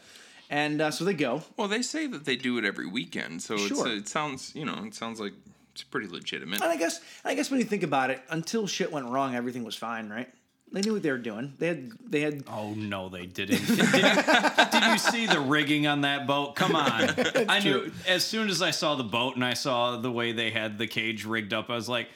and 0.48 0.80
uh, 0.80 0.90
so 0.90 1.04
they 1.04 1.12
go 1.14 1.42
Well, 1.58 1.68
they 1.68 1.82
say 1.82 2.06
that 2.06 2.24
they 2.24 2.36
do 2.36 2.56
it 2.58 2.64
every 2.64 2.86
weekend, 2.86 3.42
so 3.42 3.54
it's, 3.54 3.68
Sure. 3.68 3.86
it 3.88 4.06
sounds, 4.06 4.54
you 4.54 4.66
know, 4.66 4.82
it 4.84 4.94
sounds 4.94 5.18
like 5.18 5.32
it's 5.72 5.82
pretty 5.82 6.06
legitimate. 6.08 6.60
and 6.62 6.70
I 6.70 6.76
guess 6.76 7.00
I 7.24 7.34
guess 7.34 7.50
when 7.50 7.60
you 7.60 7.66
think 7.66 7.82
about 7.82 8.10
it 8.10 8.20
until 8.30 8.66
shit 8.66 8.92
went 8.92 9.06
wrong 9.06 9.34
everything 9.34 9.64
was 9.64 9.74
fine 9.74 10.08
right 10.08 10.28
they 10.70 10.80
knew 10.80 10.94
what 10.94 11.02
they 11.02 11.10
were 11.10 11.18
doing 11.18 11.52
they 11.58 11.66
had 11.68 11.90
they 12.08 12.20
had 12.20 12.44
Oh 12.48 12.72
no, 12.74 13.08
they 13.10 13.26
didn't. 13.26 13.66
did, 13.66 13.78
you, 13.78 13.84
did 13.84 14.84
you 14.84 14.98
see 14.98 15.26
the 15.26 15.38
rigging 15.40 15.86
on 15.86 16.00
that 16.02 16.26
boat? 16.26 16.54
Come 16.56 16.74
on. 16.74 17.10
I 17.48 17.58
knew 17.58 17.92
as 18.08 18.24
soon 18.24 18.48
as 18.48 18.62
I 18.62 18.70
saw 18.70 18.94
the 18.94 19.04
boat 19.04 19.34
and 19.36 19.44
I 19.44 19.52
saw 19.54 19.98
the 19.98 20.10
way 20.10 20.32
they 20.32 20.50
had 20.50 20.78
the 20.78 20.86
cage 20.86 21.26
rigged 21.26 21.52
up, 21.52 21.68
I 21.68 21.74
was 21.74 21.90
like, 21.90 22.08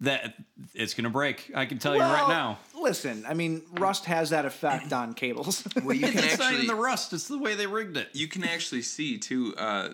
that 0.00 0.34
it's 0.74 0.94
gonna 0.94 1.10
break. 1.10 1.50
I 1.54 1.66
can 1.66 1.78
tell 1.78 1.94
you 1.96 2.02
right 2.02 2.28
now. 2.28 2.58
listen 2.80 3.24
I 3.26 3.34
mean 3.34 3.62
rust 3.72 4.04
has 4.04 4.30
that 4.30 4.44
effect 4.44 4.92
on 4.92 5.14
cables 5.14 5.66
Well, 5.82 5.94
you 5.96 6.06
can 6.08 6.18
It's 6.18 6.38
not 6.38 6.46
actually 6.52 6.64
even 6.64 6.76
the 6.76 6.80
rust, 6.82 7.12
it's 7.12 7.26
the 7.28 7.38
way 7.38 7.54
they 7.56 7.66
rigged 7.66 7.96
it. 7.96 8.08
you 8.12 8.28
can 8.28 8.44
actually 8.44 8.82
see 8.82 9.18
too, 9.18 9.54
uh, 9.56 9.88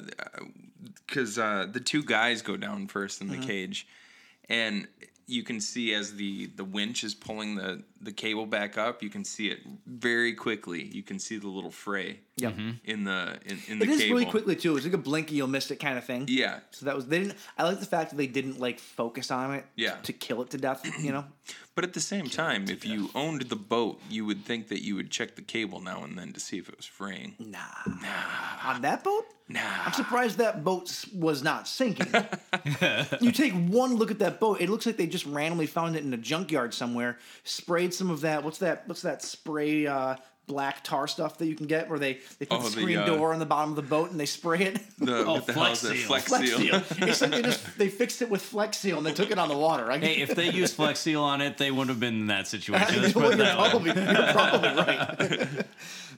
because 1.07 1.39
uh, 1.39 1.67
the 1.71 1.81
two 1.81 2.03
guys 2.03 2.43
go 2.43 2.57
down 2.57 2.87
first 2.87 3.21
in 3.21 3.29
the 3.29 3.35
Mm-hmm. 3.37 3.47
cage, 3.47 3.87
and 4.49 4.87
you 5.27 5.45
can 5.45 5.61
see 5.61 5.95
as 5.95 6.15
the 6.17 6.47
the 6.57 6.65
winch 6.65 7.05
is 7.05 7.15
pulling 7.15 7.55
the 7.55 7.83
the 8.01 8.11
cable 8.13 8.47
back 8.47 8.77
up, 8.77 9.01
you 9.03 9.09
can 9.11 9.25
see 9.25 9.49
it 9.49 9.61
very 9.87 10.33
quickly. 10.35 10.83
You 10.83 11.03
can 11.05 11.19
see 11.21 11.37
the 11.39 11.47
little 11.49 11.71
fray 11.71 12.19
Yep. 12.37 12.55
in 12.85 13.05
the 13.05 13.39
in, 13.47 13.59
in 13.69 13.79
the 13.79 13.85
It 13.85 13.91
is 13.91 14.01
cable. 14.01 14.15
really 14.19 14.31
quickly 14.31 14.57
too. 14.57 14.75
It's 14.77 14.85
like 14.85 14.95
a 14.95 14.99
blink 14.99 15.29
and 15.29 15.37
you'll 15.37 15.47
miss 15.47 15.71
it 15.71 15.77
kind 15.77 15.97
of 15.99 16.05
thing. 16.05 16.25
Yeah. 16.27 16.61
So 16.73 16.87
that 16.87 16.97
was 16.97 17.07
they 17.07 17.19
didn't. 17.21 17.37
I 17.59 17.63
like 17.65 17.79
the 17.79 17.87
fact 17.87 18.11
that 18.11 18.17
they 18.17 18.27
didn't 18.27 18.59
like 18.59 18.81
focus 18.81 19.31
on 19.31 19.55
it. 19.55 19.67
Yeah. 19.77 19.97
To 20.03 20.13
kill 20.13 20.43
it 20.43 20.51
to 20.51 20.59
death, 20.59 20.85
you 21.01 21.13
know. 21.13 21.25
But 21.75 21.85
at 21.85 21.93
the 21.95 22.01
same 22.01 22.29
time, 22.29 22.67
if 22.69 22.85
you 22.85 23.11
owned 23.15 23.43
the 23.43 23.57
boat, 23.57 24.01
you 24.11 24.25
would 24.27 24.45
think 24.45 24.69
that 24.69 24.83
you 24.83 24.97
would 24.97 25.11
check 25.11 25.37
the 25.37 25.43
cable 25.43 25.81
now 25.81 26.03
and 26.05 26.19
then 26.19 26.33
to 26.33 26.41
see 26.41 26.59
if 26.59 26.69
it 26.69 26.77
was 26.77 26.87
fraying. 26.87 27.37
Nah. 27.39 27.59
Nah. 27.87 28.71
On 28.73 28.83
that 28.83 29.03
boat. 29.05 29.25
Nah. 29.49 29.61
I'm 29.87 29.93
surprised 29.93 30.39
that 30.39 30.63
boat 30.63 31.05
was 31.15 31.43
not 31.43 31.67
sinking. 31.67 32.13
you 33.21 33.33
take 33.33 33.53
one 33.53 33.95
look 33.95 34.11
at 34.11 34.19
that 34.21 34.39
boat; 34.39 34.61
it 34.61 34.69
looks 34.69 34.87
like 34.87 34.97
they 34.97 35.07
just 35.07 35.27
randomly 35.27 35.67
found 35.67 35.97
it 35.97 36.05
in 36.05 36.13
a 36.15 36.17
junkyard 36.17 36.73
somewhere. 36.73 37.19
Sprayed 37.45 37.93
some 37.93 38.11
of 38.11 38.21
that. 38.21 38.45
What's 38.45 38.59
that? 38.59 38.87
What's 38.87 39.03
that 39.03 39.23
spray? 39.23 39.87
Uh, 39.87 40.17
black 40.51 40.83
tar 40.85 41.07
stuff 41.07 41.39
that 41.39 41.47
you 41.47 41.55
can 41.55 41.67
get, 41.67 41.89
where 41.89 41.99
they 41.99 42.19
they 42.39 42.47
put 42.47 42.59
Oh, 42.59 42.63
the 42.63 42.65
the, 42.75 42.81
screen 42.81 42.99
uh, 42.99 43.07
door 43.07 43.33
on 43.33 43.39
the 43.39 43.47
bottom 43.47 43.71
of 43.71 43.77
the 43.77 43.83
boat 43.83 44.11
and 44.11 44.19
they 44.19 44.27
spray 44.27 44.61
it. 44.63 44.79
The, 45.01 45.25
Oh, 45.25 45.33
what 45.35 45.47
the 45.47 45.53
hell 45.55 45.67
is 45.73 45.81
that? 45.83 45.97
Flex 45.97 46.25
Flex 46.25 46.51
Seal. 46.51 46.81
Flex 46.81 46.89
seal. 46.89 46.99
Seal. 46.99 47.09
It's 47.09 47.21
like 47.23 47.31
they 47.31 47.43
just 47.43 47.79
they 47.79 47.89
fixed 47.89 48.21
it 48.23 48.29
with 48.29 48.43
Flex 48.43 48.77
Seal 48.79 48.99
and 48.99 49.07
they 49.07 49.13
took 49.15 49.31
it 49.31 49.39
on 49.39 49.49
the 49.49 49.57
water. 49.57 49.91
I 49.91 49.99
Hey, 49.99 50.17
if 50.21 50.35
they 50.35 50.51
used 50.51 50.75
Flex 50.81 51.01
Seal 51.01 51.23
on 51.23 51.41
it, 51.41 51.57
they 51.57 51.71
wouldn't 51.71 51.89
have 51.91 52.01
been 52.01 52.15
in 52.21 52.27
that 52.27 52.47
situation. 52.55 53.01
Let's 53.01 53.13
put 53.15 53.23
Well, 53.23 53.33
it 53.33 53.39
you're, 53.39 53.47
that 53.47 53.59
way. 53.59 53.71
probably, 53.71 53.93
you're 53.95 54.33
probably 54.33 54.69
right. 55.57 55.67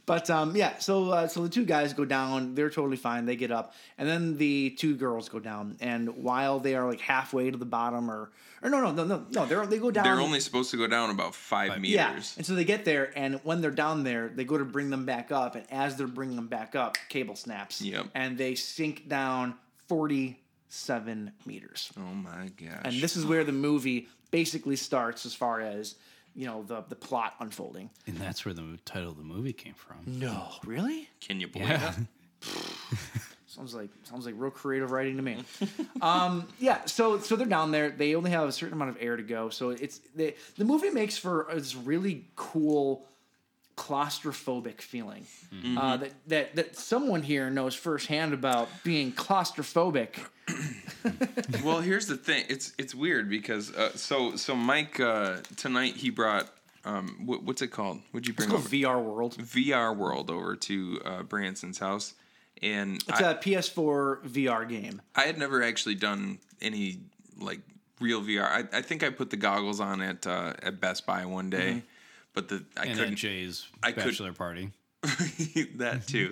But 0.04 0.28
um, 0.30 0.56
yeah, 0.56 0.78
so 0.78 1.10
uh, 1.10 1.28
so 1.28 1.42
the 1.42 1.48
two 1.48 1.64
guys 1.64 1.92
go 1.92 2.04
down. 2.04 2.54
They're 2.54 2.70
totally 2.70 2.96
fine. 2.96 3.24
They 3.24 3.36
get 3.36 3.50
up, 3.50 3.74
and 3.98 4.08
then 4.08 4.36
the 4.36 4.70
two 4.70 4.96
girls 4.96 5.28
go 5.28 5.38
down. 5.38 5.76
And 5.80 6.22
while 6.22 6.58
they 6.58 6.74
are 6.74 6.86
like 6.88 7.00
halfway 7.00 7.50
to 7.50 7.56
the 7.56 7.64
bottom, 7.64 8.10
or 8.10 8.30
or 8.62 8.70
no, 8.70 8.80
no, 8.80 8.90
no, 8.92 9.04
no, 9.04 9.26
no, 9.30 9.46
they 9.46 9.76
they 9.76 9.78
go 9.78 9.90
down. 9.90 10.04
They're 10.04 10.20
only 10.20 10.40
supposed 10.40 10.70
to 10.72 10.76
go 10.76 10.86
down 10.86 11.10
about 11.10 11.34
five 11.34 11.80
meters. 11.80 11.94
yeah, 11.94 12.20
and 12.36 12.44
so 12.44 12.54
they 12.54 12.64
get 12.64 12.84
there, 12.84 13.12
and 13.16 13.40
when 13.44 13.60
they're 13.60 13.70
down 13.70 14.02
there, 14.02 14.28
they 14.28 14.44
go 14.44 14.58
to 14.58 14.64
bring 14.64 14.90
them 14.90 15.06
back 15.06 15.30
up, 15.30 15.54
and 15.54 15.64
as 15.70 15.96
they're 15.96 16.06
bringing 16.06 16.36
them 16.36 16.48
back 16.48 16.74
up, 16.74 16.96
cable 17.08 17.36
snaps. 17.36 17.80
Yep. 17.80 18.06
And 18.14 18.36
they 18.36 18.54
sink 18.56 19.08
down 19.08 19.54
forty-seven 19.88 21.32
meters. 21.46 21.92
Oh 21.96 22.14
my 22.14 22.50
gosh. 22.56 22.82
And 22.84 23.00
this 23.00 23.16
is 23.16 23.24
where 23.24 23.44
the 23.44 23.52
movie 23.52 24.08
basically 24.30 24.76
starts, 24.76 25.26
as 25.26 25.34
far 25.34 25.60
as 25.60 25.94
you 26.34 26.46
know 26.46 26.62
the 26.62 26.82
the 26.88 26.96
plot 26.96 27.34
unfolding. 27.40 27.90
And 28.06 28.16
that's 28.16 28.44
where 28.44 28.54
the 28.54 28.78
title 28.84 29.10
of 29.10 29.16
the 29.16 29.22
movie 29.24 29.52
came 29.52 29.74
from. 29.74 29.98
No, 30.06 30.48
really? 30.64 31.08
Can 31.20 31.40
you 31.40 31.48
believe 31.48 31.68
Yeah. 31.68 31.92
it? 32.42 32.48
Sounds 33.46 33.74
like 33.74 33.90
sounds 34.04 34.24
like 34.24 34.34
real 34.38 34.50
creative 34.50 34.90
writing 34.92 35.16
to 35.16 35.22
me. 35.22 35.44
um, 36.00 36.48
yeah, 36.58 36.86
so 36.86 37.18
so 37.18 37.36
they're 37.36 37.46
down 37.46 37.70
there. 37.70 37.90
They 37.90 38.14
only 38.14 38.30
have 38.30 38.48
a 38.48 38.52
certain 38.52 38.72
amount 38.72 38.90
of 38.90 38.96
air 38.98 39.14
to 39.16 39.22
go. 39.22 39.50
So 39.50 39.68
it's 39.70 39.98
the 40.16 40.34
the 40.56 40.64
movie 40.64 40.88
makes 40.88 41.18
for 41.18 41.46
this 41.52 41.76
really 41.76 42.24
cool 42.34 43.04
claustrophobic 43.76 44.80
feeling 44.80 45.26
uh, 45.76 45.98
that 45.98 46.12
that 46.28 46.56
that 46.56 46.76
someone 46.78 47.22
here 47.22 47.50
knows 47.50 47.74
firsthand 47.74 48.32
about 48.32 48.68
being 48.84 49.12
claustrophobic. 49.12 50.14
well, 51.64 51.80
here's 51.80 52.06
the 52.06 52.16
thing. 52.16 52.44
It's 52.48 52.72
it's 52.78 52.94
weird 52.94 53.28
because 53.28 53.72
uh, 53.74 53.90
so 53.94 54.36
so 54.36 54.54
Mike 54.54 54.98
uh, 55.00 55.36
tonight 55.56 55.96
he 55.96 56.10
brought 56.10 56.48
um 56.84 57.22
what, 57.26 57.42
what's 57.44 57.62
it 57.62 57.68
called? 57.68 58.00
What'd 58.10 58.26
you 58.26 58.32
It's 58.32 58.38
bring 58.46 58.50
called 58.50 58.62
over? 58.62 58.68
VR 58.68 59.02
World. 59.02 59.36
VR 59.38 59.96
World 59.96 60.30
over 60.30 60.56
to 60.56 61.00
uh, 61.04 61.22
Branson's 61.22 61.78
house, 61.78 62.14
and 62.62 62.96
It's 63.08 63.20
I, 63.20 63.30
a 63.32 63.34
PS4 63.36 64.22
VR 64.28 64.68
game. 64.68 65.00
I 65.14 65.22
had 65.22 65.38
never 65.38 65.62
actually 65.62 65.94
done 65.94 66.38
any 66.60 67.00
like 67.38 67.60
real 68.00 68.20
VR. 68.22 68.44
I, 68.44 68.78
I 68.78 68.82
think 68.82 69.02
I 69.02 69.10
put 69.10 69.30
the 69.30 69.36
goggles 69.36 69.80
on 69.80 70.00
at 70.02 70.26
uh, 70.26 70.54
at 70.62 70.80
Best 70.80 71.06
Buy 71.06 71.24
one 71.24 71.50
day, 71.50 71.70
Mm-hmm. 71.70 71.78
but 72.34 72.48
the 72.48 72.64
I 72.76 72.86
and 72.86 72.98
couldn't. 72.98 73.12
at 73.14 73.18
Jay's 73.18 73.66
I 73.82 73.92
could- 73.92 74.04
bachelor 74.04 74.32
party. 74.32 74.70
that 75.76 76.04
too. 76.06 76.28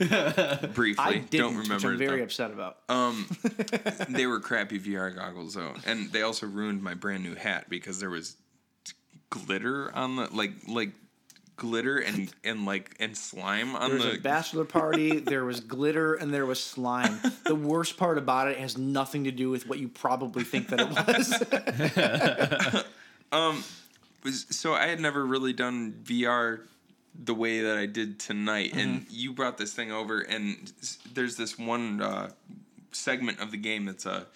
Briefly, 0.74 1.04
I 1.04 1.12
didn't, 1.18 1.30
don't 1.30 1.56
which 1.56 1.64
remember. 1.64 1.88
I'm 1.90 1.98
very 1.98 2.18
though. 2.18 2.24
upset 2.24 2.52
about. 2.52 2.78
Um, 2.88 3.26
they 4.08 4.26
were 4.26 4.38
crappy 4.38 4.78
VR 4.78 5.14
goggles 5.14 5.54
though, 5.54 5.74
and 5.86 6.12
they 6.12 6.22
also 6.22 6.46
ruined 6.46 6.80
my 6.82 6.94
brand 6.94 7.24
new 7.24 7.34
hat 7.34 7.68
because 7.68 7.98
there 7.98 8.10
was 8.10 8.36
glitter 9.28 9.94
on 9.94 10.16
the 10.16 10.28
like 10.32 10.52
like 10.68 10.90
glitter 11.56 11.98
and 11.98 12.32
and 12.44 12.64
like 12.64 12.96
and 13.00 13.16
slime 13.16 13.74
on 13.76 13.90
There 13.90 13.98
was 13.98 14.06
the. 14.06 14.18
a 14.18 14.20
bachelor 14.20 14.64
party. 14.64 15.18
there 15.18 15.44
was 15.44 15.60
glitter 15.60 16.14
and 16.14 16.32
there 16.32 16.46
was 16.46 16.62
slime. 16.62 17.20
The 17.44 17.56
worst 17.56 17.96
part 17.96 18.18
about 18.18 18.48
it 18.48 18.58
has 18.58 18.78
nothing 18.78 19.24
to 19.24 19.32
do 19.32 19.50
with 19.50 19.66
what 19.68 19.80
you 19.80 19.88
probably 19.88 20.44
think 20.44 20.68
that 20.68 20.80
it 20.80 20.88
was. 22.76 22.84
um, 23.32 23.64
was 24.22 24.46
so 24.50 24.74
I 24.74 24.86
had 24.86 25.00
never 25.00 25.26
really 25.26 25.52
done 25.52 25.92
VR 26.04 26.60
the 27.14 27.34
way 27.34 27.60
that 27.60 27.76
I 27.76 27.86
did 27.86 28.18
tonight, 28.18 28.72
and 28.74 29.06
you 29.10 29.32
brought 29.32 29.58
this 29.58 29.72
thing 29.72 29.92
over, 29.92 30.20
and 30.20 30.72
there's 31.12 31.36
this 31.36 31.58
one 31.58 32.00
uh, 32.00 32.30
segment 32.92 33.40
of 33.40 33.50
the 33.50 33.56
game 33.56 33.84
that's 33.84 34.06
a 34.06 34.26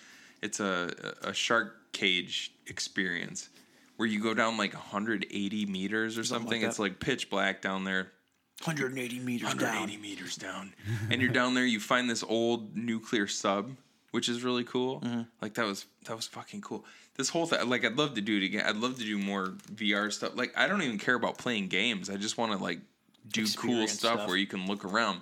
it's 0.42 0.60
a 0.60 1.14
a 1.22 1.32
shark 1.32 1.92
cage 1.92 2.52
experience 2.66 3.48
where 3.96 4.08
you 4.08 4.20
go 4.20 4.34
down 4.34 4.56
like 4.58 4.74
180 4.74 5.66
meters 5.66 6.18
or 6.18 6.24
Something 6.24 6.44
something. 6.46 6.62
like 6.62 6.68
it's 6.70 6.78
like 6.78 7.00
pitch 7.00 7.30
black 7.30 7.62
down 7.62 7.84
there. 7.84 8.10
180 8.64 9.18
meters 9.20 9.48
180 9.48 9.92
down. 9.92 10.02
meters 10.02 10.36
down. 10.36 10.74
and 11.10 11.20
you're 11.20 11.30
down 11.30 11.54
there. 11.54 11.64
You 11.64 11.80
find 11.80 12.08
this 12.08 12.22
old 12.22 12.76
nuclear 12.76 13.26
sub, 13.26 13.70
which 14.12 14.28
is 14.28 14.42
really 14.42 14.64
cool. 14.64 15.00
Mm-hmm. 15.00 15.22
Like 15.40 15.54
that 15.54 15.66
was 15.66 15.86
that 16.06 16.16
was 16.16 16.26
fucking 16.26 16.60
cool. 16.62 16.84
This 17.16 17.28
whole 17.28 17.46
thing, 17.46 17.68
like 17.68 17.84
I'd 17.84 17.96
love 17.96 18.14
to 18.14 18.20
do 18.20 18.36
it 18.38 18.44
again. 18.44 18.64
I'd 18.66 18.76
love 18.76 18.98
to 18.98 19.04
do 19.04 19.18
more 19.18 19.54
VR 19.72 20.12
stuff. 20.12 20.36
Like 20.36 20.52
I 20.56 20.66
don't 20.66 20.82
even 20.82 20.98
care 20.98 21.14
about 21.14 21.38
playing 21.38 21.68
games. 21.68 22.10
I 22.10 22.16
just 22.16 22.36
want 22.38 22.52
to 22.52 22.58
like 22.58 22.80
do 23.28 23.46
cool 23.56 23.86
stuff, 23.86 24.14
stuff. 24.14 24.28
where 24.28 24.36
you 24.36 24.46
can 24.46 24.66
look 24.66 24.84
around. 24.84 25.20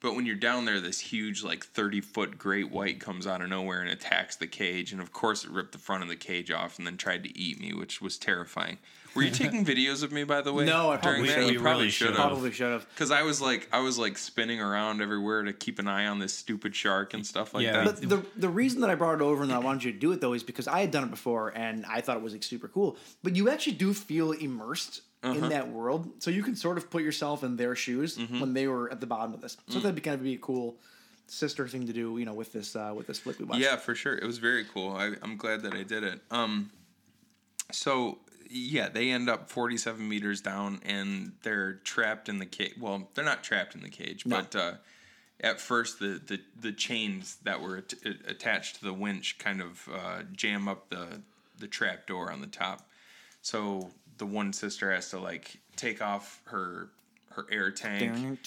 But 0.00 0.16
when 0.16 0.26
you're 0.26 0.34
down 0.34 0.64
there, 0.64 0.80
this 0.80 0.98
huge 0.98 1.44
like 1.44 1.64
30 1.64 2.00
foot 2.00 2.36
great 2.36 2.70
white 2.70 2.98
comes 2.98 3.24
out 3.24 3.40
of 3.40 3.48
nowhere 3.48 3.80
and 3.80 3.90
attacks 3.90 4.34
the 4.34 4.48
cage. 4.48 4.92
And 4.92 5.00
of 5.00 5.12
course, 5.12 5.44
it 5.44 5.50
ripped 5.50 5.72
the 5.72 5.78
front 5.78 6.02
of 6.02 6.08
the 6.08 6.16
cage 6.16 6.50
off 6.50 6.76
and 6.78 6.86
then 6.86 6.96
tried 6.96 7.22
to 7.24 7.38
eat 7.38 7.60
me, 7.60 7.72
which 7.72 8.02
was 8.02 8.18
terrifying. 8.18 8.78
Were 9.14 9.22
you 9.22 9.30
taking 9.30 9.64
videos 9.72 10.02
of 10.02 10.10
me, 10.12 10.24
by 10.24 10.40
the 10.40 10.52
way? 10.52 10.64
No, 10.64 10.90
I 10.90 10.96
during 10.96 11.00
probably 11.00 11.28
that? 11.28 11.34
should. 11.44 11.52
You 11.54 11.60
probably 11.60 11.78
really 11.80 11.90
should 11.90 12.06
should 12.08 12.16
have. 12.16 12.26
Probably 12.28 12.52
should 12.52 12.72
have. 12.72 12.88
Because 12.88 13.10
I 13.10 13.22
was 13.22 13.40
like, 13.40 13.68
I 13.72 13.80
was 13.80 13.98
like 13.98 14.16
spinning 14.18 14.60
around 14.60 15.00
everywhere 15.02 15.42
to 15.42 15.52
keep 15.52 15.78
an 15.78 15.86
eye 15.88 16.06
on 16.06 16.18
this 16.18 16.32
stupid 16.32 16.74
shark 16.74 17.14
and 17.14 17.26
stuff 17.26 17.54
like 17.54 17.64
Yeah. 17.64 17.84
that. 17.84 18.00
But 18.00 18.08
the 18.08 18.24
the 18.36 18.48
reason 18.48 18.80
that 18.80 18.90
I 18.90 18.94
brought 18.94 19.14
it 19.16 19.22
over 19.22 19.42
and 19.42 19.50
that 19.50 19.56
I 19.56 19.60
wanted 19.60 19.84
you 19.84 19.92
to 19.92 19.98
do 19.98 20.12
it 20.12 20.20
though 20.20 20.32
is 20.32 20.42
because 20.42 20.66
I 20.68 20.80
had 20.80 20.90
done 20.90 21.04
it 21.04 21.10
before 21.10 21.50
and 21.56 21.84
I 21.86 22.00
thought 22.00 22.16
it 22.16 22.22
was 22.22 22.32
like 22.32 22.42
super 22.42 22.68
cool. 22.68 22.96
But 23.22 23.36
you 23.36 23.50
actually 23.50 23.74
do 23.76 23.92
feel 23.94 24.32
immersed 24.32 25.02
Uh-huh. 25.22 25.34
in 25.38 25.48
that 25.50 25.68
world, 25.68 26.10
so 26.18 26.30
you 26.32 26.42
can 26.42 26.56
sort 26.56 26.76
of 26.78 26.90
put 26.90 27.02
yourself 27.04 27.44
in 27.44 27.56
their 27.56 27.76
shoes 27.76 28.18
Mm-hmm. 28.18 28.40
when 28.40 28.54
they 28.54 28.66
were 28.66 28.90
at 28.90 29.00
the 29.00 29.06
bottom 29.06 29.32
of 29.34 29.40
this. 29.40 29.56
So 29.68 29.78
Mm. 29.78 29.82
that'd 29.82 29.94
be 29.94 30.00
kind 30.00 30.16
of 30.16 30.22
be 30.24 30.34
a 30.34 30.38
cool 30.38 30.76
sister 31.28 31.68
thing 31.68 31.86
to 31.86 31.92
do, 31.92 32.18
you 32.18 32.24
know, 32.24 32.34
with 32.34 32.52
this 32.52 32.74
uh, 32.74 32.92
with 32.96 33.06
this 33.06 33.20
flick 33.20 33.38
we 33.38 33.44
watched. 33.44 33.60
Yeah, 33.62 33.76
for 33.76 33.94
sure. 33.94 34.14
It 34.16 34.26
was 34.26 34.38
very 34.38 34.64
cool. 34.64 34.96
I, 34.96 35.12
I'm 35.22 35.36
glad 35.36 35.62
that 35.62 35.74
I 35.74 35.84
did 35.84 36.02
it. 36.02 36.20
Um, 36.32 36.70
so 37.70 38.18
yeah, 38.52 38.88
they 38.88 39.10
end 39.10 39.28
up 39.30 39.48
47 39.50 40.06
meters 40.08 40.40
down 40.40 40.80
and 40.84 41.32
they're 41.42 41.74
trapped 41.84 42.28
in 42.28 42.38
the 42.38 42.46
cage. 42.46 42.74
Well, 42.78 43.08
they're 43.14 43.24
not 43.24 43.42
trapped 43.42 43.74
in 43.74 43.82
the 43.82 43.88
cage, 43.88 44.26
No. 44.26 44.36
but 44.36 44.54
uh, 44.56 44.72
at 45.40 45.60
first 45.60 45.98
the, 45.98 46.20
the 46.24 46.40
the 46.60 46.72
chains 46.72 47.36
that 47.44 47.60
were 47.60 47.78
at- 47.78 47.94
attached 48.28 48.76
to 48.76 48.84
the 48.84 48.92
winch 48.92 49.38
kind 49.38 49.60
of 49.62 49.88
uh, 49.92 50.22
jam 50.32 50.68
up 50.68 50.88
the 50.90 51.22
the 51.58 51.66
trap 51.66 52.06
door 52.06 52.30
on 52.30 52.40
the 52.40 52.46
top. 52.46 52.88
So 53.40 53.90
the 54.18 54.26
one 54.26 54.52
sister 54.52 54.92
has 54.92 55.10
to 55.10 55.18
like 55.18 55.56
take 55.76 56.00
off 56.02 56.40
her 56.46 56.90
her 57.30 57.46
air 57.50 57.70
tank 57.70 58.38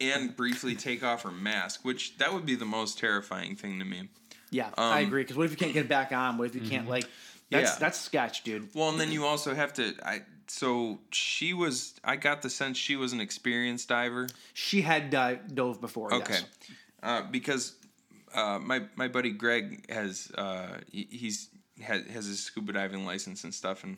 and 0.00 0.34
briefly 0.34 0.74
take 0.74 1.02
off 1.04 1.22
her 1.22 1.30
mask, 1.30 1.84
which 1.84 2.16
that 2.18 2.32
would 2.32 2.46
be 2.46 2.54
the 2.54 2.64
most 2.64 2.98
terrifying 2.98 3.56
thing 3.56 3.78
to 3.78 3.84
me. 3.84 4.08
Yeah, 4.50 4.70
I 4.78 5.00
Um, 5.02 5.06
agree. 5.08 5.22
Because 5.22 5.36
what 5.36 5.44
if 5.46 5.50
you 5.50 5.56
can't 5.56 5.72
get 5.74 5.84
it 5.86 5.88
back 5.88 6.12
on? 6.12 6.38
What 6.38 6.46
if 6.48 6.54
you 6.54 6.60
can't 6.68 6.88
like? 6.88 7.06
That's 7.50 7.72
Yeah. 7.72 7.78
that's 7.78 8.00
sketch, 8.00 8.42
dude. 8.44 8.68
Well, 8.74 8.88
and 8.90 8.98
then 9.00 9.12
you 9.12 9.24
also 9.24 9.54
have 9.54 9.72
to. 9.74 9.94
I 10.04 10.22
so 10.46 10.98
she 11.10 11.52
was. 11.54 11.94
I 12.04 12.16
got 12.16 12.42
the 12.42 12.50
sense 12.50 12.76
she 12.78 12.96
was 12.96 13.12
an 13.12 13.20
experienced 13.20 13.88
diver. 13.88 14.28
She 14.52 14.82
had 14.82 15.10
di- 15.10 15.40
dove 15.52 15.80
before. 15.80 16.12
Okay, 16.14 16.34
yes. 16.34 16.44
uh, 17.02 17.22
because 17.30 17.74
uh, 18.34 18.58
my 18.60 18.82
my 18.96 19.08
buddy 19.08 19.30
Greg 19.30 19.90
has 19.90 20.30
uh, 20.36 20.78
he- 20.90 21.08
he's 21.10 21.48
has, 21.82 22.04
has 22.06 22.26
his 22.26 22.40
scuba 22.42 22.72
diving 22.72 23.04
license 23.06 23.44
and 23.44 23.52
stuff, 23.54 23.84
and 23.84 23.96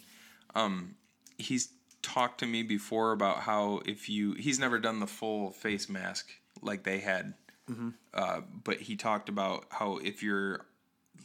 um, 0.55 0.95
he's 1.39 1.69
talked 2.03 2.39
to 2.41 2.47
me 2.47 2.63
before 2.63 3.13
about 3.13 3.41
how 3.41 3.81
if 3.85 4.09
you 4.09 4.33
he's 4.35 4.59
never 4.59 4.79
done 4.79 5.01
the 5.01 5.07
full 5.07 5.51
face 5.51 5.89
mask 5.89 6.31
like 6.63 6.85
they 6.85 6.99
had, 7.01 7.35
uh, 8.15 8.41
but 8.65 8.79
he 8.81 8.97
talked 8.97 9.29
about 9.29 9.65
how 9.71 9.97
if 9.99 10.23
you're 10.23 10.65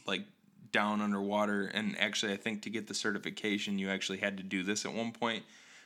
like 0.06 0.24
down 0.72 1.00
underwater 1.00 1.66
and 1.66 1.98
actually 1.98 2.32
I 2.32 2.36
think 2.36 2.62
to 2.62 2.70
get 2.70 2.86
the 2.86 2.94
certification 2.94 3.78
you 3.78 3.90
actually 3.90 4.18
had 4.18 4.36
to 4.38 4.42
do 4.42 4.62
this 4.62 4.84
at 4.84 4.92
one 4.92 5.12
point. 5.12 5.44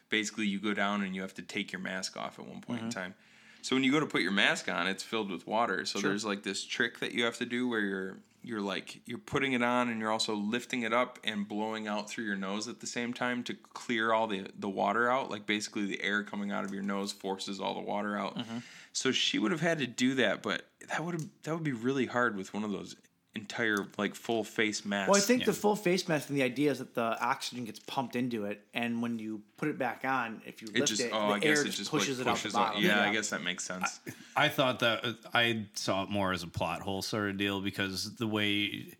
Basically 0.08 0.46
you 0.46 0.60
go 0.60 0.72
down 0.72 1.02
and 1.02 1.14
you 1.14 1.22
have 1.22 1.34
to 1.34 1.42
take 1.42 1.72
your 1.72 1.80
mask 1.80 2.16
off 2.16 2.38
at 2.38 2.46
one 2.46 2.60
point 2.60 2.80
in 2.80 2.88
mm-hmm. 2.88 3.00
time. 3.00 3.14
So 3.62 3.74
when 3.74 3.82
you 3.82 3.90
go 3.90 3.98
to 3.98 4.06
put 4.06 4.22
your 4.22 4.32
mask 4.32 4.70
on, 4.70 4.86
it's 4.86 5.02
filled 5.02 5.28
with 5.28 5.44
water. 5.44 5.84
So 5.84 5.98
there's 5.98 6.24
like 6.24 6.44
this 6.44 6.64
trick 6.64 7.00
that 7.00 7.12
you 7.12 7.24
have 7.24 7.38
to 7.38 7.44
do 7.44 7.68
where 7.68 7.80
you're 7.80 8.18
you're 8.46 8.60
like 8.60 9.00
you're 9.06 9.18
putting 9.18 9.54
it 9.54 9.62
on 9.62 9.88
and 9.88 10.00
you're 10.00 10.12
also 10.12 10.36
lifting 10.36 10.82
it 10.82 10.92
up 10.92 11.18
and 11.24 11.48
blowing 11.48 11.88
out 11.88 12.08
through 12.08 12.22
your 12.22 12.36
nose 12.36 12.68
at 12.68 12.78
the 12.78 12.86
same 12.86 13.12
time 13.12 13.42
to 13.42 13.54
clear 13.74 14.12
all 14.12 14.28
the 14.28 14.46
the 14.56 14.68
water 14.68 15.10
out. 15.10 15.32
Like 15.32 15.46
basically 15.46 15.84
the 15.84 16.00
air 16.00 16.22
coming 16.22 16.52
out 16.52 16.64
of 16.64 16.72
your 16.72 16.84
nose 16.84 17.10
forces 17.10 17.60
all 17.60 17.74
the 17.74 17.80
water 17.80 18.16
out. 18.16 18.38
Mm-hmm. 18.38 18.58
So 18.92 19.10
she 19.10 19.40
would 19.40 19.50
have 19.50 19.60
had 19.60 19.80
to 19.80 19.86
do 19.88 20.14
that, 20.14 20.42
but 20.42 20.62
that 20.88 21.04
would 21.04 21.14
have 21.14 21.26
that 21.42 21.52
would 21.52 21.64
be 21.64 21.72
really 21.72 22.06
hard 22.06 22.36
with 22.36 22.54
one 22.54 22.62
of 22.62 22.70
those 22.70 22.94
entire 23.36 23.86
like 23.96 24.14
full 24.14 24.42
face 24.42 24.84
mask. 24.84 25.10
Well, 25.10 25.18
I 25.18 25.20
think 25.20 25.44
the 25.44 25.52
full 25.52 25.76
face 25.76 26.08
mask 26.08 26.28
and 26.28 26.36
the 26.36 26.42
idea 26.42 26.72
is 26.72 26.78
that 26.78 26.94
the 26.94 27.16
oxygen 27.22 27.64
gets 27.64 27.78
pumped 27.78 28.16
into 28.16 28.46
it, 28.46 28.62
and 28.74 29.00
when 29.00 29.18
you 29.18 29.42
put 29.56 29.68
it 29.68 29.78
back 29.78 30.04
on, 30.04 30.42
if 30.44 30.62
you 30.62 30.68
it 30.68 30.80
lift 30.80 30.88
just 30.88 31.02
it, 31.02 31.10
oh 31.12 31.28
the 31.28 31.34
I 31.34 31.38
guess 31.38 31.58
air 31.58 31.62
it 31.62 31.66
just 31.66 31.78
just 31.78 31.90
pushes 31.90 32.18
like, 32.18 32.26
it 32.26 32.30
pushes 32.30 32.54
out 32.54 32.58
the 32.58 32.64
out. 32.64 32.72
bottom. 32.74 32.84
Yeah, 32.84 33.08
I 33.08 33.12
guess 33.12 33.30
that 33.30 33.42
makes 33.42 33.64
sense. 33.64 34.00
I 34.36 34.48
thought 34.48 34.80
that 34.80 35.04
uh, 35.04 35.12
I 35.32 35.66
saw 35.74 36.02
it 36.02 36.10
more 36.10 36.32
as 36.32 36.42
a 36.42 36.48
plot 36.48 36.80
hole 36.80 37.02
sort 37.02 37.30
of 37.30 37.36
deal 37.36 37.60
because 37.60 38.16
the 38.16 38.26
way 38.26 38.94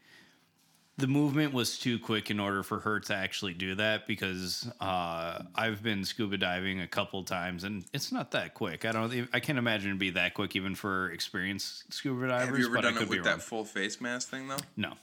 the 0.99 1.07
movement 1.07 1.53
was 1.53 1.78
too 1.78 1.99
quick 1.99 2.30
in 2.30 2.40
order 2.40 2.62
for 2.62 2.80
her 2.80 3.01
to 3.01 3.14
actually 3.14 3.53
do 3.53 3.74
that 3.74 4.07
because 4.07 4.70
uh, 4.80 5.42
I've 5.55 5.82
been 5.82 6.05
scuba 6.05 6.38
diving 6.38 6.80
a 6.80 6.86
couple 6.86 7.22
times 7.24 7.64
and 7.64 7.84
it's 7.92 8.12
not 8.12 8.30
that 8.30 8.55
quick. 8.55 8.84
I 8.86 8.92
don't 8.92 9.28
I 9.32 9.40
can't 9.40 9.59
imagine 9.59 9.90
it'd 9.90 9.99
be 9.99 10.11
that 10.11 10.34
quick 10.34 10.57
even 10.57 10.74
for 10.74 11.11
experienced 11.11 11.92
scuba 11.92 12.28
divers. 12.28 12.49
Have 12.49 12.59
you 12.59 12.66
ever 12.66 12.74
but 12.76 12.84
I 12.84 12.88
done 12.88 12.94
could 12.94 13.03
it 13.05 13.11
with 13.11 13.18
wrong. 13.18 13.36
that 13.36 13.42
full 13.42 13.64
face 13.64 14.01
mask 14.01 14.30
thing 14.30 14.49
though? 14.49 14.57
No. 14.76 14.94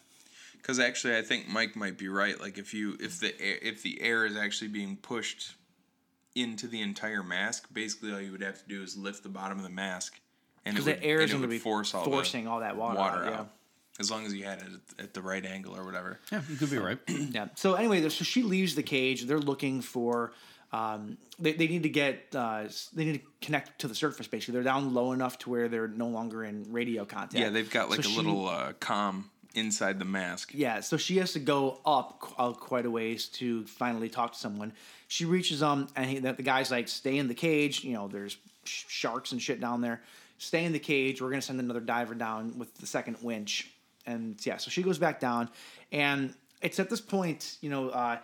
Because 0.58 0.80
actually, 0.80 1.18
I 1.18 1.22
think 1.22 1.50
Mike 1.50 1.76
might 1.76 1.98
be 1.98 2.08
right. 2.08 2.40
Like 2.40 2.58
if 2.58 2.74
you 2.74 2.98
if 3.00 3.20
the 3.20 3.40
air, 3.40 3.58
if 3.62 3.84
the 3.84 4.02
air 4.02 4.26
is 4.26 4.36
actually 4.36 4.70
being 4.70 4.96
pushed 4.96 5.56
into 6.36 6.68
the 6.68 6.82
entire 6.82 7.22
mask, 7.22 7.68
basically 7.72 8.14
all 8.14 8.22
you 8.22 8.32
would 8.32 8.42
have 8.42 8.64
to 8.64 8.68
do 8.68 8.82
is 8.82 8.98
lift 8.98 9.24
the 9.24 9.30
bottom 9.30 9.58
of 9.58 9.64
the 9.64 9.70
mask, 9.70 10.20
and 10.66 10.76
it 10.76 10.80
because 10.80 10.86
would, 10.86 11.02
the 11.02 11.06
air 11.06 11.16
and 11.18 11.26
is 11.26 11.32
it 11.32 11.34
going 11.34 11.44
to 11.44 11.50
be 11.50 11.60
force 11.60 11.94
all 11.94 12.06
forcing 12.06 12.48
all 12.48 12.62
that 12.62 12.78
water, 12.78 12.98
water 12.98 13.26
out. 13.26 13.34
out. 13.34 13.50
As 14.00 14.10
long 14.10 14.26
as 14.26 14.34
you 14.34 14.44
had 14.44 14.60
it 14.60 14.68
at, 14.98 15.04
at 15.06 15.14
the 15.14 15.22
right 15.22 15.46
angle 15.46 15.76
or 15.76 15.86
whatever. 15.86 16.20
Yeah, 16.32 16.42
you 16.50 16.56
could 16.56 16.72
be 16.72 16.78
right. 16.80 16.98
Yeah. 17.08 17.18
yeah. 17.32 17.48
So 17.56 17.76
anyway, 17.76 18.02
so 18.10 18.24
she 18.24 18.42
leaves 18.44 18.74
the 18.76 18.84
cage. 18.84 19.26
They're 19.26 19.38
looking 19.40 19.82
for. 19.82 20.34
Um, 20.72 21.18
they, 21.38 21.54
they 21.54 21.68
need 21.68 21.84
to 21.84 21.90
get. 21.90 22.26
Uh, 22.36 22.64
they 22.94 23.06
need 23.06 23.20
to 23.22 23.28
connect 23.42 23.80
to 23.82 23.88
the 23.88 23.94
surface. 23.94 24.26
Basically, 24.26 24.54
they're 24.56 24.64
down 24.64 24.94
low 24.96 25.12
enough 25.12 25.38
to 25.40 25.50
where 25.52 25.68
they're 25.68 25.88
no 25.88 26.08
longer 26.08 26.44
in 26.44 26.66
radio 26.74 27.06
contact. 27.06 27.36
Yeah, 27.36 27.50
they've 27.50 27.70
got 27.70 27.92
like 27.92 28.02
So 28.04 28.10
a 28.10 28.12
she- 28.12 28.18
little 28.18 28.48
uh, 28.50 28.74
com 28.80 29.30
inside 29.54 30.00
the 30.00 30.06
mask. 30.06 30.52
Yeah, 30.56 30.80
so 30.80 30.98
she 30.98 31.18
has 31.18 31.34
to 31.34 31.40
go 31.40 31.80
up 31.86 32.34
uh, 32.40 32.54
quite 32.54 32.88
a 32.88 32.90
ways 32.90 33.28
to 33.28 33.64
finally 33.68 34.10
talk 34.10 34.34
to 34.34 34.40
someone. 34.40 34.74
She 35.08 35.26
reaches 35.26 35.62
um, 35.62 35.88
and 35.96 36.10
he, 36.10 36.18
the 36.18 36.34
the 36.34 36.42
guy's 36.42 36.72
like, 36.72 36.88
"Stay 36.88 37.20
in 37.20 37.28
the 37.28 37.36
cage." 37.36 37.84
You 37.84 37.94
know, 37.94 38.08
there's 38.08 38.36
sharks 38.64 39.32
and 39.32 39.40
shit 39.40 39.62
down 39.62 39.82
there. 39.82 40.02
Stay 40.40 40.66
in 40.66 40.74
the 40.74 40.80
cage. 40.80 41.22
We're 41.22 41.30
gonna 41.30 41.44
send 41.44 41.60
another 41.60 41.80
diver 41.82 42.16
down 42.16 42.58
with 42.58 42.76
the 42.80 42.88
second 42.88 43.18
winch. 43.22 43.70
And 44.06 44.44
yeah, 44.46 44.58
so 44.58 44.70
she 44.70 44.84
goes 44.84 44.98
back 44.98 45.20
down, 45.20 45.50
and 45.92 46.34
it's 46.62 46.80
at 46.80 46.90
this 46.90 47.02
point, 47.02 47.58
you 47.62 47.70
know, 47.70 47.90
uh, 47.90 48.18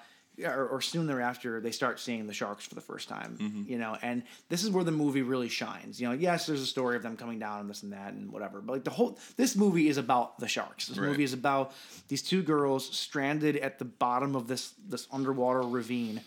or, 0.45 0.67
or 0.69 0.81
soon 0.81 1.05
thereafter, 1.05 1.59
they 1.59 1.71
start 1.71 1.99
seeing 1.99 2.25
the 2.25 2.33
sharks 2.33 2.65
for 2.65 2.73
the 2.75 2.79
first 2.81 3.09
time. 3.09 3.65
You 3.67 3.77
know, 3.77 3.97
and 4.01 4.23
this 4.47 4.63
is 4.63 4.69
where 4.69 4.85
the 4.85 4.91
movie 4.91 5.21
really 5.21 5.49
shines. 5.49 5.99
You 5.99 6.07
know, 6.07 6.13
yes, 6.13 6.45
there's 6.45 6.61
a 6.61 6.65
story 6.65 6.95
of 6.95 7.03
them 7.03 7.17
coming 7.17 7.39
down 7.39 7.59
and 7.59 7.69
this 7.69 7.83
and 7.83 7.91
that 7.91 8.13
and 8.13 8.31
whatever, 8.31 8.61
but 8.61 8.71
like 8.73 8.83
the 8.85 8.89
whole 8.89 9.17
this 9.35 9.55
movie 9.57 9.89
is 9.89 9.97
about 9.97 10.39
the 10.39 10.47
sharks. 10.47 10.87
This 10.87 10.97
Right. 10.97 11.09
movie 11.09 11.23
is 11.25 11.33
about 11.33 11.73
these 12.07 12.21
two 12.21 12.41
girls 12.41 12.89
stranded 12.97 13.57
at 13.57 13.79
the 13.79 13.85
bottom 13.85 14.35
of 14.35 14.47
this 14.47 14.73
this 14.87 15.07
underwater 15.11 15.61
ravine, 15.61 16.21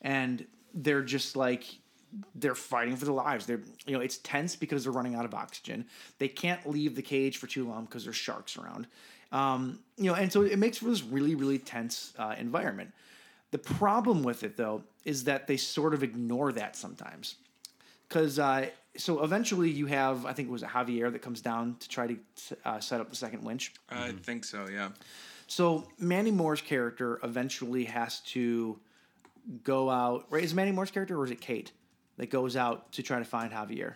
and 0.00 0.46
they're 0.74 1.02
just 1.02 1.34
like 1.34 1.64
they're 2.34 2.54
fighting 2.54 2.96
for 2.96 3.04
their 3.04 3.14
lives. 3.14 3.46
They're 3.46 3.60
you 3.86 3.92
know 3.94 4.00
it's 4.00 4.18
tense 4.18 4.56
because 4.56 4.84
they're 4.84 4.92
running 4.92 5.14
out 5.14 5.24
of 5.24 5.34
oxygen. 5.34 5.86
They 6.18 6.28
can't 6.28 6.66
leave 6.68 6.94
the 6.96 7.02
cage 7.02 7.36
for 7.38 7.46
too 7.46 7.66
long 7.68 7.84
because 7.84 8.04
there's 8.04 8.16
sharks 8.16 8.56
around. 8.56 8.86
Um, 9.32 9.80
you 9.96 10.04
know, 10.04 10.14
and 10.14 10.32
so 10.32 10.42
it 10.42 10.58
makes 10.58 10.78
for 10.78 10.86
this 10.86 11.02
really 11.02 11.34
really 11.34 11.58
tense 11.58 12.12
uh, 12.18 12.34
environment. 12.38 12.92
The 13.50 13.58
problem 13.58 14.22
with 14.22 14.42
it 14.44 14.56
though 14.56 14.82
is 15.04 15.24
that 15.24 15.46
they 15.46 15.56
sort 15.56 15.94
of 15.94 16.02
ignore 16.02 16.52
that 16.52 16.76
sometimes. 16.76 17.36
because 18.08 18.38
uh, 18.38 18.68
so 18.96 19.22
eventually 19.22 19.70
you 19.70 19.86
have 19.86 20.24
I 20.26 20.32
think 20.32 20.48
it 20.48 20.52
was 20.52 20.62
Javier 20.62 21.12
that 21.12 21.22
comes 21.22 21.40
down 21.40 21.76
to 21.80 21.88
try 21.88 22.06
to 22.06 22.16
uh, 22.64 22.80
set 22.80 23.00
up 23.00 23.10
the 23.10 23.16
second 23.16 23.42
winch. 23.44 23.74
I 23.90 24.12
think 24.12 24.44
so. 24.44 24.66
Yeah. 24.72 24.90
So 25.48 25.86
Mandy 25.98 26.30
Moore's 26.30 26.60
character 26.60 27.20
eventually 27.22 27.84
has 27.84 28.20
to 28.32 28.78
go 29.62 29.90
out. 29.90 30.26
Right? 30.30 30.42
Is 30.42 30.52
it 30.52 30.56
Mandy 30.56 30.72
Moore's 30.72 30.90
character 30.90 31.18
or 31.18 31.24
is 31.24 31.30
it 31.30 31.40
Kate 31.40 31.72
that 32.16 32.30
goes 32.30 32.56
out 32.56 32.92
to 32.92 33.02
try 33.02 33.18
to 33.18 33.24
find 33.24 33.52
Javier? 33.52 33.94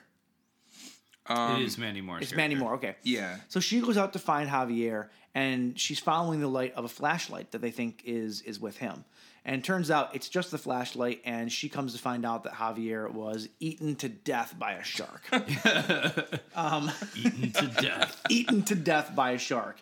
Um, 1.26 1.60
it 1.60 1.64
is 1.64 1.78
Mandy 1.78 2.00
Moore's. 2.00 2.22
It's 2.22 2.34
Mandy 2.34 2.56
Moore. 2.56 2.74
Okay. 2.74 2.96
Yeah. 3.02 3.36
So 3.48 3.60
she 3.60 3.80
goes 3.80 3.96
out 3.96 4.14
to 4.14 4.18
find 4.18 4.48
Javier, 4.50 5.08
and 5.34 5.78
she's 5.78 5.98
following 6.00 6.40
the 6.40 6.48
light 6.48 6.74
of 6.74 6.84
a 6.84 6.88
flashlight 6.88 7.52
that 7.52 7.60
they 7.60 7.70
think 7.70 8.02
is 8.04 8.40
is 8.42 8.58
with 8.58 8.78
him. 8.78 9.04
And 9.44 9.64
turns 9.64 9.90
out 9.90 10.14
it's 10.14 10.28
just 10.28 10.50
the 10.50 10.58
flashlight, 10.58 11.22
and 11.24 11.50
she 11.52 11.68
comes 11.68 11.92
to 11.94 11.98
find 11.98 12.26
out 12.26 12.44
that 12.44 12.52
Javier 12.54 13.10
was 13.10 13.48
eaten 13.58 13.94
to 13.96 14.08
death 14.08 14.54
by 14.58 14.72
a 14.72 14.82
shark. 14.84 15.22
Um, 16.54 16.90
eaten 17.16 17.52
to 17.52 17.66
death. 17.80 18.20
eaten 18.28 18.62
to 18.64 18.74
death 18.74 19.14
by 19.14 19.30
a 19.32 19.38
shark. 19.38 19.80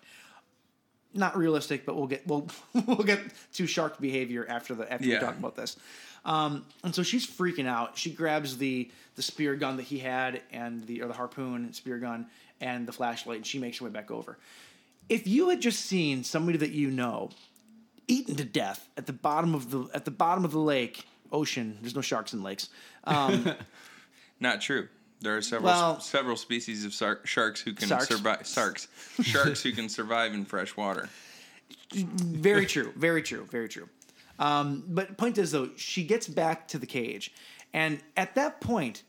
Not 1.15 1.37
realistic, 1.37 1.87
but 1.87 1.97
we'll 1.97 2.07
get 2.07 2.27
we'll 2.27 2.47
we'll 2.87 2.99
get 2.99 3.21
to 3.55 3.67
shark 3.67 3.99
behavior 4.01 4.47
after 4.49 4.75
the 4.75 4.91
after 4.93 5.07
Yeah. 5.07 5.19
we 5.21 5.27
talk 5.27 5.39
about 5.39 5.57
this. 5.57 5.77
Um, 6.25 6.65
and 6.85 6.95
so 6.95 7.03
she's 7.03 7.27
freaking 7.27 7.67
out. 7.67 7.97
She 7.97 8.11
grabs 8.11 8.59
the 8.59 8.91
the 9.17 9.23
spear 9.23 9.57
gun 9.57 9.77
that 9.79 9.85
he 9.85 9.99
had 9.99 10.43
and 10.53 10.87
the 10.87 11.03
or 11.03 11.09
the 11.09 11.15
harpoon 11.15 11.73
spear 11.73 11.99
gun 11.99 12.27
and 12.61 12.87
the 12.87 12.93
flashlight, 12.93 13.37
and 13.39 13.47
she 13.47 13.59
makes 13.59 13.79
her 13.79 13.85
way 13.85 13.91
back 13.91 14.11
over. 14.11 14.39
If 15.09 15.27
you 15.27 15.49
had 15.49 15.61
just 15.61 15.81
seen 15.87 16.23
somebody 16.25 16.59
that 16.59 16.71
you 16.71 16.91
know 16.91 17.31
eaten 18.07 18.37
to 18.37 18.45
death 18.45 18.89
at 18.97 19.07
the 19.07 19.13
bottom 19.13 19.55
of 19.55 19.71
the 19.71 19.89
at 19.95 20.05
the 20.05 20.11
bottom 20.11 20.45
of 20.45 20.53
the 20.53 20.59
lake, 20.61 21.07
ocean, 21.33 21.79
there's 21.81 21.95
no 21.95 22.01
sharks 22.03 22.33
in 22.33 22.43
lakes. 22.43 22.69
Um, 23.05 23.55
Not 24.41 24.61
true. 24.61 24.89
There 25.21 25.37
are 25.37 25.43
several 25.43 25.65
Well- 25.73 26.01
several 26.01 26.37
species 26.37 26.85
of 26.85 26.95
sar- 26.95 27.21
sharks 27.25 27.61
who 27.61 27.73
can 27.73 27.89
survive. 28.01 28.47
Sharks, 28.47 28.87
sharks 29.23 29.63
who 29.63 29.73
can 29.73 29.89
survive 29.89 30.33
in 30.35 30.45
fresh 30.45 30.77
water. 30.77 31.09
very 31.93 32.67
true. 32.67 32.93
Very 32.97 33.23
true. 33.23 33.47
Very 33.51 33.69
true. 33.69 33.89
Um, 34.39 34.85
but 34.87 35.17
point 35.19 35.39
is 35.39 35.51
though, 35.53 35.71
she 35.77 36.05
gets 36.05 36.29
back 36.29 36.69
to 36.69 36.79
the 36.79 36.87
cage, 36.87 37.33
and 37.73 38.01
at 38.17 38.35
that 38.37 38.61
point, 38.61 39.03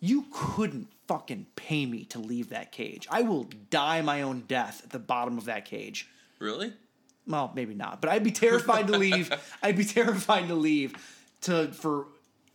you 0.00 0.26
couldn't 0.32 0.88
fucking 1.06 1.46
pay 1.56 1.86
me 1.86 2.04
to 2.06 2.18
leave 2.18 2.48
that 2.50 2.72
cage. 2.72 3.06
I 3.10 3.22
will 3.22 3.44
die 3.70 4.02
my 4.02 4.22
own 4.22 4.40
death 4.48 4.82
at 4.84 4.90
the 4.90 4.98
bottom 4.98 5.38
of 5.38 5.44
that 5.44 5.64
cage. 5.64 6.08
Really? 6.38 6.72
Well, 7.26 7.52
maybe 7.54 7.74
not, 7.74 8.00
but 8.00 8.10
I'd 8.10 8.24
be 8.24 8.32
terrified 8.32 8.88
to 8.88 8.98
leave. 8.98 9.32
I'd 9.62 9.76
be 9.76 9.84
terrified 9.84 10.48
to 10.48 10.54
leave 10.54 10.94
to 11.42 11.68
for 11.68 12.06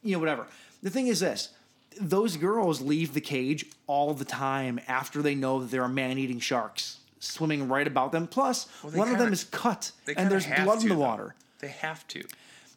you 0.03 0.13
know 0.13 0.19
whatever. 0.19 0.47
The 0.83 0.89
thing 0.89 1.07
is 1.07 1.21
this. 1.21 1.49
Those 1.99 2.37
girls 2.37 2.81
leave 2.81 3.13
the 3.13 3.21
cage 3.21 3.65
all 3.87 4.13
the 4.13 4.25
time 4.25 4.79
after 4.87 5.21
they 5.23 5.33
know 5.33 5.59
that 5.61 5.71
there 5.71 5.81
are 5.81 5.87
man-eating 5.89 6.39
sharks 6.39 6.99
swimming 7.19 7.67
right 7.67 7.87
about 7.87 8.11
them. 8.11 8.27
Plus, 8.27 8.67
Well, 8.83 8.93
one 8.93 9.09
of 9.11 9.17
them 9.17 9.33
is 9.33 9.45
cut, 9.45 9.91
and 10.15 10.29
there's 10.29 10.45
blood 10.45 10.75
in 10.75 10.81
to, 10.83 10.87
the 10.89 10.93
though. 10.93 10.99
water. 10.99 11.35
They 11.59 11.69
have 11.69 12.07
to. 12.09 12.23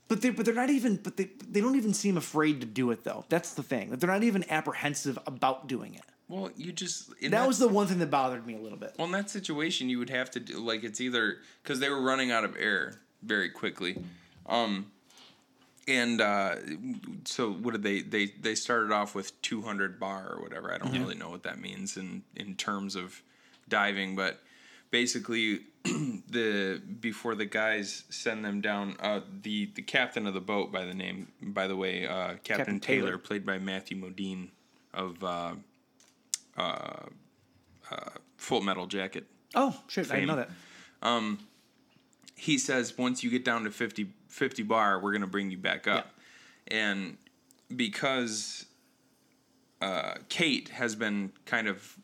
But 0.09 0.23
they 0.23 0.31
but 0.31 0.45
they're 0.45 0.55
not 0.55 0.71
even 0.71 0.97
but 0.97 1.17
they 1.17 1.31
they 1.49 1.61
don't 1.61 1.77
even 1.77 1.95
seem 1.95 2.17
afraid 2.17 2.61
to 2.61 2.67
do 2.67 2.91
it 2.91 3.05
though. 3.05 3.25
That's 3.29 3.55
the 3.55 3.63
thing. 3.63 3.91
They're 3.91 4.11
not 4.11 4.25
even 4.25 4.45
apprehensive 4.51 5.19
about 5.27 5.69
doing 5.69 5.95
it. 5.95 6.03
Well, 6.29 6.51
you 6.57 6.73
just 6.73 7.13
in 7.21 7.33
That 7.33 7.47
was 7.47 7.59
the 7.59 7.69
one 7.69 7.87
thing 7.87 7.99
that 7.99 8.11
bothered 8.11 8.47
me 8.47 8.55
a 8.55 8.59
little 8.61 8.79
bit. 8.79 8.95
Well, 8.97 9.07
in 9.07 9.13
that 9.13 9.31
situation, 9.31 9.89
you 9.89 9.99
would 9.99 10.11
have 10.11 10.31
to 10.33 10.41
do 10.41 10.59
like 10.59 10.85
it's 10.85 11.01
either 11.01 11.39
because 11.63 11.81
they 11.81 11.89
were 11.89 12.01
running 12.01 12.31
out 12.31 12.45
of 12.45 12.57
air 12.57 12.95
very 13.23 13.51
quickly, 13.51 14.03
um, 14.47 14.91
and 15.87 16.21
uh, 16.21 16.57
so 17.25 17.53
what 17.53 17.73
did 17.73 17.83
they 17.83 18.03
they 18.03 18.27
they 18.41 18.55
started 18.55 18.93
off 18.93 19.15
with 19.15 19.41
200 19.43 19.99
bar 19.99 20.35
or 20.37 20.43
whatever. 20.43 20.73
I 20.73 20.79
don't 20.79 20.93
really 20.93 21.17
know 21.17 21.31
what 21.31 21.43
that 21.43 21.61
means 21.61 21.97
in 21.97 22.23
in 22.37 22.55
terms 22.55 22.95
of 22.95 23.23
diving, 23.69 24.15
but 24.17 24.41
basically 24.91 25.61
the 26.29 26.81
before 27.01 27.35
the 27.35 27.47
guys 27.47 28.05
send 28.11 28.45
them 28.45 28.61
down, 28.61 28.97
uh, 29.01 29.21
the 29.43 29.71
the 29.75 29.83
captain 29.83 30.27
of 30.27 30.35
the 30.35 30.41
boat 30.41 30.71
by 30.71 30.85
the 30.85 30.95
name 30.95 31.29
by 31.41 31.67
the 31.67 31.77
way, 31.77 32.07
uh, 32.07 32.35
Captain, 32.35 32.57
Captain 32.57 32.81
Taylor, 32.81 33.07
Taylor. 33.07 33.19
played 33.19 33.47
by 33.47 33.59
Matthew 33.59 33.97
Modine 33.97 34.49
of 34.93 35.23
uh, 35.25 35.55
Full 38.37 38.61
Metal 38.61 38.87
Jacket 38.87 39.27
Oh 39.55 39.81
shit! 39.89 40.11
I 40.11 40.17
didn't 40.17 40.29
know 40.29 40.45
Fame. 41.03 41.39
that. 41.39 41.39
he 42.37 42.59
says 42.59 42.97
once 42.97 43.23
you 43.23 43.31
get 43.31 43.45
down 43.45 43.65
to 43.65 43.71
50, 43.71 44.07
50 44.29 44.63
bar 44.63 45.01
we're 45.01 45.13
going 45.13 45.21
to 45.23 45.27
bring 45.27 45.51
you 45.51 45.59
back 45.59 45.87
up 45.87 46.15
and 46.69 47.17
because 47.75 48.67
uh, 49.81 50.15
kate 50.29 50.69
has 50.71 50.95
been 50.95 51.33
kind 51.47 51.69
of 51.69 51.97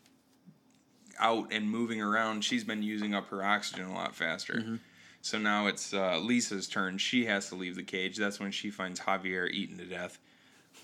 out 1.19 1.53
and 1.53 1.71
moving 1.71 2.01
around 2.01 2.45
she's 2.45 2.65
been 2.65 2.83
using 2.83 3.15
up 3.15 3.29
her 3.31 3.43
oxygen 3.45 3.87
a 3.87 3.95
lot 3.95 4.15
faster. 4.15 4.79
So 5.23 5.39
now 5.39 5.67
it's 5.67 5.93
uh, 5.93 6.19
lisa's 6.19 6.69
turn. 6.69 6.99
She 6.99 7.25
has 7.27 7.49
to 7.49 7.55
leave 7.57 7.75
the 7.77 7.83
cage. 7.83 8.17
That's 8.17 8.39
when 8.39 8.53
she 8.53 8.71
finds 8.71 9.01
javier 9.01 9.51
eaten 9.51 9.79
to 9.79 9.85
death. 9.85 10.19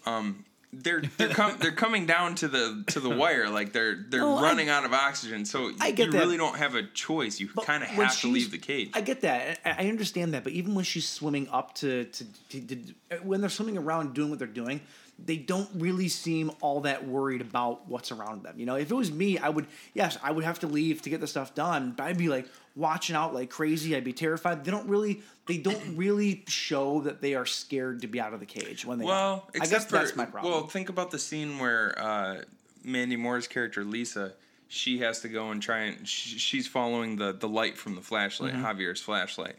Um, 0.05 0.45
they're 0.73 1.03
they're 1.19 1.29
com- 1.29 1.57
they're 1.61 1.71
coming 1.71 2.07
down 2.07 2.35
to 2.37 2.49
the 2.49 2.83
to 2.89 2.99
the 2.99 3.11
wire 3.11 3.49
like 3.51 3.73
they're 3.73 3.95
they're 4.09 4.21
No, 4.21 4.37
I- 4.39 4.43
running 4.43 4.69
out 4.71 4.85
of 4.87 4.93
oxygen. 4.95 5.45
So 5.45 5.71
I 5.81 5.91
get 5.91 6.07
you 6.07 6.13
that. 6.13 6.19
really 6.19 6.39
don't 6.39 6.57
have 6.57 6.75
a 6.75 6.83
choice. 6.83 7.39
You 7.39 7.49
kind 7.49 7.83
of 7.83 7.91
have 7.91 8.19
to 8.23 8.29
leave 8.29 8.51
the 8.51 8.59
cage. 8.59 8.91
I 8.95 9.03
get 9.03 9.21
that. 9.21 9.61
I 9.65 9.85
I 9.85 9.89
understand 9.91 10.33
that. 10.35 10.45
But 10.45 10.55
even 10.55 10.75
when 10.75 10.85
she's 10.85 11.07
swimming 11.09 11.47
up 11.51 11.75
to, 11.77 12.05
to, 12.07 12.25
to, 12.49 12.61
to 12.67 12.77
when 13.23 13.41
they're 13.43 13.51
swimming 13.51 13.77
around 13.77 14.15
doing 14.15 14.31
what 14.31 14.39
they're 14.39 14.49
doing, 14.49 14.81
they 15.25 15.37
don't 15.37 15.69
really 15.75 16.09
seem 16.09 16.51
all 16.61 16.81
that 16.83 17.07
worried 17.07 17.41
about 17.41 17.89
what's 17.89 18.11
around 18.13 18.43
them. 18.43 18.59
You 18.59 18.67
know, 18.67 18.75
if 18.77 18.91
it 18.91 18.95
was 18.95 19.13
me, 19.13 19.39
I 19.39 19.49
would 19.49 19.67
yes, 19.95 20.19
I 20.23 20.31
would 20.33 20.45
have 20.45 20.59
to 20.61 20.67
leave 20.67 21.03
to 21.03 21.11
get 21.11 21.21
the 21.21 21.27
stuff 21.27 21.55
done. 21.55 21.95
But 21.97 22.05
I'd 22.05 22.19
be 22.19 22.29
like 22.29 22.47
watching 22.75 23.15
out 23.17 23.35
like 23.35 23.51
crazy. 23.51 23.95
I'd 23.95 24.05
be 24.05 24.13
terrified. 24.13 24.65
They 24.65 24.71
don't 24.71 24.89
really 24.89 25.23
they 25.47 25.59
don't 25.59 25.83
really 25.97 26.45
show 26.49 27.01
that 27.03 27.21
they 27.21 27.35
are 27.35 27.47
scared 27.47 28.03
to 28.03 28.07
be 28.09 28.21
out 28.21 28.35
of 28.35 28.41
the 28.41 28.47
cage 28.47 28.85
when 28.85 28.99
they. 28.99 29.05
Well. 29.05 29.49
I 29.55 29.67
guess 29.67 29.85
for, 29.85 29.93
that's 29.93 30.17
my 30.17 30.25
problem. 30.25 30.53
Well, 30.53 30.67
think 30.67 30.89
about 30.89 31.11
the 31.11 31.19
scene 31.19 31.59
where 31.59 31.95
uh, 31.99 32.43
Mandy 32.85 33.17
Moore's 33.17 33.47
character 33.49 33.85
Lisa, 33.85 34.33
she 34.69 34.99
has 35.01 35.21
to 35.21 35.29
go 35.29 35.51
and 35.51 35.63
try 35.63 35.79
and 35.81 36.07
sh- 36.09 36.39
she's 36.39 36.67
following 36.67 37.17
the 37.17 37.33
the 37.33 37.49
light 37.49 37.77
from 37.77 37.95
the 37.95 38.01
flashlight, 38.03 38.55
Mm-hmm. 38.55 38.65
Javier's 38.65 39.01
flashlight, 39.01 39.57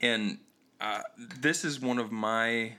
and 0.00 0.38
uh, 0.80 1.00
this 1.40 1.64
is 1.64 1.80
one 1.80 1.98
of 1.98 2.10
my. 2.12 2.72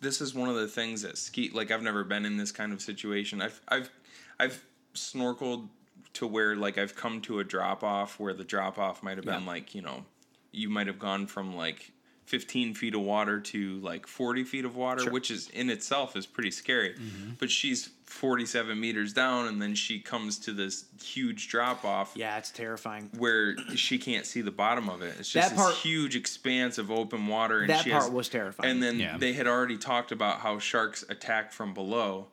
This 0.00 0.20
is 0.20 0.34
one 0.34 0.48
of 0.48 0.54
the 0.56 0.68
things 0.68 1.02
that 1.02 1.18
ski 1.18 1.50
like 1.52 1.70
I've 1.70 1.82
never 1.82 2.04
been 2.04 2.24
in 2.24 2.36
this 2.36 2.52
kind 2.52 2.72
of 2.72 2.80
situation. 2.80 3.42
I've 3.42 3.60
I've 3.68 3.90
I've 4.38 4.64
snorkeled 4.94 5.68
to 6.14 6.26
where 6.26 6.56
like 6.56 6.78
I've 6.78 6.94
come 6.96 7.20
to 7.22 7.40
a 7.40 7.44
drop 7.44 7.82
off 7.84 8.18
where 8.18 8.34
the 8.34 8.44
drop 8.44 8.78
off 8.78 9.02
might 9.02 9.16
have 9.16 9.24
been 9.26 9.42
Yeah. 9.42 9.46
like 9.46 9.74
you 9.74 9.82
know 9.82 10.04
you 10.52 10.68
might 10.68 10.86
have 10.86 10.98
gone 10.98 11.26
from 11.26 11.54
like 11.56 11.92
15 12.28 12.74
feet 12.74 12.94
of 12.94 13.00
water 13.00 13.40
to 13.40 13.78
like 13.80 14.06
40 14.06 14.44
feet 14.44 14.64
of 14.66 14.76
water 14.76 15.10
which 15.10 15.30
is 15.30 15.48
in 15.48 15.70
itself 15.70 16.14
is 16.14 16.26
pretty 16.26 16.50
scary 16.50 16.94
but 17.38 17.50
she's 17.50 17.88
47 18.04 18.78
meters 18.78 19.12
down 19.14 19.46
and 19.48 19.60
then 19.62 19.74
she 19.74 19.98
comes 20.00 20.38
to 20.40 20.52
this 20.52 20.84
huge 21.02 21.48
drop 21.48 21.84
off 21.86 22.12
yeah, 22.14 22.36
it's 22.36 22.50
terrifying. 22.50 23.08
where 23.16 23.56
she 23.74 23.98
can't 23.98 24.26
see 24.26 24.42
the 24.42 24.50
bottom 24.50 24.90
of 24.90 25.00
it 25.02 25.14
it's 25.18 25.30
just 25.30 25.34
That 25.50 25.56
this 25.56 25.64
part- 25.64 25.74
huge 25.76 26.16
expanse 26.16 26.76
of 26.76 26.90
open 26.90 27.26
water 27.28 27.60
and 27.60 27.70
That 27.70 27.84
she 27.84 27.90
part 27.90 28.02
has, 28.04 28.12
was 28.12 28.28
terrifying. 28.28 28.70
and 28.70 28.82
then 28.82 28.98
Yeah. 29.00 29.16
they 29.16 29.32
had 29.32 29.46
already 29.46 29.78
talked 29.78 30.12
about 30.12 30.40
how 30.40 30.58
sharks 30.58 31.02
attack 31.08 31.52
from 31.52 31.72
below 31.72 32.28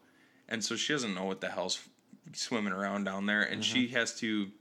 and 0.50 0.64
so 0.64 0.76
she 0.76 0.92
doesn't 0.94 1.14
know 1.16 1.26
what 1.26 1.40
the 1.40 1.50
hell's 1.50 1.80
swimming 2.34 2.74
around 2.74 3.06
down 3.06 3.26
there 3.28 3.44
and 3.44 3.64
she 3.64 3.86
Mm-hmm. 3.88 3.96
has 3.96 4.20
to 4.20 4.52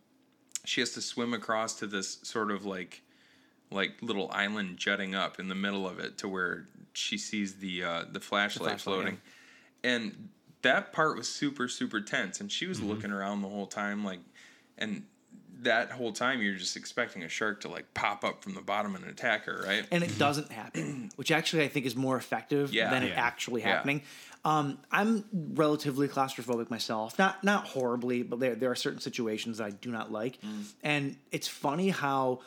she 0.65 0.81
has 0.81 0.93
to 0.93 1.01
swim 1.02 1.35
across 1.35 1.74
to 1.81 1.86
this 1.86 2.19
sort 2.23 2.51
of 2.51 2.65
like 2.65 3.02
like 3.75 3.93
little 4.01 4.31
island 4.33 4.79
jutting 4.79 5.15
up 5.15 5.39
in 5.39 5.49
the 5.49 5.55
middle 5.55 5.87
of 5.87 5.99
it 5.99 6.17
to 6.19 6.29
where 6.29 6.67
she 6.93 7.19
sees 7.19 7.57
the 7.57 7.85
uh, 7.85 8.05
the 8.11 8.21
flashlight, 8.21 8.71
flashlight, 8.71 8.81
floating, 8.81 9.21
and 9.83 10.29
that 10.63 10.93
part 10.93 11.17
was 11.17 11.29
super 11.29 11.69
super 11.69 12.01
tense. 12.01 12.41
And 12.41 12.51
she 12.51 12.67
was 12.67 12.81
looking 12.81 13.11
around 13.11 13.43
the 13.43 13.49
whole 13.49 13.67
time, 13.67 14.05
like, 14.05 14.21
and 14.79 15.05
that 15.63 15.91
whole 15.91 16.13
time 16.13 16.43
you're 16.43 16.57
just 16.57 16.77
expecting 16.77 17.23
a 17.23 17.29
shark 17.29 17.61
to 17.63 17.69
like 17.69 17.93
pop 17.95 18.23
up 18.25 18.43
from 18.43 18.55
the 18.55 18.61
bottom 18.61 18.95
and 18.95 19.05
attack 19.05 19.45
her, 19.45 19.63
right? 19.67 19.87
and 19.91 20.05
it 20.05 20.19
doesn't 20.19 20.53
happen, 20.53 21.11
which 21.17 21.31
actually 21.31 21.63
I 21.65 21.69
think 21.69 21.87
is 21.87 21.97
more 21.97 22.17
effective 22.17 22.73
Yeah. 22.73 22.91
than 22.91 23.03
it 23.03 23.09
Yeah. 23.11 23.25
actually 23.25 23.63
Yeah. 23.63 23.69
happening. 23.77 24.03
Um, 24.45 24.79
I'm 24.93 25.25
relatively 25.33 26.07
claustrophobic 26.07 26.69
myself, 26.71 27.19
not 27.19 27.43
not 27.45 27.67
horribly, 27.67 28.23
but 28.23 28.41
there 28.41 28.55
there 28.55 28.71
are 28.71 28.77
certain 28.77 29.01
situations 29.01 29.59
that 29.59 29.65
I 29.65 29.71
do 29.71 29.91
not 29.91 30.13
like, 30.13 30.39
Mm. 30.43 30.65
and 30.83 31.17
it's 31.33 31.49
funny 31.49 31.89
how 31.89 32.41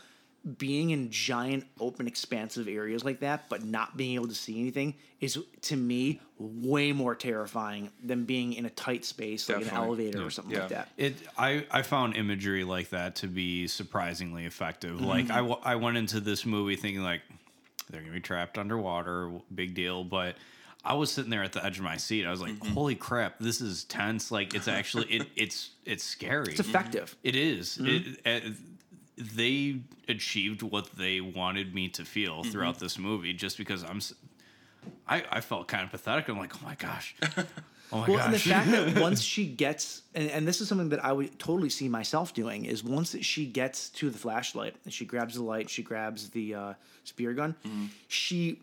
being 0.58 0.92
in 0.92 1.10
giant 1.12 1.66
open 1.80 2.08
expansive 2.08 2.68
areas 2.68 3.04
like 3.04 3.20
that 3.20 3.50
but 3.50 3.64
not 3.66 3.98
being 3.98 4.16
able 4.16 4.28
to 4.28 4.36
see 4.36 4.60
anything 4.60 4.94
is 5.20 5.38
to 5.62 5.76
me 5.76 6.22
way 6.40 6.92
more 6.94 7.16
terrifying 7.16 7.90
than 8.04 8.24
being 8.24 8.54
in 8.54 8.66
a 8.66 8.70
tight 8.70 9.04
space 9.04 9.50
like 9.50 9.58
an 9.58 9.64
Definitely. 9.64 9.88
elevator 9.88 10.26
or 10.26 10.30
something 10.30 10.58
like 10.58 10.70
that 10.70 10.90
It 10.96 11.16
I, 11.38 11.66
I 11.72 11.82
found 11.82 12.16
imagery 12.16 12.64
like 12.64 12.90
that 12.92 13.16
to 13.18 13.28
be 13.28 13.68
surprisingly 13.68 14.46
effective. 14.46 15.02
Like 15.02 15.26
Mm-hmm. 15.26 15.32
I, 15.34 15.38
w- 15.38 15.60
I 15.64 15.76
went 15.76 15.98
into 15.98 16.20
this 16.20 16.46
movie 16.46 16.76
thinking 16.76 17.04
like 17.04 17.22
they're 17.90 18.02
gonna 18.02 18.14
be 18.14 18.20
trapped 18.20 18.58
underwater, 18.58 19.32
big 19.54 19.74
deal. 19.74 20.04
But 20.04 20.36
I 20.86 20.94
was 20.94 21.12
sitting 21.12 21.32
there 21.32 21.44
at 21.44 21.52
the 21.54 21.66
edge 21.66 21.78
of 21.80 21.84
my 21.84 21.98
seat. 21.98 22.26
I 22.26 22.32
was 22.32 22.40
like, 22.42 22.54
Mm-hmm. 22.54 22.74
"Holy 22.74 22.96
crap, 22.96 23.40
this 23.40 23.60
is 23.62 23.84
tense! 23.86 24.30
Like 24.32 24.54
it's 24.54 24.68
actually 24.68 25.06
it, 25.08 25.28
it's 25.36 25.72
it's 25.86 26.04
scary. 26.04 26.52
It's 26.52 26.60
effective. 26.60 27.16
It 27.24 27.36
is. 27.36 27.78
Mhm. 27.82 28.18
It, 28.26 28.44
uh, 28.46 28.50
they 29.18 29.82
achieved 30.08 30.62
what 30.62 30.96
they 30.98 31.20
wanted 31.22 31.74
me 31.74 31.90
to 31.90 32.06
feel 32.06 32.42
Mm-hmm. 32.42 32.52
throughout 32.52 32.80
this 32.80 32.98
movie, 33.00 33.34
just 33.34 33.58
because 33.58 33.84
I'm. 33.84 34.00
I, 35.08 35.24
I 35.32 35.42
felt 35.42 35.68
kind 35.68 35.84
of 35.84 35.92
pathetic. 35.92 36.30
I'm 36.30 36.38
like, 36.38 36.54
oh 36.56 36.66
my 36.66 36.76
gosh, 36.76 37.16
oh 37.92 37.98
my 38.00 38.08
well, 38.08 38.18
gosh. 38.18 38.26
and 38.26 38.34
the 38.34 38.40
fact 38.40 38.72
that 38.72 39.02
once 39.02 39.22
she 39.22 39.46
gets, 39.46 40.04
and, 40.16 40.30
and 40.32 40.48
this 40.48 40.62
is 40.62 40.70
something 40.70 40.90
that 40.90 41.04
I 41.04 41.12
would 41.12 41.38
totally 41.40 41.70
see 41.70 41.90
myself 41.90 42.34
doing, 42.34 42.64
is 42.66 42.84
once 42.84 43.16
she 43.26 43.46
gets 43.48 43.90
to 43.92 44.10
the 44.10 44.18
flashlight 44.18 44.76
and 44.86 44.94
she 44.94 45.04
grabs 45.04 45.36
the 45.36 45.44
light, 45.44 45.70
she 45.70 45.84
grabs 45.84 46.30
the 46.30 46.56
uh, 46.56 46.74
spear 47.04 47.34
gun, 47.34 47.56
Mm-hmm. 47.66 47.86
she 48.08 48.62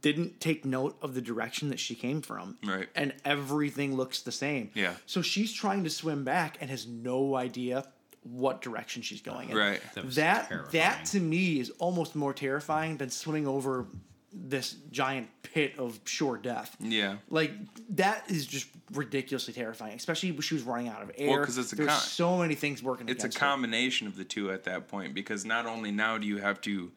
didn't 0.00 0.40
take 0.40 0.64
note 0.64 0.96
of 1.02 1.14
the 1.14 1.20
direction 1.20 1.70
that 1.70 1.80
she 1.80 1.96
came 1.96 2.22
from. 2.22 2.56
Right. 2.64 2.88
And 2.94 3.14
everything 3.24 3.96
looks 3.96 4.22
the 4.22 4.30
same. 4.30 4.70
Yeah. 4.74 4.92
So 5.06 5.22
she's 5.22 5.52
trying 5.52 5.82
to 5.82 5.90
swim 5.90 6.22
back 6.22 6.56
and 6.60 6.70
has 6.70 6.86
no 6.86 7.34
idea 7.34 7.84
what 8.30 8.60
direction 8.62 9.02
she's 9.02 9.20
going 9.22 9.50
in. 9.50 9.56
Right. 9.56 9.80
That 9.94 10.04
was 10.04 10.16
That 10.16 10.48
terrifying. 10.48 10.72
that 10.72 11.04
to 11.06 11.20
me 11.20 11.60
is 11.60 11.70
almost 11.78 12.14
more 12.16 12.32
terrifying 12.34 12.96
than 12.96 13.10
swimming 13.10 13.46
over 13.46 13.86
this 14.32 14.76
giant 14.90 15.28
pit 15.42 15.74
of 15.78 15.98
sure 16.04 16.36
death. 16.36 16.76
Yeah. 16.80 17.16
Like 17.30 17.52
that 17.96 18.30
is 18.30 18.46
just 18.46 18.66
ridiculously 18.92 19.54
terrifying, 19.54 19.94
especially 19.96 20.30
when 20.32 20.42
she 20.42 20.54
was 20.54 20.62
running 20.64 20.88
out 20.88 21.02
of 21.02 21.10
air. 21.16 21.44
'cause 21.44 21.56
it's 21.56 21.72
a 21.72 21.76
There's 21.76 21.88
con- 21.88 22.00
so 22.00 22.38
many 22.38 22.54
things 22.54 22.82
working. 22.82 23.08
it's 23.08 23.24
a 23.24 23.26
against 23.26 23.38
her. 23.38 23.46
combination 23.46 24.06
of 24.06 24.16
the 24.16 24.24
two 24.24 24.50
at 24.52 24.64
that 24.64 24.86
point 24.88 25.14
because 25.14 25.44
not 25.46 25.64
only 25.66 25.90
now 25.90 26.18
do 26.18 26.26
you 26.26 26.38
have 26.38 26.60
to 26.62 26.92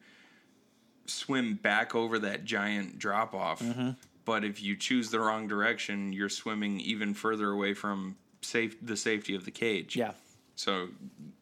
swim 1.06 1.54
back 1.54 1.94
over 1.94 2.18
that 2.18 2.44
giant 2.44 2.98
drop 2.98 3.34
off, 3.34 3.60
Mm-hmm. 3.60 3.90
but 4.24 4.44
if 4.44 4.62
you 4.62 4.76
choose 4.76 5.10
the 5.10 5.18
wrong 5.20 5.48
direction, 5.48 6.12
you're 6.12 6.28
swimming 6.28 6.80
even 6.80 7.14
further 7.14 7.50
away 7.50 7.74
from 7.74 8.16
safe 8.42 8.76
the 8.84 8.96
safety 8.96 9.34
of 9.34 9.44
the 9.44 9.50
cage. 9.50 9.96
Yeah. 9.96 10.12
So 10.54 10.88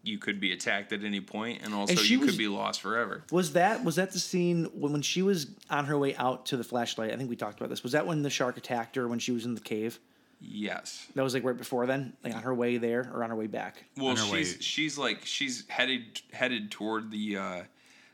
you 0.03 0.19
could 0.19 0.41
be 0.41 0.53
attacked 0.53 0.93
at 0.93 1.05
any 1.05 1.21
point, 1.21 1.63
and 1.63 1.75
also 1.75 1.95
she 1.97 2.15
you 2.15 2.21
was- 2.21 2.31
could 2.31 2.39
be 2.39 2.49
lost 2.49 2.81
forever. 2.81 3.25
Was 3.31 3.53
that 3.55 3.85
was 3.85 3.97
that 3.97 4.13
the 4.13 4.19
scene 4.19 4.67
when, 4.75 4.93
when 4.93 5.03
she 5.03 5.23
was 5.23 5.49
on 5.69 5.87
her 5.87 5.99
way 5.99 6.15
out 6.17 6.47
to 6.47 6.57
the 6.57 6.65
flashlight? 6.65 7.13
I 7.13 7.17
think 7.17 7.29
we 7.29 7.37
talked 7.37 7.59
about 7.59 7.69
this. 7.71 7.83
Was 7.83 7.93
that 7.93 8.07
when 8.07 8.23
the 8.23 8.31
shark 8.31 8.57
attacked 8.57 8.97
her 8.97 9.09
when 9.09 9.19
she 9.19 9.33
was 9.33 9.45
in 9.45 9.55
the 9.55 9.61
cave? 9.61 9.99
Yes. 10.41 11.07
That 11.17 11.23
was 11.23 11.35
like 11.35 11.45
right 11.45 11.57
before 11.57 11.87
then, 11.87 12.15
like 12.25 12.35
on 12.35 12.43
her 12.43 12.55
way 12.55 12.79
there 12.79 13.11
or 13.13 13.23
on 13.23 13.31
her 13.31 13.37
way 13.37 13.47
back. 13.47 13.85
Well, 13.99 14.17
she's 14.17 14.33
way- 14.33 14.61
she's 14.61 14.97
like 14.99 15.27
she's 15.27 15.65
headed 15.69 16.23
headed 16.33 16.71
toward 16.71 17.11
the 17.11 17.37
uh, 17.37 17.63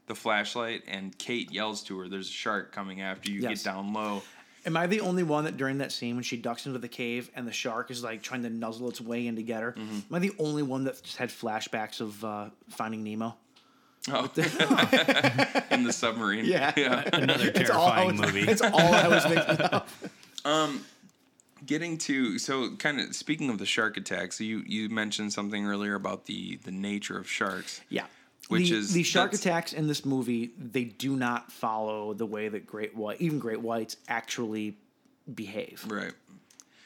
the 0.07 0.15
flashlight, 0.15 0.83
and 0.89 1.17
Kate 1.19 1.53
yells 1.53 1.83
to 1.85 1.99
her, 2.01 2.09
"There's 2.09 2.29
a 2.29 2.33
shark 2.33 2.73
coming 2.73 3.01
after 3.01 3.31
you. 3.31 3.41
Yes. 3.43 3.63
Get 3.63 3.71
down 3.73 3.93
low." 3.93 4.23
Am 4.67 4.77
I 4.77 4.87
the 4.87 5.01
only 5.01 5.23
one 5.23 5.45
that 5.45 5.57
during 5.57 5.79
that 5.79 5.93
scene 5.93 6.17
when 6.17 6.25
she 6.25 6.37
ducks 6.37 6.67
into 6.67 6.79
the 6.79 6.89
cave 6.89 7.31
and 7.37 7.47
the 7.47 7.53
shark 7.53 7.91
is 7.91 8.03
like 8.03 8.21
trying 8.23 8.43
to 8.43 8.51
nuzzle 8.51 8.89
its 8.91 9.01
way 9.01 9.27
in 9.27 9.37
to 9.37 9.43
get 9.43 9.63
her? 9.63 9.73
Mm-hmm. 9.73 9.95
Am 10.11 10.15
I 10.15 10.19
the 10.19 10.33
only 10.39 10.63
one 10.65 10.85
that 10.85 11.01
just 11.03 11.17
had 11.17 11.29
flashbacks 11.31 12.01
of 12.01 12.25
uh, 12.25 12.51
Finding 12.69 13.05
Nemo? 13.05 13.37
Oh. 14.09 14.25
in 15.71 15.85
the 15.85 15.93
submarine. 15.93 16.45
Yeah. 16.45 16.73
Another 17.13 17.49
It's 17.49 17.59
terrifying 17.59 18.19
was- 18.19 18.21
movie. 18.33 18.51
It's 18.51 18.61
all 18.63 18.79
I 18.95 19.09
was 19.09 19.25
thinking 19.25 19.67
of. 19.67 20.87
Getting 21.65 21.97
to 21.99 22.39
so 22.39 22.77
kind 22.77 23.01
of 23.01 23.17
speaking 23.17 23.49
of 23.51 23.59
the 23.59 23.67
shark 23.67 23.97
attacks, 23.97 24.41
you 24.41 24.63
you 24.67 24.89
mentioned 24.91 25.33
something 25.33 25.67
earlier 25.67 25.95
about 25.95 26.27
the 26.27 26.57
the 26.63 26.71
nature 26.71 27.17
of 27.19 27.29
sharks. 27.29 27.81
Yeah. 27.89 28.05
Which 28.49 28.71
the, 28.71 28.77
is- 28.77 28.93
the 28.93 29.03
shark 29.03 29.33
attacks 29.35 29.73
in 29.73 29.89
this 29.89 30.05
movie, 30.05 30.53
they 30.59 30.85
do 30.85 31.17
not 31.17 31.51
follow 31.51 32.15
the 32.15 32.27
way 32.27 32.49
that 32.49 32.67
great 32.67 32.95
white, 32.95 33.21
even 33.21 33.39
great 33.39 33.61
whites, 33.61 33.97
actually 34.09 34.77
behave. 35.33 35.85
Right. 35.89 36.13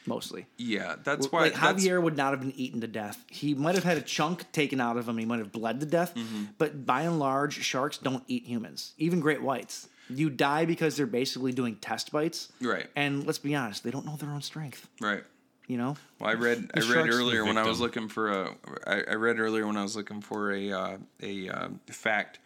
Mostly, 0.07 0.47
Yeah, 0.57 0.95
that's 1.03 1.31
why 1.31 1.41
like 1.41 1.53
that's, 1.53 1.83
Javier 1.85 2.01
would 2.01 2.17
not 2.17 2.31
have 2.31 2.39
been 2.39 2.53
eaten 2.59 2.81
to 2.81 2.87
death. 2.87 3.23
He 3.29 3.53
might 3.53 3.75
have 3.75 3.83
had 3.83 3.99
a 3.99 4.01
chunk 4.01 4.51
taken 4.51 4.81
out 4.81 4.97
of 4.97 5.07
him. 5.07 5.15
He 5.19 5.25
might 5.25 5.37
have 5.37 5.51
bled 5.51 5.79
to 5.81 5.85
death. 5.85 6.15
Mm-hmm. 6.15 6.45
But 6.57 6.87
by 6.87 7.03
and 7.03 7.19
large, 7.19 7.61
sharks 7.63 7.99
don't 7.99 8.23
eat 8.27 8.43
humans, 8.47 8.93
even 8.97 9.19
great 9.19 9.43
whites. 9.43 9.87
You 10.09 10.31
die 10.31 10.65
because 10.65 10.97
they're 10.97 11.05
basically 11.05 11.51
doing 11.51 11.75
test 11.75 12.11
bites. 12.11 12.51
Right. 12.59 12.87
And 12.95 13.27
let's 13.27 13.37
be 13.37 13.53
honest, 13.53 13.83
they 13.83 13.91
don't 13.91 14.03
know 14.05 14.15
their 14.15 14.31
own 14.31 14.41
strength. 14.41 14.89
right. 14.99 15.23
You 15.71 15.77
know. 15.77 15.95
Well, 16.19 16.29
I 16.29 16.33
read 16.33 16.69
I 16.75 16.81
read 16.81 17.07
earlier 17.07 17.45
when 17.45 17.57
I 17.57 17.65
was 17.65 17.79
looking 17.79 18.09
for 18.09 18.29
a 18.29 18.55
I, 18.85 19.03
I 19.11 19.13
read 19.13 19.39
earlier 19.39 19.65
when 19.65 19.77
I 19.77 19.83
was 19.83 19.95
looking 19.95 20.19
for 20.19 20.51
a 20.51 20.69
uh, 20.69 20.97
a 21.23 21.47
uh, 21.47 21.69
fact. 21.89 22.39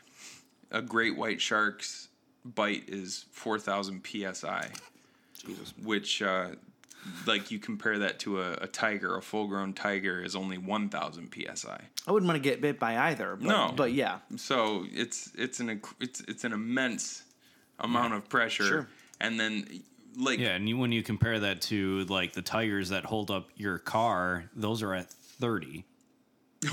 A 0.70 0.80
great 0.80 1.18
white 1.18 1.42
shark's 1.42 2.10
bite 2.44 2.84
is 2.88 3.26
four 3.32 3.58
thousand 3.58 4.06
psi. 4.06 4.70
Jesus. 5.44 5.74
Which, 5.82 6.22
uh, 6.22 6.50
like, 7.26 7.50
you 7.50 7.58
compare 7.58 7.98
that 7.98 8.20
to 8.20 8.42
a, 8.42 8.52
a 8.62 8.68
tiger. 8.68 9.18
A 9.18 9.24
full 9.24 9.48
grown 9.48 9.74
tiger 9.74 10.24
is 10.24 10.36
only 10.36 10.60
one 10.60 10.90
thousand 10.90 11.34
psi. 11.34 11.82
I 12.06 12.12
wouldn't 12.12 12.28
want 12.28 12.42
to 12.44 12.48
get 12.48 12.62
bit 12.62 12.80
by 12.80 12.96
either. 13.10 13.36
But, 13.36 13.48
No. 13.48 13.74
But 13.76 13.94
yeah. 13.94 14.20
So 14.36 14.86
it's 14.94 15.32
it's 15.36 15.60
an 15.60 15.82
it's 16.00 16.22
it's 16.22 16.44
an 16.44 16.54
immense 16.54 17.24
amount 17.80 18.14
of 18.14 18.30
pressure, 18.30 18.68
Sure. 18.68 18.88
and 19.20 19.40
then 19.40 19.82
like 20.18 20.40
Yeah, 20.40 20.56
and 20.56 20.68
you, 20.68 20.78
when 20.78 20.92
you 20.92 21.04
compare 21.04 21.40
that 21.42 21.62
to 21.64 22.06
like 22.06 22.34
the 22.34 22.42
tigers 22.42 22.90
that 22.90 23.06
hold 23.06 23.32
up 23.32 23.50
your 23.56 23.78
car, 23.80 24.46
those 24.56 24.82
are 24.84 24.94
at 24.94 25.10
thirty. 25.10 25.86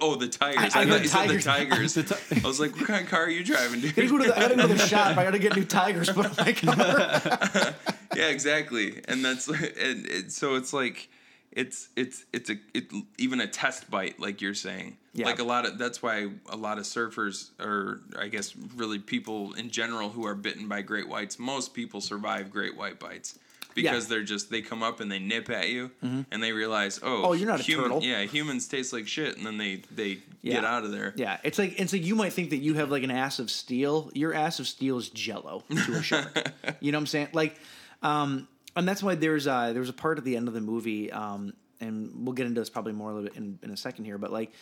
oh 0.00 0.16
the 0.16 0.28
tigers. 0.28 0.74
I- 0.74 0.80
I, 0.80 0.82
I 0.82 0.86
thought 0.86 1.02
you 1.02 1.08
tigers. 1.08 1.92
said 1.94 2.06
the 2.06 2.14
tigers. 2.14 2.44
I 2.44 2.46
was 2.48 2.58
like, 2.60 2.74
what 2.76 2.86
kind 2.86 3.04
of 3.04 3.10
car 3.10 3.24
are 3.24 3.30
you 3.30 3.44
driving, 3.44 3.80
dude? 3.80 3.94
Gotta 3.94 4.08
go 4.08 4.18
to 4.18 4.24
the, 4.24 4.36
I 4.36 4.40
gotta 4.40 4.56
go 4.56 4.62
to 4.68 4.74
the 4.74 4.78
shop. 4.86 5.16
I 5.16 5.24
gotta 5.24 5.38
get 5.38 5.54
new 5.56 5.64
tigers 5.64 6.10
put 6.10 6.26
on 6.26 6.34
my 6.38 6.52
car. 6.52 7.74
yeah, 8.16 8.28
exactly. 8.28 9.00
And 9.06 9.24
that's 9.24 9.46
and 9.48 10.06
it, 10.06 10.32
so 10.32 10.56
it's 10.56 10.72
like 10.72 11.08
it's 11.52 11.88
it's 11.96 12.24
it's 12.32 12.50
a 12.50 12.54
it 12.72 12.90
even 13.18 13.40
a 13.40 13.46
test 13.46 13.90
bite, 13.90 14.18
like 14.18 14.40
you're 14.40 14.54
saying. 14.54 14.96
Yeah. 15.14 15.26
Like 15.26 15.38
a 15.38 15.44
lot 15.44 15.64
of 15.64 15.78
that's 15.78 16.02
why 16.02 16.28
a 16.50 16.56
lot 16.56 16.78
of 16.78 16.84
surfers 16.84 17.50
or 17.60 18.00
I 18.18 18.26
guess 18.28 18.54
really 18.76 18.98
people 18.98 19.52
in 19.54 19.70
general 19.70 20.08
who 20.10 20.26
are 20.26 20.34
bitten 20.34 20.66
by 20.68 20.82
great 20.82 21.08
whites, 21.08 21.38
most 21.38 21.72
people 21.72 22.00
survive 22.00 22.50
great 22.50 22.76
white 22.76 22.98
bites. 22.98 23.38
Because 23.76 24.06
they're 24.06 24.22
just 24.22 24.50
they 24.52 24.62
come 24.62 24.84
up 24.84 25.00
and 25.00 25.10
they 25.10 25.18
nip 25.18 25.50
at 25.50 25.68
you 25.68 25.90
and 26.00 26.40
they 26.42 26.52
realize 26.52 27.00
oh 27.02 27.06
Mm-hmm. 27.08 27.24
Oh, 27.26 27.32
you're 27.32 27.48
not 27.48 27.58
a 27.58 27.62
human, 27.64 27.84
turtle. 27.86 28.02
yeah 28.04 28.22
humans 28.22 28.68
taste 28.68 28.92
like 28.92 29.08
shit 29.08 29.36
and 29.36 29.44
then 29.44 29.58
they 29.58 29.82
they 29.92 30.18
Yeah. 30.42 30.54
get 30.54 30.64
out 30.64 30.84
of 30.84 30.92
there 30.92 31.12
Yeah, 31.16 31.38
it's 31.42 31.58
like 31.58 31.80
it's 31.80 31.92
like 31.92 32.04
you 32.04 32.14
might 32.14 32.32
think 32.32 32.50
that 32.50 32.58
you 32.58 32.74
have 32.74 32.90
like 32.92 33.02
an 33.02 33.10
ass 33.10 33.40
of 33.40 33.50
steel. 33.50 34.10
Your 34.14 34.32
ass 34.32 34.60
of 34.60 34.68
steel 34.68 34.96
is 34.98 35.08
jello 35.08 35.64
to 35.70 35.92
a 35.94 36.02
shark. 36.02 36.52
you 36.80 36.92
know 36.92 36.98
what 36.98 37.02
I'm 37.02 37.06
saying? 37.08 37.28
Like, 37.32 37.56
um, 38.02 38.46
and 38.76 38.86
that's 38.86 39.02
why 39.02 39.14
there's 39.16 39.46
uh 39.48 39.72
there's 39.72 39.88
a 39.88 39.92
part 39.92 40.18
at 40.18 40.24
the 40.24 40.36
end 40.36 40.46
of 40.46 40.54
the 40.54 40.60
movie, 40.60 41.10
um, 41.10 41.52
and 41.80 42.12
we'll 42.24 42.32
get 42.34 42.46
into 42.46 42.60
this 42.60 42.70
probably 42.70 42.92
more 42.92 43.10
a 43.10 43.14
little 43.14 43.28
bit 43.28 43.36
in, 43.36 43.58
in 43.62 43.70
a 43.70 43.76
second 43.76 44.04
here, 44.04 44.18
but 44.18 44.32
like. 44.32 44.52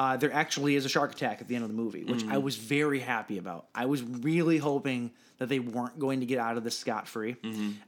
Uh, 0.00 0.16
there 0.16 0.32
actually 0.32 0.76
is 0.76 0.86
a 0.86 0.88
shark 0.88 1.12
attack 1.12 1.42
at 1.42 1.46
the 1.46 1.54
end 1.54 1.62
of 1.62 1.68
the 1.68 1.76
movie, 1.76 2.04
which 2.04 2.24
I 2.24 2.38
was 2.38 2.56
very 2.56 3.00
happy 3.00 3.36
about. 3.36 3.66
I 3.74 3.84
was 3.84 4.02
really 4.02 4.56
hoping 4.56 5.10
that 5.36 5.50
they 5.50 5.58
weren't 5.58 5.98
going 5.98 6.20
to 6.20 6.26
get 6.26 6.38
out 6.38 6.56
of 6.56 6.64
this 6.64 6.78
scot 6.78 7.06
free, 7.06 7.36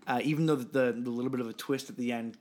uh, 0.07 0.21
even 0.23 0.45
though 0.45 0.57
the, 0.57 0.93
the 0.93 1.09
little 1.09 1.31
bit 1.31 1.41
of 1.41 1.49
a 1.49 1.55
twist 1.55 1.89
at 1.89 1.97
the 1.97 2.13
end 2.13 2.37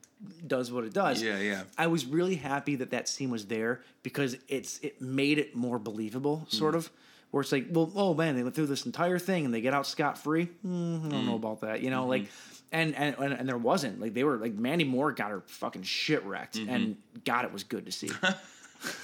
does 0.46 0.74
what 0.74 0.84
it 0.84 0.94
does. 0.94 1.24
Yeah, 1.24 1.40
yeah. 1.40 1.64
I 1.78 1.88
was 1.88 2.06
really 2.06 2.36
happy 2.36 2.76
that 2.76 2.92
that 2.92 3.08
scene 3.08 3.30
was 3.32 3.46
there 3.46 3.80
because 4.04 4.36
it's 4.50 4.78
it 4.80 5.00
made 5.02 5.38
it 5.38 5.56
more 5.56 5.80
believable, 5.80 6.46
sort 6.50 6.76
of. 6.76 6.90
Where 7.30 7.40
it's 7.40 7.54
like, 7.54 7.68
well, 7.72 7.90
oh 7.96 8.14
man, 8.14 8.36
they 8.36 8.44
went 8.44 8.56
through 8.56 8.66
this 8.66 8.86
entire 8.86 9.20
thing 9.20 9.46
and 9.46 9.54
they 9.54 9.62
get 9.62 9.74
out 9.74 9.88
scot 9.88 10.18
free. 10.18 10.50
Mm, 10.68 11.06
I 11.06 11.10
don't 11.12 11.26
know 11.26 11.36
about 11.36 11.62
that, 11.62 11.82
you 11.82 11.90
know, 11.90 12.08
like, 12.08 12.28
and, 12.74 12.94
and 12.94 13.16
and 13.18 13.32
and 13.32 13.48
there 13.48 13.58
wasn't 13.58 14.02
like 14.02 14.14
they 14.14 14.26
were 14.26 14.36
like 14.36 14.54
Mandy 14.54 14.84
Moore 14.84 15.14
got 15.14 15.32
her 15.32 15.44
fucking 15.46 15.84
shit 15.84 16.26
wrecked, 16.26 16.58
and 16.58 16.98
God, 17.24 17.46
it 17.46 17.54
was 17.54 17.64
good 17.64 17.86
to 17.86 17.92
see. 17.94 18.10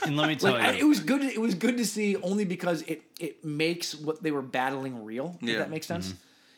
And 0.03 0.17
let 0.17 0.27
me 0.27 0.35
tell 0.35 0.53
like 0.53 0.61
I, 0.63 0.71
you, 0.71 0.85
it 0.85 0.87
was 0.87 0.99
good. 0.99 1.21
It 1.21 1.39
was 1.39 1.53
good 1.55 1.77
to 1.77 1.85
see 1.85 2.15
only 2.17 2.45
because 2.45 2.81
it 2.83 3.01
it 3.19 3.43
makes 3.45 3.93
what 3.95 4.23
they 4.23 4.31
were 4.31 4.41
battling 4.41 5.03
real. 5.05 5.37
If 5.41 5.49
Yeah. 5.49 5.57
that 5.59 5.69
makes 5.69 5.85
sense. 5.87 6.09
Mm-hmm. 6.09 6.17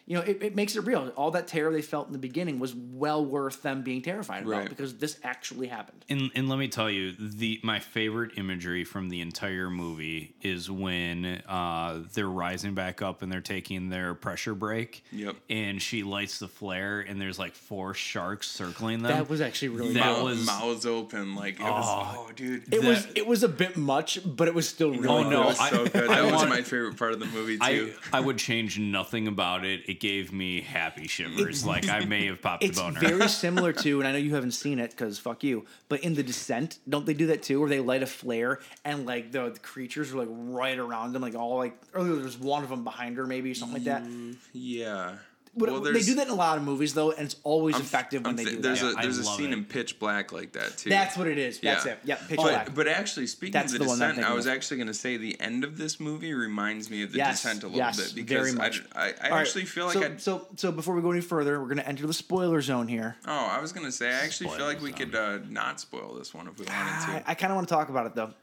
You 0.09 0.15
know, 0.17 0.21
it, 0.23 0.41
it 0.41 0.55
makes 0.55 0.75
it 0.75 0.81
real. 0.87 1.09
All 1.15 1.29
that 1.31 1.47
terror 1.47 1.71
they 1.71 1.83
felt 1.83 2.07
in 2.07 2.13
the 2.13 2.17
beginning 2.19 2.57
was 2.57 2.73
well 2.75 3.23
worth 3.23 3.61
them 3.61 3.83
being 3.83 4.01
terrified 4.01 4.41
about 4.41 4.51
Right. 4.57 4.67
because 4.69 4.97
this 4.97 5.19
actually 5.23 5.67
happened. 5.67 6.03
And, 6.09 6.31
and 6.33 6.49
let 6.49 6.57
me 6.57 6.67
tell 6.67 6.89
you, 6.89 7.11
the 7.11 7.59
my 7.61 7.77
favorite 7.77 8.31
imagery 8.35 8.83
from 8.83 9.09
the 9.09 9.21
entire 9.21 9.69
movie 9.69 10.33
is 10.41 10.69
when 10.69 11.43
uh, 11.47 11.99
they're 12.13 12.27
rising 12.27 12.73
back 12.73 13.03
up 13.03 13.21
and 13.21 13.31
they're 13.31 13.39
taking 13.39 13.89
their 13.89 14.15
pressure 14.15 14.55
break. 14.55 15.03
Yep. 15.11 15.35
And 15.47 15.79
she 15.79 16.01
lights 16.01 16.39
the 16.39 16.47
flare, 16.47 17.01
and 17.01 17.21
there's 17.21 17.37
like 17.37 17.53
four 17.53 17.93
sharks 17.93 18.49
circling 18.49 19.03
them. 19.03 19.11
That 19.11 19.29
was 19.29 19.41
actually 19.41 19.69
really 19.69 19.93
That 19.93 20.15
good. 20.15 20.23
was- 20.23 20.45
mouths 20.45 20.85
open 20.87 21.35
like 21.35 21.59
it 21.59 21.63
was 21.63 21.85
Oh. 21.87 22.25
oh 22.27 22.31
dude 22.35 22.73
It 22.73 22.83
was 22.83 23.07
it 23.13 23.27
was 23.27 23.43
a 23.43 23.47
bit 23.47 23.77
much, 23.77 24.19
but 24.25 24.47
it 24.47 24.55
was 24.55 24.67
still 24.67 24.89
really 24.89 25.07
Oh, 25.07 25.29
no, 25.29 25.43
It 25.43 25.45
was 25.45 25.59
I- 25.59 25.69
so 25.69 25.83
good. 25.85 26.09
I 26.09 26.15
That 26.15 26.23
was 26.23 26.33
want- 26.33 26.49
my 26.49 26.61
favorite 26.63 26.97
part 26.97 27.11
of 27.13 27.19
the 27.19 27.27
movie 27.27 27.59
I, 27.61 27.73
too. 27.75 27.93
I 28.11 28.19
would 28.19 28.39
change 28.39 28.79
nothing 28.79 29.27
about 29.27 29.65
it. 29.65 29.87
It 29.87 29.98
gave 29.99 30.31
me 30.33 30.61
happy 30.61 31.07
shivers. 31.07 31.65
like 31.65 31.89
I 31.89 32.05
may 32.05 32.25
have 32.27 32.41
popped 32.41 32.63
a 32.63 32.67
It's 32.67 32.79
boner. 32.79 32.99
very 32.99 33.27
similar 33.45 33.73
to, 33.73 33.99
and 33.99 34.07
I 34.07 34.11
know 34.13 34.17
you 34.17 34.35
haven't 34.35 34.51
seen 34.51 34.79
it 34.79 34.91
because 34.91 35.19
fuck 35.19 35.43
you, 35.43 35.65
but 35.87 36.01
in 36.01 36.13
The 36.15 36.23
Descent, 36.23 36.79
don't 36.87 37.05
they 37.05 37.13
do 37.13 37.27
that 37.27 37.43
too? 37.43 37.59
Where 37.59 37.69
they 37.69 37.79
light 37.79 38.03
a 38.03 38.07
flare 38.07 38.59
and 38.85 39.05
like 39.05 39.31
the, 39.31 39.49
the 39.49 39.59
creatures 39.59 40.13
are 40.13 40.17
like 40.17 40.29
right 40.31 40.77
around 40.77 41.13
them, 41.13 41.21
like 41.21 41.35
all 41.35 41.57
like, 41.57 41.77
or 41.93 42.03
there's 42.03 42.37
one 42.37 42.63
of 42.63 42.69
them 42.69 42.83
behind 42.83 43.17
her, 43.17 43.25
maybe 43.27 43.53
something 43.53 43.75
like 43.75 43.85
that. 43.85 44.03
Mm, 44.03 44.35
yeah. 44.53 45.15
What- 45.59 45.71
Well, 45.71 45.81
they 45.81 46.01
do 46.01 46.15
that 46.15 46.27
in 46.27 46.33
a 46.33 46.35
lot 46.35 46.57
of 46.57 46.63
movies 46.63 46.93
though, 46.93 47.11
and 47.11 47.25
it's 47.25 47.35
always 47.43 47.75
I'm- 47.75 47.83
effective 47.83 48.23
when 48.23 48.31
I'm 48.31 48.35
they 48.37 48.45
thi- 48.45 48.55
do 48.55 48.61
there's 48.61 48.81
that. 48.81 48.97
a 48.97 49.01
there's 49.01 49.17
a 49.17 49.23
scene 49.23 49.51
it. 49.51 49.53
in 49.53 49.65
Pitch 49.65 49.99
Black 49.99 50.31
like 50.31 50.53
that 50.53 50.77
too. 50.77 50.89
That's 50.89 51.17
what 51.17 51.27
it 51.27 51.37
is. 51.37 51.59
That's 51.59 51.85
it. 51.85 51.99
Yeah, 52.03 52.15
Pitch 52.15 52.37
but, 52.37 52.43
Black. 52.43 52.73
But 52.75 52.87
actually, 52.87 53.27
speaking 53.27 53.53
That's 53.53 53.73
of 53.73 53.79
the 53.79 53.85
the, 53.85 53.91
descent, 53.91 54.19
I 54.19 54.33
was 54.33 54.45
of. 54.45 54.53
actually 54.53 54.77
going 54.77 54.87
to 54.87 54.93
say 54.93 55.17
the 55.17 55.39
end 55.39 55.63
of 55.63 55.77
this 55.77 55.99
movie 55.99 56.33
reminds 56.33 56.89
me 56.89 57.03
of 57.03 57.11
the 57.11 57.17
yes, 57.17 57.41
descent 57.43 57.63
a 57.63 57.67
little 57.67 57.77
yes, 57.79 58.11
bit 58.13 58.25
very 58.27 58.51
because 58.51 58.55
much. 58.55 58.83
I, 58.95 58.99
I, 58.99 59.03
I 59.05 59.07
All 59.07 59.29
right, 59.37 59.41
actually 59.41 59.65
feel 59.65 59.85
like 59.85 59.93
so, 59.95 60.03
I'd, 60.03 60.21
so 60.21 60.47
so 60.55 60.71
before 60.71 60.95
we 60.95 61.01
go 61.01 61.11
any 61.11 61.21
further, 61.21 61.59
we're 61.61 61.67
gonna 61.69 61.81
enter 61.83 62.07
the 62.07 62.13
spoiler 62.13 62.61
zone 62.61 62.87
here. 62.87 63.17
oh 63.27 63.31
I 63.51 63.59
was 63.61 63.71
going 63.73 63.85
to 63.85 63.91
say 63.91 64.07
I 64.09 64.19
actually 64.25 64.49
feel 64.51 64.65
like 64.65 64.81
we 64.81 64.91
could 64.91 65.13
uh, 65.13 65.39
not 65.49 65.79
spoil 65.79 66.13
this 66.17 66.33
one 66.33 66.47
if 66.47 66.57
we 66.57 66.65
wanted 66.65 66.79
I, 66.81 67.19
to. 67.19 67.29
I 67.31 67.33
kind 67.33 67.51
of 67.51 67.55
want 67.57 67.67
to 67.67 67.73
talk 67.73 67.89
about 67.89 68.05
it 68.05 68.15
though. 68.15 68.33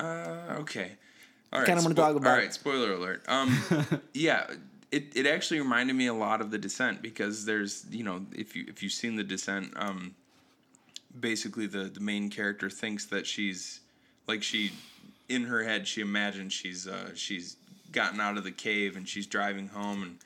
Uh, 0.00 0.56
okay. 0.60 0.92
All 1.52 1.60
right. 1.60 1.66
Kinda 1.66 1.82
wanna 1.82 1.94
talk 1.94 2.14
about 2.14 2.30
All 2.30 2.36
it. 2.36 2.42
right. 2.42 2.54
Spoiler 2.54 2.92
alert. 2.92 3.22
Um, 3.26 3.58
yeah. 4.12 4.46
It, 4.90 5.14
it 5.14 5.26
actually 5.26 5.60
reminded 5.60 5.96
me 5.96 6.06
a 6.06 6.14
lot 6.14 6.40
of 6.40 6.50
the 6.50 6.58
descent 6.58 7.02
because 7.02 7.44
there's 7.44 7.84
you 7.90 8.04
know 8.04 8.24
if 8.34 8.56
you 8.56 8.64
if 8.68 8.82
you've 8.82 8.92
seen 8.92 9.16
the 9.16 9.24
descent 9.24 9.72
um 9.76 10.14
basically 11.18 11.66
the 11.66 11.84
the 11.84 12.00
main 12.00 12.30
character 12.30 12.70
thinks 12.70 13.04
that 13.06 13.26
she's 13.26 13.80
like 14.26 14.42
she 14.42 14.72
in 15.28 15.44
her 15.44 15.62
head 15.62 15.86
she 15.86 16.00
imagines 16.00 16.52
she's 16.54 16.88
uh 16.88 17.10
she's 17.14 17.56
gotten 17.92 18.20
out 18.20 18.38
of 18.38 18.44
the 18.44 18.50
cave 18.50 18.96
and 18.96 19.08
she's 19.08 19.26
driving 19.26 19.68
home 19.68 20.02
and 20.02 20.18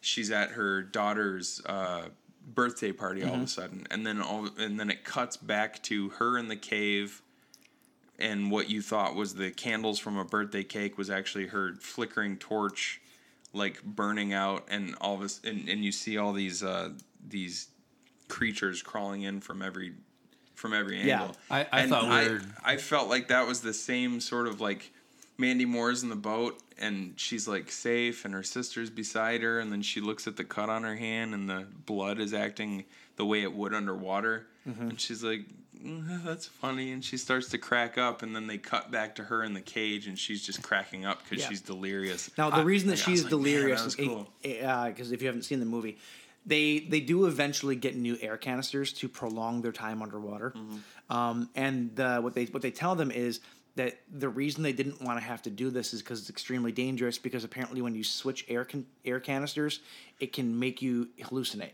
she's 0.00 0.30
at 0.30 0.52
her 0.52 0.82
daughter's 0.82 1.60
uh 1.66 2.08
birthday 2.54 2.92
party 2.92 3.22
all 3.22 3.34
of 3.34 3.42
a 3.42 3.46
sudden. 3.46 3.86
And 3.90 4.06
then 4.06 4.20
all 4.20 4.48
and 4.58 4.78
then 4.78 4.90
it 4.90 5.04
cuts 5.04 5.36
back 5.36 5.82
to 5.84 6.10
her 6.10 6.38
in 6.38 6.48
the 6.48 6.56
cave 6.56 7.22
and 8.18 8.50
what 8.50 8.68
you 8.68 8.82
thought 8.82 9.14
was 9.14 9.34
the 9.34 9.50
candles 9.50 9.98
from 9.98 10.16
a 10.16 10.24
birthday 10.24 10.64
cake 10.64 10.98
was 10.98 11.10
actually 11.10 11.48
her 11.48 11.74
flickering 11.80 12.36
torch 12.36 13.00
like 13.52 13.82
burning 13.82 14.32
out 14.32 14.66
and 14.70 14.94
all 15.00 15.16
this 15.16 15.40
and, 15.44 15.68
and 15.68 15.84
you 15.84 15.90
see 15.92 16.16
all 16.18 16.32
these 16.32 16.62
uh 16.62 16.90
these 17.28 17.68
creatures 18.28 18.82
crawling 18.82 19.22
in 19.22 19.40
from 19.40 19.60
every 19.62 19.92
from 20.54 20.72
every 20.74 21.00
Yeah. 21.02 21.20
angle 21.22 21.36
I- 21.50 21.66
I 21.72 21.80
And 21.80 21.90
thought 21.90 22.04
I, 22.04 22.28
were- 22.28 22.42
I 22.64 22.76
felt 22.76 23.08
like 23.08 23.28
that 23.28 23.46
was 23.46 23.60
the 23.60 23.74
same 23.74 24.20
sort 24.20 24.46
of 24.46 24.60
like 24.60 24.92
Mandy 25.38 25.64
Moore's 25.64 26.02
in 26.02 26.10
the 26.10 26.16
boat 26.16 26.62
and 26.78 27.14
she's 27.16 27.48
like 27.48 27.70
safe 27.70 28.24
and 28.24 28.34
her 28.34 28.42
sister's 28.42 28.90
beside 28.90 29.40
her 29.42 29.58
and 29.58 29.72
then 29.72 29.82
she 29.82 30.00
looks 30.00 30.26
at 30.26 30.36
the 30.36 30.44
cut 30.44 30.68
on 30.68 30.82
her 30.84 30.96
hand 30.96 31.34
and 31.34 31.48
the 31.48 31.66
blood 31.86 32.20
is 32.20 32.32
acting 32.34 32.84
the 33.16 33.24
way 33.24 33.42
it 33.42 33.52
would 33.52 33.74
underwater 33.74 34.46
Mm-hmm. 34.68 34.90
and 34.90 35.00
she's 35.00 35.24
like 35.24 35.40
"Mm, 35.40 35.52
that's 36.24 36.46
funny 36.46 36.92
and 36.92 37.04
she 37.04 37.16
starts 37.16 37.48
to 37.50 37.58
crack 37.58 37.96
up 37.98 38.22
and 38.22 38.34
then 38.36 38.46
they 38.46 38.58
cut 38.58 38.90
back 38.90 39.14
to 39.16 39.24
her 39.24 39.42
in 39.42 39.54
the 39.54 39.60
cage 39.60 40.06
and 40.06 40.18
she's 40.18 40.44
just 40.44 40.62
cracking 40.62 41.04
up 41.04 41.22
because 41.22 41.42
Yeah. 41.42 41.48
she's 41.48 41.60
delirious 41.60 42.30
Now, 42.36 42.50
the 42.50 42.64
reason 42.64 42.88
that 42.88 42.92
I 43.06 43.10
was 43.10 43.18
she's 43.18 43.22
like, 43.24 43.30
delirious, 43.30 43.80
that 43.80 43.84
was 43.86 43.94
cool. 43.96 44.28
because 44.42 45.12
if 45.12 45.22
you 45.22 45.26
haven't 45.28 45.42
seen 45.44 45.60
the 45.60 45.66
movie, 45.66 45.98
they 46.46 46.78
they 46.80 47.00
do 47.00 47.26
eventually 47.26 47.76
get 47.76 47.96
new 47.96 48.16
air 48.20 48.36
canisters 48.36 48.92
to 48.94 49.08
prolong 49.08 49.62
their 49.62 49.72
time 49.72 50.00
underwater, 50.02 50.50
Mm-hmm. 50.56 51.16
um, 51.16 51.48
and 51.54 51.98
uh, 52.00 52.20
what 52.20 52.34
they 52.34 52.46
what 52.46 52.62
they 52.62 52.70
tell 52.70 52.94
them 52.94 53.10
is 53.10 53.40
that 53.76 53.98
the 54.10 54.28
reason 54.28 54.62
they 54.62 54.72
didn't 54.72 55.00
want 55.02 55.18
to 55.18 55.24
have 55.24 55.42
to 55.42 55.50
do 55.50 55.68
this 55.70 55.92
is 55.94 56.00
because 56.02 56.18
it's 56.20 56.30
extremely 56.30 56.72
dangerous. 56.72 57.18
Because 57.18 57.44
apparently, 57.44 57.82
when 57.82 57.94
you 57.94 58.02
switch 58.02 58.46
air 58.48 58.64
can- 58.64 58.86
air 59.04 59.20
canisters, 59.20 59.80
it 60.18 60.32
can 60.32 60.58
make 60.58 60.80
you 60.80 61.08
hallucinate. 61.20 61.70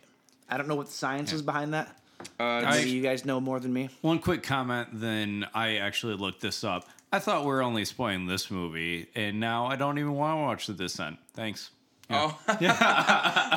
I 0.48 0.56
don't 0.58 0.66
know 0.68 0.74
what 0.76 0.86
the 0.86 0.92
science 0.92 1.32
is 1.32 1.42
behind 1.42 1.72
that. 1.74 1.96
Uh, 2.38 2.62
Maybe 2.70 2.90
you 2.90 3.02
guys 3.02 3.24
know 3.24 3.40
more 3.40 3.60
than 3.60 3.72
me. 3.72 3.88
One 4.00 4.18
quick 4.18 4.42
comment, 4.42 4.88
then 4.92 5.46
I 5.54 5.76
actually 5.76 6.14
looked 6.14 6.40
this 6.40 6.64
up. 6.64 6.86
I 7.12 7.18
thought 7.18 7.42
we 7.42 7.48
were 7.48 7.62
only 7.62 7.84
spoiling 7.84 8.26
this 8.26 8.50
movie, 8.50 9.06
and 9.14 9.38
now 9.40 9.66
I 9.66 9.76
don't 9.76 9.98
even 9.98 10.12
want 10.12 10.36
to 10.38 10.42
watch 10.42 10.66
The 10.66 10.74
Descent. 10.74 11.18
Thanks. 11.34 11.70
Oh, 12.08 12.38
no, 12.60 12.66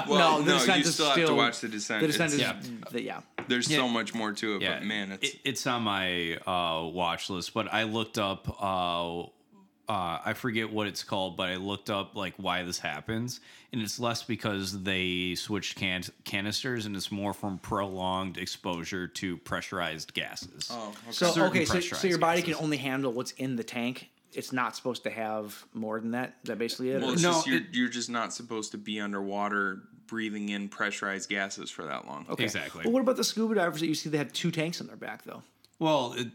well, 0.09 0.39
the 0.39 0.45
no, 0.53 0.57
Descent 0.59 0.79
you 0.79 0.83
is 0.85 0.93
still 0.93 1.07
have 1.11 1.25
to 1.27 1.33
watch 1.35 1.59
the 1.59 1.67
descent. 1.67 2.01
The 2.01 2.07
descent 2.07 2.33
is 2.33 2.39
yeah. 2.39 2.55
the- 2.91 3.01
yeah. 3.03 3.21
There's 3.47 3.69
Yeah. 3.69 3.77
so 3.77 3.87
much 3.87 4.13
more 4.13 4.31
to 4.33 4.55
it, 4.55 4.61
Yeah, 4.61 4.75
but 4.79 4.85
man, 4.85 5.11
it's 5.13 5.33
it, 5.35 5.39
it's 5.43 5.67
on 5.67 5.83
my 5.83 6.35
uh, 6.47 6.87
watch 6.87 7.29
list. 7.29 7.53
But 7.53 7.71
I 7.73 7.83
looked 7.83 8.17
up, 8.17 8.47
uh, 8.61 9.29
uh, 9.89 10.19
I 10.23 10.33
forget 10.33 10.71
what 10.71 10.85
it's 10.87 11.03
called, 11.03 11.35
but 11.35 11.49
I 11.49 11.55
looked 11.55 11.89
up 11.89 12.15
like 12.15 12.35
why 12.37 12.61
this 12.63 12.77
happens, 12.77 13.39
and 13.73 13.81
it's 13.81 13.99
less 13.99 14.21
because 14.21 14.83
they 14.83 15.33
switched 15.35 15.77
can- 15.77 16.03
canisters, 16.23 16.85
and 16.85 16.95
it's 16.95 17.11
more 17.11 17.33
from 17.33 17.57
prolonged 17.57 18.37
exposure 18.37 19.07
to 19.07 19.37
pressurized 19.37 20.13
gases. 20.13 20.69
oh, 20.71 20.89
okay. 20.89 21.11
So 21.11 21.31
Certain 21.31 21.49
okay, 21.49 21.65
so, 21.65 21.79
so 21.79 22.07
your 22.07 22.19
body 22.19 22.41
gases. 22.41 22.55
can 22.55 22.63
only 22.63 22.77
handle 22.77 23.11
what's 23.11 23.31
in 23.31 23.55
the 23.55 23.63
tank. 23.63 24.09
It's 24.31 24.53
not 24.53 24.75
supposed 24.75 25.01
to 25.05 25.09
have 25.09 25.65
more 25.73 25.99
than 25.99 26.11
that. 26.11 26.35
Is 26.43 26.49
that 26.49 26.59
basically 26.59 26.91
it? 26.91 27.01
Well, 27.01 27.13
it's 27.13 27.23
No, 27.23 27.31
just, 27.31 27.47
you're, 27.47 27.57
it- 27.57 27.65
you're 27.73 27.89
just 27.89 28.11
not 28.11 28.31
supposed 28.31 28.71
to 28.73 28.77
be 28.77 28.99
underwater 29.01 29.81
breathing 30.05 30.49
in 30.49 30.69
pressurized 30.69 31.29
gases 31.29 31.71
for 31.71 31.83
that 31.85 32.07
long. 32.07 32.27
Okay. 32.29 32.43
Exactly. 32.43 32.83
Well, 32.83 32.93
what 32.93 33.01
about 33.01 33.15
the 33.17 33.23
scuba 33.23 33.55
divers 33.55 33.79
that 33.81 33.87
you 33.87 33.95
see? 33.95 34.09
They 34.09 34.17
had 34.19 34.33
two 34.35 34.51
tanks 34.51 34.81
on 34.81 34.87
their 34.87 34.95
back, 34.97 35.23
though. 35.23 35.41
Well, 35.79 36.13
it, 36.17 36.27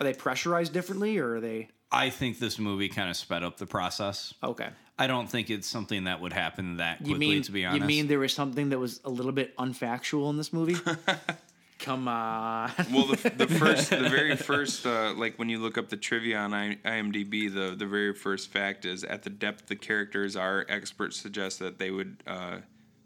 Are 0.00 0.04
they 0.04 0.14
pressurized 0.14 0.72
differently, 0.72 1.18
or 1.18 1.36
are 1.36 1.40
they 1.40 1.68
I 1.92 2.10
think 2.10 2.38
this 2.38 2.58
movie 2.58 2.88
kind 2.88 3.10
of 3.10 3.16
sped 3.16 3.42
up 3.42 3.58
the 3.58 3.66
process. 3.66 4.34
okay? 4.42 4.70
I 4.98 5.06
don't 5.06 5.28
think 5.28 5.50
it's 5.50 5.66
something 5.66 6.04
that 6.04 6.20
would 6.20 6.32
happen 6.32 6.76
that 6.76 6.98
quickly. 6.98 7.12
You 7.12 7.18
mean 7.18 7.42
to 7.42 7.52
be 7.52 7.64
honest, 7.64 7.80
you 7.80 7.86
mean 7.86 8.06
there 8.08 8.18
was 8.18 8.32
something 8.32 8.70
that 8.70 8.78
was 8.78 9.00
a 9.04 9.10
little 9.10 9.32
bit 9.32 9.56
unfactual 9.56 10.30
in 10.30 10.36
this 10.36 10.52
movie? 10.52 10.76
Come 11.78 12.06
on. 12.06 12.70
Well, 12.92 13.06
the, 13.06 13.32
the 13.36 13.46
first, 13.58 13.90
the 13.90 14.08
very 14.08 14.36
first, 14.36 14.86
uh, 14.86 15.14
like 15.16 15.36
when 15.38 15.48
you 15.48 15.58
look 15.58 15.76
up 15.76 15.88
the 15.88 15.96
trivia 15.96 16.38
on 16.38 16.52
IMDb, 16.52 17.52
the 17.52 17.74
the 17.76 17.86
very 17.86 18.14
first 18.14 18.50
fact 18.50 18.84
is 18.84 19.02
at 19.02 19.24
the 19.24 19.30
depth 19.30 19.66
the 19.66 19.74
characters 19.74 20.36
are, 20.36 20.64
experts 20.68 21.16
suggest 21.16 21.58
that 21.58 21.78
they 21.78 21.90
would 21.90 22.22
uh, 22.26 22.58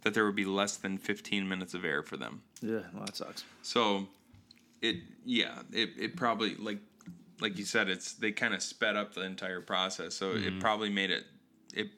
that 0.02 0.12
there 0.12 0.26
would 0.26 0.36
be 0.36 0.44
less 0.44 0.76
than 0.76 0.98
15 0.98 1.48
minutes 1.48 1.72
of 1.72 1.84
air 1.84 2.02
for 2.02 2.18
them. 2.18 2.42
yeah, 2.60 2.80
well, 2.92 3.06
that 3.06 3.16
sucks. 3.16 3.44
So, 3.62 4.08
it 4.82 4.96
yeah, 5.24 5.62
it, 5.72 5.90
it 5.98 6.16
probably 6.16 6.56
like 6.56 6.78
like 7.40 7.58
you 7.58 7.64
said, 7.64 7.88
it's 7.88 8.14
they 8.14 8.32
kind 8.32 8.54
of 8.54 8.62
sped 8.62 8.96
up 8.96 9.14
the 9.14 9.22
entire 9.22 9.60
process. 9.60 10.14
So 10.14 10.34
Mm-hmm. 10.34 10.48
it 10.56 10.60
probably 10.60 10.90
made 10.90 11.10
it 11.10 11.24
it 11.74 11.88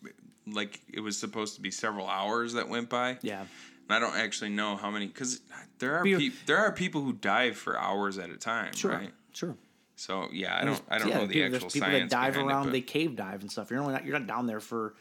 like 0.47 0.81
it 0.93 1.01
was 1.01 1.19
supposed 1.19 1.55
to 1.57 1.61
be 1.61 1.71
several 1.71 2.07
hours 2.09 2.55
that 2.55 2.69
went 2.69 2.89
by. 2.89 3.19
Yeah. 3.23 3.41
And 3.41 3.97
I 3.97 3.99
don't 4.01 4.17
actually 4.17 4.51
know 4.51 4.77
how 4.77 4.91
many 4.91 5.07
because 5.07 5.41
there 5.79 5.97
are 5.97 6.05
peop 6.05 6.33
there 6.47 6.59
are 6.59 6.73
people 6.73 7.03
who 7.03 7.13
dive 7.13 7.57
for 7.57 7.79
hours 7.79 8.19
at 8.19 8.31
a 8.31 8.37
time, 8.37 8.75
Sure. 8.75 8.93
right? 8.93 9.13
Sure. 9.33 9.57
So 9.97 10.29
yeah, 10.33 10.57
I 10.61 10.65
don't 10.65 10.81
I 10.89 10.99
don't 10.99 11.09
yeah, 11.09 11.15
know 11.19 11.27
the 11.27 11.33
people, 11.35 11.47
actual 11.47 11.61
there's 11.61 11.73
people 11.73 11.91
that 11.91 12.09
dive 12.11 12.37
around. 12.37 12.69
it, 12.69 12.73
they 12.73 12.81
cave 12.81 13.17
dive 13.17 13.41
and 13.41 13.51
stuff. 13.51 13.71
You're 13.71 13.81
only 13.81 13.95
not, 13.95 14.05
you're 14.05 14.19
not 14.19 14.27
down 14.29 14.47
there 14.47 14.61
for. 14.61 14.95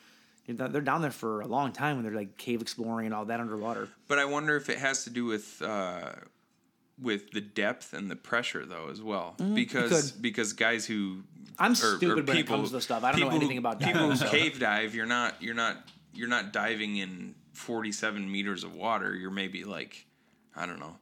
They're 0.50 0.80
down 0.80 1.02
there 1.02 1.12
for 1.12 1.42
a 1.42 1.46
long 1.48 1.74
time 1.74 1.98
when 1.98 2.06
they're 2.06 2.16
like 2.16 2.38
cave 2.38 2.62
exploring 2.62 3.06
and 3.08 3.14
all 3.14 3.26
that 3.26 3.42
underwater. 3.42 3.90
But 4.08 4.18
I 4.18 4.24
wonder 4.24 4.56
if 4.56 4.70
it 4.70 4.78
has 4.78 5.04
to 5.04 5.10
do 5.10 5.26
with 5.26 5.62
uh, 5.62 6.14
with 7.02 7.32
the 7.32 7.42
depth 7.42 7.94
and 7.94 8.10
the 8.10 8.16
pressure 8.16 8.66
though 8.66 8.90
as 8.90 9.02
well, 9.02 9.36
because 9.54 9.92
Mm, 10.12 10.14
could. 10.14 10.22
because 10.22 10.54
guys 10.54 10.86
who 10.86 11.24
I'm 11.60 11.72
or- 11.72 11.74
or 11.74 11.76
stupid 11.76 12.28
when 12.28 12.38
it 12.38 12.48
comes 12.48 12.70
to 12.70 12.76
this 12.76 12.84
stuff. 12.86 13.04
I 13.04 13.12
don't 13.12 13.20
know 13.22 13.26
people 13.28 13.32
who- 13.40 13.46
anything 13.46 13.58
about 13.58 13.80
people 13.80 13.94
diving, 13.94 14.10
who 14.12 14.18
so. 14.18 14.30
cave 14.30 14.60
dive. 14.60 14.94
You're 14.96 15.06
not 15.06 15.42
you're 15.42 15.54
not 15.56 15.78
you're 16.14 16.28
not 16.28 16.52
diving 16.54 16.98
in 16.98 17.36
47 17.54 18.32
meters 18.32 18.64
of 18.64 18.74
water. 18.76 19.16
You're 19.16 19.32
maybe 19.32 19.64
like 19.64 20.06
I 20.56 20.66
don't 20.66 20.80
know, 20.80 20.98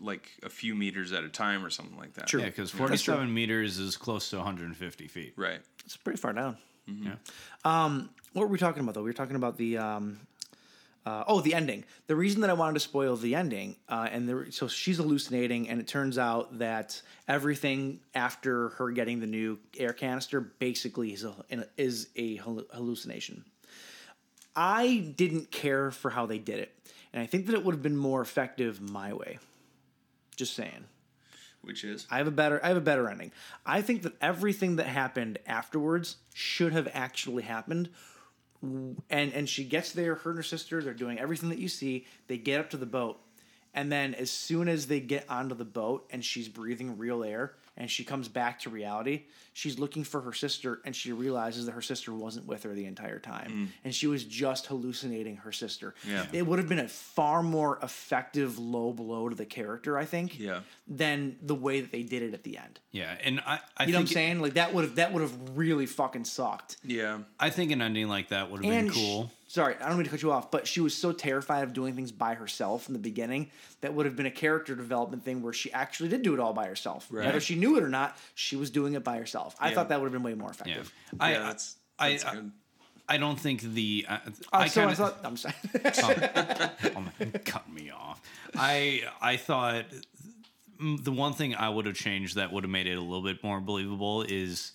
like 0.00 0.30
a 0.42 0.48
few 0.48 0.74
meters 0.74 1.12
at 1.12 1.24
a 1.24 1.28
time 1.28 1.64
or 1.64 1.68
something 1.70 1.98
like 1.98 2.14
that. 2.14 2.26
True. 2.26 2.40
yeah, 2.40 2.46
because 2.46 2.70
47 2.70 3.32
meters 3.32 3.78
is 3.78 3.96
close 3.98 4.30
to 4.30 4.36
150 4.38 5.06
feet. 5.08 5.34
Right. 5.36 5.60
It's 5.84 5.96
pretty 5.98 6.18
far 6.18 6.32
down. 6.32 6.56
Yeah. 6.86 7.16
What 8.32 8.42
were 8.42 8.46
we 8.46 8.58
talking 8.58 8.82
about 8.82 8.94
though? 8.94 9.02
We 9.02 9.10
were 9.10 9.14
talking 9.14 9.36
about 9.36 9.56
the 9.58 9.76
um, 9.78 10.18
uh, 11.06 11.24
oh 11.26 11.40
the 11.40 11.54
ending. 11.54 11.84
The 12.06 12.16
reason 12.16 12.42
that 12.42 12.50
I 12.50 12.52
wanted 12.52 12.74
to 12.74 12.80
spoil 12.80 13.16
the 13.16 13.34
ending, 13.34 13.76
uh, 13.88 14.08
and 14.10 14.52
so 14.52 14.68
she's 14.68 14.98
hallucinating, 14.98 15.68
and 15.68 15.80
it 15.80 15.88
turns 15.88 16.18
out 16.18 16.58
that 16.58 17.00
everything 17.26 18.00
after 18.14 18.70
her 18.70 18.90
getting 18.90 19.20
the 19.20 19.26
new 19.26 19.58
air 19.78 19.92
canister 19.92 20.40
basically 20.40 21.12
is 21.12 21.24
a, 21.24 21.34
is 21.76 22.08
a 22.16 22.36
hallucination. 22.36 23.44
I 24.54 25.12
didn't 25.16 25.50
care 25.50 25.90
for 25.90 26.10
how 26.10 26.26
they 26.26 26.38
did 26.38 26.58
it, 26.58 26.74
and 27.12 27.22
I 27.22 27.26
think 27.26 27.46
that 27.46 27.54
it 27.54 27.64
would 27.64 27.74
have 27.74 27.82
been 27.82 27.96
more 27.96 28.20
effective 28.20 28.80
my 28.80 29.12
way. 29.12 29.38
Just 30.36 30.54
saying. 30.54 30.84
Which 31.62 31.84
is 31.84 32.06
I 32.10 32.18
have 32.18 32.26
a 32.26 32.30
better 32.30 32.58
I 32.64 32.68
have 32.68 32.76
a 32.78 32.82
better 32.82 33.08
ending. 33.08 33.32
I 33.66 33.82
think 33.82 34.02
that 34.02 34.14
everything 34.20 34.76
that 34.76 34.86
happened 34.86 35.38
afterwards 35.46 36.16
should 36.32 36.72
have 36.72 36.88
actually 36.94 37.42
happened. 37.42 37.90
And 38.62 39.02
and 39.10 39.48
she 39.48 39.64
gets 39.64 39.92
there, 39.92 40.16
her 40.16 40.30
and 40.30 40.38
her 40.38 40.42
sister, 40.42 40.82
they're 40.82 40.92
doing 40.94 41.18
everything 41.18 41.48
that 41.48 41.58
you 41.58 41.68
see. 41.68 42.06
They 42.26 42.36
get 42.36 42.60
up 42.60 42.70
to 42.70 42.76
the 42.76 42.86
boat. 42.86 43.18
And 43.72 43.90
then 43.90 44.14
as 44.14 44.30
soon 44.30 44.68
as 44.68 44.86
they 44.86 45.00
get 45.00 45.30
onto 45.30 45.54
the 45.54 45.64
boat 45.64 46.08
and 46.10 46.24
she's 46.24 46.48
breathing 46.48 46.98
real 46.98 47.22
air 47.22 47.54
and 47.76 47.90
she 47.90 48.04
comes 48.04 48.28
back 48.28 48.60
to 48.60 48.70
reality, 48.70 49.22
she's 49.52 49.78
looking 49.78 50.04
for 50.04 50.20
her 50.22 50.32
sister 50.32 50.80
and 50.84 50.94
she 50.94 51.12
realizes 51.12 51.66
that 51.66 51.72
her 51.72 51.80
sister 51.82 52.12
wasn't 52.12 52.46
with 52.46 52.62
her 52.64 52.74
the 52.74 52.84
entire 52.86 53.18
time. 53.18 53.50
Mm. 53.50 53.68
And 53.84 53.94
she 53.94 54.06
was 54.06 54.24
just 54.24 54.66
hallucinating 54.66 55.36
her 55.38 55.52
sister. 55.52 55.94
Yeah. 56.06 56.26
It 56.32 56.46
would 56.46 56.58
have 56.58 56.68
been 56.68 56.78
a 56.80 56.88
far 56.88 57.42
more 57.42 57.78
effective 57.82 58.58
low 58.58 58.92
blow 58.92 59.28
to 59.28 59.34
the 59.36 59.46
character, 59.46 59.96
I 59.96 60.04
think 60.04 60.38
Yeah. 60.38 60.60
than 60.86 61.36
the 61.42 61.54
way 61.54 61.80
that 61.80 61.92
they 61.92 62.02
did 62.02 62.22
it 62.22 62.34
at 62.34 62.42
the 62.42 62.58
end. 62.58 62.80
Yeah, 62.90 63.14
and 63.22 63.40
I, 63.40 63.60
I 63.76 63.84
You 63.84 63.92
know 63.92 63.98
what 63.98 64.00
I'm 64.02 64.06
think 64.06 64.14
saying? 64.14 64.40
Like 64.40 64.54
that 64.54 64.74
would 64.74 64.84
have 64.84 64.94
that 64.96 65.12
would 65.12 65.22
have 65.22 65.56
really 65.56 65.86
fucking 65.86 66.24
sucked. 66.24 66.76
yeah. 66.84 67.18
I 67.38 67.50
think 67.50 67.70
an 67.72 67.80
ending 67.82 68.08
like 68.08 68.28
that 68.28 68.50
would 68.50 68.64
have 68.64 68.72
And 68.72 68.86
been 68.88 68.94
cool. 68.94 69.30
Sorry, 69.50 69.74
I 69.80 69.88
don't 69.88 69.96
mean 69.98 70.04
to 70.04 70.10
cut 70.10 70.22
you 70.22 70.30
off, 70.30 70.52
but 70.52 70.64
she 70.64 70.80
was 70.80 70.94
so 70.94 71.10
terrified 71.10 71.64
of 71.64 71.72
doing 71.72 71.96
things 71.96 72.12
by 72.12 72.34
herself 72.34 72.86
in 72.86 72.92
the 72.92 73.00
beginning 73.00 73.50
that 73.80 73.92
would 73.92 74.06
have 74.06 74.14
been 74.14 74.26
a 74.26 74.30
character 74.30 74.76
development 74.76 75.24
thing 75.24 75.42
where 75.42 75.52
she 75.52 75.72
actually 75.72 76.08
did 76.08 76.22
do 76.22 76.32
it 76.34 76.38
all 76.40 76.52
by 76.52 76.66
herself. 76.66 77.08
Right. 77.10 77.26
Whether 77.26 77.40
she 77.40 77.56
knew 77.56 77.76
it 77.76 77.82
or 77.82 77.88
not, 77.88 78.16
she 78.36 78.54
was 78.54 78.70
doing 78.70 78.94
it 78.94 79.02
by 79.02 79.18
herself. 79.18 79.56
I 79.58 79.68
Yeah. 79.70 79.74
thought 79.74 79.88
that 79.88 80.00
would 80.00 80.06
have 80.06 80.12
been 80.12 80.22
way 80.22 80.34
more 80.34 80.52
Yeah, 80.64 80.74
effective. 80.76 80.92
I, 81.18 81.32
Yeah, 81.32 81.36
I- 81.38 81.42
that's- 81.42 81.76
that's 81.98 82.24
I, 82.24 82.34
good. 82.34 82.52
I 83.08 83.16
don't 83.16 83.40
think 83.40 83.62
the. 83.62 84.06
Uh, 84.08 84.12
Uh, 84.12 84.30
I 84.52 84.68
so 84.68 84.80
kinda, 84.82 84.92
I 84.92 84.94
thought, 84.94 85.18
I'm 85.24 85.36
sorry. 85.36 85.54
oh 86.94 87.00
my, 87.00 87.38
cut 87.44 87.68
me 87.68 87.90
off. 87.90 88.20
I 88.54 89.02
I 89.20 89.36
thought 89.36 89.86
mm, 90.80 91.02
the 91.02 91.10
one 91.10 91.32
thing 91.32 91.56
I 91.56 91.68
would 91.70 91.86
have 91.86 91.96
changed 91.96 92.36
that 92.36 92.52
would 92.52 92.62
have 92.62 92.70
made 92.70 92.86
it 92.86 92.94
a 92.94 93.00
little 93.00 93.22
bit 93.24 93.42
more 93.42 93.60
believable 93.60 94.22
is 94.22 94.72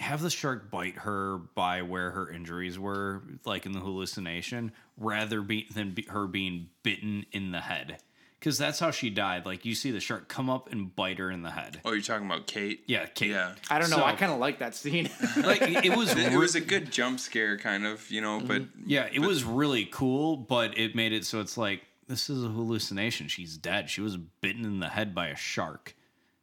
have 0.00 0.22
the 0.22 0.30
shark 0.30 0.70
bite 0.70 0.96
her 0.96 1.38
by 1.54 1.82
where 1.82 2.10
her 2.10 2.30
injuries 2.30 2.78
were, 2.78 3.22
like 3.44 3.66
in 3.66 3.72
the 3.72 3.80
hallucination, 3.80 4.72
rather 4.96 5.42
be 5.42 5.68
than 5.74 5.92
be, 5.92 6.02
her 6.08 6.26
being 6.26 6.68
bitten 6.82 7.26
in 7.32 7.52
the 7.52 7.60
head. 7.60 7.98
Because 8.38 8.56
that's 8.56 8.78
how 8.78 8.90
she 8.90 9.10
died. 9.10 9.44
Like 9.44 9.66
you 9.66 9.74
see 9.74 9.90
the 9.90 10.00
shark 10.00 10.26
come 10.28 10.48
up 10.48 10.72
and 10.72 10.96
bite 10.96 11.18
her 11.18 11.30
in 11.30 11.42
the 11.42 11.50
head. 11.50 11.82
Oh, 11.84 11.92
you're 11.92 12.00
talking 12.00 12.24
about 12.24 12.46
Kate? 12.46 12.82
Yeah, 12.86 13.04
Kate. 13.04 13.30
Yeah. 13.30 13.52
I 13.68 13.78
don't 13.78 13.90
know. 13.90 13.96
So- 13.96 14.04
I 14.04 14.14
kind 14.14 14.32
of 14.32 14.38
like 14.38 14.60
that 14.60 14.74
scene. 14.74 15.10
Like 15.36 15.62
it 15.62 15.84
it 15.84 15.96
was. 15.96 16.14
It 16.16 16.36
was 16.36 16.54
a 16.54 16.60
good 16.60 16.90
jump 16.90 17.20
scare, 17.20 17.58
kind 17.58 17.86
of, 17.86 18.10
you 18.10 18.20
know, 18.22 18.40
but 18.40 18.62
mm-hmm. 18.62 18.84
Yeah, 18.86 19.08
it 19.12 19.20
was 19.20 19.44
really 19.44 19.84
cool, 19.86 20.36
but 20.36 20.78
it 20.78 20.94
made 20.94 21.12
it 21.12 21.26
so 21.26 21.40
it's 21.40 21.58
like 21.58 21.82
this 22.08 22.30
is 22.30 22.42
a 22.42 22.48
hallucination. 22.48 23.28
She's 23.28 23.56
dead. 23.58 23.90
She 23.90 24.00
was 24.00 24.16
bitten 24.16 24.64
in 24.64 24.80
the 24.80 24.88
head 24.88 25.14
by 25.14 25.28
a 25.28 25.36
shark. 25.36 25.94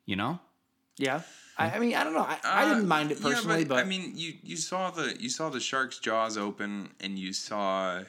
You 0.06 0.16
know? 0.16 0.40
yeah. 0.98 1.22
I, 1.58 1.72
I 1.72 1.80
mean, 1.80 1.96
I 1.96 2.04
don't 2.04 2.14
know. 2.14 2.22
I, 2.22 2.38
I 2.44 2.66
didn't 2.70 2.88
mind 2.88 3.12
it 3.12 3.24
Uh, 3.24 3.30
Yeah, 3.30 3.36
personally, 3.36 3.66
but, 3.66 3.78
I 3.80 3.84
mean, 3.84 4.14
you 4.16 4.34
you 4.44 4.58
saw 4.58 4.92
the 4.92 5.16
you 5.20 5.30
saw 5.30 5.50
the 5.50 5.60
shark's 5.60 6.00
jaws 6.00 6.38
open, 6.38 6.90
and 7.00 7.18
you 7.18 7.34
saw 7.34 8.04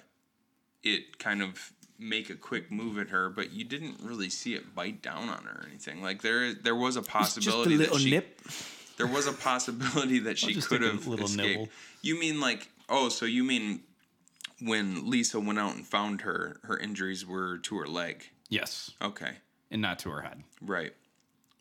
it 0.82 1.18
kind 1.18 1.42
of 1.42 1.72
make 1.98 2.30
a 2.30 2.34
quick 2.34 2.70
move 2.70 2.98
at 2.98 3.08
her, 3.08 3.28
but 3.28 3.52
you 3.52 3.64
didn't 3.64 3.96
really 4.02 4.30
see 4.30 4.54
it 4.54 4.74
bite 4.74 5.02
down 5.02 5.28
on 5.28 5.44
her 5.44 5.62
or 5.62 5.66
anything. 5.68 6.02
Like 6.02 6.22
there 6.22 6.52
there 6.54 6.76
was 6.76 6.96
a 6.96 7.00
just 7.00 7.08
a 7.08 7.12
possibility 7.12 7.76
little 7.76 7.96
that 7.96 8.02
she 8.02 8.10
nip. 8.10 8.40
there 8.98 9.06
was 9.06 9.26
a 9.26 9.32
possibility 9.32 10.18
that 10.20 10.38
she 10.44 10.54
could 10.60 10.82
have 10.82 11.06
little 11.06 11.26
escaped. 11.26 11.48
nibble. 11.48 11.68
You 12.02 12.18
mean 12.20 12.40
like 12.40 12.68
oh, 12.88 13.08
so 13.08 13.24
you 13.26 13.44
mean 13.44 13.80
when 14.60 15.08
Lisa 15.08 15.38
went 15.40 15.58
out 15.58 15.74
and 15.76 15.86
found 15.86 16.22
her, 16.22 16.58
her 16.64 16.76
injuries 16.76 17.24
were 17.26 17.58
to 17.58 17.76
her 17.78 17.86
leg. 17.86 18.28
Yes, 18.48 18.90
Okay. 19.00 19.32
and 19.70 19.80
not 19.82 19.98
to 20.00 20.10
her 20.10 20.22
head. 20.22 20.42
Right. 20.60 20.94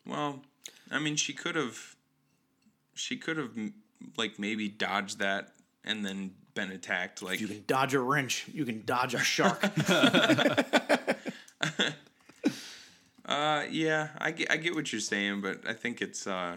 Well, 0.06 0.42
I 0.90 0.98
mean, 0.98 1.16
she 1.16 1.32
could 1.32 1.56
have, 1.56 1.96
she 2.94 3.16
could 3.16 3.36
have, 3.36 3.50
like, 4.16 4.38
maybe 4.38 4.68
dodged 4.68 5.18
that 5.18 5.52
and 5.84 6.04
then 6.04 6.32
been 6.54 6.70
attacked. 6.70 7.22
Like, 7.22 7.40
You 7.40 7.48
can 7.48 7.64
dodge 7.66 7.94
a 7.94 8.00
wrench. 8.00 8.46
You 8.52 8.64
can 8.64 8.84
dodge 8.84 9.14
a 9.14 9.18
shark. 9.18 9.62
uh, 13.26 13.64
yeah, 13.70 14.08
I 14.18 14.30
get, 14.32 14.50
I 14.50 14.56
get 14.56 14.74
what 14.74 14.92
you're 14.92 15.00
saying, 15.00 15.40
but 15.40 15.68
I 15.68 15.72
think 15.74 16.00
it's, 16.02 16.26
uh, 16.26 16.56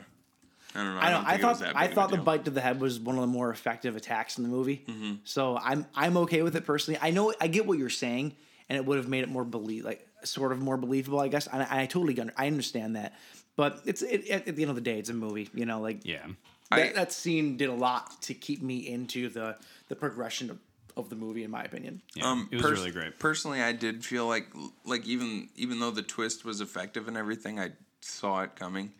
I 0.73 0.83
don't 0.83 0.95
know. 0.95 1.01
I 1.01 1.09
don't 1.09 1.25
I 1.25 1.31
was 1.33 1.41
thought 1.41 1.75
I 1.75 1.87
big 1.87 1.91
of 1.91 1.91
a 1.91 1.95
thought 1.95 2.09
the 2.11 2.15
deal. 2.17 2.25
bite 2.25 2.45
to 2.45 2.51
the 2.51 2.61
head 2.61 2.79
was 2.79 2.99
one 2.99 3.15
of 3.15 3.21
the 3.21 3.27
more 3.27 3.49
effective 3.49 3.95
attacks 3.95 4.37
in 4.37 4.43
the 4.43 4.49
movie. 4.49 4.83
Mm-hmm. 4.87 5.15
So 5.23 5.57
I'm 5.57 5.85
I'm 5.95 6.17
okay 6.17 6.41
with 6.43 6.55
it 6.55 6.65
personally. 6.65 6.97
I 7.01 7.11
know 7.11 7.33
I 7.41 7.47
get 7.47 7.65
what 7.65 7.77
you're 7.77 7.89
saying, 7.89 8.35
and 8.69 8.77
it 8.77 8.85
would 8.85 8.97
have 8.97 9.07
made 9.07 9.23
it 9.23 9.29
more 9.29 9.43
believe 9.43 9.83
like 9.83 10.07
sort 10.23 10.51
of 10.51 10.59
more 10.59 10.77
believable, 10.77 11.19
I 11.19 11.27
guess. 11.27 11.47
And 11.47 11.63
I, 11.63 11.81
I 11.81 11.85
totally 11.85 12.19
under, 12.19 12.33
I 12.37 12.47
understand 12.47 12.95
that, 12.95 13.13
but 13.55 13.81
it's 13.85 14.01
it, 14.01 14.29
at, 14.29 14.47
at 14.47 14.55
the 14.55 14.61
end 14.63 14.69
of 14.69 14.75
the 14.75 14.81
day, 14.81 14.99
it's 14.99 15.09
a 15.09 15.13
movie. 15.13 15.49
You 15.53 15.65
know, 15.65 15.81
like 15.81 16.05
Yeah. 16.05 16.25
that, 16.69 16.79
I- 16.79 16.93
that 16.93 17.11
scene 17.11 17.57
did 17.57 17.69
a 17.69 17.73
lot 17.73 18.21
to 18.23 18.33
keep 18.33 18.61
me 18.61 18.87
into 18.87 19.29
the 19.29 19.57
the 19.89 19.95
progression 19.95 20.49
of, 20.49 20.57
of 20.97 21.09
the 21.09 21.15
movie, 21.15 21.43
in 21.43 21.51
my 21.51 21.63
opinion. 21.63 22.01
Yeah, 22.15 22.29
Um, 22.31 22.47
it 22.51 22.55
was 22.55 22.63
pers- 22.65 22.79
really 22.79 22.91
great. 22.91 23.19
Personally, 23.19 23.61
I 23.61 23.71
did 23.73 24.03
feel 24.05 24.27
like, 24.27 24.47
like 24.85 25.05
even 25.05 25.49
even 25.55 25.79
though 25.79 25.91
the 25.91 26.01
twist 26.03 26.45
was 26.45 26.61
effective 26.61 27.07
and 27.07 27.17
everything, 27.17 27.59
I 27.59 27.71
saw 28.01 28.41
it 28.43 28.55
coming. 28.55 28.91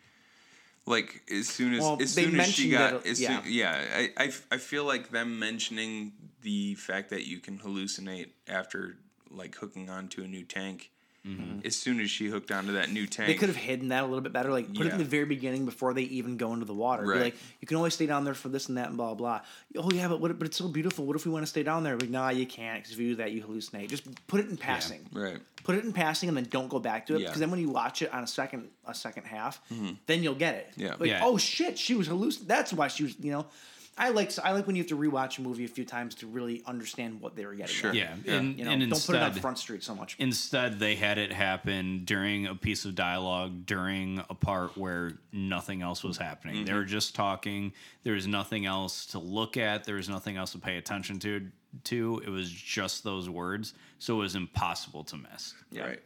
Like 0.84 1.22
as 1.30 1.46
soon 1.48 1.74
as 1.74 1.80
Well, 1.82 1.98
as 2.02 2.12
soon 2.12 2.40
as 2.40 2.52
she 2.52 2.70
got, 2.70 3.04
that- 3.04 3.06
as 3.08 3.20
yeah. 3.20 3.40
soon, 3.42 3.52
yeah, 3.52 3.84
I, 3.94 4.10
I 4.16 4.24
f- 4.26 4.46
I 4.50 4.56
feel 4.56 4.84
like 4.84 5.10
them 5.10 5.38
mentioning 5.38 6.12
the 6.42 6.74
fact 6.74 7.10
that 7.10 7.24
you 7.26 7.38
can 7.38 7.58
hallucinate 7.58 8.30
after 8.48 8.98
like 9.30 9.54
hooking 9.54 9.88
onto 9.88 10.22
a 10.24 10.26
new 10.26 10.42
tank. 10.42 10.90
Mm-hmm. 11.26 11.64
As 11.64 11.76
soon 11.76 12.00
as 12.00 12.10
she 12.10 12.26
hooked 12.26 12.50
onto 12.50 12.72
that 12.72 12.90
new 12.90 13.06
tank, 13.06 13.28
They 13.28 13.34
could 13.34 13.48
have 13.48 13.56
hidden 13.56 13.88
that 13.88 14.02
a 14.02 14.06
little 14.06 14.22
bit 14.22 14.32
better, 14.32 14.50
like 14.50 14.74
put 14.74 14.86
it 14.86 14.92
in 14.92 14.98
the 14.98 15.04
very 15.04 15.24
beginning 15.24 15.64
before 15.64 15.94
they 15.94 16.02
even 16.02 16.36
go 16.36 16.52
into 16.52 16.64
the 16.64 16.74
water. 16.74 17.04
Be 17.04 17.18
like, 17.18 17.36
you 17.60 17.68
can 17.68 17.76
always 17.76 17.94
stay 17.94 18.06
down 18.06 18.24
there 18.24 18.34
for 18.34 18.48
this 18.48 18.68
and 18.68 18.76
that 18.76 18.88
and 18.88 18.96
blah 18.96 19.14
blah. 19.14 19.40
Oh 19.76 19.90
yeah, 19.92 20.08
but 20.08 20.20
what, 20.20 20.36
but 20.36 20.48
it's 20.48 20.56
so 20.56 20.66
beautiful. 20.66 21.06
What 21.06 21.14
if 21.14 21.24
we 21.24 21.30
want 21.30 21.44
to 21.44 21.50
stay 21.50 21.62
down 21.62 21.84
there? 21.84 21.96
Like, 21.96 22.10
nah, 22.10 22.30
you 22.30 22.44
can't 22.44 22.82
because 22.82 22.92
if 22.92 22.98
you 22.98 23.10
do 23.10 23.16
that, 23.16 23.30
you 23.30 23.42
hallucinate. 23.42 23.88
Just 23.88 24.08
put 24.26 24.40
it 24.40 24.48
in 24.48 24.56
passing. 24.56 25.06
right. 25.12 25.38
Put 25.62 25.76
it 25.76 25.84
in 25.84 25.92
passing 25.92 26.28
and 26.28 26.36
then 26.36 26.48
don't 26.50 26.68
go 26.68 26.80
back 26.80 27.06
to 27.06 27.14
it 27.14 27.20
Yeah. 27.20 27.28
because 27.28 27.38
then 27.38 27.52
when 27.52 27.60
you 27.60 27.70
watch 27.70 28.02
it 28.02 28.12
on 28.12 28.24
a 28.24 28.26
second 28.26 28.68
a 28.84 28.94
second 28.94 29.24
half, 29.26 29.60
mm-hmm. 29.72 29.92
then 30.06 30.24
you'll 30.24 30.34
get 30.34 30.56
it. 30.56 30.72
Yeah. 30.76 30.96
Like, 30.98 31.10
Yeah. 31.10 31.20
oh 31.22 31.38
shit, 31.38 31.78
she 31.78 31.94
was 31.94 32.08
hallucinating. 32.08 32.48
That's 32.48 32.72
why 32.72 32.88
she 32.88 33.04
was. 33.04 33.14
You 33.20 33.30
know, 33.30 33.46
I 33.98 34.08
like 34.08 34.32
I 34.42 34.52
like 34.52 34.66
when 34.66 34.74
you 34.74 34.82
have 34.82 34.88
to 34.88 34.96
rewatch 34.96 35.38
a 35.38 35.42
movie 35.42 35.64
a 35.64 35.68
few 35.68 35.84
times 35.84 36.14
to 36.16 36.26
really 36.26 36.62
understand 36.66 37.20
what 37.20 37.36
they 37.36 37.44
were 37.44 37.54
getting. 37.54 37.74
Sure. 37.74 37.90
at. 37.90 37.96
Yeah, 37.96 38.14
Yeah. 38.24 38.34
and, 38.36 38.58
You 38.58 38.64
know, 38.64 38.70
and 38.70 38.80
don't 38.80 38.88
instead, 38.90 39.06
put 39.12 39.16
it 39.16 39.22
on 39.22 39.32
Front 39.34 39.58
Street 39.58 39.82
so 39.82 39.94
much. 39.94 40.16
instead 40.18 40.78
they 40.78 40.94
had 40.96 41.18
it 41.18 41.30
happen 41.32 42.04
during 42.06 42.46
a 42.46 42.54
piece 42.54 42.86
of 42.86 42.94
dialogue 42.94 43.66
during 43.66 44.18
a 44.30 44.34
part 44.34 44.78
where 44.78 45.12
nothing 45.30 45.82
else 45.82 46.02
was 46.02 46.16
happening. 46.16 46.56
Mm-hmm. 46.56 46.64
They 46.64 46.72
were 46.72 46.84
just 46.84 47.14
talking. 47.14 47.72
There 48.02 48.14
was 48.14 48.26
nothing 48.26 48.64
else 48.64 49.04
to 49.06 49.18
look 49.18 49.56
at. 49.58 49.84
There 49.84 49.96
was 49.96 50.08
nothing 50.08 50.36
else 50.38 50.52
to 50.52 50.58
pay 50.58 50.78
attention 50.78 51.18
to. 51.20 51.48
To 51.84 52.22
it 52.26 52.28
was 52.28 52.50
just 52.50 53.02
those 53.02 53.30
words, 53.30 53.72
so 53.98 54.16
it 54.16 54.18
was 54.18 54.34
impossible 54.34 55.04
to 55.04 55.16
miss. 55.16 55.54
Yeah. 55.70 55.84
Right. 55.86 56.02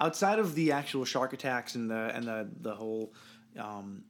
Outside 0.00 0.38
of 0.38 0.54
the 0.54 0.72
actual 0.72 1.04
shark 1.04 1.34
attacks 1.34 1.74
and 1.74 1.90
the 1.90 2.10
and 2.14 2.24
the 2.26 2.48
the 2.62 2.74
whole 2.74 3.12
um, 3.58 4.04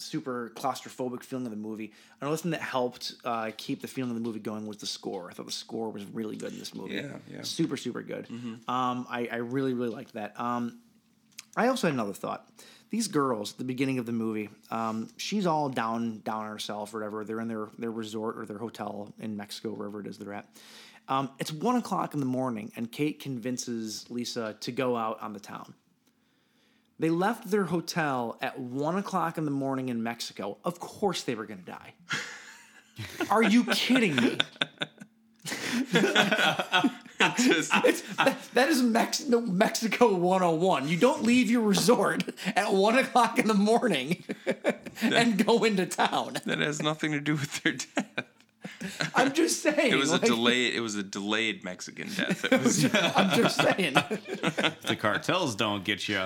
super 0.00 0.50
claustrophobic 0.54 1.22
feeling 1.22 1.46
of 1.46 1.50
the 1.50 1.56
movie, 1.56 1.92
another 2.20 2.36
thing 2.36 2.50
that 2.52 2.60
helped 2.60 3.14
uh, 3.24 3.50
keep 3.56 3.80
the 3.80 3.88
feeling 3.88 4.10
of 4.10 4.16
the 4.16 4.22
movie 4.22 4.40
going 4.40 4.66
was 4.66 4.78
the 4.78 4.86
score. 4.86 5.28
I 5.30 5.34
thought 5.34 5.46
the 5.46 5.52
score 5.52 5.90
was 5.90 6.04
really 6.04 6.36
good 6.36 6.52
in 6.52 6.58
this 6.58 6.74
movie. 6.74 6.94
Yeah, 6.94 7.16
yeah. 7.32 7.42
Super 7.42 7.76
super 7.76 8.02
good. 8.02 8.26
Um, 8.30 9.06
I 9.10 9.28
I 9.30 9.36
really 9.36 9.74
really 9.74 9.90
liked 9.94 10.14
that. 10.14 10.38
Um, 10.38 10.78
I 11.56 11.68
also 11.68 11.86
had 11.86 11.94
another 11.94 12.12
thought. 12.12 12.48
These 12.90 13.06
girls 13.06 13.52
at 13.52 13.58
the 13.58 13.64
beginning 13.64 13.98
of 14.00 14.06
the 14.06 14.12
movie, 14.12 14.50
um, 14.70 15.08
she's 15.16 15.46
all 15.46 15.68
down 15.68 16.20
down 16.20 16.46
herself 16.46 16.92
or 16.92 16.98
whatever. 16.98 17.24
They're 17.24 17.40
in 17.40 17.48
their 17.48 17.68
their 17.78 17.90
resort 17.92 18.36
or 18.36 18.46
their 18.46 18.58
hotel 18.58 19.12
in 19.20 19.36
Mexico, 19.36 19.70
wherever 19.72 20.00
it 20.00 20.06
is 20.06 20.18
they're 20.18 20.34
at. 20.34 20.46
Um, 21.08 21.30
it's 21.38 21.52
one 21.52 21.76
o'clock 21.76 22.14
in 22.14 22.20
the 22.20 22.26
morning, 22.26 22.72
and 22.76 22.90
Kate 22.90 23.18
convinces 23.20 24.08
Lisa 24.10 24.56
to 24.60 24.72
go 24.72 24.96
out 24.96 25.20
on 25.20 25.32
the 25.32 25.40
town. 25.40 25.74
They 27.00 27.08
left 27.08 27.50
their 27.50 27.64
hotel 27.64 28.36
at 28.42 28.60
one 28.60 28.98
o'clock 28.98 29.38
in 29.38 29.46
the 29.46 29.50
morning 29.50 29.88
in 29.88 30.02
Mexico. 30.02 30.58
Of 30.64 30.80
course, 30.80 31.22
they 31.22 31.34
were 31.34 31.46
going 31.46 31.60
to 31.60 31.64
die. 31.64 31.94
Are 33.30 33.42
you 33.42 33.64
kidding 33.64 34.16
me? 34.16 34.36
Just, 37.38 37.72
It's, 37.86 38.02
that, 38.16 38.36
that 38.52 38.68
is 38.68 38.82
Mex- 38.82 39.26
no, 39.26 39.40
Mexico 39.40 40.14
101. 40.14 40.88
You 40.88 40.98
don't 40.98 41.22
leave 41.22 41.50
your 41.50 41.62
resort 41.62 42.22
at 42.54 42.70
one 42.74 42.98
o'clock 42.98 43.38
in 43.38 43.48
the 43.48 43.54
morning 43.54 44.22
and 45.00 45.42
go 45.42 45.64
into 45.64 45.86
town. 45.86 46.36
that 46.44 46.58
has 46.58 46.82
nothing 46.82 47.12
to 47.12 47.20
do 47.20 47.32
with 47.32 47.62
their 47.62 47.72
death. 47.72 48.29
I'm 49.14 49.32
just 49.32 49.62
saying. 49.62 49.92
It 49.92 49.96
was 49.96 50.12
like, 50.12 50.22
a 50.22 50.26
delayed. 50.26 50.74
It 50.74 50.80
was 50.80 50.94
a 50.94 51.02
delayed 51.02 51.64
Mexican 51.64 52.08
death. 52.08 52.44
It 52.50 52.62
was, 52.62 52.84
I'm 52.94 53.30
just 53.36 53.56
saying. 53.56 53.94
The 53.94 54.96
cartels 54.98 55.54
don't 55.54 55.84
get 55.84 56.08
you, 56.08 56.24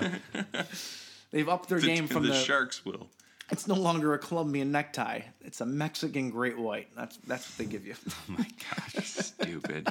They've 1.31 1.49
upped 1.49 1.69
their 1.69 1.79
the, 1.79 1.87
game 1.87 2.07
from 2.07 2.23
the, 2.23 2.29
the. 2.29 2.35
sharks 2.35 2.85
will. 2.85 3.09
It's 3.51 3.67
no 3.67 3.75
longer 3.75 4.13
a 4.13 4.17
Colombian 4.17 4.71
necktie. 4.71 5.21
It's 5.41 5.61
a 5.61 5.65
Mexican 5.65 6.31
great 6.31 6.57
white. 6.57 6.87
That's 6.95 7.17
that's 7.27 7.47
what 7.49 7.57
they 7.59 7.71
give 7.71 7.85
you. 7.85 7.93
Oh 8.07 8.33
my 8.37 8.47
gosh, 8.93 9.05
stupid. 9.05 9.87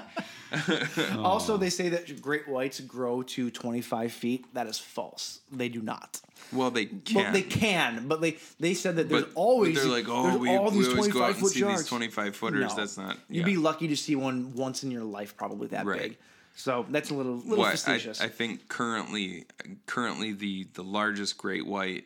Also, 1.18 1.56
they 1.56 1.70
say 1.70 1.88
that 1.90 2.20
great 2.22 2.48
whites 2.48 2.78
grow 2.80 3.22
to 3.22 3.50
25 3.50 4.12
feet. 4.12 4.54
That 4.54 4.68
is 4.68 4.78
false. 4.78 5.40
They 5.50 5.68
do 5.68 5.82
not. 5.82 6.20
Well, 6.52 6.70
they 6.70 6.86
can. 6.86 7.24
Well, 7.24 7.32
they 7.32 7.42
can, 7.42 8.06
but 8.06 8.20
they 8.20 8.38
they 8.60 8.74
said 8.74 8.96
that 8.96 9.08
there's 9.08 9.24
but, 9.24 9.32
always 9.34 9.82
they're 9.82 9.90
like, 9.90 10.06
oh, 10.08 10.28
there's 10.28 10.38
we, 10.38 10.50
all 10.50 10.70
we 10.70 10.78
these 10.78 10.88
always 10.88 11.08
go 11.08 11.22
out 11.22 11.30
and 11.30 11.38
foot 11.38 11.52
see 11.52 11.60
sharks. 11.60 11.82
these 11.82 11.88
25 11.88 12.36
footers. 12.36 12.70
No. 12.70 12.76
That's 12.76 12.96
not. 12.98 13.18
You'd 13.28 13.40
yeah. 13.40 13.44
be 13.44 13.56
lucky 13.56 13.88
to 13.88 13.96
see 13.96 14.14
one 14.16 14.54
once 14.54 14.84
in 14.84 14.90
your 14.90 15.04
life, 15.04 15.36
probably 15.36 15.68
that 15.68 15.86
Right. 15.86 16.00
big. 16.00 16.16
So 16.56 16.86
that's 16.88 17.10
a 17.10 17.14
little 17.14 17.36
little 17.36 17.58
What 17.58 17.68
I, 17.68 17.70
facetious. 17.72 18.20
I 18.20 18.28
think 18.28 18.68
currently, 18.68 19.46
currently 19.86 20.32
the 20.32 20.68
the 20.74 20.84
largest 20.84 21.36
great 21.38 21.66
white 21.66 22.04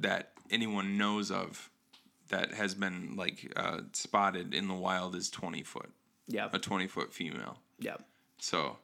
that 0.00 0.33
anyone 0.50 0.98
knows 0.98 1.30
of 1.30 1.70
that 2.28 2.54
has 2.54 2.74
been 2.74 3.14
like 3.16 3.52
uh, 3.56 3.80
spotted 3.92 4.54
in 4.54 4.68
the 4.68 4.74
wild 4.74 5.14
is 5.14 5.28
20 5.30 5.62
foot, 5.62 5.90
yeah, 6.26 6.48
a 6.52 6.58
20 6.58 6.86
foot 6.86 7.12
female. 7.12 7.58
yeah. 7.78 7.96
So 8.38 8.76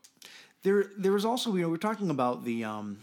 There 0.62 0.86
there 0.96 1.12
was 1.12 1.24
also 1.24 1.54
you 1.54 1.62
know 1.62 1.68
we're 1.68 1.76
talking 1.76 2.10
about 2.10 2.44
the 2.44 2.64
um 2.64 2.98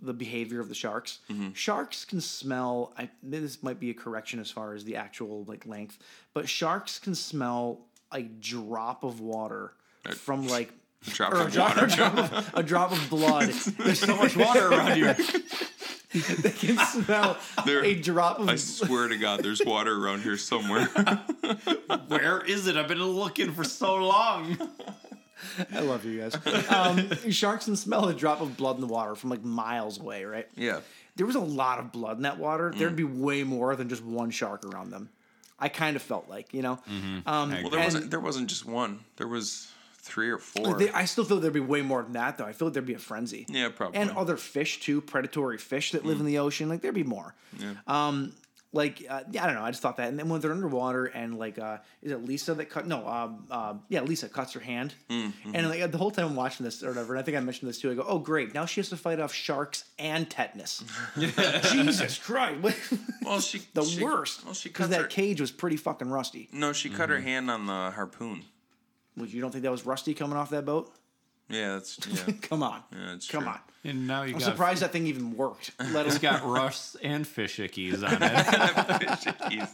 the 0.00 0.12
behavior 0.12 0.60
of 0.60 0.68
the 0.68 0.74
sharks. 0.74 1.18
Mm-hmm. 1.30 1.52
Sharks 1.52 2.04
can 2.04 2.20
smell. 2.20 2.92
I, 2.98 3.08
this 3.22 3.62
might 3.62 3.78
be 3.78 3.90
a 3.90 3.94
correction 3.94 4.40
as 4.40 4.50
far 4.50 4.74
as 4.74 4.84
the 4.84 4.96
actual 4.96 5.44
like 5.44 5.64
length, 5.66 5.98
but 6.34 6.48
sharks 6.48 6.98
can 6.98 7.14
smell 7.14 7.80
a 8.12 8.22
drop 8.22 9.04
of 9.04 9.20
water 9.20 9.72
from 10.16 10.48
like 10.48 10.72
Drop 11.04 11.32
or 11.32 11.36
a 11.38 11.44
of 11.46 11.52
drop, 11.52 11.76
water. 11.76 11.86
a 11.86 11.88
drop 11.96 12.16
of, 12.18 12.50
a 12.54 12.62
drop 12.62 12.92
of 12.92 13.10
blood. 13.10 13.48
There's 13.78 14.00
so 14.00 14.16
much 14.16 14.36
water 14.36 14.68
around 14.68 14.96
you. 14.98 15.06
they 16.38 16.50
can 16.50 16.78
smell 16.78 17.38
There- 17.64 17.84
a 17.84 17.94
drop 17.94 18.38
of 18.38 18.48
I 18.48 18.56
swear 18.56 19.08
to 19.08 19.16
God, 19.16 19.40
there's 19.42 19.62
water 19.64 19.94
around 20.04 20.22
here 20.22 20.36
somewhere. 20.36 20.86
Where 22.08 22.40
is 22.42 22.66
it? 22.66 22.76
I've 22.76 22.88
been 22.88 23.02
looking 23.02 23.52
for 23.52 23.64
so 23.64 23.96
long. 23.96 24.56
I 25.74 25.80
love 25.80 26.04
you 26.04 26.20
guys. 26.20 26.36
Um, 26.70 27.10
sharks 27.30 27.64
can 27.64 27.76
smell 27.76 28.08
a 28.08 28.14
drop 28.14 28.40
of 28.40 28.56
blood 28.56 28.76
in 28.76 28.80
the 28.80 28.86
water 28.86 29.14
from 29.14 29.30
like 29.30 29.42
miles 29.42 29.98
away, 29.98 30.24
right? 30.24 30.48
yeah. 30.56 30.80
There 31.14 31.26
was 31.26 31.36
a 31.36 31.40
lot 31.40 31.78
of 31.78 31.92
blood 31.92 32.16
in 32.16 32.22
that 32.22 32.38
water. 32.38 32.72
There'd 32.74 32.96
be 32.96 33.04
way 33.04 33.42
more 33.44 33.76
than 33.76 33.90
just 33.90 34.02
one 34.02 34.30
shark 34.30 34.64
around 34.64 34.90
them. 34.90 35.10
I 35.58 35.68
kind 35.68 35.94
of 35.94 36.00
felt 36.02 36.26
like, 36.28 36.54
you 36.54 36.62
know, 36.62 36.78
um, 36.88 37.22
Well, 37.26 37.48
there 37.50 37.62
and 37.64 37.72
wasn't. 37.84 38.10
There 38.10 38.18
wasn't 38.20 38.48
just 38.48 38.64
one. 38.64 39.00
There 39.16 39.28
was 39.28 39.70
three 40.02 40.30
or 40.30 40.38
four. 40.38 40.74
they, 40.76 40.90
I 40.90 41.04
still 41.04 41.24
feel 41.24 41.38
there'd 41.40 41.52
be 41.54 41.60
way 41.60 41.80
more 41.82 42.02
than 42.02 42.12
that, 42.12 42.36
though. 42.38 42.44
I 42.44 42.52
feel 42.52 42.68
like 42.68 42.74
there'd 42.74 42.86
be 42.86 42.94
a 42.94 42.98
frenzy. 42.98 43.46
yeah, 43.48 43.68
probably. 43.70 43.98
and 43.98 44.10
other 44.10 44.36
fish 44.36 44.80
too, 44.80 45.00
predatory 45.00 45.58
fish 45.58 45.92
that 45.92 46.04
live 46.04 46.20
in 46.20 46.26
the 46.26 46.38
ocean. 46.38 46.68
Like 46.68 46.82
there'd 46.82 46.94
be 46.94 47.04
more. 47.04 47.34
Yeah. 47.58 47.74
Um, 47.86 48.32
like 48.74 49.04
uh, 49.08 49.20
yeah, 49.30 49.44
I 49.44 49.46
don't 49.46 49.56
know. 49.56 49.62
I 49.64 49.70
just 49.70 49.82
thought 49.82 49.98
that, 49.98 50.08
and 50.08 50.18
then 50.18 50.30
when 50.30 50.40
they're 50.40 50.50
underwater, 50.50 51.04
and 51.04 51.38
like, 51.38 51.58
uh, 51.58 51.76
is 52.00 52.10
it 52.10 52.24
Lisa 52.24 52.54
that 52.54 52.70
cut? 52.70 52.86
No, 52.86 53.06
um, 53.06 53.46
uh, 53.50 53.74
yeah, 53.90 54.00
Lisa 54.00 54.30
cuts 54.30 54.54
her 54.54 54.60
hand, 54.60 54.94
and 55.10 55.34
like 55.68 55.92
the 55.92 55.98
whole 55.98 56.10
time 56.10 56.28
I'm 56.28 56.36
watching 56.36 56.64
this 56.64 56.82
or 56.82 56.88
whatever, 56.88 57.12
and 57.12 57.20
I 57.20 57.22
think 57.22 57.36
I 57.36 57.40
mentioned 57.40 57.68
this 57.68 57.78
too. 57.78 57.90
I 57.90 57.94
go, 57.94 58.04
oh 58.08 58.18
great, 58.18 58.54
now 58.54 58.64
she 58.64 58.80
has 58.80 58.88
to 58.88 58.96
fight 58.96 59.20
off 59.20 59.34
sharks 59.34 59.84
and 59.98 60.28
tetanus. 60.30 60.82
Jesus 61.70 62.16
Christ, 62.18 62.62
well, 63.22 63.40
she 63.40 63.60
the 63.74 63.84
she- 63.84 64.02
worst. 64.02 64.42
Well, 64.44 64.54
she 64.54 64.70
because 64.70 64.88
that 64.88 65.02
her. 65.02 65.06
cage 65.06 65.40
was 65.40 65.50
pretty 65.50 65.76
fucking 65.76 66.08
rusty. 66.08 66.48
no, 66.50 66.72
she 66.72 66.88
cut 66.88 67.10
her 67.10 67.20
hand 67.20 67.50
on 67.50 67.66
the 67.66 67.90
harpoon. 67.90 68.42
Well, 69.16 69.26
you 69.26 69.40
don't 69.40 69.50
think 69.50 69.62
that 69.64 69.70
was 69.70 69.84
rusty 69.86 70.14
coming 70.14 70.36
off 70.36 70.50
that 70.50 70.64
boat? 70.64 70.92
Yeah, 71.48 71.74
that's 71.74 71.98
yeah. 72.28 72.32
Come 72.42 72.62
on, 72.62 72.82
Yeah, 72.92 72.98
that's 73.12 73.28
come 73.28 73.44
true. 73.44 73.52
on. 73.52 73.58
And 73.84 74.06
now 74.06 74.22
you 74.22 74.34
I'm 74.34 74.38
got 74.38 74.44
surprised 74.52 74.80
that 74.82 74.92
thing 74.92 75.06
even 75.08 75.36
worked. 75.36 75.72
Let 75.92 76.06
it's 76.06 76.14
us 76.14 76.22
got 76.22 76.44
rust 76.46 76.96
and 77.02 77.26
fish 77.26 77.58
ickies 77.58 77.96
on 78.06 78.22
it. 78.22 78.30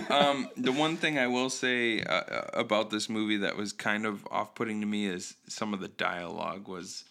Jeez. 0.00 0.10
um, 0.10 0.48
the 0.56 0.72
one 0.72 0.96
thing 0.96 1.18
I 1.18 1.26
will 1.26 1.50
say 1.50 2.00
uh, 2.02 2.12
uh, 2.12 2.50
about 2.54 2.88
this 2.90 3.08
movie 3.10 3.36
that 3.38 3.56
was 3.56 3.72
kind 3.72 4.06
of 4.06 4.26
off-putting 4.30 4.80
to 4.80 4.86
me 4.86 5.06
is 5.06 5.34
some 5.48 5.74
of 5.74 5.80
the 5.80 5.88
dialogue 5.88 6.66
was, 6.66 7.04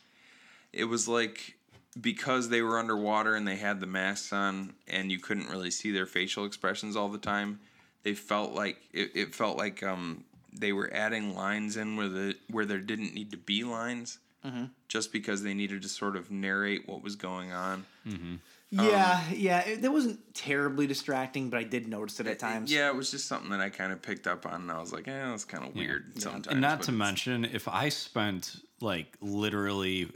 it 0.74 0.86
was 0.86 1.08
like 1.08 1.56
because 2.00 2.50
they 2.50 2.62
were 2.64 2.80
underwater 2.80 3.36
and 3.36 3.48
they 3.48 3.58
had 3.58 3.80
the 3.80 3.86
masks 3.88 4.34
on 4.34 4.74
and 4.88 5.12
you 5.12 5.20
couldn't 5.20 5.48
really 5.48 5.70
see 5.72 5.92
their 5.92 6.08
facial 6.08 6.46
expressions 6.46 6.96
all 6.96 7.10
the 7.10 7.18
time. 7.20 7.60
They 8.04 8.16
felt 8.16 8.54
like 8.54 8.78
it, 8.94 9.12
it 9.14 9.36
felt 9.36 9.58
like 9.58 9.84
um, 9.84 10.24
they 10.54 10.74
were 10.74 10.90
adding 10.94 11.36
lines 11.36 11.78
in 11.78 11.96
where 11.96 12.10
the 12.10 12.36
where 12.50 12.66
there 12.66 12.80
didn't 12.80 13.14
need 13.14 13.32
to 13.32 13.38
be 13.38 13.64
lines, 13.64 14.20
mm-hmm. 14.46 14.66
just 14.88 15.12
because 15.12 15.44
they 15.44 15.54
needed 15.54 15.82
to 15.82 15.90
sort 15.90 16.16
of 16.16 16.32
narrate 16.32 16.88
what 16.88 17.04
was 17.04 17.16
going 17.16 17.52
on. 17.52 17.86
Mm-hmm. 18.08 18.36
Um, 18.78 18.88
yeah, 18.88 19.22
yeah. 19.34 19.60
It, 19.62 19.82
that 19.82 19.92
wasn't 19.92 20.34
terribly 20.34 20.88
distracting, 20.88 21.50
but 21.50 21.60
I 21.60 21.64
did 21.64 21.90
notice 21.90 22.20
it 22.22 22.28
at 22.28 22.40
times. 22.40 22.72
Yeah, 22.72 22.88
it 22.88 22.96
was 22.96 23.12
just 23.12 23.28
something 23.28 23.50
that 23.50 23.60
I 23.60 23.70
kind 23.70 23.92
of 23.92 24.02
picked 24.02 24.28
up 24.28 24.46
on, 24.46 24.62
and 24.62 24.72
I 24.72 24.80
was 24.80 24.94
like, 24.94 25.08
"Eh, 25.08 25.30
that's 25.30 25.46
kind 25.46 25.66
of 25.66 25.76
weird 25.76 26.22
sometimes." 26.22 26.48
and 26.48 26.62
not 26.62 26.84
to 26.84 26.92
mention, 26.92 27.44
if 27.46 27.68
I 27.68 27.90
spent 27.90 28.56
like 28.80 29.18
literally 29.22 30.10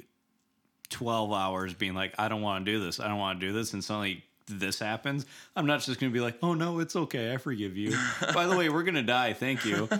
12 0.89 1.33
hours 1.33 1.73
being 1.73 1.93
like, 1.93 2.13
I 2.17 2.29
don't 2.29 2.41
want 2.41 2.65
to 2.65 2.71
do 2.71 2.83
this, 2.83 2.99
I 2.99 3.07
don't 3.07 3.17
want 3.17 3.39
to 3.39 3.45
do 3.45 3.53
this, 3.53 3.73
and 3.73 3.83
suddenly 3.83 4.23
this 4.47 4.79
happens, 4.79 5.25
I'm 5.55 5.65
not 5.65 5.81
just 5.81 5.99
going 5.99 6.11
to 6.11 6.13
be 6.13 6.21
like, 6.21 6.37
oh 6.43 6.53
no, 6.53 6.79
it's 6.79 6.95
okay, 6.95 7.33
I 7.33 7.37
forgive 7.37 7.75
you. 7.77 7.97
By 8.33 8.45
the 8.47 8.55
way, 8.55 8.69
we're 8.69 8.83
going 8.83 8.95
to 8.95 9.03
die, 9.03 9.33
thank 9.33 9.65
you. 9.65 9.89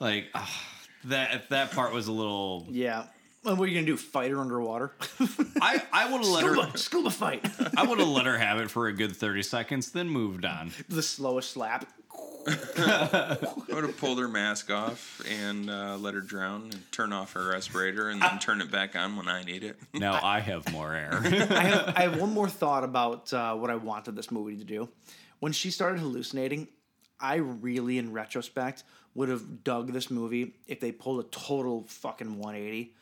Like, 0.00 0.28
ah, 0.32 0.64
that 1.06 1.48
that 1.48 1.72
part 1.72 1.92
was 1.92 2.06
a 2.06 2.12
little. 2.12 2.66
Yeah. 2.70 3.06
And 3.44 3.58
what 3.58 3.64
are 3.64 3.72
you 3.72 3.74
gonna 3.76 3.86
do? 3.86 3.96
Fight 3.96 4.30
her 4.30 4.38
underwater? 4.38 4.92
I, 5.60 5.82
I 5.92 6.10
would 6.10 6.20
have 6.24 6.30
let 6.30 6.44
her. 6.44 6.54
scuba, 6.76 6.78
scuba 6.78 7.10
fight. 7.10 7.44
I 7.76 7.84
would 7.84 7.98
have 7.98 8.08
let 8.08 8.26
her 8.26 8.36
have 8.38 8.58
it 8.58 8.70
for 8.70 8.88
a 8.88 8.92
good 8.92 9.16
30 9.16 9.42
seconds, 9.42 9.90
then 9.90 10.08
moved 10.08 10.44
on. 10.44 10.70
the 10.88 11.02
slowest 11.02 11.50
slap. 11.50 11.86
I 12.46 13.36
would 13.68 13.84
have 13.84 13.96
pulled 13.98 14.18
her 14.18 14.28
mask 14.28 14.70
off 14.70 15.22
and 15.28 15.68
uh, 15.68 15.96
let 15.98 16.14
her 16.14 16.20
drown, 16.20 16.62
and 16.72 16.92
turn 16.92 17.12
off 17.12 17.32
her 17.34 17.48
respirator, 17.48 18.08
and 18.08 18.22
then 18.22 18.38
turn 18.38 18.60
it 18.60 18.70
back 18.70 18.96
on 18.96 19.16
when 19.16 19.28
I 19.28 19.42
need 19.42 19.64
it. 19.64 19.78
Now 19.94 20.18
I 20.22 20.40
have 20.40 20.70
more 20.72 20.94
air. 20.94 21.10
I 21.24 21.28
have 21.28 21.92
I 21.96 22.02
have 22.02 22.20
one 22.20 22.32
more 22.32 22.48
thought 22.48 22.84
about 22.84 23.32
uh, 23.32 23.54
what 23.54 23.70
I 23.70 23.74
wanted 23.76 24.16
this 24.16 24.30
movie 24.30 24.56
to 24.56 24.64
do. 24.64 24.88
When 25.40 25.52
she 25.52 25.70
started 25.70 26.00
hallucinating, 26.00 26.68
I 27.20 27.36
really, 27.36 27.98
in 27.98 28.12
retrospect, 28.12 28.84
would 29.14 29.28
have 29.28 29.64
dug 29.64 29.92
this 29.92 30.10
movie 30.10 30.54
if 30.66 30.80
they 30.80 30.92
pulled 30.92 31.24
a 31.24 31.28
total 31.28 31.84
fucking 31.88 32.38
180. 32.38 32.94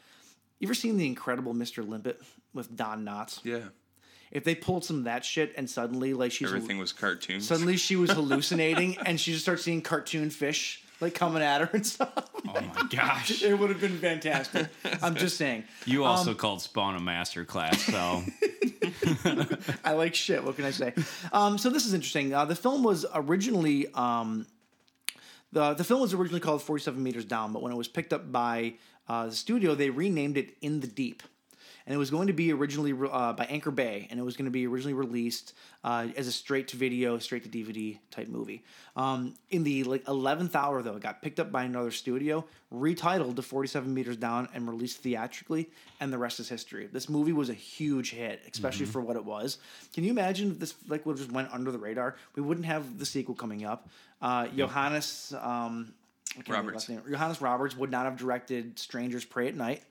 You 0.59 0.67
ever 0.67 0.75
seen 0.75 0.97
The 0.97 1.07
Incredible 1.07 1.55
Mr. 1.55 1.87
Limpet 1.87 2.21
with 2.55 2.75
Don 2.75 3.05
Knotts? 3.05 3.41
yeah, 3.45 3.61
If 4.31 4.45
they 4.45 4.55
pulled 4.55 4.85
some 4.85 4.99
of 4.99 5.05
that 5.05 5.25
shit 5.25 5.55
and 5.57 5.69
suddenly 5.71 6.13
like 6.15 6.33
she's 6.33 6.49
everything 6.49 6.79
was 6.79 6.93
cartoons. 6.93 7.47
suddenly 7.47 7.77
she 7.77 7.97
was 7.97 8.11
hallucinating 8.19 8.99
and 8.99 9.21
she 9.21 9.33
just 9.33 9.45
starts 9.45 9.63
seeing 9.63 9.83
cartoon 9.83 10.31
fish 10.31 10.83
like 11.01 11.15
coming 11.15 11.43
at 11.43 11.61
her 11.61 11.71
and 11.73 11.87
stuff. 11.87 12.31
oh 12.49 12.61
my 12.61 12.83
gosh. 12.91 13.43
It 13.47 13.59
would 13.59 13.71
have 13.71 13.81
been 13.81 13.99
fantastic. 13.99 14.69
I'm 15.03 15.15
just 15.15 15.37
saying. 15.37 15.65
You 15.85 16.05
also 16.05 16.35
called 16.35 16.63
Spawn 16.63 16.97
a 16.97 17.01
master 17.01 17.45
class, 17.45 17.81
so 17.83 18.23
I 19.85 19.93
like 19.93 20.15
shit. 20.15 20.43
What 20.43 20.57
can 20.57 20.65
I 20.65 20.71
say? 20.71 20.95
Um, 21.33 21.59
so 21.59 21.71
this 21.71 21.87
is 21.87 21.95
interesting. 21.95 22.35
Uh, 22.35 22.45
the 22.45 22.57
film 22.57 22.83
was 22.83 23.05
originally 23.15 23.87
um, 23.95 24.47
the 25.53 25.75
the 25.75 25.85
film 25.85 26.01
was 26.01 26.15
originally 26.15 26.41
called 26.41 26.63
47 26.63 27.03
Meters 27.03 27.25
Down, 27.25 27.53
but 27.53 27.63
when 27.63 27.73
it 27.73 27.77
was 27.77 27.89
picked 27.89 28.13
up 28.13 28.31
by 28.33 28.75
uh, 29.09 29.27
the 29.27 29.35
studio, 29.35 29.75
they 29.75 29.91
renamed 29.91 30.37
it 30.37 30.57
In 30.61 30.81
the 30.81 30.87
Deep. 30.87 31.23
And 31.87 31.95
it 31.95 31.99
was 31.99 32.11
going 32.11 32.27
to 32.27 32.33
be 32.33 32.53
originally 32.53 32.93
uh, 32.93 33.33
by 33.33 33.45
Anchor 33.45 33.71
Bay, 33.71 34.09
and 34.11 34.19
it 34.19 34.25
was 34.25 34.37
going 34.37 34.47
to 34.47 34.51
be 34.51 34.67
originally 34.67 34.93
released 34.93 35.55
uh, 35.85 36.09
as 36.17 36.27
a 36.27 36.33
straight 36.33 36.67
to 36.69 36.77
video, 36.77 37.17
straight 37.19 37.45
to 37.45 37.49
DVD 37.49 37.99
type 38.11 38.27
movie. 38.27 38.65
Um, 38.97 39.35
in 39.51 39.63
the 39.63 39.85
like 39.85 40.07
eleventh 40.09 40.57
hour, 40.57 40.83
though, 40.83 40.97
it 40.97 41.03
got 41.03 41.23
picked 41.23 41.39
up 41.39 41.53
by 41.53 41.63
another 41.63 41.93
studio, 41.93 42.45
retitled 42.75 43.37
to 43.37 43.43
Forty 43.43 43.69
Seven 43.69 43.95
Meters 43.95 44.17
Down, 44.17 44.49
and 44.53 44.69
released 44.69 44.99
theatrically. 44.99 45.71
And 46.01 46.13
the 46.13 46.19
rest 46.19 46.41
is 46.41 46.49
history. 46.49 46.89
This 46.93 47.09
movie 47.09 47.33
was 47.33 47.51
a 47.51 47.55
huge 47.55 48.11
hit, 48.11 48.41
especially 48.53 48.87
for 48.87 49.01
what 49.01 49.15
it 49.17 49.25
was. 49.25 49.59
Can 49.95 50.03
you 50.03 50.11
imagine 50.11 50.51
if 50.51 50.59
this 50.59 50.75
like 50.89 51.07
would 51.07 51.19
just 51.19 51.31
went 51.31 51.53
under 51.53 51.71
the 51.71 51.79
radar? 51.79 52.17
We 52.35 52.43
wouldn't 52.43 52.67
have 52.67 52.99
the 52.99 53.07
sequel 53.07 53.35
coming 53.37 53.65
up. 53.65 53.89
Uh, 54.21 54.49
Johannes. 54.49 55.33
Um, 55.41 55.95
I 56.33 56.43
can't 56.43 56.49
remember 56.49 56.73
his 56.73 56.89
Roberts. 56.89 57.11
Johannes 57.11 57.41
Roberts 57.41 57.77
would 57.77 57.91
not 57.91 58.05
have 58.05 58.17
directed 58.19 58.79
Strangers 58.79 59.25
Prey 59.25 59.49
at 59.49 59.55
Night. 59.57 59.83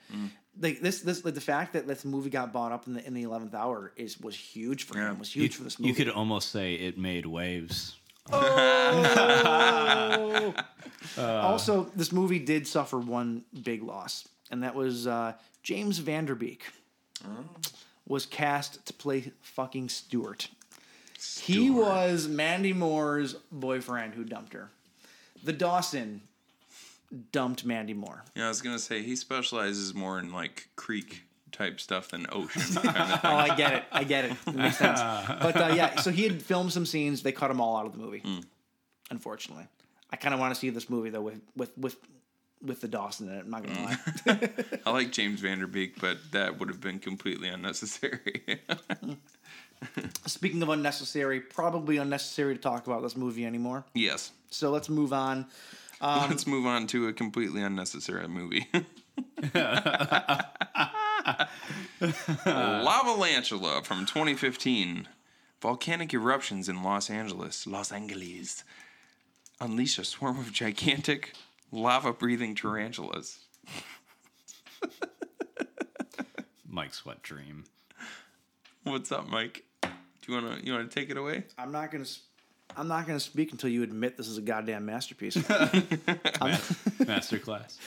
Like 0.60 0.80
this, 0.82 1.02
this, 1.02 1.26
like 1.26 1.34
the 1.36 1.42
fact 1.42 1.74
that 1.74 1.86
this 1.88 2.06
movie 2.06 2.30
got 2.30 2.54
bought 2.54 2.72
up 2.72 2.88
in 2.88 2.94
the 2.94 3.06
in 3.06 3.14
the 3.14 3.24
eleventh 3.24 3.54
hour 3.54 3.92
is 3.98 4.20
was 4.20 4.36
huge 4.36 4.84
for 4.86 4.98
Yeah. 4.98 5.12
him. 5.12 5.20
Was 5.20 5.36
you, 5.36 5.42
huge 5.44 5.56
for 5.56 5.64
this 5.64 5.78
movie. 5.80 5.90
you 5.90 5.96
could 5.96 6.10
almost 6.10 6.52
say 6.52 6.76
it 6.76 6.98
made 6.98 7.26
waves. 7.26 7.96
also, 11.18 11.84
this 11.96 12.12
movie 12.12 12.40
did 12.40 12.68
suffer 12.68 12.98
one 13.00 13.44
big 13.64 13.84
loss, 13.84 14.28
and 14.52 14.64
that 14.64 14.76
was 14.76 15.08
uh, 15.08 15.34
James 15.64 16.00
Van 16.00 16.26
Der 16.26 16.36
Beek 16.36 16.64
was 18.08 18.26
cast 18.26 18.86
to 18.86 18.94
play 18.94 19.32
fucking 19.42 19.90
Stuart. 19.90 20.48
He 21.42 21.70
was 21.72 22.28
Mandy 22.28 22.72
Moore's 22.74 23.34
boyfriend 23.52 24.14
who 24.14 24.24
dumped 24.24 24.54
her. 24.54 24.70
The 25.44 25.54
Dawson 25.54 26.22
dumped 27.32 27.66
Mandy 27.66 27.94
Moore. 27.94 28.24
yeah, 28.36 28.46
I 28.46 28.50
was 28.50 28.62
gonna 28.62 28.80
say 28.80 29.02
he 29.04 29.16
specializes 29.16 29.94
more 29.94 30.20
in 30.20 30.32
like 30.34 30.70
creek 30.76 31.24
type 31.52 31.80
stuff 31.80 32.10
than 32.10 32.26
ocean 32.32 32.62
kind 32.82 33.14
of 33.14 33.20
Oh. 33.24 33.30
I 33.36 33.56
get 33.56 33.74
it. 33.74 33.84
I 33.92 34.04
get 34.04 34.26
it. 34.26 34.34
It 34.48 34.56
makes 34.56 34.78
sense. 34.78 35.00
But 35.00 35.56
uh, 35.56 35.74
yeah, 35.76 36.00
so 36.02 36.12
he 36.12 36.24
had 36.24 36.42
filmed 36.42 36.74
some 36.74 36.86
scenes. 36.86 37.24
They 37.24 37.32
cut 37.32 37.48
them 37.48 37.62
all 37.62 37.78
out 37.78 37.86
of 37.86 37.94
the 37.94 37.98
movie. 38.00 38.24
Unfortunately, 39.10 39.66
I 40.12 40.16
kind 40.18 40.34
of 40.34 40.40
want 40.40 40.54
to 40.54 40.60
see 40.60 40.70
this 40.70 40.90
movie 40.90 41.10
though 41.12 41.22
with 41.22 41.40
with 41.56 41.78
with 41.78 41.96
with 42.62 42.82
the 42.82 42.88
Dawson 42.88 43.30
in 43.30 43.36
it. 43.36 43.40
I'm 43.42 43.50
not 43.52 43.64
gonna 43.66 43.84
lie. 43.86 44.50
I 44.86 44.92
like 44.92 45.12
James 45.12 45.40
Van 45.40 45.60
Der 45.60 45.68
Beek, 45.68 46.00
but 46.02 46.18
that 46.32 46.60
would 46.60 46.68
have 46.70 46.82
been 46.82 47.00
completely 47.00 47.48
unnecessary. 47.48 48.60
Speaking 50.26 50.62
of 50.64 50.70
unnecessary, 50.70 51.40
probably 51.42 51.98
unnecessary 51.98 52.56
to 52.56 52.62
talk 52.62 52.88
about 52.88 53.02
this 53.04 53.16
movie 53.16 53.46
anymore. 53.46 53.86
yes. 53.94 54.32
So 54.50 54.72
let's 54.72 54.88
move 54.90 55.12
on. 55.12 55.46
Um, 56.24 56.30
Let's 56.30 56.46
move 56.46 56.68
on 56.68 56.86
to 56.88 57.08
a 57.08 57.14
completely 57.14 57.62
unnecessary 57.64 58.28
movie. 58.28 58.68
Lava 59.54 61.48
Lavalantula 62.46 63.84
from 63.84 64.06
2015. 64.06 65.08
Volcanic 65.62 66.14
eruptions 66.14 66.70
in 66.70 66.84
Los 66.84 67.10
Angeles, 67.10 67.66
Los 67.66 67.92
Angeles, 67.92 68.64
unleash 69.60 69.98
a 69.98 70.04
swarm 70.06 70.38
of 70.38 70.52
gigantic 70.52 71.34
lava-breathing 71.72 72.54
tarantulas. 72.54 73.40
Mike's 76.68 77.04
wet 77.06 77.24
dream. 77.24 77.64
What's 78.84 79.12
up, 79.12 79.28
Mike? 79.28 79.64
Do 79.82 79.90
you 80.28 80.34
wanna 80.36 80.60
you 80.62 80.74
wanna 80.74 80.88
take 80.88 81.10
it 81.10 81.18
away? 81.18 81.46
I'm 81.58 81.72
not 81.72 81.90
gonna. 81.92 82.04
s- 82.04 82.20
I'm 82.78 82.88
not 82.88 83.06
going 83.08 83.18
to 83.18 83.24
speak 83.24 83.52
until 83.52 83.70
you 83.70 83.84
admit 83.84 84.18
this 84.18 84.28
is 84.28 84.38
a 84.38 84.42
goddamn 84.42 84.86
masterpiece. 84.86 85.36
Masterclass. 87.06 87.78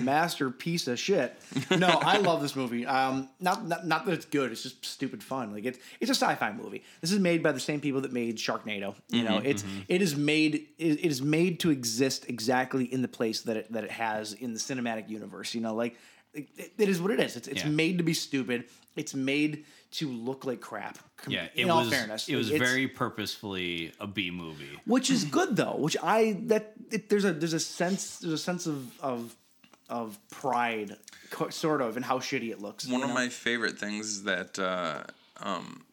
masterpiece 0.02 0.86
of 0.88 0.98
shit. 0.98 1.34
No, 1.70 1.88
I 1.88 2.18
love 2.18 2.42
this 2.42 2.56
movie. 2.56 2.86
Um, 2.86 3.28
not, 3.40 3.66
not 3.66 3.86
not 3.86 4.06
that 4.06 4.12
it's 4.12 4.24
good. 4.26 4.52
It's 4.52 4.62
just 4.62 4.84
stupid 4.84 5.22
fun. 5.22 5.52
Like 5.52 5.64
it's 5.64 5.78
it's 6.00 6.10
a 6.10 6.14
Syfy 6.26 6.56
movie. 6.56 6.82
This 7.00 7.12
is 7.12 7.18
made 7.18 7.42
by 7.42 7.52
the 7.52 7.60
same 7.60 7.80
people 7.80 8.00
that 8.02 8.12
made 8.12 8.36
Sharknado. 8.36 8.94
You 9.08 9.24
know, 9.24 9.38
Mhm, 9.40 9.44
it's 9.44 9.62
mhm. 9.62 9.84
it 9.88 10.02
is 10.02 10.16
made 10.16 10.54
it, 10.78 10.84
it 11.00 11.06
is 11.06 11.22
made 11.22 11.60
to 11.60 11.70
exist 11.70 12.28
exactly 12.28 12.84
in 12.84 13.02
the 13.02 13.08
place 13.08 13.42
that 13.42 13.56
it 13.56 13.72
that 13.72 13.84
it 13.84 13.90
has 13.90 14.32
in 14.32 14.52
the 14.52 14.58
cinematic 14.60 15.08
universe. 15.08 15.54
You 15.54 15.60
know, 15.60 15.74
like 15.74 15.96
it, 16.34 16.72
it 16.78 16.88
is 16.88 17.00
what 17.00 17.10
it 17.10 17.20
is. 17.20 17.36
It's 17.36 17.48
it's 17.48 17.64
Yeah. 17.64 17.70
made 17.70 17.98
to 17.98 18.04
be 18.04 18.14
stupid. 18.14 18.64
It's 18.96 19.14
made 19.14 19.64
to 19.92 20.08
look 20.08 20.44
like 20.44 20.60
crap. 20.60 20.98
Com- 21.16 21.32
Yeah, 21.32 21.44
it 21.54 21.62
in 21.64 21.70
all 21.70 21.80
was. 21.80 21.90
fairness, 21.90 22.28
it 22.28 22.36
was 22.36 22.50
It's- 22.50 22.68
very 22.70 22.86
purposefully 22.88 23.92
a 24.00 24.06
B 24.06 24.30
movie. 24.30 24.78
which 24.84 25.10
is 25.10 25.24
good 25.24 25.56
though. 25.56 25.76
Which 25.76 25.96
I 26.02 26.32
that 26.46 26.72
it, 26.90 27.08
there's 27.08 27.24
a 27.24 27.32
there's 27.32 27.52
a 27.54 27.60
sense 27.60 28.18
there's 28.18 28.34
a 28.34 28.38
sense 28.38 28.66
of 28.66 28.98
of 29.00 29.34
of 29.88 30.18
pride, 30.30 30.96
co- 31.30 31.50
sort 31.50 31.82
of, 31.82 31.96
in 31.96 32.04
how 32.04 32.20
shitty 32.20 32.50
it 32.52 32.60
looks. 32.60 32.86
One 32.86 33.00
you 33.00 33.04
of 33.04 33.08
know? 33.08 33.14
my 33.14 33.28
favorite 33.28 33.76
things 33.76 34.22
that 34.22 34.56
uh, 34.56 35.02
um, 35.40 35.84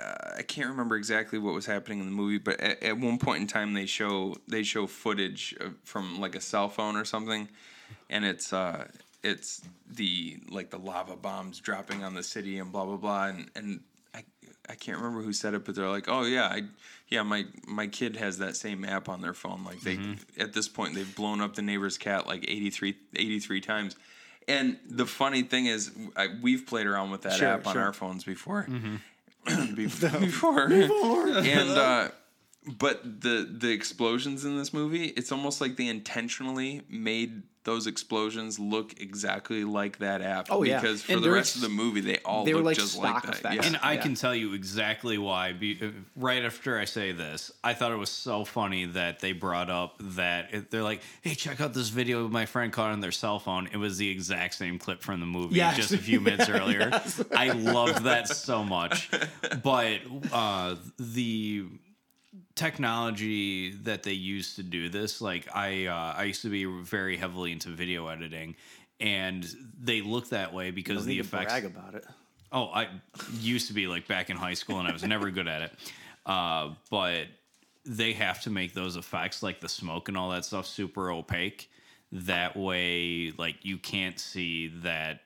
uh, 0.00 0.34
I 0.38 0.42
can't 0.42 0.68
remember 0.68 0.94
exactly 0.96 1.40
what 1.40 1.54
was 1.54 1.66
happening 1.66 1.98
in 1.98 2.04
the 2.06 2.12
movie, 2.12 2.38
but 2.38 2.60
at, 2.60 2.80
at 2.84 2.98
one 2.98 3.18
point 3.18 3.40
in 3.40 3.46
time 3.48 3.74
they 3.74 3.86
show 3.86 4.36
they 4.46 4.62
show 4.62 4.86
footage 4.86 5.54
of, 5.60 5.74
from 5.84 6.20
like 6.20 6.36
a 6.36 6.40
cell 6.40 6.68
phone 6.68 6.94
or 6.96 7.04
something, 7.04 7.48
and 8.08 8.24
it's 8.24 8.52
uh, 8.52 8.86
it's 9.24 9.62
the 9.90 10.38
like 10.50 10.70
the 10.70 10.78
lava 10.78 11.16
bombs 11.16 11.58
dropping 11.58 12.04
on 12.04 12.14
the 12.14 12.22
city 12.22 12.58
and 12.58 12.70
blah 12.70 12.84
blah 12.84 12.96
blah, 12.96 13.26
and 13.26 13.50
and 13.56 13.80
I 14.14 14.22
I 14.68 14.74
can't 14.74 14.98
remember 14.98 15.22
who 15.22 15.32
said 15.32 15.54
it, 15.54 15.64
but 15.64 15.74
they're 15.74 15.88
like, 15.88 16.04
oh 16.08 16.22
yeah, 16.24 16.44
I 16.46 16.62
yeah 17.08 17.22
my 17.22 17.46
my 17.66 17.86
kid 17.88 18.16
has 18.16 18.38
that 18.38 18.56
same 18.56 18.84
app 18.84 19.08
on 19.08 19.20
their 19.22 19.34
phone. 19.34 19.64
Like 19.64 19.80
they 19.80 19.98
at 20.38 20.52
this 20.52 20.68
point 20.68 20.94
they've 20.94 21.16
blown 21.16 21.40
up 21.40 21.54
the 21.56 21.62
neighbor's 21.62 21.98
cat 21.98 22.26
like 22.26 22.44
83, 22.48 22.94
83 23.16 23.60
times. 23.60 23.96
And 24.46 24.76
the 24.86 25.06
funny 25.06 25.40
thing 25.42 25.64
is, 25.66 25.90
I, 26.16 26.28
we've 26.42 26.66
played 26.66 26.86
around 26.86 27.10
with 27.10 27.22
that 27.22 27.32
Sure, 27.38 27.48
app 27.48 27.66
on 27.66 27.72
sure. 27.72 27.82
our 27.82 27.92
phones 27.94 28.24
before. 28.24 28.66
Mm-hmm. 28.68 28.96
Before, 29.74 30.68
Before. 30.68 31.28
and 31.28 31.70
uh, 31.70 32.08
but 32.78 33.20
the 33.20 33.48
the 33.58 33.70
explosions 33.70 34.44
in 34.44 34.56
this 34.56 34.72
movie, 34.72 35.06
it's 35.06 35.32
almost 35.32 35.60
like 35.60 35.76
they 35.76 35.86
intentionally 35.88 36.82
made 36.88 37.42
those 37.64 37.86
explosions 37.86 38.58
look 38.58 39.00
exactly 39.00 39.64
like 39.64 39.96
that 39.98 40.20
app. 40.20 40.48
Oh, 40.50 40.64
yeah. 40.64 40.78
because 40.78 41.02
for 41.02 41.12
And 41.14 41.22
the 41.24 41.30
rest 41.30 41.56
of 41.56 41.62
the 41.62 41.70
movie, 41.70 42.02
they 42.02 42.18
all 42.18 42.44
they 42.44 42.52
were 42.52 42.58
look 42.58 42.66
like 42.66 42.76
just 42.76 42.98
like 42.98 43.08
stock 43.12 43.22
that. 43.24 43.34
effects. 43.36 43.54
Yeah. 43.56 43.62
And 43.66 43.78
I 43.82 43.96
can 43.96 44.14
tell 44.14 44.34
you 44.34 44.52
exactly 44.52 45.16
why. 45.16 45.52
Uh, 45.80 45.86
right 46.14 46.44
after 46.44 46.78
I 46.78 46.84
say 46.84 47.12
this, 47.12 47.50
I 47.62 47.72
thought 47.72 47.90
it 47.92 47.96
was 47.96 48.10
so 48.10 48.44
funny 48.44 48.84
that 48.84 49.20
they 49.20 49.32
brought 49.32 49.70
up 49.70 49.94
that 49.98 50.70
they're 50.70 50.82
like, 50.82 51.00
"Hey, 51.22 51.34
check 51.34 51.62
out 51.62 51.72
this 51.72 51.88
video 51.88 52.28
my 52.28 52.44
friend 52.44 52.70
caught 52.70 52.90
on 52.92 53.00
their 53.00 53.12
cell 53.12 53.38
phone." 53.38 53.66
It 53.72 53.78
was 53.78 53.96
the 53.96 54.10
exact 54.10 54.54
same 54.56 54.78
clip 54.78 55.00
from 55.00 55.20
the 55.20 55.26
movie 55.26 55.54
Yes. 55.56 55.76
just 55.76 55.92
a 55.94 55.98
few 55.98 56.20
minutes 56.28 56.48
Yes. 56.48 56.60
earlier. 56.60 56.90
I 57.34 57.52
loved 57.52 58.04
that 58.04 58.28
so 58.28 58.62
much. 58.62 59.10
But 59.62 60.00
uh, 60.32 60.76
the 60.98 61.64
technology 62.54 63.72
that 63.82 64.02
they 64.02 64.12
use 64.12 64.56
to 64.56 64.62
do 64.62 64.88
this, 64.88 65.20
like 65.20 65.48
I, 65.54 65.86
uh, 65.86 66.14
I 66.16 66.24
used 66.24 66.42
to 66.42 66.50
be 66.50 66.64
very 66.64 67.16
heavily 67.16 67.52
into 67.52 67.68
video 67.70 68.08
editing. 68.08 68.56
And 69.00 69.44
they 69.80 70.00
look 70.00 70.28
that 70.28 70.54
way 70.54 70.70
because 70.70 71.04
the 71.04 71.18
effects 71.18 71.52
brag 71.52 71.64
about 71.64 71.94
it. 71.94 72.04
Oh, 72.52 72.66
I 72.66 72.88
used 73.40 73.66
to 73.66 73.74
be 73.74 73.88
like 73.88 74.06
back 74.06 74.30
in 74.30 74.36
high 74.36 74.54
school, 74.54 74.78
and 74.78 74.86
I 74.86 74.92
was 74.92 75.02
never 75.02 75.30
good 75.30 75.48
at 75.48 75.62
it. 75.62 75.72
Uh, 76.26 76.70
but 76.88 77.26
they 77.84 78.14
have 78.14 78.40
to 78.40 78.48
make 78.48 78.72
those 78.72 78.96
effects, 78.96 79.42
like 79.42 79.60
the 79.60 79.68
smoke 79.68 80.08
and 80.08 80.16
all 80.16 80.30
that 80.30 80.42
stuff, 80.42 80.66
super 80.66 81.10
opaque. 81.10 81.70
That 82.12 82.56
way, 82.56 83.30
like 83.36 83.56
you 83.60 83.76
can't 83.76 84.18
see 84.18 84.68
that, 84.84 85.20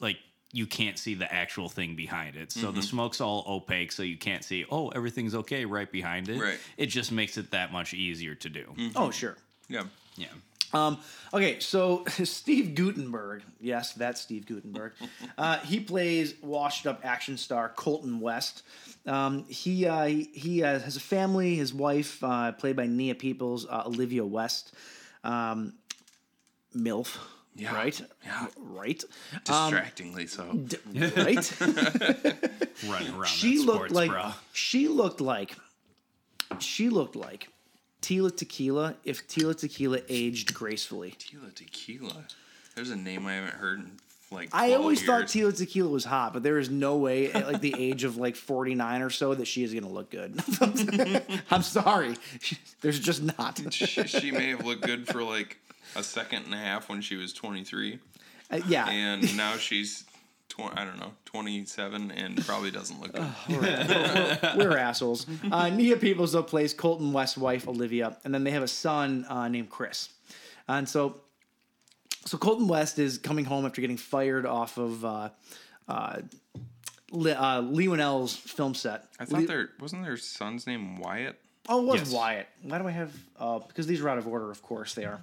like 0.00 0.18
you 0.52 0.66
can't 0.66 0.98
see 0.98 1.14
the 1.14 1.30
actual 1.32 1.68
thing 1.68 1.96
behind 1.96 2.36
it. 2.36 2.50
So 2.52 2.70
the 2.72 2.80
Mhm. 2.80 2.84
smoke's 2.84 3.20
all 3.20 3.44
opaque, 3.46 3.92
so 3.92 4.02
you 4.02 4.16
can't 4.16 4.44
see. 4.44 4.64
Oh, 4.70 4.88
everything's 4.90 5.34
okay 5.34 5.64
right 5.64 5.90
behind 5.90 6.28
it. 6.28 6.40
Right. 6.40 6.58
It 6.76 6.86
just 6.86 7.12
makes 7.12 7.36
it 7.36 7.50
that 7.50 7.72
much 7.72 7.92
easier 7.94 8.34
to 8.36 8.48
do. 8.48 8.74
Oh 8.94 9.10
sure. 9.10 9.36
Yeah. 9.68 9.84
Yeah. 10.16 10.28
Um, 10.72 10.98
okay, 11.32 11.60
so 11.60 12.04
Steve 12.24 12.74
Guttenberg, 12.74 13.42
yes, 13.60 13.92
that's 13.94 14.20
Steve 14.20 14.46
Guttenberg. 14.46 14.92
Uh, 15.38 15.58
he 15.58 15.78
plays 15.80 16.34
washed-up 16.40 17.00
action 17.04 17.36
star 17.36 17.68
Colton 17.76 18.20
West. 18.20 18.62
Um, 19.04 19.44
he 19.48 19.84
uh, 19.86 20.06
he, 20.06 20.24
he 20.32 20.62
uh, 20.62 20.78
has 20.80 20.96
a 20.96 21.00
family. 21.00 21.56
His 21.56 21.74
wife, 21.74 22.22
uh, 22.24 22.52
played 22.52 22.74
by 22.76 22.86
Nia 22.86 23.14
Peeples, 23.14 23.66
uh, 23.68 23.82
Olivia 23.86 24.24
West, 24.24 24.72
um, 25.24 25.74
MILF. 26.74 27.18
Yeah, 27.56 27.74
Right. 27.74 28.00
yeah. 28.24 28.46
Right. 28.58 29.02
Um, 29.48 29.70
Distractingly 29.70 30.26
so. 30.26 30.52
d- 30.52 30.76
right. 31.16 31.60
Running 31.60 33.14
around 33.14 33.26
she 33.26 33.56
that 33.58 33.64
looked 33.64 33.76
sports 33.90 33.92
like 33.94 34.10
bra. 34.10 34.34
she 34.52 34.88
looked 34.88 35.20
like 35.20 35.56
she 36.58 36.88
looked 36.90 37.16
like 37.16 37.48
Tila 38.02 38.34
Tequila 38.36 38.94
if 39.04 39.26
Tila 39.26 39.56
Tequila 39.58 40.00
aged 40.08 40.54
gracefully. 40.54 41.14
Tila 41.18 41.54
Tequila. 41.54 42.24
There's 42.74 42.90
a 42.90 42.96
name 42.96 43.26
I 43.26 43.34
haven't 43.34 43.54
heard 43.54 43.78
in 43.80 43.90
like. 44.30 44.50
I 44.52 44.68
12 44.68 44.80
always 44.82 45.02
thought 45.02 45.34
years. 45.34 45.54
Tila 45.54 45.58
Tequila 45.58 45.88
was 45.88 46.04
hot, 46.04 46.32
but 46.34 46.42
there 46.42 46.58
is 46.58 46.68
no 46.70 46.98
way 46.98 47.32
at 47.32 47.46
like 47.50 47.60
the 47.62 47.74
age 47.78 48.04
of 48.04 48.16
like 48.18 48.36
49 48.36 49.02
or 49.02 49.10
so 49.10 49.34
that 49.34 49.46
she 49.46 49.64
is 49.64 49.72
going 49.72 49.84
to 49.84 49.90
look 49.90 50.10
good. 50.10 50.38
I'm 51.50 51.62
sorry. 51.62 52.16
There's 52.82 53.00
just 53.00 53.22
not. 53.22 53.60
she, 53.72 53.86
she 54.06 54.30
may 54.30 54.50
have 54.50 54.64
looked 54.64 54.82
good 54.82 55.08
for 55.08 55.22
like 55.22 55.56
a 55.96 56.02
second 56.02 56.44
and 56.44 56.54
a 56.54 56.58
half 56.58 56.88
when 56.88 57.00
she 57.00 57.16
was 57.16 57.32
23. 57.32 57.98
Uh, 58.50 58.60
yeah. 58.68 58.88
And 58.88 59.36
now 59.36 59.56
she's, 59.56 60.04
tw- 60.48 60.72
I 60.74 60.84
don't 60.84 60.98
know, 61.00 61.12
27 61.24 62.10
and 62.12 62.44
probably 62.46 62.70
doesn't 62.70 63.00
look 63.00 63.12
good. 63.12 63.26
we're, 63.48 63.60
we're- 63.60 64.38
we're 64.56 64.76
assholes. 64.78 65.26
Uh, 65.50 65.68
Nia 65.70 65.96
Peeples 65.96 66.32
though 66.32 66.42
plays 66.42 66.72
Colton 66.74 67.12
West's 67.12 67.36
wife 67.36 67.66
Olivia, 67.68 68.16
and 68.24 68.32
then 68.34 68.44
they 68.44 68.50
have 68.52 68.62
a 68.62 68.68
son 68.68 69.24
uh, 69.28 69.48
named 69.48 69.70
Chris. 69.70 70.10
And 70.68 70.88
so, 70.88 71.20
so 72.24 72.38
Colton 72.38 72.68
West 72.68 72.98
is 72.98 73.18
coming 73.18 73.44
home 73.44 73.66
after 73.66 73.80
getting 73.80 73.96
fired 73.96 74.46
off 74.46 74.78
of 74.78 75.04
uh, 75.04 75.28
uh, 75.88 76.20
Le- 77.12 77.32
uh, 77.32 77.60
Leigh 77.60 77.86
Whannell's 77.88 78.34
film 78.36 78.74
set. 78.74 79.06
I 79.20 79.24
thought 79.24 79.40
Lee- 79.40 79.46
there 79.46 79.68
wasn't 79.80 80.04
their 80.04 80.16
son's 80.16 80.66
name 80.66 80.98
Wyatt. 80.98 81.38
Oh, 81.68 81.80
it 81.82 81.86
was 81.86 82.00
Yes. 82.02 82.12
Wyatt. 82.12 82.46
Why 82.62 82.78
do 82.78 82.86
I 82.86 82.90
have? 82.92 83.12
Uh, 83.38 83.58
because 83.58 83.86
these 83.88 84.00
are 84.00 84.08
out 84.08 84.18
of 84.18 84.26
order. 84.28 84.50
Of 84.52 84.62
course 84.62 84.94
they 84.94 85.04
are. 85.04 85.20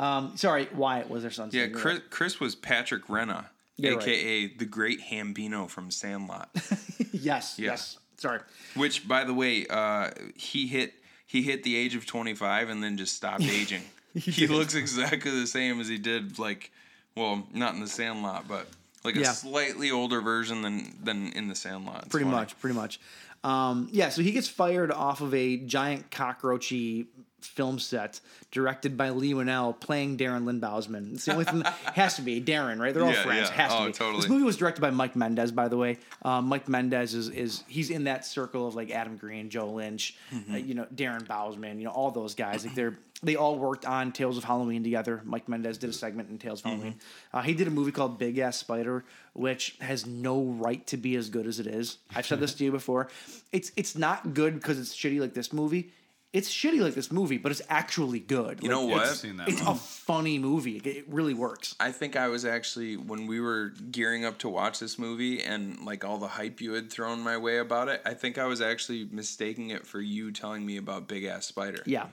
Um, 0.00 0.36
sorry, 0.36 0.66
Wyatt 0.74 1.10
was 1.10 1.22
their 1.22 1.30
son's 1.30 1.52
Yeah, 1.54 1.62
name. 1.64 1.70
You're 1.72 1.80
Chris. 1.80 2.00
Chris 2.10 2.40
was 2.40 2.54
Patrick 2.54 3.06
Renna, 3.08 3.46
You're 3.76 3.96
right. 3.98 4.08
aka 4.08 4.46
the 4.56 4.64
Great 4.64 5.00
Hambino 5.00 5.68
from 5.68 5.90
Sandlot. 5.90 6.48
yes, 7.12 7.56
Yeah. 7.58 7.70
yes. 7.72 7.98
Sorry. 8.16 8.40
Which, 8.74 9.06
by 9.08 9.24
the 9.24 9.34
way, 9.34 9.66
uh, 9.68 10.10
he 10.36 10.66
hit 10.66 10.94
he 11.26 11.42
hit 11.42 11.62
the 11.62 11.76
age 11.76 11.94
of 11.94 12.06
25 12.06 12.68
and 12.70 12.82
then 12.82 12.96
just 12.96 13.14
stopped 13.14 13.42
aging. 13.44 13.82
he 14.14 14.30
did. 14.46 14.50
looks 14.50 14.74
exactly 14.74 15.30
the 15.30 15.46
same 15.46 15.80
as 15.80 15.86
he 15.88 15.96
did, 15.98 16.38
like, 16.38 16.72
well, 17.14 17.46
not 17.54 17.74
in 17.74 17.80
the 17.80 17.86
Sandlot, 17.86 18.46
but 18.48 18.66
like 19.04 19.16
a 19.16 19.24
slightly 19.26 19.90
older 19.90 20.20
version 20.20 20.62
than 20.62 20.96
than 21.02 21.32
in 21.32 21.48
the 21.48 21.54
Sandlot. 21.54 22.00
It's 22.04 22.08
pretty 22.08 22.24
funny. 22.24 22.36
much, 22.36 22.58
pretty 22.58 22.74
much. 22.76 23.00
Um, 23.44 23.88
yeah, 23.90 24.10
so 24.10 24.20
he 24.22 24.32
gets 24.32 24.48
fired 24.48 24.92
off 24.92 25.20
of 25.22 25.32
a 25.34 25.56
giant 25.58 26.10
cockroachy 26.10 27.06
film 27.42 27.78
set 27.78 28.20
directed 28.50 28.96
by 28.96 29.10
Leigh 29.10 29.32
Whannell 29.34 29.78
playing 29.78 30.16
Darren 30.18 30.44
Lynn 30.44 30.60
Bousman. 30.60 31.14
It's 31.14 31.24
the 31.24 31.32
only 31.32 31.44
thing 31.44 31.60
that 31.60 31.72
has 31.94 32.16
to 32.16 32.22
be 32.22 32.40
Darren, 32.40 32.78
right? 32.80 32.92
They're 32.92 33.04
all 33.04 33.10
Yeah, 33.12 33.22
friends. 33.22 33.48
yeah. 33.50 33.54
Has 33.56 33.72
to 33.72 33.78
Oh, 33.78 33.86
be. 33.86 33.92
totally. 33.92 34.20
This 34.22 34.30
movie 34.30 34.44
was 34.44 34.56
directed 34.56 34.80
by 34.80 34.90
Mike 34.90 35.16
Mendez, 35.16 35.52
by 35.52 35.68
the 35.68 35.76
way. 35.76 35.98
Um, 36.22 36.46
Mike 36.46 36.68
Mendez 36.68 37.14
is 37.14 37.28
is 37.28 37.64
he's 37.68 37.90
in 37.90 38.04
that 38.04 38.24
circle 38.24 38.66
of 38.66 38.74
like 38.74 38.90
Adam 38.90 39.16
Green, 39.16 39.50
Joe 39.50 39.70
Lynch, 39.70 40.16
Mm-hmm. 40.34 40.54
uh, 40.54 40.56
you 40.58 40.74
know, 40.74 40.86
Darren 40.94 41.26
Bousman, 41.26 41.78
you 41.78 41.84
know, 41.84 41.90
all 41.90 42.10
those 42.10 42.34
guys. 42.34 42.64
Like 42.64 42.74
they're 42.74 42.98
they 43.22 43.36
all 43.36 43.58
worked 43.58 43.84
on 43.84 44.12
Tales 44.12 44.38
of 44.38 44.44
Halloween 44.44 44.82
together. 44.82 45.20
Mike 45.24 45.46
Mendez 45.46 45.76
did 45.76 45.90
a 45.90 45.92
segment 45.92 46.30
in 46.30 46.38
Tales 46.38 46.60
of 46.60 46.70
Halloween. 46.70 46.92
Mm-hmm. 46.94 47.36
Uh, 47.36 47.42
he 47.42 47.52
did 47.52 47.66
a 47.66 47.70
movie 47.70 47.92
called 47.92 48.18
Big 48.18 48.38
Ass 48.38 48.56
Spider, 48.56 49.04
which 49.34 49.76
has 49.82 50.06
no 50.06 50.42
right 50.42 50.86
to 50.86 50.96
be 50.96 51.16
as 51.16 51.28
good 51.28 51.46
as 51.46 51.60
it 51.60 51.66
is. 51.66 51.98
I've 52.16 52.24
said 52.26 52.40
this 52.40 52.54
to 52.54 52.64
you 52.64 52.70
before. 52.72 53.08
It's 53.52 53.72
it's 53.76 53.94
not 53.96 54.32
good 54.32 54.54
because 54.54 54.78
it's 54.80 54.96
shitty 54.96 55.20
like 55.20 55.34
this 55.34 55.52
movie. 55.52 55.92
It's 56.32 56.48
shitty 56.48 56.80
like 56.80 56.94
this 56.94 57.10
movie, 57.10 57.38
but 57.38 57.50
it's 57.50 57.62
actually 57.68 58.20
good. 58.20 58.60
You 58.62 58.68
know 58.68 58.84
Like, 58.84 58.94
what? 58.96 59.08
It's, 59.10 59.24
it's 59.24 59.60
a 59.62 59.74
funny 59.74 60.38
movie. 60.38 60.76
It, 60.76 60.86
it 60.86 61.04
really 61.08 61.34
works. 61.34 61.74
I 61.80 61.90
think 61.90 62.14
I 62.14 62.28
was 62.28 62.44
actually 62.44 62.96
when 62.96 63.26
we 63.26 63.40
were 63.40 63.72
gearing 63.90 64.24
up 64.24 64.38
to 64.38 64.48
watch 64.48 64.78
this 64.78 64.96
movie 64.98 65.42
and 65.42 65.84
like 65.84 66.04
all 66.04 66.18
the 66.18 66.28
hype 66.28 66.60
you 66.60 66.72
had 66.74 66.88
thrown 66.90 67.20
my 67.20 67.36
way 67.36 67.58
about 67.58 67.88
it. 67.88 68.00
I 68.06 68.14
think 68.14 68.38
I 68.38 68.44
was 68.46 68.60
actually 68.60 69.08
mistaking 69.10 69.70
it 69.70 69.84
for 69.86 70.00
you 70.00 70.30
telling 70.30 70.64
me 70.64 70.76
about 70.76 71.08
Big 71.08 71.24
Ass 71.24 71.46
Spider. 71.46 71.82
Yeah. 71.84 72.06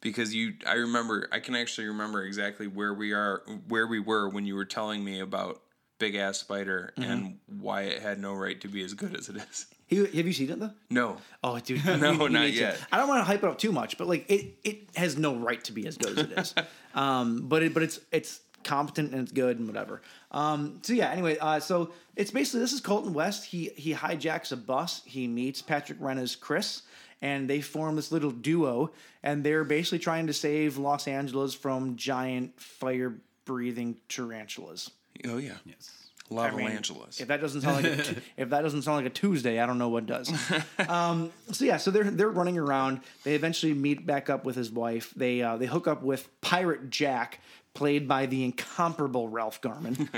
because 0.00 0.32
you 0.34 0.54
I 0.66 0.74
remember 0.74 1.28
I 1.32 1.40
can 1.40 1.56
actually 1.56 1.88
remember 1.88 2.22
exactly 2.24 2.68
where 2.68 2.94
we 2.94 3.12
are 3.12 3.42
where 3.68 3.88
we 3.88 3.98
were 3.98 4.28
when 4.28 4.46
you 4.46 4.54
were 4.54 4.64
telling 4.66 5.02
me 5.04 5.18
about 5.18 5.60
Big 5.98 6.14
Ass 6.14 6.38
Spider 6.38 6.92
Mm-hmm. 6.96 7.10
and 7.10 7.38
why 7.60 7.82
it 7.82 8.02
had 8.02 8.20
no 8.20 8.34
right 8.34 8.60
to 8.60 8.68
be 8.68 8.84
as 8.84 8.94
good 8.94 9.16
as 9.18 9.28
it 9.28 9.36
is. 9.36 9.66
Have 9.96 10.14
you 10.26 10.32
seen 10.32 10.50
it 10.50 10.60
though? 10.60 10.70
No. 10.90 11.16
Oh, 11.42 11.58
dude. 11.58 11.84
No, 11.84 11.94
you- 11.94 12.22
you 12.22 12.28
not 12.28 12.30
need 12.44 12.52
to. 12.52 12.60
yet. 12.60 12.78
I 12.92 12.96
don't 12.98 13.08
want 13.08 13.20
to 13.20 13.24
hype 13.24 13.42
it 13.42 13.48
up 13.48 13.58
too 13.58 13.72
much, 13.72 13.96
but 13.98 14.06
like 14.08 14.28
it, 14.30 14.54
it 14.64 14.78
has 14.96 15.16
no 15.16 15.34
right 15.36 15.62
to 15.64 15.72
be 15.72 15.86
as 15.86 15.96
good 15.96 16.18
as 16.18 16.24
it 16.24 16.38
is. 16.38 16.54
um, 16.94 17.48
but 17.48 17.62
it, 17.62 17.74
but 17.74 17.82
it's 17.82 18.00
it's 18.12 18.40
competent 18.62 19.12
and 19.12 19.22
it's 19.22 19.32
good 19.32 19.58
and 19.58 19.66
whatever. 19.68 20.00
Um, 20.30 20.80
so 20.82 20.92
yeah. 20.94 21.10
Anyway, 21.10 21.36
uh, 21.38 21.60
so 21.60 21.92
it's 22.16 22.30
basically 22.30 22.60
this 22.60 22.72
is 22.72 22.80
Colton 22.80 23.12
West. 23.12 23.44
He 23.44 23.70
he 23.76 23.92
hijacks 23.94 24.52
a 24.52 24.56
bus. 24.56 25.02
He 25.04 25.26
meets 25.28 25.60
Patrick 25.62 25.98
Renna's 26.00 26.34
Chris, 26.36 26.82
and 27.22 27.48
they 27.48 27.60
form 27.60 27.96
this 27.96 28.10
little 28.10 28.30
duo. 28.30 28.90
And 29.22 29.42
they're 29.44 29.64
basically 29.64 30.00
trying 30.00 30.26
to 30.26 30.32
save 30.34 30.76
Los 30.78 31.08
Angeles 31.08 31.54
from 31.54 31.96
giant 31.96 32.60
fire 32.60 33.14
breathing 33.46 33.96
tarantulas. 34.08 34.90
Oh 35.26 35.36
yeah. 35.38 35.54
Yes. 35.64 36.03
Lava 36.30 36.54
I 36.54 36.56
mean, 36.56 36.68
Angeles. 36.68 37.20
If 37.20 37.28
that 37.28 37.40
doesn't 37.40 37.60
sound 37.60 37.84
like 37.84 37.98
a 37.98 38.02
t- 38.02 38.20
if 38.36 38.48
that 38.50 38.62
doesn't 38.62 38.82
sound 38.82 38.96
like 38.96 39.06
a 39.06 39.14
Tuesday, 39.14 39.60
I 39.60 39.66
don't 39.66 39.78
know 39.78 39.90
what 39.90 40.06
does. 40.06 40.32
um, 40.88 41.32
so 41.52 41.64
yeah, 41.64 41.76
so 41.76 41.90
they're 41.90 42.10
they're 42.10 42.30
running 42.30 42.58
around. 42.58 43.00
They 43.24 43.34
eventually 43.34 43.74
meet 43.74 44.06
back 44.06 44.30
up 44.30 44.44
with 44.44 44.56
his 44.56 44.70
wife. 44.70 45.12
They 45.14 45.42
uh, 45.42 45.56
they 45.56 45.66
hook 45.66 45.86
up 45.86 46.02
with 46.02 46.28
Pirate 46.40 46.88
Jack, 46.88 47.40
played 47.74 48.08
by 48.08 48.24
the 48.24 48.42
incomparable 48.42 49.28
Ralph 49.28 49.60
Garman. 49.60 50.08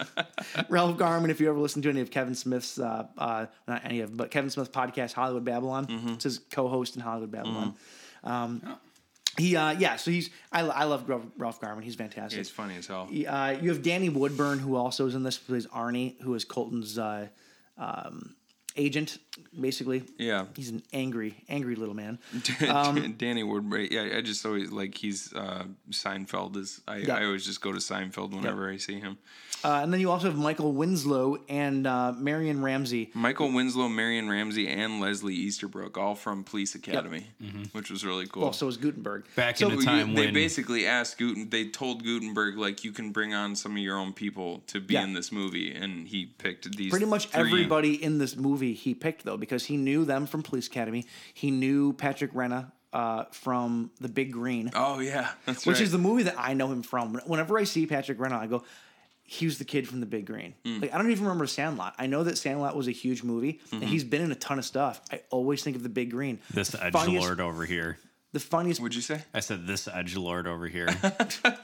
Ralph 0.70 0.96
Garman, 0.96 1.30
if 1.30 1.38
you 1.40 1.50
ever 1.50 1.58
listen 1.58 1.82
to 1.82 1.90
any 1.90 2.00
of 2.00 2.10
Kevin 2.10 2.34
Smith's 2.34 2.78
uh, 2.78 3.06
uh, 3.18 3.46
not 3.68 3.84
any 3.84 4.00
of, 4.00 4.16
but 4.16 4.30
Kevin 4.30 4.48
Smith's 4.48 4.70
podcast 4.70 5.12
Hollywood 5.12 5.44
Babylon, 5.44 5.86
it's 6.14 6.24
his 6.24 6.38
co-host 6.50 6.96
in 6.96 7.02
Hollywood 7.02 7.30
Babylon. 7.30 7.74
Um, 8.24 8.78
He 9.38 9.56
uh, 9.56 9.70
yeah, 9.70 9.96
so 9.96 10.10
he's 10.10 10.30
I, 10.50 10.60
I 10.60 10.84
love 10.84 11.08
Ralph, 11.36 11.60
Garman. 11.60 11.82
He's 11.82 11.94
fantastic. 11.94 12.38
He's 12.38 12.50
funny 12.50 12.76
as 12.76 12.86
hell. 12.86 13.08
Uh, 13.26 13.56
you 13.60 13.70
have 13.70 13.82
Danny 13.82 14.08
Woodburn, 14.08 14.58
who 14.58 14.76
also 14.76 15.06
is 15.06 15.14
in 15.14 15.22
this, 15.22 15.38
plays 15.38 15.66
Arnie, 15.68 16.20
who 16.20 16.34
is 16.34 16.44
Colton's 16.44 16.98
uh, 16.98 17.28
um, 17.78 18.34
agent, 18.76 19.18
basically. 19.58 20.04
Yeah. 20.18 20.46
He's 20.54 20.70
an 20.70 20.82
angry, 20.92 21.44
angry 21.48 21.76
little 21.76 21.94
man. 21.94 22.18
Danny 23.18 23.42
Woodburn. 23.42 23.88
Yeah, 23.90 24.10
I 24.16 24.20
just 24.20 24.44
always 24.44 24.70
like 24.70 24.96
he's 24.96 25.32
uh, 25.32 25.64
Seinfeld 25.90 26.56
is. 26.56 26.80
I. 26.86 27.04
I 27.10 27.24
always 27.24 27.46
just 27.46 27.60
go 27.60 27.72
to 27.72 27.78
Seinfeld 27.78 28.34
whenever 28.34 28.68
I 28.68 28.76
see 28.76 29.00
him. 29.00 29.18
Uh, 29.64 29.80
and 29.82 29.92
then 29.92 30.00
you 30.00 30.10
also 30.10 30.26
have 30.28 30.36
Michael 30.36 30.72
Winslow 30.72 31.38
and 31.48 31.86
uh, 31.86 32.12
Marion 32.16 32.62
Ramsey. 32.62 33.10
Michael 33.14 33.52
Winslow, 33.52 33.88
Marion 33.88 34.28
Ramsey, 34.28 34.66
and 34.68 35.00
Leslie 35.00 35.34
Easterbrook, 35.34 35.96
all 35.96 36.14
from 36.14 36.42
Police 36.44 36.74
Academy, 36.74 37.26
which 37.72 37.90
was 37.90 38.04
really 38.04 38.26
cool. 38.26 38.42
Well, 38.42 38.52
so 38.52 38.66
is 38.68 38.76
Guttenberg. 38.76 39.24
Back 39.36 39.56
So 39.56 39.68
in 39.68 39.74
the 39.76 39.80
You- 39.80 39.86
time 39.86 40.14
they 40.14 40.30
basically 40.30 40.86
asked 40.86 41.18
Guten. 41.18 41.48
They 41.50 41.68
told 41.68 42.04
Guttenberg 42.04 42.56
like 42.58 42.82
you 42.84 42.92
can 42.92 43.10
bring 43.12 43.34
on 43.34 43.54
some 43.54 43.72
of 43.72 43.78
your 43.78 43.96
own 43.96 44.12
people 44.12 44.62
to 44.68 44.80
be 44.80 44.94
Yeah. 44.94 45.04
in 45.04 45.12
this 45.12 45.30
movie, 45.30 45.70
and 45.72 46.08
he 46.08 46.26
picked 46.26 46.76
these. 46.76 46.90
Pretty 46.90 47.06
much 47.06 47.26
three. 47.26 47.40
everybody 47.40 48.02
in 48.02 48.18
this 48.18 48.36
movie 48.36 48.74
he 48.74 48.94
picked 48.94 49.24
though 49.24 49.36
because 49.36 49.66
he 49.66 49.76
knew 49.76 50.04
them 50.04 50.26
from 50.26 50.42
Police 50.42 50.66
Academy. 50.66 51.04
He 51.34 51.50
knew 51.50 51.92
Patrick 51.92 52.32
Renna 52.34 52.72
uh, 52.92 53.24
from 53.30 53.90
The 54.00 54.08
Big 54.08 54.32
Green. 54.32 54.70
Oh 54.74 54.98
yeah, 55.00 55.30
that's 55.46 55.64
which 55.66 55.76
right. 55.76 55.82
is 55.84 55.92
the 55.92 55.98
movie 55.98 56.24
that 56.24 56.34
I 56.36 56.54
know 56.54 56.70
him 56.70 56.82
from. 56.82 57.14
Whenever 57.26 57.58
I 57.58 57.64
see 57.64 57.86
Patrick 57.86 58.18
Renna, 58.18 58.32
I 58.32 58.46
go, 58.46 58.64
he 59.32 59.46
was 59.46 59.58
the 59.58 59.64
kid 59.64 59.88
from 59.88 60.00
The 60.00 60.06
Big 60.06 60.26
Green. 60.26 60.54
Hmm. 60.64 60.80
Like 60.80 60.92
I 60.94 60.98
don't 60.98 61.10
even 61.10 61.24
remember 61.24 61.46
Sandlot. 61.46 61.94
I 61.98 62.06
know 62.06 62.22
that 62.24 62.36
Sandlot 62.38 62.76
was 62.76 62.86
a 62.88 62.92
huge 62.92 63.22
movie, 63.22 63.60
Mm-hmm. 63.66 63.76
and 63.76 63.84
he's 63.84 64.04
been 64.04 64.20
in 64.22 64.30
a 64.30 64.34
ton 64.36 64.58
of 64.58 64.64
stuff. 64.64 65.00
I 65.10 65.22
always 65.30 65.62
think 65.62 65.76
of 65.76 65.82
The 65.82 65.88
Big 65.88 66.10
Green. 66.10 66.38
this 66.52 66.68
The 66.70 66.84
edge 66.84 66.92
funniest- 66.92 67.24
lord 67.26 67.40
over 67.40 67.64
here. 67.64 67.98
The 68.32 68.40
funniest. 68.40 68.80
Would 68.80 68.94
you 68.94 69.02
say? 69.02 69.22
I 69.34 69.40
said 69.40 69.66
this 69.66 69.86
edge 69.88 70.16
lord 70.16 70.46
over 70.46 70.66
here. 70.66 70.86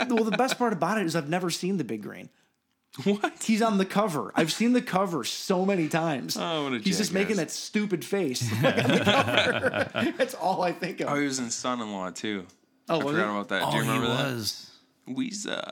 well, 0.08 0.24
the 0.24 0.34
best 0.36 0.58
part 0.58 0.72
about 0.74 0.98
it 0.98 1.06
is 1.06 1.16
I've 1.16 1.28
never 1.28 1.48
seen 1.50 1.76
The 1.78 1.84
Big 1.84 2.02
Green. 2.02 2.28
What? 3.04 3.42
He's 3.42 3.62
on 3.62 3.78
the 3.78 3.84
cover. 3.84 4.32
I've 4.34 4.52
seen 4.52 4.72
the 4.72 4.82
cover 4.82 5.22
so 5.24 5.64
many 5.64 5.88
times. 5.88 6.36
Oh, 6.38 6.64
what 6.64 6.72
a 6.74 6.78
He's 6.78 6.98
just 6.98 7.12
making 7.12 7.36
that 7.36 7.50
stupid 7.50 8.04
face 8.04 8.50
like, 8.62 8.76
on 8.84 8.90
the 8.90 9.04
cover. 9.04 10.12
That's 10.18 10.34
all 10.34 10.62
I 10.62 10.72
think 10.72 11.00
of. 11.00 11.08
Oh, 11.10 11.14
he 11.16 11.24
was 11.26 11.38
in 11.38 11.50
Son-in-Law 11.50 12.10
too. 12.10 12.46
Oh, 12.88 13.00
I 13.00 13.04
was 13.04 13.14
forgot 13.14 13.24
he? 13.26 13.30
about 13.30 13.48
that. 13.50 13.62
oh, 13.62 13.70
Do 13.70 13.76
you 13.76 13.82
he 13.84 13.88
remember 13.90 14.08
that? 14.08 14.32
was. 14.34 14.70
Weezer 15.08 15.70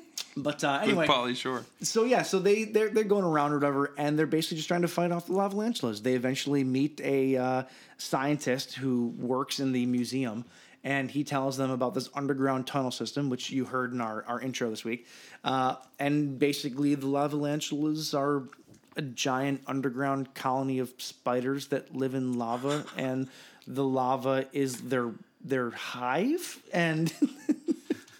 But 0.36 0.62
uh, 0.62 0.80
anyway, 0.82 1.06
Pauly 1.06 1.34
Shore. 1.34 1.64
so 1.80 2.04
yeah, 2.04 2.22
so 2.22 2.38
they 2.38 2.64
they're 2.64 2.90
they're 2.90 3.04
going 3.04 3.24
around 3.24 3.52
or 3.52 3.56
whatever, 3.56 3.94
and 3.96 4.18
they're 4.18 4.26
basically 4.26 4.58
just 4.58 4.68
trying 4.68 4.82
to 4.82 4.88
fight 4.88 5.10
off 5.10 5.26
the 5.26 5.32
lavalantulas. 5.32 6.02
They 6.02 6.12
eventually 6.12 6.62
meet 6.62 7.00
a 7.02 7.36
uh, 7.36 7.62
scientist 7.96 8.74
who 8.74 9.14
works 9.18 9.60
in 9.60 9.72
the 9.72 9.86
museum, 9.86 10.44
and 10.84 11.10
he 11.10 11.24
tells 11.24 11.56
them 11.56 11.70
about 11.70 11.94
this 11.94 12.10
underground 12.14 12.66
tunnel 12.66 12.90
system, 12.90 13.30
which 13.30 13.50
you 13.50 13.64
heard 13.64 13.92
in 13.92 14.00
our, 14.02 14.24
our 14.28 14.40
intro 14.40 14.68
this 14.68 14.84
week. 14.84 15.06
Uh, 15.42 15.76
and 15.98 16.38
basically, 16.38 16.94
the 16.94 17.06
lavalantulas 17.06 18.16
are 18.16 18.42
a 18.96 19.02
giant 19.02 19.62
underground 19.66 20.34
colony 20.34 20.78
of 20.80 20.92
spiders 20.98 21.68
that 21.68 21.94
live 21.96 22.14
in 22.14 22.38
lava, 22.38 22.84
and 22.96 23.28
the 23.66 23.84
lava 23.84 24.46
is 24.52 24.82
their 24.82 25.12
their 25.42 25.70
hive. 25.70 26.60
And 26.72 27.12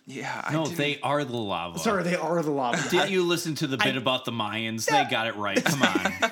Yeah, 0.09 0.41
I 0.45 0.53
No, 0.53 0.65
didn't- 0.65 0.79
they 0.79 1.01
are 1.01 1.25
the 1.25 1.37
lava. 1.37 1.79
sorry, 1.81 2.05
they 2.05 2.15
are 2.15 2.41
the 2.43 2.51
lava. 2.53 2.81
Didn't 2.91 3.11
you 3.11 3.25
listen 3.25 3.55
to 3.57 3.67
the 3.67 3.77
bit 3.77 3.97
about 3.97 4.25
the 4.25 4.31
Mayans? 4.33 4.87
They 4.87 5.05
got 5.11 5.27
it 5.27 5.35
right. 5.37 5.63
Come 5.65 5.83
on. 5.83 6.13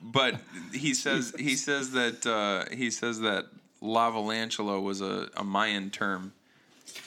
But 0.00 0.40
he 0.72 0.94
says 0.94 1.34
he 1.38 1.54
says 1.54 1.90
that 1.92 2.26
uh, 2.26 2.74
he 2.74 2.90
says 2.90 3.20
that 3.20 3.46
lavalantula 3.82 4.82
was 4.82 5.00
a, 5.02 5.28
a 5.36 5.44
Mayan 5.44 5.90
term, 5.90 6.32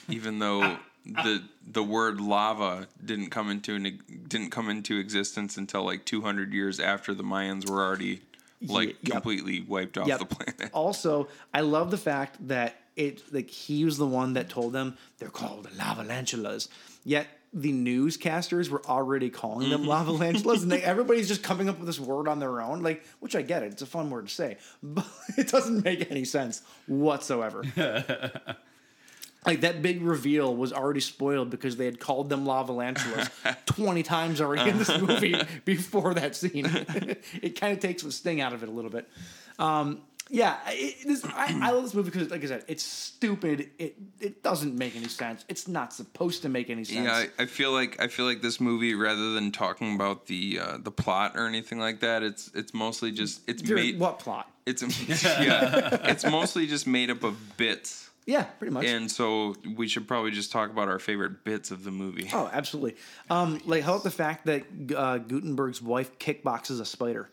even 0.08 0.38
though 0.38 0.76
the 1.04 1.42
the 1.66 1.82
word 1.82 2.20
lava 2.20 2.86
didn't 3.04 3.30
come 3.30 3.50
into 3.50 3.76
didn't 3.80 4.50
come 4.50 4.70
into 4.70 4.98
existence 4.98 5.56
until 5.56 5.84
like 5.84 6.04
200 6.04 6.52
years 6.54 6.78
after 6.78 7.12
the 7.12 7.24
Mayans 7.24 7.68
were 7.68 7.84
already 7.84 8.20
like 8.66 8.96
Yep. 9.02 9.12
completely 9.12 9.60
wiped 9.60 9.98
off 9.98 10.06
Yep. 10.08 10.18
the 10.18 10.26
planet. 10.26 10.70
Also, 10.74 11.28
I 11.52 11.60
love 11.60 11.90
the 11.90 11.98
fact 11.98 12.48
that 12.48 12.76
it 12.96 13.22
like 13.32 13.50
he 13.50 13.84
was 13.84 13.96
the 13.98 14.06
one 14.06 14.34
that 14.34 14.48
told 14.48 14.72
them 14.72 14.96
they're 15.18 15.28
called 15.28 15.68
lavalantulas. 15.76 16.68
Yet 17.04 17.26
the 17.52 17.72
newscasters 17.72 18.70
were 18.70 18.84
already 18.86 19.28
calling 19.28 19.68
them 19.70 19.84
mm-hmm. 19.84 19.90
lavalantulas, 19.90 20.62
and 20.62 20.72
they, 20.72 20.82
everybody's 20.94 21.28
just 21.28 21.42
coming 21.42 21.68
up 21.68 21.78
with 21.78 21.86
this 21.86 22.00
word 22.00 22.28
on 22.28 22.38
their 22.38 22.60
own. 22.62 22.82
Like, 22.82 23.04
which 23.20 23.36
I 23.36 23.42
get 23.42 23.62
it; 23.62 23.72
it's 23.72 23.82
a 23.82 23.86
fun 23.86 24.10
word 24.10 24.28
to 24.28 24.34
say, 24.34 24.56
but 24.82 25.06
it 25.36 25.48
doesn't 25.48 25.84
make 25.84 26.10
any 26.10 26.24
sense 26.24 26.62
whatsoever. 26.86 27.62
Like 29.44 29.62
that 29.62 29.82
big 29.82 30.02
reveal 30.02 30.54
was 30.54 30.72
already 30.72 31.00
spoiled 31.00 31.50
because 31.50 31.76
they 31.76 31.84
had 31.84 31.98
called 31.98 32.28
them 32.28 32.44
lavalantulas 32.44 33.28
20 33.66 34.02
times 34.04 34.40
already 34.40 34.70
in 34.70 34.78
this 34.78 35.00
movie 35.00 35.34
before 35.64 36.14
that 36.14 36.36
scene. 36.36 36.66
it 37.42 37.58
kind 37.60 37.72
of 37.72 37.80
takes 37.80 38.02
the 38.02 38.12
sting 38.12 38.40
out 38.40 38.52
of 38.52 38.62
it 38.62 38.68
a 38.68 38.72
little 38.72 38.90
bit. 38.90 39.08
Um, 39.58 40.02
yeah, 40.30 40.58
it, 40.68 41.06
this, 41.06 41.24
I, 41.26 41.58
I 41.60 41.70
love 41.72 41.82
this 41.82 41.92
movie 41.92 42.10
because, 42.10 42.30
like 42.30 42.42
I 42.42 42.46
said, 42.46 42.64
it's 42.66 42.84
stupid. 42.84 43.68
It 43.78 43.96
it 44.18 44.42
doesn't 44.42 44.78
make 44.78 44.96
any 44.96 45.08
sense. 45.08 45.44
It's 45.48 45.68
not 45.68 45.92
supposed 45.92 46.42
to 46.42 46.48
make 46.48 46.70
any 46.70 46.84
sense. 46.84 47.04
Yeah, 47.04 47.26
I, 47.38 47.42
I 47.42 47.46
feel 47.46 47.72
like 47.72 48.00
I 48.00 48.06
feel 48.08 48.24
like 48.24 48.40
this 48.40 48.58
movie, 48.60 48.94
rather 48.94 49.34
than 49.34 49.52
talking 49.52 49.94
about 49.94 50.26
the 50.26 50.60
uh, 50.62 50.78
the 50.78 50.90
plot 50.90 51.32
or 51.34 51.46
anything 51.46 51.78
like 51.78 52.00
that, 52.00 52.22
it's 52.22 52.50
it's 52.54 52.72
mostly 52.72 53.10
just 53.10 53.42
it's 53.46 53.60
There- 53.62 53.76
made 53.76 53.98
what 53.98 54.20
plot? 54.20 54.48
it's 54.64 54.82
yeah, 55.22 55.98
it's 56.04 56.24
mostly 56.24 56.66
just 56.66 56.86
made 56.86 57.10
up 57.10 57.24
of 57.24 57.56
bits. 57.58 58.08
Yeah, 58.26 58.44
pretty 58.44 58.72
much. 58.72 58.84
And 58.84 59.10
so 59.10 59.56
we 59.76 59.88
should 59.88 60.06
probably 60.06 60.30
just 60.30 60.52
talk 60.52 60.70
about 60.70 60.88
our 60.88 60.98
favorite 60.98 61.44
bits 61.44 61.70
of 61.70 61.84
the 61.84 61.90
movie. 61.90 62.30
oh, 62.32 62.48
absolutely. 62.52 62.96
Um, 63.30 63.60
like 63.64 63.82
how 63.82 63.92
about 63.92 64.04
the 64.04 64.10
fact 64.10 64.46
that 64.46 64.62
uh, 64.96 65.18
Guttenberg's 65.18 65.82
wife 65.82 66.18
kickboxes 66.18 66.80
a 66.80 66.84
spider? 66.84 67.28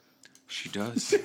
She 0.47 0.69
does. 0.69 1.15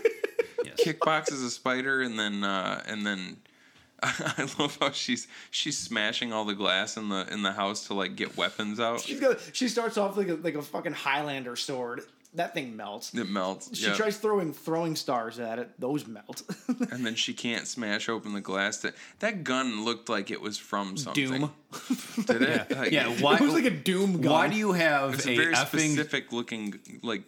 Kickboxes 0.77 1.45
a 1.45 1.51
spider, 1.51 2.03
and 2.03 2.19
then 2.19 2.45
uh, 2.45 2.83
and 2.87 3.07
then 3.07 3.37
I 4.03 4.49
love 4.59 4.77
how 4.81 4.91
she's 4.91 5.29
she's 5.51 5.79
smashing 5.79 6.33
all 6.33 6.45
the 6.45 6.55
glass 6.55 6.97
in 6.97 7.09
the 7.09 7.27
in 7.33 7.43
the 7.43 7.53
house 7.53 7.87
to 7.87 7.95
like 7.95 8.17
get 8.17 8.37
weapons 8.37 8.81
out. 8.81 9.01
She's 9.01 9.21
got, 9.21 9.39
she 9.53 9.69
starts 9.69 9.97
off 9.97 10.17
like 10.17 10.29
a, 10.29 10.35
like 10.35 10.57
a 10.57 10.63
fucking 10.63 10.93
Highlander 10.93 11.57
sword. 11.57 12.03
That 12.35 12.53
thing 12.55 12.77
melts. 12.77 13.15
It 13.15 13.29
melts. 13.31 13.77
She 13.77 13.87
yeah. 13.87 13.95
tries 13.95 14.17
throwing 14.17 14.53
throwing 14.53 14.97
stars 14.97 15.39
at 15.39 15.59
it. 15.59 15.71
Those 15.81 16.07
melt. 16.07 16.43
and 16.91 17.07
then 17.07 17.15
she 17.15 17.33
can't 17.33 17.67
smash 17.67 18.09
open 18.09 18.33
the 18.33 18.41
glass. 18.41 18.79
That 18.79 18.95
that 19.21 19.45
gun 19.45 19.85
looked 19.85 20.09
like 20.09 20.31
it 20.31 20.41
was 20.41 20.59
from 20.59 20.97
something. 20.97 21.29
Doom. 21.29 21.53
Did 22.27 22.43
it? 22.43 22.71
Like, 22.77 22.93
Yeah, 22.93 23.09
why? 23.21 23.35
it 23.35 23.41
was 23.41 23.53
like 23.55 23.65
a 23.65 23.71
doom 23.71 24.21
gun. 24.21 24.33
Why 24.33 24.49
do 24.49 24.57
you 24.57 24.73
have 24.73 25.15
It's 25.15 25.27
a, 25.27 25.31
a 25.31 25.37
very 25.37 25.55
effing? 25.55 25.93
specific 25.95 26.33
looking, 26.33 26.79
like 27.03 27.23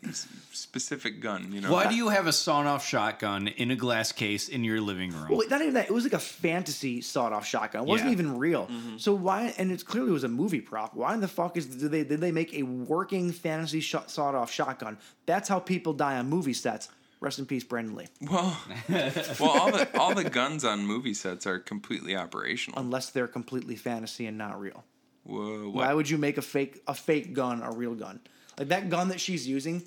specific 0.53 1.21
gun. 1.21 1.53
You 1.53 1.61
know. 1.61 1.73
Why 1.73 1.89
do 1.89 1.95
you 1.97 2.09
have 2.09 2.27
a 2.27 2.33
sawn-off 2.33 2.87
shotgun 2.87 3.49
in 3.49 3.71
a 3.71 3.77
glass 3.77 4.13
case 4.13 4.49
in 4.49 4.65
your 4.65 4.81
living 4.81 5.11
room? 5.13 5.29
Well, 5.31 5.49
not 5.49 5.63
even 5.63 5.75
that. 5.75 5.87
It 5.87 5.93
was 5.93 6.05
like 6.05 6.13
a 6.13 6.19
fantasy 6.19 7.01
sawed-off 7.01 7.47
shotgun. 7.47 7.83
It 7.83 7.89
wasn't 7.89 8.11
Yeah. 8.11 8.13
even 8.13 8.39
real. 8.39 8.67
Mm-hmm. 8.67 8.99
So 8.99 9.15
why? 9.15 9.55
And 9.59 9.71
it 9.73 9.85
clearly 9.85 10.13
was 10.13 10.25
a 10.25 10.29
movie 10.29 10.61
prop. 10.61 10.95
Why 10.95 11.15
in 11.15 11.21
the 11.21 11.29
fuck 11.29 11.57
is 11.57 11.67
did 11.67 11.91
they 11.91 12.05
did 12.05 12.21
they 12.21 12.33
make 12.33 12.55
a 12.55 12.63
working 12.63 13.33
fantasy 13.33 13.81
shot, 13.81 14.11
sawed-off 14.11 14.51
shotgun? 14.51 14.96
That's 15.27 15.49
how 15.49 15.59
people 15.59 15.93
die 15.93 16.17
on 16.17 16.29
movie 16.29 16.53
sets. 16.53 16.89
Rest 17.21 17.39
in 17.39 17.47
peace, 17.47 17.65
Brandon 17.65 17.97
Lee. 17.97 18.07
Well, 18.21 18.57
well, 18.89 19.51
all 19.51 19.73
the 19.73 19.99
all 19.99 20.15
the 20.15 20.29
guns 20.29 20.65
on 20.65 20.87
movie 20.87 21.15
sets 21.15 21.47
are 21.47 21.59
completely 21.59 22.15
operational. 22.15 22.79
Unless 22.79 23.11
they're 23.11 23.27
completely 23.27 23.77
fantasy 23.77 24.27
and 24.27 24.37
not 24.37 24.61
real. 24.61 24.85
Whoa, 25.25 25.71
Why 25.71 25.93
would 25.93 26.09
you 26.09 26.19
make 26.19 26.39
a 26.39 26.43
fake 26.43 26.83
a 26.87 26.95
fake 26.95 27.33
gun 27.33 27.63
a 27.63 27.73
real 27.73 27.95
gun? 27.95 28.21
Like 28.59 28.69
that 28.69 28.91
gun 28.91 29.09
that 29.09 29.21
she's 29.21 29.49
using 29.49 29.83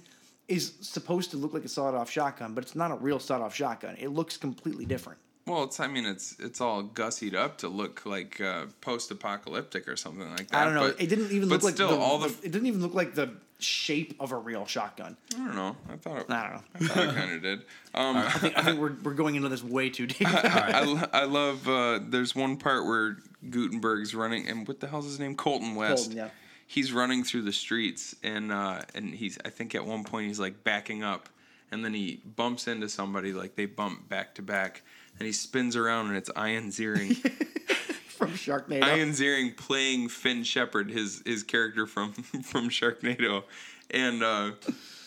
is 0.47 0.73
supposed 0.81 1.31
to 1.31 1.37
look 1.37 1.53
like 1.53 1.63
a 1.63 1.69
sawed-off 1.69 2.09
shotgun, 2.09 2.55
but 2.55 2.63
it's 2.63 2.75
not 2.75 2.91
a 2.91 2.95
real 2.95 3.19
sawed-off 3.19 3.53
shotgun. 3.53 3.95
It 3.99 4.09
looks 4.09 4.35
completely 4.35 4.85
different. 4.85 5.19
Well, 5.45 5.63
it's 5.63 5.79
I 5.79 5.87
mean 5.87 6.05
it's 6.05 6.35
it's 6.39 6.61
all 6.61 6.83
gussied 6.83 7.35
up 7.35 7.59
to 7.59 7.69
look 7.69 8.05
like 8.05 8.41
uh, 8.41 8.65
post-apocalyptic 8.81 9.87
or 9.87 9.95
something 9.95 10.29
like 10.31 10.49
that. 10.49 10.57
I 10.61 10.65
don't 10.65 10.73
know. 10.73 10.91
But, 10.91 11.01
it 11.01 11.07
didn't 11.07 11.31
even 11.31 11.49
look 11.49 11.63
like 11.63 11.75
still 11.75 11.89
the, 11.89 11.97
all 11.97 12.19
the. 12.19 12.27
It 12.43 12.51
didn't 12.51 12.67
even 12.67 12.81
look 12.81 12.93
like 12.93 13.15
the 13.15 13.31
shape 13.59 14.15
of 14.19 14.31
a 14.31 14.37
real 14.37 14.65
shotgun. 14.65 15.17
I 15.35 15.37
don't 15.37 15.55
know. 15.55 15.75
I 15.91 15.97
thought 15.97 16.19
it, 16.19 16.25
I 16.29 16.59
don't 16.77 16.95
know. 16.95 17.03
I 17.03 17.13
kind 17.13 17.31
of 17.33 17.41
did. 17.41 17.59
Um, 17.93 18.17
I 18.17 18.29
think, 18.29 18.57
I 18.57 18.61
think 18.63 18.79
we're, 18.79 18.95
we're 19.03 19.13
going 19.13 19.35
into 19.35 19.49
this 19.49 19.63
way 19.63 19.89
too 19.89 20.07
deep. 20.07 20.27
I, 20.27 20.83
lo- 20.85 21.09
I 21.13 21.25
love. 21.25 21.67
Uh, 21.67 21.99
there's 22.01 22.35
one 22.35 22.57
part 22.57 22.85
where 22.85 23.17
Guttenberg's 23.49 24.15
running, 24.15 24.47
and 24.47 24.67
what 24.67 24.79
the 24.79 24.87
hell's 24.87 25.05
his 25.05 25.19
name? 25.19 25.35
Colton 25.35 25.75
West. 25.75 26.05
Colton, 26.05 26.17
yeah. 26.17 26.29
He's 26.67 26.93
running 26.93 27.23
through 27.23 27.43
the 27.43 27.53
streets, 27.53 28.15
and 28.23 28.51
uh, 28.51 28.81
and 28.93 29.13
he's. 29.13 29.37
I 29.43 29.49
think 29.49 29.75
at 29.75 29.85
one 29.85 30.03
point 30.03 30.27
he's 30.27 30.39
like 30.39 30.63
backing 30.63 31.03
up, 31.03 31.27
and 31.71 31.83
then 31.83 31.93
he 31.93 32.21
bumps 32.35 32.67
into 32.67 32.87
somebody. 32.89 33.33
Like 33.33 33.55
they 33.55 33.65
bump 33.65 34.07
back 34.07 34.35
to 34.35 34.41
back, 34.41 34.83
and 35.17 35.25
he 35.25 35.31
spins 35.33 35.75
around, 35.75 36.07
and 36.09 36.17
it's 36.17 36.29
Ian 36.37 36.69
Ziering. 36.69 37.15
From 38.19 38.31
Sharknado. 38.33 38.97
Ian 38.97 39.09
Ziering 39.11 39.55
playing 39.57 40.09
Finn 40.09 40.43
Shepard, 40.43 40.91
his 40.91 41.21
his 41.25 41.41
character 41.43 41.87
from 41.87 42.11
from 42.43 42.69
Sharknado, 42.69 43.43
and 43.89 44.21
uh, 44.21 44.51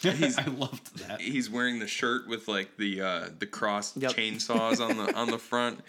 he's 0.03 0.39
I 0.39 0.47
loved 0.47 0.97
that. 1.07 1.21
he's 1.21 1.49
wearing 1.51 1.79
the 1.79 1.87
shirt 1.87 2.27
with 2.27 2.49
like 2.49 2.77
the 2.77 3.01
uh, 3.03 3.29
the 3.39 3.47
cross 3.47 3.97
Yep. 3.97 4.13
chainsaws 4.13 4.81
on 4.81 4.97
the 4.97 5.15
on 5.15 5.31
the 5.31 5.39
front. 5.51 5.81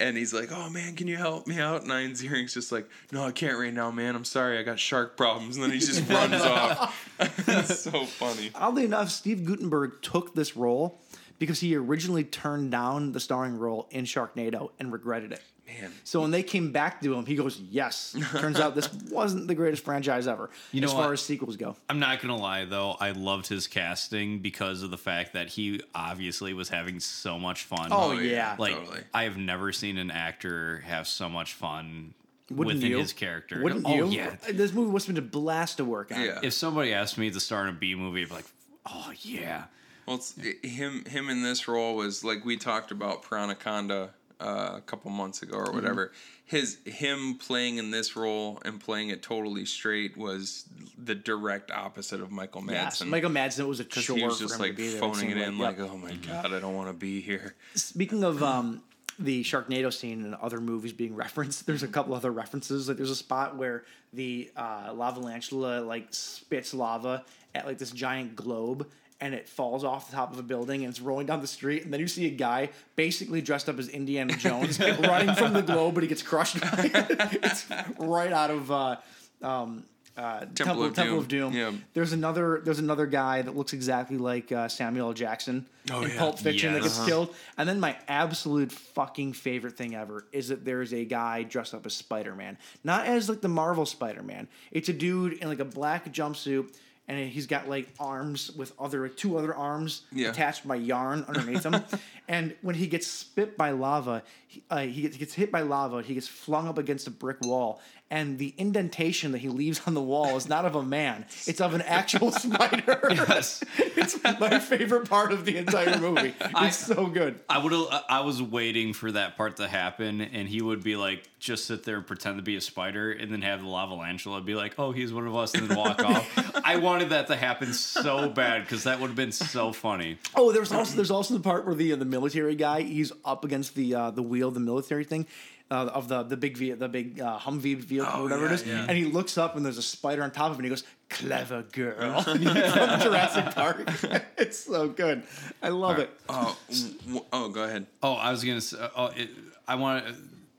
And 0.00 0.16
he's 0.16 0.32
like, 0.32 0.50
"Oh 0.52 0.70
man, 0.70 0.94
can 0.94 1.08
you 1.08 1.16
help 1.16 1.46
me 1.48 1.58
out?" 1.58 1.82
And 1.82 1.90
Ian 1.90 2.12
Ziering's 2.12 2.54
just 2.54 2.70
like, 2.70 2.88
"No, 3.10 3.24
I 3.24 3.32
can't 3.32 3.58
right 3.58 3.72
now, 3.74 3.90
man. 3.90 4.14
I'm 4.14 4.24
sorry, 4.24 4.56
I 4.58 4.62
got 4.62 4.78
shark 4.78 5.16
problems." 5.16 5.56
And 5.56 5.64
then 5.64 5.72
he 5.72 5.80
just 5.80 6.08
runs 6.08 6.40
off. 6.40 7.08
it's 7.48 7.80
so 7.80 8.04
funny. 8.04 8.50
Oddly 8.54 8.84
enough, 8.84 9.10
Steve 9.10 9.44
Guttenberg 9.44 10.00
took 10.02 10.34
this 10.36 10.56
role 10.56 11.00
because 11.40 11.58
he 11.60 11.74
originally 11.74 12.22
turned 12.22 12.70
down 12.70 13.10
the 13.12 13.18
starring 13.18 13.58
role 13.58 13.88
in 13.90 14.04
Sharknado 14.04 14.70
and 14.78 14.92
regretted 14.92 15.32
it. 15.32 15.42
Man, 15.68 15.92
So 16.02 16.22
when 16.22 16.30
they 16.30 16.42
came 16.42 16.72
back 16.72 17.00
to 17.02 17.14
him, 17.14 17.26
he 17.26 17.34
goes, 17.34 17.60
"Yes." 17.60 18.16
Turns 18.38 18.58
out 18.58 18.74
this 18.74 18.90
wasn't 19.10 19.48
the 19.48 19.54
greatest 19.54 19.84
franchise 19.84 20.26
ever, 20.26 20.48
You 20.72 20.80
know 20.80 20.86
as 20.86 20.92
far 20.92 21.02
what? 21.04 21.12
as 21.12 21.20
sequels 21.20 21.56
go. 21.56 21.76
I'm 21.90 21.98
not 21.98 22.20
gonna 22.22 22.36
lie 22.36 22.64
though, 22.64 22.92
I 22.98 23.10
loved 23.10 23.46
his 23.48 23.66
casting 23.66 24.38
because 24.38 24.82
of 24.82 24.90
the 24.90 24.96
fact 24.98 25.34
that 25.34 25.48
he 25.48 25.82
obviously 25.94 26.54
was 26.54 26.70
having 26.70 27.00
so 27.00 27.38
much 27.38 27.64
fun. 27.64 27.88
Oh, 27.92 28.10
oh 28.10 28.18
yeah. 28.18 28.56
like 28.58 28.74
totally. 28.74 29.00
I 29.12 29.24
have 29.24 29.36
never 29.36 29.70
seen 29.72 29.98
an 29.98 30.10
actor 30.10 30.78
have 30.86 31.06
so 31.06 31.28
much 31.28 31.52
fun 31.52 32.14
Wouldn't 32.50 32.76
within 32.76 32.90
you? 32.92 32.98
his 32.98 33.12
character. 33.12 33.62
Wouldn't 33.62 33.84
oh 33.86 33.94
you? 33.94 34.06
yeah. 34.08 34.36
This 34.50 34.72
movie 34.72 34.90
must 34.90 35.06
have 35.06 35.14
been 35.16 35.24
a 35.24 35.26
blast 35.28 35.76
to 35.76 35.84
work 35.84 36.10
on. 36.12 36.22
yeah. 36.22 36.40
If 36.42 36.54
somebody 36.54 36.94
asked 36.94 37.18
me 37.18 37.30
to 37.30 37.40
star 37.40 37.64
in 37.64 37.68
a 37.74 37.78
B 37.78 37.94
movie, 37.94 38.22
I'd 38.22 38.28
be 38.30 38.34
like, 38.34 38.46
oh 38.86 39.12
yeah. 39.20 39.64
Well, 40.06 40.16
it's, 40.16 40.34
him 40.62 41.04
him 41.04 41.28
in 41.28 41.42
this 41.42 41.68
role 41.68 41.94
was 41.94 42.24
like 42.24 42.42
we 42.46 42.56
talked 42.56 42.90
about 42.90 43.22
Piranaconda 43.24 44.08
uh, 44.40 44.74
a 44.76 44.80
couple 44.80 45.10
months 45.10 45.42
ago 45.42 45.56
or 45.56 45.72
whatever. 45.72 46.12
His 46.44 46.78
him 46.84 47.34
playing 47.34 47.78
in 47.78 47.90
this 47.90 48.16
role 48.16 48.60
and 48.64 48.80
playing 48.80 49.10
it 49.10 49.22
totally 49.22 49.64
straight 49.64 50.16
was 50.16 50.64
the 50.96 51.14
direct 51.14 51.70
opposite 51.70 52.20
of 52.20 52.30
Michael 52.30 52.64
Yes, 52.68 53.02
Madsen. 53.02 53.08
Michael 53.08 53.30
Madsen 53.30 53.66
was 53.66 53.80
a 53.80 53.84
chore 53.84 54.16
he 54.16 54.24
was 54.24 54.38
just 54.38 54.58
like 54.58 54.76
phoning 54.76 55.30
it 55.30 55.34
seemed 55.34 55.40
in, 55.40 55.58
like, 55.58 55.78
like. 55.78 55.90
"Oh 55.90 55.96
my 55.96 56.12
god, 56.14 56.52
I 56.52 56.60
don't 56.60 56.74
want 56.74 56.88
to 56.88 56.94
be 56.94 57.20
here." 57.20 57.54
Speaking 57.74 58.24
of 58.24 58.42
um, 58.42 58.82
the 59.18 59.42
Sharknado 59.42 59.92
scene 59.92 60.24
and 60.24 60.34
other 60.36 60.60
movies 60.60 60.92
being 60.92 61.14
referenced, 61.14 61.66
there's 61.66 61.82
a 61.82 61.88
couple 61.88 62.14
other 62.14 62.30
references. 62.30 62.88
Like 62.88 62.96
there's 62.96 63.10
a 63.10 63.16
spot 63.16 63.56
where 63.56 63.84
the 64.12 64.50
uh, 64.56 64.90
lavalantula 64.90 65.86
like 65.86 66.06
spits 66.10 66.72
lava 66.72 67.24
at 67.54 67.66
like 67.66 67.78
this 67.78 67.90
giant 67.90 68.36
globe. 68.36 68.88
And 69.20 69.34
it 69.34 69.48
falls 69.48 69.82
off 69.82 70.10
the 70.10 70.14
top 70.16 70.32
of 70.32 70.38
a 70.38 70.44
building 70.44 70.84
and 70.84 70.90
it's 70.90 71.00
rolling 71.00 71.26
down 71.26 71.40
the 71.40 71.46
street. 71.48 71.82
And 71.84 71.92
then 71.92 71.98
you 71.98 72.06
see 72.06 72.26
a 72.26 72.30
guy 72.30 72.70
basically 72.94 73.40
dressed 73.42 73.68
up 73.68 73.76
as 73.80 73.88
Indiana 73.88 74.36
Jones 74.38 74.78
running 74.78 75.34
from 75.34 75.54
the 75.54 75.62
globe, 75.62 75.94
but 75.94 76.04
he 76.04 76.08
gets 76.08 76.22
crushed. 76.22 76.56
It's 76.62 77.66
right 77.98 78.32
out 78.32 78.50
of 78.50 78.70
uh, 78.70 78.96
um, 79.42 79.82
uh, 80.16 80.46
Temple, 80.54 80.84
of 80.84 80.94
Temple 80.94 81.14
Doom. 81.14 81.18
of 81.18 81.28
Doom. 81.28 81.52
Yeah. 81.52 81.72
There's 81.94 82.12
another 82.12 82.60
there's 82.64 82.78
another 82.80 83.06
guy 83.06 83.42
that 83.42 83.56
looks 83.56 83.72
exactly 83.72 84.18
like 84.18 84.50
uh, 84.52 84.68
Samuel 84.68 85.08
L. 85.08 85.12
Jackson 85.14 85.66
Oh, 85.90 86.02
in 86.02 86.10
yeah. 86.10 86.18
Pulp 86.18 86.38
Fiction 86.38 86.72
that 86.74 86.82
gets 86.82 86.98
Uh-huh. 86.98 87.06
killed. 87.08 87.34
And 87.56 87.68
then 87.68 87.80
my 87.80 87.96
absolute 88.08 88.70
fucking 88.72 89.32
favorite 89.32 89.76
thing 89.76 89.94
ever 89.94 90.26
is 90.32 90.48
that 90.48 90.64
there's 90.64 90.92
a 90.92 91.04
guy 91.04 91.42
dressed 91.44 91.72
up 91.74 91.86
as 91.86 91.94
Spider 91.94 92.34
Man, 92.34 92.58
not 92.84 93.06
as 93.06 93.28
like 93.28 93.40
the 93.40 93.48
Marvel 93.48 93.86
Spider 93.86 94.22
Man. 94.22 94.48
It's 94.70 94.88
a 94.88 94.92
dude 94.92 95.34
in 95.34 95.48
like 95.48 95.60
a 95.60 95.64
black 95.64 96.12
jumpsuit. 96.12 96.74
And 97.08 97.18
he's 97.30 97.46
got 97.46 97.68
like 97.68 97.88
arms 97.98 98.50
with 98.52 98.72
other 98.78 99.08
two 99.08 99.38
other 99.38 99.54
arms 99.54 100.02
Yeah. 100.12 100.28
attached 100.28 100.68
by 100.68 100.76
yarn 100.76 101.24
underneath 101.26 101.64
him. 101.64 101.82
and 102.28 102.54
when 102.60 102.74
he 102.74 102.86
gets 102.86 103.06
spit 103.06 103.56
by 103.56 103.70
lava, 103.70 104.22
he, 104.46 104.62
uh, 104.70 104.80
he 104.80 105.00
gets, 105.02 105.16
gets 105.16 105.32
hit 105.32 105.50
by 105.50 105.62
lava. 105.62 106.02
He 106.02 106.12
gets 106.14 106.28
flung 106.28 106.68
up 106.68 106.76
against 106.76 107.06
a 107.06 107.10
brick 107.10 107.38
wall, 107.40 107.80
and 108.10 108.38
the 108.38 108.54
indentation 108.56 109.32
that 109.32 109.38
he 109.38 109.48
leaves 109.48 109.82
on 109.86 109.94
the 109.94 110.02
wall 110.02 110.36
is 110.36 110.48
not 110.48 110.64
of 110.64 110.74
a 110.74 110.82
man; 110.82 111.26
it's 111.46 111.60
of 111.60 111.74
an 111.74 111.82
actual 111.82 112.32
spider. 112.32 113.00
Yes. 113.10 113.62
it's 113.78 114.22
my 114.40 114.58
favorite 114.58 115.08
part 115.08 115.32
of 115.32 115.44
the 115.44 115.56
entire 115.56 115.98
movie. 115.98 116.34
It's 116.40 116.76
so 116.76 117.06
good. 117.06 117.38
I 117.48 117.58
would 117.58 117.72
I 118.08 118.20
was 118.20 118.42
waiting 118.42 118.92
for 118.92 119.12
that 119.12 119.36
part 119.36 119.56
to 119.56 119.68
happen 119.68 120.20
and 120.20 120.48
he 120.48 120.62
would 120.62 120.82
be 120.82 120.96
like 120.96 121.28
just 121.38 121.66
sit 121.66 121.84
there 121.84 121.96
and 121.96 122.06
pretend 122.06 122.36
to 122.38 122.42
be 122.42 122.56
a 122.56 122.60
spider 122.60 123.12
and 123.12 123.32
then 123.32 123.42
have 123.42 123.60
the 123.60 123.66
lavalantula 123.66 124.44
be 124.44 124.54
like, 124.54 124.74
"Oh, 124.78 124.92
he's 124.92 125.12
one 125.12 125.26
of 125.26 125.36
us," 125.36 125.54
and 125.54 125.68
then 125.68 125.76
walk 125.76 126.02
off. 126.02 126.60
I 126.64 126.76
wanted 126.76 127.10
that 127.10 127.28
to 127.28 127.36
happen 127.36 127.72
so 127.72 128.28
bad 128.28 128.62
because 128.62 128.84
that 128.84 129.00
would 129.00 129.08
have 129.08 129.16
been 129.16 129.32
so 129.32 129.72
funny. 129.72 130.18
Oh, 130.34 130.52
there's 130.52 130.72
also 130.72 130.96
there's 130.96 131.10
also 131.10 131.34
the 131.34 131.40
part 131.40 131.66
where 131.66 131.74
the 131.74 131.92
uh, 131.92 131.96
the 131.96 132.04
military 132.04 132.54
guy 132.54 132.82
he's 132.82 133.12
up 133.24 133.44
against 133.44 133.74
the 133.74 133.94
uh, 133.94 134.10
the 134.10 134.22
wheel 134.22 134.50
the 134.50 134.60
military 134.60 135.04
thing. 135.04 135.26
Uh, 135.70 135.84
of 135.92 136.08
the 136.08 136.22
the 136.22 136.36
big 136.36 136.56
ve- 136.56 136.72
the 136.72 136.88
big 136.88 137.20
uh, 137.20 137.38
Humvee 137.38 137.76
vehicle 137.76 138.08
Oh, 138.10 138.20
or 138.20 138.22
whatever 138.22 138.44
yeah, 138.46 138.50
it 138.52 138.54
is, 138.54 138.66
yeah. 138.66 138.86
and 138.88 138.96
he 138.96 139.04
looks 139.04 139.36
up 139.36 139.54
and 139.54 139.66
there's 139.66 139.76
a 139.76 139.82
spider 139.82 140.22
on 140.22 140.30
top 140.30 140.46
of 140.50 140.52
him, 140.52 140.60
and 140.60 140.64
he 140.64 140.70
goes, 140.70 140.82
"Clever 141.10 141.62
girl," 141.72 142.22
from 142.22 142.38
Jurassic 142.42 143.54
Park. 143.54 143.82
it's 144.38 144.58
so 144.60 144.88
good. 144.88 145.24
I 145.62 145.68
love 145.68 145.98
it. 145.98 146.08
Oh, 146.26 146.56
w- 147.04 147.24
oh, 147.34 147.48
go 147.50 147.64
ahead. 147.64 147.86
Oh, 148.02 148.14
I 148.14 148.30
was 148.30 148.42
gonna 148.44 148.62
say. 148.62 148.78
Oh, 148.96 149.08
it, 149.14 149.28
I 149.66 149.74
want. 149.74 150.04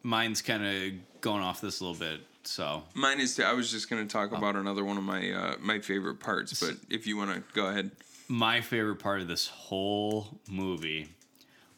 Mine's 0.03 0.43
kind 0.43 0.63
of 0.63 0.93
going 1.21 1.41
off 1.41 1.59
this 1.59 1.79
a 1.79 1.85
little 1.85 1.99
bit. 1.99 2.21
So 2.43 2.83
Mine 2.93 3.19
is. 3.19 3.35
Too, 3.35 3.43
I 3.43 3.53
was 3.53 3.71
just 3.71 3.89
going 3.89 4.07
to 4.07 4.11
talk 4.11 4.31
about 4.31 4.55
another 4.55 4.85
one 4.85 4.97
of 4.97 5.03
my 5.03 5.31
uh, 5.31 5.55
my 5.59 5.79
favorite 5.79 6.19
parts, 6.19 6.59
but 6.59 6.75
if 6.87 7.07
you 7.07 7.17
want 7.17 7.33
to 7.33 7.41
go 7.55 7.65
ahead. 7.65 7.89
my 8.27 8.61
favorite 8.61 8.97
part 8.99 9.21
of 9.21 9.27
this 9.27 9.47
whole 9.47 10.27
movie 10.47 11.09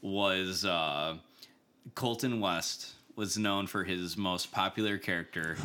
was 0.02 0.66
uh, 0.66 1.16
Colton 1.95 2.40
West 2.41 2.94
was 3.22 3.38
known 3.38 3.68
for 3.68 3.84
his 3.84 4.18
most 4.18 4.52
popular 4.52 4.98
character, 4.98 5.56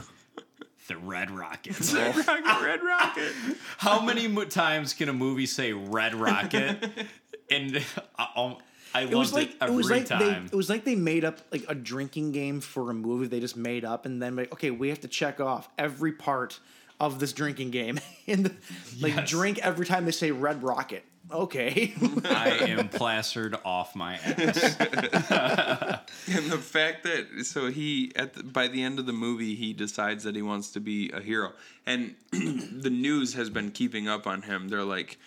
the 0.89 0.97
Red 0.99 1.31
Rocket. 1.31 1.81
Red 1.95 2.15
Rocket. 2.15 2.63
Red 2.63 2.83
Rocket. 2.83 3.33
How 3.79 4.03
many 4.05 4.29
mo- 4.29 4.45
times 4.45 4.93
can 4.93 5.09
a 5.09 5.13
movie 5.15 5.47
say 5.47 5.73
Red 5.73 6.15
Rocket? 6.15 6.87
and 7.51 7.83
uh, 8.19 8.27
um, 8.37 8.57
I, 8.95 9.01
I 9.01 9.03
loved 9.05 9.13
It 9.13 9.17
was 9.17 9.33
like 9.33 9.49
it 9.49 9.55
it 9.55 9.63
every 9.63 9.77
was 9.77 9.91
like 9.91 10.07
they 10.09 10.15
time. 10.19 10.47
it 10.53 10.55
was 10.55 10.69
like 10.69 10.85
they 10.85 10.97
made 10.97 11.25
up 11.25 11.39
like 11.51 11.65
a 11.67 11.75
drinking 11.75 12.33
game 12.33 12.61
for 12.61 12.91
a 12.91 12.95
movie 12.95 13.27
they 13.27 13.41
just 13.41 13.57
made 13.57 13.85
up 13.87 14.05
and 14.05 14.21
then 14.23 14.37
like 14.37 14.53
okay 14.53 14.71
we 14.71 14.91
have 14.91 15.01
to 15.01 15.09
check 15.09 15.41
off 15.41 15.69
every 15.79 16.13
part 16.13 16.61
of 17.01 17.19
this 17.21 17.33
drinking 17.33 17.71
game 17.71 17.99
and 18.27 18.55
like 19.01 19.15
Yes. 19.17 19.31
drink 19.31 19.59
every 19.63 19.87
time 19.87 20.05
they 20.05 20.13
say 20.13 20.31
Red 20.31 20.63
Rocket. 20.63 21.05
Okay. 21.31 21.93
I 22.25 22.51
am 22.69 22.89
plastered 22.89 23.57
off 23.65 23.97
my 23.97 24.15
ass. 24.17 24.77
And 26.29 26.51
the 26.51 26.59
fact 26.59 27.05
that 27.05 27.45
so 27.45 27.71
he 27.71 28.13
at 28.17 28.35
the, 28.35 28.43
by 28.43 28.69
the 28.69 28.83
end 28.83 28.99
of 28.99 29.07
the 29.07 29.13
movie 29.13 29.55
he 29.55 29.73
decides 29.73 30.25
that 30.25 30.35
he 30.35 30.43
wants 30.43 30.71
to 30.73 30.81
be 30.81 31.11
a 31.13 31.21
hero, 31.21 31.53
and 31.87 32.15
the 32.33 32.91
news 32.91 33.35
has 33.35 33.49
been 33.51 33.71
keeping 33.71 34.09
up 34.09 34.27
on 34.27 34.43
him. 34.43 34.69
They're 34.69 34.83
like, 34.83 35.19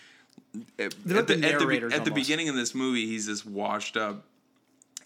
at, 0.77 0.93
They're 1.05 1.17
like 1.17 1.27
the 1.27 1.33
at, 1.35 1.39
the, 1.39 1.47
at, 1.47 1.59
the, 1.89 1.95
at 1.95 2.05
the 2.05 2.11
beginning 2.11 2.49
of 2.49 2.55
this 2.55 2.75
movie, 2.75 3.05
he's 3.05 3.27
this 3.27 3.45
washed 3.45 3.95
up 3.97 4.25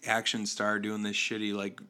action 0.06 0.46
star 0.46 0.78
doing 0.78 1.02
this 1.02 1.16
shitty 1.16 1.54
like 1.54 1.80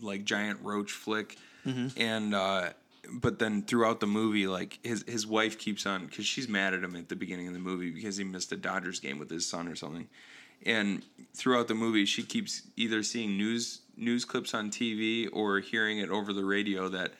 like 0.00 0.24
giant 0.24 0.60
roach 0.62 0.92
flick, 0.92 1.36
Mm-hmm. 1.66 2.00
and 2.00 2.34
uh, 2.34 2.70
but 3.10 3.38
then 3.38 3.62
throughout 3.62 4.00
the 4.00 4.06
movie, 4.06 4.46
like 4.46 4.78
his 4.82 5.04
his 5.08 5.26
wife 5.26 5.58
keeps 5.58 5.86
on 5.86 6.06
because 6.06 6.26
she's 6.26 6.48
mad 6.48 6.74
at 6.74 6.84
him 6.84 6.94
at 6.94 7.08
the 7.08 7.16
beginning 7.16 7.48
of 7.48 7.52
the 7.52 7.58
movie 7.58 7.90
because 7.90 8.16
he 8.16 8.24
missed 8.24 8.52
a 8.52 8.56
Dodgers 8.56 9.00
game 9.00 9.18
with 9.18 9.30
his 9.30 9.46
son 9.46 9.68
or 9.68 9.74
something. 9.74 10.08
And 10.64 11.04
throughout 11.34 11.66
the 11.66 11.74
movie 11.74 12.06
she 12.06 12.22
keeps 12.22 12.62
either 12.76 13.02
seeing 13.02 13.36
news 13.36 13.80
news 13.96 14.24
clips 14.24 14.54
on 14.54 14.70
TV 14.70 15.28
or 15.32 15.58
hearing 15.58 15.98
it 15.98 16.10
over 16.10 16.32
the 16.32 16.44
radio 16.44 16.88
that 16.88 17.12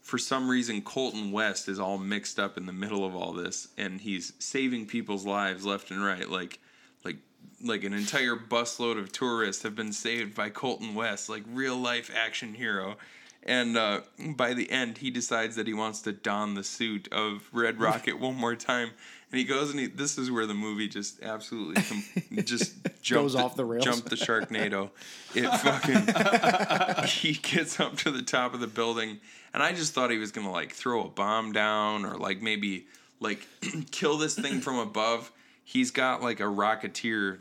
for 0.00 0.18
some 0.18 0.48
reason 0.48 0.82
Colton 0.82 1.32
West 1.32 1.68
is 1.68 1.80
all 1.80 1.98
mixed 1.98 2.38
up 2.38 2.56
in 2.56 2.66
the 2.66 2.72
middle 2.72 3.04
of 3.04 3.16
all 3.16 3.32
this 3.32 3.68
and 3.78 4.00
he's 4.00 4.34
saving 4.38 4.86
people's 4.86 5.24
lives 5.24 5.64
left 5.64 5.90
and 5.90 6.04
right. 6.04 6.28
Like 6.28 6.58
like 7.02 7.16
like 7.64 7.84
an 7.84 7.94
entire 7.94 8.36
busload 8.36 8.98
of 8.98 9.10
tourists 9.10 9.62
have 9.62 9.74
been 9.74 9.92
saved 9.94 10.34
by 10.34 10.50
Colton 10.50 10.94
West 10.94 11.30
like 11.30 11.44
real 11.48 11.78
life 11.78 12.10
action 12.14 12.52
hero 12.52 12.98
And 13.42 13.76
uh, 13.76 14.02
by 14.36 14.52
the 14.52 14.70
end, 14.70 14.98
he 14.98 15.10
decides 15.10 15.56
that 15.56 15.66
he 15.66 15.72
wants 15.72 16.02
to 16.02 16.12
don 16.12 16.54
the 16.54 16.64
suit 16.64 17.08
of 17.10 17.48
Red 17.52 17.80
Rocket 17.80 18.20
one 18.20 18.34
more 18.34 18.54
time. 18.54 18.90
And 19.32 19.38
he 19.38 19.44
goes 19.44 19.70
and 19.70 19.78
he, 19.78 19.86
this 19.86 20.18
is 20.18 20.30
where 20.30 20.44
the 20.44 20.54
movie 20.54 20.88
just 20.88 21.22
absolutely 21.22 21.82
com- 21.82 22.04
just 22.44 22.74
jumped 23.00 23.32
Goes 23.32 23.34
off 23.36 23.56
the 23.56 23.64
rails. 23.64 23.84
Jumped 23.84 24.10
the 24.10 24.16
Sharknado. 24.16 24.90
It 25.34 25.48
fucking 26.96 27.06
he 27.06 27.34
gets 27.34 27.78
up 27.78 27.96
to 27.98 28.10
the 28.10 28.22
top 28.22 28.54
of 28.54 28.60
the 28.60 28.66
building, 28.66 29.20
and 29.54 29.62
I 29.62 29.72
just 29.72 29.94
thought 29.94 30.10
he 30.10 30.18
was 30.18 30.32
gonna 30.32 30.50
like 30.50 30.72
throw 30.72 31.04
a 31.04 31.08
bomb 31.08 31.52
down 31.52 32.04
or 32.04 32.16
like 32.16 32.42
maybe 32.42 32.88
like 33.20 33.46
kill 33.92 34.18
this 34.18 34.34
thing 34.34 34.60
from 34.60 34.78
above. 34.78 35.30
He's 35.62 35.92
got 35.92 36.22
like 36.22 36.40
a 36.40 36.44
Rocketeer 36.44 37.38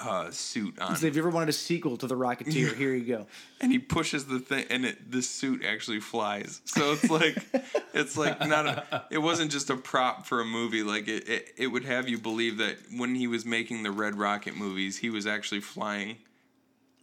uh, 0.00 0.30
suit 0.30 0.78
on, 0.78 0.96
So 0.96 1.06
if 1.06 1.14
you 1.14 1.22
ever 1.22 1.30
wanted 1.30 1.48
a 1.48 1.52
sequel 1.52 1.96
to 1.98 2.06
The 2.06 2.16
Rocketeer, 2.16 2.74
here 2.74 2.94
you 2.94 3.04
go. 3.04 3.26
and 3.60 3.70
he 3.70 3.78
pushes 3.78 4.26
the 4.26 4.38
thing, 4.38 4.64
and 4.70 4.84
it, 4.84 5.10
the 5.10 5.22
suit 5.22 5.64
actually 5.64 6.00
flies. 6.00 6.60
So 6.64 6.92
it's 6.92 7.10
like 7.10 7.36
it's 7.94 8.16
like 8.16 8.40
not 8.40 8.66
a. 8.66 9.04
It 9.10 9.18
wasn't 9.18 9.50
just 9.50 9.70
a 9.70 9.76
prop 9.76 10.26
for 10.26 10.40
a 10.40 10.44
movie. 10.44 10.82
Like 10.82 11.08
it, 11.08 11.28
it, 11.28 11.54
it 11.56 11.66
would 11.68 11.84
have 11.84 12.08
you 12.08 12.18
believe 12.18 12.58
that 12.58 12.76
when 12.96 13.14
he 13.14 13.26
was 13.26 13.44
making 13.44 13.82
the 13.82 13.90
Red 13.90 14.16
Rocket 14.16 14.56
movies, 14.56 14.98
he 14.98 15.10
was 15.10 15.26
actually 15.26 15.60
flying. 15.60 16.16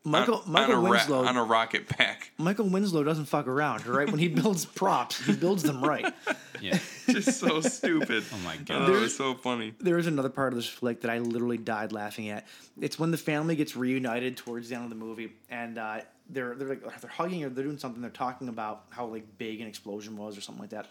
Michael 0.08 0.44
on, 0.46 0.52
Michael 0.52 0.74
on 0.76 0.80
a 0.80 0.82
ra- 0.84 0.90
Winslow 0.92 1.26
on 1.26 1.38
a 1.38 1.44
rocket 1.44 1.88
pack. 1.88 2.32
Michael 2.38 2.70
Winslow 2.70 3.04
doesn't 3.04 3.26
fuck 3.26 3.48
around, 3.48 3.86
right? 3.86 4.10
When 4.10 4.20
he 4.20 4.28
builds 4.28 4.66
props, 4.82 5.24
he 5.26 5.34
builds 5.34 5.64
them 5.64 5.82
right. 5.84 6.14
Yeah. 6.60 6.80
Just 7.08 7.40
so 7.40 7.62
stupid. 7.62 8.24
Oh 8.34 8.38
my 8.44 8.56
Oh, 8.56 8.64
god. 8.66 8.90
it 8.90 9.00
was 9.00 9.16
so 9.16 9.36
funny. 9.36 9.76
There 9.80 10.00
is 10.00 10.08
another 10.08 10.30
part 10.30 10.54
of 10.54 10.58
this 10.58 10.68
flick 10.68 11.02
that 11.02 11.12
I 11.12 11.20
literally 11.20 11.60
died 11.60 11.92
laughing 11.92 12.30
at. 12.30 12.48
It's 12.82 12.98
when 12.98 13.12
the 13.12 13.18
family 13.18 13.56
gets 13.56 13.76
reunited 13.76 14.38
towards 14.38 14.70
the 14.70 14.74
end 14.76 14.86
of 14.86 14.90
the 14.90 14.96
movie, 14.96 15.34
and 15.52 15.78
uh, 15.78 16.00
they're 16.32 16.56
they're 16.56 16.70
like 16.70 16.82
they're 17.00 17.12
hugging 17.12 17.44
or 17.44 17.50
they're 17.50 17.64
doing 17.64 17.78
something. 17.78 18.02
They're 18.02 18.10
talking 18.10 18.48
about 18.50 18.86
how 18.90 19.06
like 19.06 19.38
big 19.38 19.62
an 19.62 19.68
explosion 19.68 20.18
was 20.18 20.36
or 20.36 20.42
something 20.42 20.62
like 20.64 20.72
that, 20.72 20.88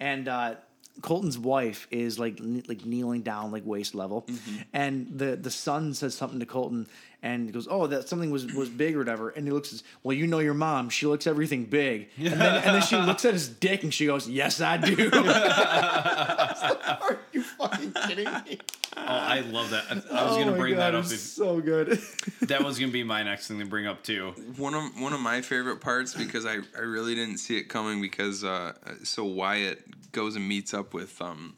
and. 0.00 0.26
Uh, 0.26 0.54
Colton's 1.02 1.38
wife 1.38 1.86
is 1.92 2.18
like 2.18 2.38
like 2.68 2.84
kneeling 2.84 3.22
down 3.22 3.52
like 3.52 3.64
waist 3.64 3.94
level, 3.94 4.26
and 4.72 5.06
the 5.18 5.36
the 5.36 5.50
son 5.50 5.94
says 5.94 6.14
something 6.16 6.40
to 6.40 6.46
Colton, 6.46 6.88
and 7.22 7.46
he 7.46 7.52
goes, 7.52 7.66
"Oh, 7.70 7.86
that 7.88 8.08
something 8.08 8.30
was 8.30 8.52
was 8.54 8.68
big 8.68 8.96
or 8.96 8.98
whatever." 8.98 9.30
And 9.30 9.46
he 9.46 9.52
looks, 9.52 9.72
as, 9.72 9.82
"Well, 10.02 10.16
you 10.16 10.26
know 10.26 10.38
your 10.38 10.54
mom. 10.54 10.90
She 10.90 11.06
looks 11.06 11.26
everything 11.26 11.64
big." 11.64 12.08
And 12.18 12.40
then, 12.40 12.54
and 12.64 12.74
then 12.76 12.82
she 12.82 12.96
looks 12.96 13.24
at 13.24 13.34
his 13.34 13.48
dick 13.48 13.82
and 13.82 13.92
she 13.92 14.06
goes, 14.06 14.28
"Yes, 14.28 14.60
I 14.60 14.76
do." 14.76 15.10
Are 15.14 17.18
you 17.32 17.42
fucking 17.42 17.92
kidding 18.06 18.24
me? 18.44 18.58
Oh, 18.96 19.02
I 19.06 19.40
love 19.40 19.70
that. 19.70 19.84
I, 19.90 19.94
I 19.94 19.96
was 19.96 20.04
Oh 20.36 20.44
gonna 20.44 20.56
bring 20.56 20.74
God, 20.74 20.80
that 20.80 20.94
up. 20.94 21.04
If, 21.04 21.18
so 21.18 21.60
good. 21.60 21.98
that 22.42 22.62
was 22.64 22.78
gonna 22.78 22.92
be 22.92 23.04
my 23.04 23.22
next 23.22 23.48
thing 23.48 23.58
to 23.60 23.66
bring 23.66 23.86
up 23.86 24.02
too. 24.02 24.30
One 24.56 24.74
of 24.74 25.00
one 25.00 25.12
of 25.12 25.20
my 25.20 25.42
favorite 25.42 25.80
parts 25.80 26.14
because 26.14 26.44
I, 26.46 26.58
I 26.76 26.80
really 26.80 27.14
didn't 27.14 27.38
see 27.38 27.56
it 27.56 27.68
coming 27.68 28.00
because 28.00 28.44
uh, 28.44 28.72
so 29.04 29.24
Wyatt 29.24 30.12
goes 30.12 30.36
and 30.36 30.46
meets 30.48 30.74
up 30.74 30.92
with 30.92 31.20
um 31.22 31.56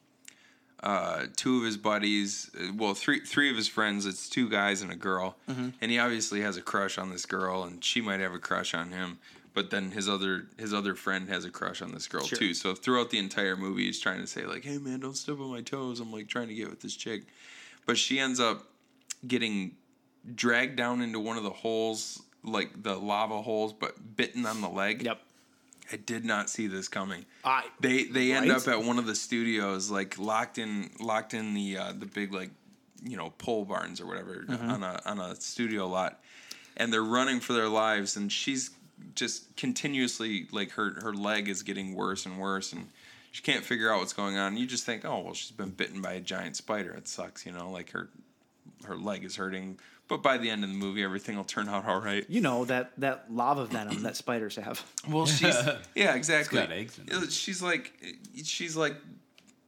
uh, 0.83 1.27
two 1.37 1.59
of 1.59 1.65
his 1.65 1.77
buddies, 1.77 2.51
uh, 2.61 2.73
well 2.77 2.95
three 2.95 3.21
three 3.21 3.51
of 3.51 3.57
his 3.57 3.69
friends. 3.69 4.05
It's 4.07 4.29
two 4.29 4.49
guys 4.49 4.83
and 4.83 4.91
a 4.91 4.97
girl, 4.97 5.37
and 5.47 5.91
he 5.91 5.99
obviously 5.99 6.41
has 6.41 6.57
a 6.57 6.63
crush 6.63 6.99
on 6.99 7.11
this 7.11 7.25
girl, 7.27 7.65
and 7.65 7.83
she 7.85 8.01
might 8.01 8.21
have 8.21 8.33
a 8.35 8.39
crush 8.39 8.75
on 8.75 8.91
him. 8.91 9.19
But 9.55 9.71
then 9.71 9.91
his 9.91 10.09
other 10.09 10.47
his 10.59 10.73
other 10.75 10.95
friend 10.95 11.29
has 11.29 11.45
a 11.45 11.51
crush 11.51 11.83
on 11.83 11.93
this 11.93 12.09
girl 12.09 12.25
Sure. 12.25 12.39
too. 12.39 12.55
So 12.55 12.75
throughout 12.75 13.11
the 13.11 13.19
entire 13.19 13.57
movie, 13.57 13.85
he's 13.85 14.01
trying 14.01 14.21
to 14.21 14.27
say 14.27 14.45
like, 14.47 14.65
"Hey 14.65 14.79
man, 14.79 15.01
don't 15.01 15.17
step 15.17 15.39
on 15.39 15.51
my 15.51 15.61
toes." 15.61 16.01
I'm 16.01 16.11
like 16.11 16.27
trying 16.29 16.49
to 16.49 16.55
get 16.55 16.69
with 16.71 16.81
this 16.81 16.97
chick, 16.97 17.25
but 17.87 17.97
she 17.99 18.19
ends 18.19 18.41
up 18.41 18.67
getting 19.27 19.77
dragged 20.35 20.77
down 20.77 21.01
into 21.03 21.21
one 21.21 21.37
of 21.37 21.43
the 21.43 21.51
holes, 21.51 22.23
like 22.43 22.83
the 22.83 22.97
lava 22.97 23.43
holes, 23.43 23.73
but 23.73 24.17
bitten 24.17 24.47
on 24.47 24.61
the 24.63 24.69
leg. 24.69 25.03
Yep. 25.03 25.21
I 25.91 25.97
did 25.97 26.25
not 26.25 26.49
see 26.51 26.67
this 26.67 26.89
coming. 26.89 27.25
I 27.45 27.65
They 27.81 28.05
they 28.05 28.33
end 28.33 28.51
up 28.51 28.69
at 28.69 28.83
one 28.83 28.99
of 28.99 29.07
the 29.07 29.15
studios, 29.15 29.91
like 29.91 30.19
locked 30.19 30.59
in 30.59 30.91
locked 31.01 31.35
in 31.35 31.55
the 31.55 31.77
uh, 31.79 31.93
the 31.99 32.07
big 32.07 32.33
like 32.33 32.51
you 33.03 33.17
know 33.17 33.31
pole 33.39 33.65
barns 33.65 34.01
or 34.01 34.07
whatever 34.07 34.45
Mm-hmm. 34.49 34.71
on 34.71 34.83
a 34.83 35.01
on 35.05 35.19
a 35.21 35.35
studio 35.37 35.87
lot, 35.89 36.21
and 36.77 36.93
they're 36.93 37.03
running 37.03 37.41
for 37.41 37.53
their 37.53 37.69
lives, 37.69 38.17
and 38.17 38.31
she's 38.31 38.71
just 39.15 39.57
continuously 39.57 40.47
like 40.53 40.71
her 40.73 41.01
her 41.03 41.13
leg 41.13 41.49
is 41.49 41.63
getting 41.63 41.95
worse 41.95 42.25
and 42.27 42.39
worse, 42.39 42.73
and 42.73 42.89
she 43.33 43.43
can't 43.43 43.65
figure 43.65 43.93
out 43.93 43.99
what's 44.01 44.13
going 44.13 44.37
on. 44.37 44.57
You 44.57 44.67
just 44.67 44.85
think, 44.87 45.05
oh 45.05 45.21
well, 45.21 45.35
she's 45.35 45.51
been 45.51 45.71
bitten 45.71 46.01
by 46.01 46.13
a 46.13 46.21
giant 46.21 46.57
spider. 46.57 46.93
It 46.93 47.09
sucks, 47.09 47.45
you 47.45 47.53
know, 47.53 47.71
like 47.71 47.91
her 47.91 48.09
her 48.85 48.97
leg 48.97 49.25
is 49.25 49.37
hurting. 49.37 49.79
But 50.13 50.23
by 50.23 50.37
the 50.37 50.51
end 50.51 50.63
of 50.63 50.69
the 50.69 50.77
movie, 50.77 51.03
everything 51.03 51.39
will 51.39 51.45
turn 51.45 51.71
out 51.71 51.87
all 51.87 51.99
right. 51.99 52.23
you 52.29 52.43
know 52.43 52.67
that 52.67 52.93
that 52.99 53.33
lava 53.33 53.65
venom 53.65 54.03
that 54.03 54.15
spiders 54.15 54.57
have. 54.57 54.85
Well, 55.09 55.25
she's 55.39 55.57
yeah, 55.95 56.15
exactly. 56.15 56.61
got 56.61 56.71
eggs 56.71 56.99
in 56.99 57.09
it. 57.11 57.33
She's 57.33 57.63
like 57.63 57.95
she's 58.45 58.77
like 58.77 58.97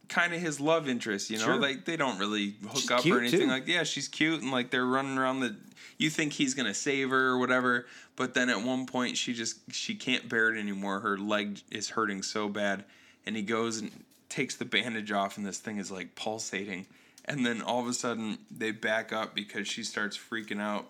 kind 0.07 0.35
of 0.35 0.39
his 0.39 0.59
love 0.59 0.87
interest, 0.87 1.31
you 1.31 1.39
know. 1.39 1.45
Sure. 1.45 1.55
Like 1.59 1.85
they 1.85 1.97
don't 1.97 2.19
really 2.19 2.53
hook 2.61 2.75
She's 2.75 2.91
up 2.91 3.03
or 3.07 3.21
anything 3.21 3.39
too. 3.39 3.47
like. 3.47 3.67
Yeah, 3.67 3.81
she's 3.81 4.07
cute 4.07 4.43
and 4.43 4.51
like 4.51 4.69
they're 4.69 4.85
running 4.85 5.17
around 5.17 5.39
the. 5.39 5.55
You 5.97 6.11
think 6.11 6.33
he's 6.33 6.53
gonna 6.53 6.75
save 6.75 7.09
her 7.09 7.29
or 7.29 7.39
whatever, 7.39 7.87
but 8.15 8.35
then 8.35 8.51
at 8.51 8.61
one 8.61 8.85
point 8.85 9.17
she 9.17 9.33
just 9.33 9.57
she 9.73 9.95
can't 9.95 10.29
bear 10.29 10.53
it 10.53 10.59
anymore. 10.59 10.99
Her 10.99 11.17
leg 11.17 11.59
is 11.71 11.89
hurting 11.89 12.21
so 12.21 12.49
bad, 12.49 12.85
and 13.25 13.35
he 13.35 13.41
goes 13.41 13.79
and 13.79 13.89
takes 14.29 14.55
the 14.57 14.65
bandage 14.65 15.11
off, 15.11 15.37
and 15.37 15.45
this 15.47 15.57
thing 15.57 15.79
is 15.79 15.89
like 15.89 16.13
pulsating. 16.13 16.85
And 17.27 17.45
then 17.45 17.61
all 17.61 17.79
of 17.81 17.87
a 17.87 17.93
sudden 17.93 18.37
they 18.55 18.71
back 18.71 19.11
up 19.11 19.33
because 19.35 19.67
she 19.67 19.83
starts 19.83 20.17
freaking 20.17 20.61
out, 20.61 20.85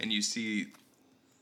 and 0.00 0.12
you 0.12 0.22
see 0.22 0.68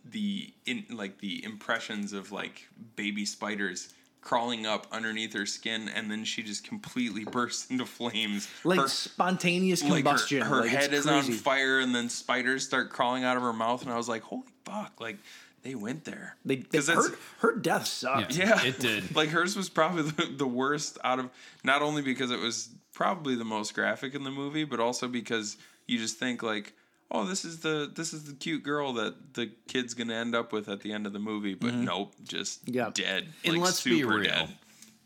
the 0.05 0.53
in 0.67 0.85
like 0.91 1.19
the 1.19 1.45
impressions 1.45 2.13
of 2.13 2.33
like 2.33 2.67
baby 2.97 3.25
spiders 3.25 3.95
crawling 4.21 4.67
up 4.67 4.87
underneath 4.93 5.33
her 5.33 5.47
skin 5.47 5.89
and 5.95 6.11
then 6.11 6.25
she 6.25 6.43
just 6.43 6.65
completely 6.65 7.25
bursts 7.31 7.71
into 7.71 7.87
flames 7.87 8.49
Like 8.65 8.81
Her- 8.81 8.89
spontaneous 8.89 9.83
like 9.83 9.91
her- 9.91 9.97
combustion. 9.99 10.43
her, 10.43 10.61
like, 10.63 10.71
head 10.71 10.93
is 10.93 11.07
on 11.07 11.23
fire 11.25 11.79
and 11.81 11.95
then 11.95 12.09
spiders 12.09 12.65
start 12.65 12.91
crawling 12.91 13.23
out 13.25 13.37
of 13.37 13.43
her 13.45 13.53
mouth 13.53 13.83
and 13.83 13.93
i 13.93 13.97
was 13.97 14.09
like 14.09 14.23
holy 14.23 14.43
fuck 14.65 15.01
like 15.01 15.19
they 15.63 15.77
went 15.77 16.05
there 16.05 16.37
They, 16.45 16.57
they 16.57 16.79
'Cause 16.79 16.87
that's- 16.89 17.09
her, 17.09 17.17
her 17.53 17.57
death 17.57 17.87
sucked. 17.87 18.37
yeah, 18.37 18.61
It 18.65 18.81
did. 18.81 19.15
Like 19.17 19.29
hers 19.29 19.55
was 19.57 19.69
probably 19.69 20.03
the, 20.03 20.27
the 20.37 20.47
worst 20.49 20.99
out 21.05 21.21
of 21.21 21.31
not 21.63 21.83
only 21.83 22.03
because 22.03 22.33
it 22.33 22.41
was 22.41 22.71
probably 22.95 23.35
the 23.35 23.45
most 23.45 23.75
graphic 23.75 24.15
in 24.15 24.25
the 24.25 24.31
movie, 24.31 24.65
but 24.65 24.81
also 24.81 25.09
because 25.09 25.57
you 25.87 25.99
just 25.99 26.19
think 26.19 26.43
like, 26.43 26.75
oh, 27.11 27.25
this 27.25 27.45
is 27.45 27.61
the 27.61 27.91
this 27.95 28.13
is 28.13 28.25
the 28.25 28.35
cute 28.35 28.63
girl 28.63 28.93
that 28.95 29.35
the 29.35 29.51
kid's 29.69 29.95
gonna 29.95 30.15
end 30.15 30.35
up 30.35 30.53
with 30.53 30.69
at 30.69 30.81
the 30.81 30.93
end 30.93 31.07
of 31.07 31.13
the 31.13 31.19
movie, 31.19 31.55
but 31.55 31.75
nope, 31.75 32.15
just 32.25 32.69
Yeah. 32.69 32.91
dead. 32.93 33.29
And 33.45 33.55
like, 33.55 33.65
let's 33.65 33.83
be 33.83 34.01
super 34.01 34.19
real. 34.19 34.25
dead. 34.25 34.57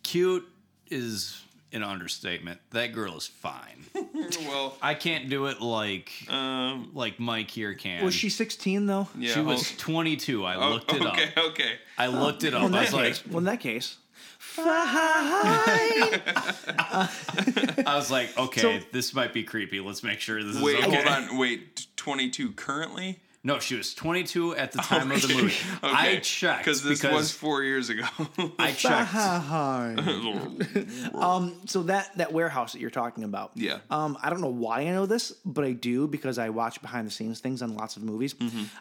Cute 0.03 0.47
is 0.89 1.43
an 1.73 1.83
understatement. 1.83 2.61
That 2.71 2.93
girl 2.93 3.17
is 3.17 3.27
fine. 3.27 3.85
well, 4.47 4.77
I 4.81 4.95
can't 4.95 5.29
do 5.29 5.47
it 5.47 5.61
like 5.61 6.13
um, 6.29 6.91
like 6.95 7.19
Mike 7.19 7.51
here 7.51 7.75
can. 7.75 8.05
Was 8.05 8.15
she 8.15 8.29
16 8.31 8.87
though? 8.87 9.09
yeah, 9.19 9.35
she 9.35 9.41
was 9.41 9.73
oh, 9.73 9.75
22. 9.79 10.45
I 10.45 10.55
oh, 10.55 10.71
looked 10.71 10.93
it 10.93 11.03
okay, 11.03 11.09
up. 11.09 11.15
okay. 11.15 11.41
Okay. 11.47 11.73
I 11.99 12.07
looked 12.07 12.45
it 12.45 12.55
up. 12.55 12.61
Well, 12.63 12.69
in 12.69 12.75
I 12.75 12.85
that 12.85 12.93
was 12.93 13.23
like, 13.23 13.33
well, 13.33 13.39
in 13.39 13.45
that 13.45 13.61
case, 13.61 13.97
fine. 14.39 14.67
I 17.87 17.95
was 17.97 18.11
like, 18.11 18.37
okay, 18.39 18.61
So- 18.61 18.79
this 18.93 19.15
might 19.15 19.33
be 19.33 19.43
creepy. 19.45 19.81
Let's 19.81 20.03
make 20.03 20.21
sure 20.21 20.43
this 20.43 20.61
Wait, 20.61 20.79
is 20.79 20.85
okay. 20.87 20.97
hold 20.97 21.07
on. 21.09 21.39
Wait, 21.39 21.87
twenty 21.97 22.31
two 22.31 22.53
currently. 22.53 23.21
No, 23.47 23.61
she 23.61 23.77
was 23.77 23.95
22 23.95 24.57
at 24.57 24.73
the 24.73 24.79
time 24.79 25.13
of 25.13 25.23
the 25.23 25.33
movie. 25.33 25.55
I 25.81 26.17
checked 26.17 26.65
because 26.65 26.83
this 26.83 27.05
was 27.05 27.31
four 27.31 27.63
years 27.63 27.91
ago. 27.91 28.03
I 28.59 28.73
checked. 28.73 29.15
um, 31.15 31.61
so 31.67 31.85
that 31.85 32.19
that 32.19 32.33
warehouse 32.33 32.73
that 32.73 32.81
you're 32.81 32.91
talking 32.91 33.23
about. 33.23 33.53
Yeah. 33.55 33.79
Um, 33.89 34.19
I 34.21 34.31
don't 34.31 34.41
know 34.41 34.49
why 34.49 34.81
I 34.81 34.91
know 34.91 35.07
this, 35.07 35.31
but 35.45 35.65
I 35.65 35.75
do 35.75 36.09
because 36.09 36.39
I 36.39 36.49
watch 36.49 36.83
behind 36.83 37.07
the 37.07 37.13
scenes 37.13 37.39
things 37.39 37.63
on 37.63 37.77
lots 37.77 37.97
of 37.97 38.03
movies. 38.03 38.35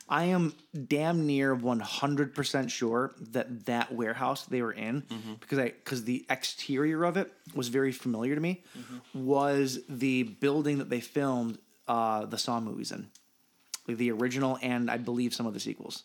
I 0.10 0.26
am 0.26 0.56
damn 0.88 1.28
near 1.28 1.56
100% 1.56 2.72
sure 2.72 3.14
that 3.20 3.68
that 3.68 3.94
warehouse 3.94 4.46
they 4.46 4.64
were 4.64 4.74
in 4.74 5.04
because 5.40 5.60
I 5.60 5.66
because 5.66 6.06
the 6.06 6.26
exterior 6.28 7.04
of 7.04 7.18
it 7.18 7.32
was 7.54 7.68
very 7.68 7.92
familiar 7.92 8.34
to 8.34 8.42
me 8.42 8.64
was 9.14 9.82
the 9.88 10.24
building 10.24 10.80
that 10.80 10.90
they 10.90 11.02
filmed 11.02 11.60
uh, 11.88 12.26
the 12.26 12.40
Saw 12.40 12.60
movies 12.60 12.92
in. 12.92 13.12
Like 13.88 13.98
the 13.98 14.12
original 14.12 14.58
and 14.62 14.90
I 14.90 14.98
believe 14.98 15.34
some 15.34 15.46
of 15.46 15.54
the 15.54 15.60
sequels. 15.60 16.04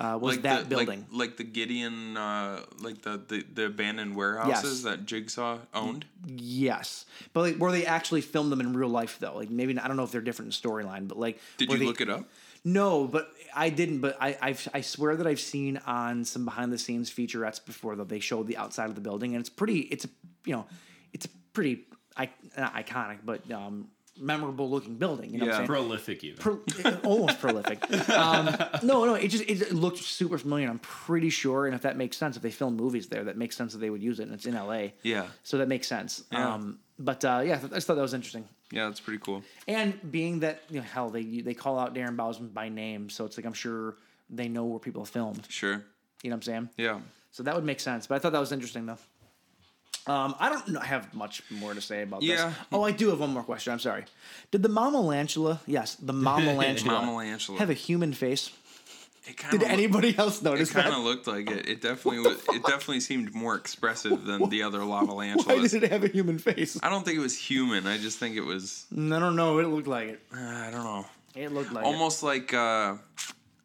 Uh, 0.00 0.18
was 0.20 0.40
that 0.40 0.68
the, 0.68 0.76
building. 0.76 1.06
like, 1.12 1.36
the 1.36 1.44
Gideon, 1.44 2.16
uh, 2.16 2.62
like 2.80 3.02
the, 3.02 3.22
the 3.28 3.44
the 3.54 3.66
abandoned 3.66 4.16
warehouses 4.16 4.82
that 4.82 5.06
Jigsaw 5.06 5.58
owned. 5.72 6.04
Yes, 6.26 7.04
but 7.32 7.42
like 7.42 7.56
where 7.58 7.70
they 7.70 7.86
actually 7.86 8.20
filmed 8.20 8.50
them 8.50 8.60
in 8.60 8.72
real 8.72 8.88
life 8.88 9.18
though, 9.20 9.36
like 9.36 9.50
maybe 9.50 9.78
I 9.78 9.86
don't 9.86 9.96
know 9.96 10.02
if 10.02 10.10
they're 10.10 10.20
different 10.20 10.52
in 10.52 10.70
storyline, 10.70 11.06
but 11.06 11.16
like 11.16 11.38
Did 11.58 11.70
you 11.70 11.78
they- 11.78 11.84
look 11.86 12.00
it 12.00 12.10
up? 12.10 12.24
No, 12.64 13.06
but 13.06 13.28
I 13.54 13.68
didn't. 13.68 14.00
But 14.00 14.16
I 14.20 14.36
I've, 14.40 14.66
I 14.72 14.80
swear 14.80 15.14
that 15.16 15.26
I've 15.26 15.38
seen 15.38 15.76
on 15.86 16.24
some 16.24 16.44
behind 16.46 16.72
the 16.72 16.78
scenes 16.78 17.10
featurettes 17.10 17.64
before 17.64 17.94
that 17.96 18.08
they 18.08 18.20
showed 18.20 18.46
the 18.46 18.56
outside 18.56 18.88
of 18.88 18.94
the 18.94 19.02
building, 19.02 19.34
and 19.34 19.40
it's 19.40 19.50
pretty. 19.50 19.80
It's 19.80 20.06
a 20.06 20.08
you 20.46 20.54
know, 20.54 20.66
it's 21.12 21.26
a 21.26 21.28
pretty 21.52 21.84
I, 22.16 22.30
iconic, 22.56 23.18
but 23.24 23.50
um, 23.52 23.88
memorable 24.18 24.68
looking 24.70 24.94
building. 24.96 25.32
You 25.32 25.38
know 25.40 25.46
what 25.46 25.54
I'm 25.56 25.60
Yeah. 25.62 25.66
Prolific 25.66 26.24
even. 26.24 26.38
Pro- 26.38 26.60
almost 27.04 27.40
prolific. 27.40 27.78
Um, 28.14 28.46
no, 28.82 29.04
no, 29.04 29.14
it 29.14 29.28
just 29.28 29.44
it 29.48 29.72
looked 29.72 29.98
super 29.98 30.38
familiar. 30.38 30.68
I'm 30.68 30.78
pretty 30.78 31.30
sure, 31.30 31.66
and 31.66 31.74
if 31.74 31.82
that 31.82 31.96
makes 31.96 32.16
sense, 32.16 32.36
if 32.36 32.42
they 32.42 32.50
film 32.50 32.76
movies 32.76 33.08
there, 33.08 33.24
that 33.24 33.36
makes 33.36 33.56
sense 33.56 33.72
that 33.72 33.78
they 33.78 33.90
would 33.90 34.02
use 34.02 34.20
it, 34.20 34.24
and 34.24 34.32
it's 34.34 34.46
in 34.46 34.54
LA. 34.54 34.88
Yeah. 35.02 35.26
So 35.42 35.58
that 35.58 35.68
makes 35.68 35.86
sense. 35.88 36.24
Yeah. 36.30 36.54
Um, 36.54 36.78
but 36.98 37.24
uh, 37.24 37.42
yeah, 37.44 37.58
I 37.62 37.66
just 37.68 37.86
thought 37.86 37.96
that 37.96 38.02
was 38.02 38.14
interesting. 38.14 38.48
Yeah, 38.70 38.86
that's 38.86 39.00
pretty 39.00 39.18
cool. 39.20 39.42
And 39.66 39.98
being 40.10 40.40
that 40.40 40.62
you 40.70 40.76
know, 40.80 40.86
hell, 40.86 41.10
they 41.10 41.24
they 41.40 41.54
call 41.54 41.78
out 41.78 41.94
Darren 41.94 42.16
Bousman 42.16 42.52
by 42.54 42.68
name, 42.68 43.10
so 43.10 43.24
it's 43.24 43.36
like 43.36 43.46
I'm 43.46 43.52
sure 43.52 43.96
they 44.30 44.48
know 44.48 44.64
where 44.64 44.78
people 44.78 45.04
filmed. 45.04 45.44
Sure. 45.48 45.82
You 46.22 46.30
know 46.30 46.36
what 46.36 46.38
I'm 46.38 46.42
saying? 46.42 46.68
Yeah. 46.76 47.00
So 47.30 47.42
that 47.42 47.54
would 47.54 47.64
make 47.64 47.80
sense. 47.80 48.06
But 48.06 48.14
I 48.16 48.18
thought 48.20 48.32
that 48.32 48.38
was 48.40 48.52
interesting 48.52 48.86
though. 48.86 48.98
Um, 50.06 50.34
I 50.38 50.50
don't 50.50 50.68
know, 50.68 50.80
have 50.80 51.14
much 51.14 51.42
more 51.50 51.72
to 51.74 51.80
say 51.80 52.02
about 52.02 52.22
Yeah. 52.22 52.48
this. 52.48 52.56
Oh, 52.72 52.82
I 52.82 52.90
do 52.90 53.08
have 53.08 53.20
one 53.20 53.32
more 53.32 53.42
question. 53.42 53.72
I'm 53.72 53.78
sorry. 53.78 54.04
Did 54.50 54.62
the 54.62 54.68
Mamalantula, 54.68 55.60
yes, 55.66 55.94
the 55.96 56.12
Mamalantula, 56.12 56.82
Mamalantula. 56.84 57.58
have 57.58 57.70
a 57.70 57.74
human 57.74 58.12
face? 58.12 58.50
It 59.26 59.38
Did 59.50 59.62
loo- 59.62 59.66
anybody 59.68 60.14
else 60.18 60.42
notice 60.42 60.70
It 60.70 60.74
notice 60.74 60.90
kind 60.92 60.94
of 60.94 61.02
looked 61.02 61.26
like 61.26 61.50
it. 61.50 61.66
It 61.66 61.80
definitely 61.88 62.18
was. 62.20 62.36
It 62.52 62.62
definitely 62.62 63.00
seemed 63.00 63.34
more 63.34 63.54
expressive 63.54 64.24
than 64.26 64.50
the 64.50 64.62
other 64.62 64.80
Why 64.84 65.02
lavalantulas. 65.02 65.70
did 65.70 65.84
it 65.84 65.90
have 65.90 66.04
a 66.04 66.08
human 66.08 66.38
face? 66.38 66.78
I 66.82 66.90
don't 66.90 67.06
think 67.06 67.16
it 67.16 67.22
was 67.22 67.34
human. 67.38 67.86
I 67.86 67.96
just 67.96 68.18
think 68.18 68.36
it 68.36 68.42
was. 68.44 68.84
I 68.92 69.18
don't 69.18 69.34
know. 69.36 69.58
It 69.60 69.66
looked 69.68 69.86
like 69.88 70.08
it. 70.08 70.22
Uh, 70.30 70.38
I 70.40 70.68
don't 70.70 70.84
know. 70.84 71.06
It 71.34 71.52
looked 71.52 71.72
like 71.72 71.84
it. 71.84 71.86
almost 71.86 72.22
like 72.22 72.52
uh, 72.52 72.96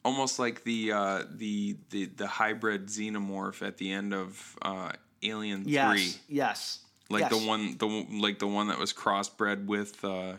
almost 0.05 0.39
like 0.39 0.63
the 0.63 0.93
uh, 0.93 1.23
the 1.29 1.75
the 1.89 2.05
the 2.05 2.27
hybrid 2.27 2.85
xenomorph 2.87 3.61
at 3.61 3.77
the 3.77 3.91
end 3.91 4.13
of 4.13 4.57
uh, 4.61 4.93
Alien 5.23 5.63
Yes. 5.67 5.91
Three, 5.91 6.13
Yes. 6.35 6.79
like 7.09 7.21
yes. 7.21 7.31
the 7.31 7.47
one 7.47 7.77
the 7.77 7.87
one- 7.87 8.19
like 8.21 8.39
the 8.39 8.47
one 8.47 8.67
that 8.67 8.77
was 8.79 8.93
crossbred 8.93 9.65
with 9.65 10.03
uh, 10.05 10.33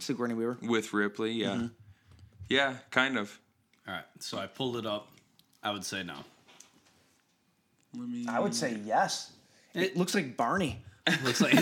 Sigourney 0.00 0.34
Weaver. 0.34 0.58
with 0.62 0.92
Ripley. 0.92 1.32
Yeah, 1.32 1.48
Mm-hmm. 1.54 1.66
yeah, 2.48 2.76
kind 2.90 3.16
of. 3.18 3.38
All 3.86 3.94
right, 3.94 4.04
so 4.18 4.38
I 4.38 4.46
pulled 4.46 4.76
it 4.76 4.86
up. 4.86 5.08
I 5.62 5.70
would 5.70 5.84
say 5.84 6.02
no. 6.02 6.16
Let 7.96 8.08
me. 8.08 8.26
I 8.28 8.40
would 8.40 8.54
say 8.54 8.78
yes. 8.84 9.32
It 9.74 9.96
looks 9.96 10.14
like 10.14 10.36
Barney. 10.36 10.82
Looks 11.22 11.40
like 11.42 11.52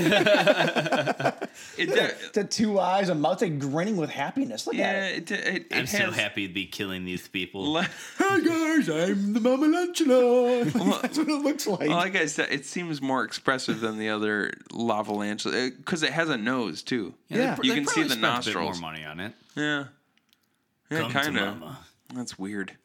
It, 1.77 1.86
de- 1.89 2.14
The 2.32 2.44
two 2.48 2.78
eyes, 2.78 3.09
a 3.09 3.14
mouth, 3.14 3.43
like 3.43 3.59
grinning 3.59 3.97
with 3.97 4.10
happiness. 4.10 4.66
Look 4.69 4.77
yeah, 4.77 4.85
at 4.90 5.12
it. 5.12 5.31
it, 5.31 5.40
it, 5.40 5.56
it, 5.70 5.77
I'm 5.77 5.86
so 5.89 6.10
happy 6.12 6.47
to 6.47 6.55
be 6.55 6.64
killing 6.66 7.05
these 7.05 7.27
people. 7.27 7.82
Hi 8.19 8.40
guys, 8.40 8.89
I'm 8.89 9.32
the 9.32 9.40
Mamalantula. 9.40 11.01
That's 11.02 11.19
what 11.19 11.28
it 11.28 11.43
looks 11.43 11.66
like. 11.66 11.81
Well, 11.89 11.97
like 11.97 12.14
I 12.14 12.27
said, 12.27 12.48
it 12.52 12.66
seems 12.66 13.02
more 13.02 13.24
expressive 13.24 13.81
than 13.81 13.98
the 13.98 14.10
other 14.10 14.52
lavalantula 14.70 15.77
because 15.77 16.05
eh, 16.05 16.06
it 16.06 16.12
has 16.12 16.28
a 16.28 16.36
nose 16.36 16.82
too. 16.82 17.14
Yeah. 17.28 17.56
they- 17.56 17.66
You 17.69 17.73
they 17.74 17.78
can 17.81 17.89
see 17.89 18.02
the 18.05 18.10
spent 18.10 18.20
A 18.24 18.28
nostrils. 18.28 18.77
bit 18.77 18.81
more 18.82 18.93
money 18.93 19.05
on 19.05 19.19
it. 19.19 19.32
Yeah, 19.56 19.85
yeah, 20.90 21.09
kind 21.10 21.39
of. 21.39 21.62
That's 22.14 22.39
weird. 22.39 22.77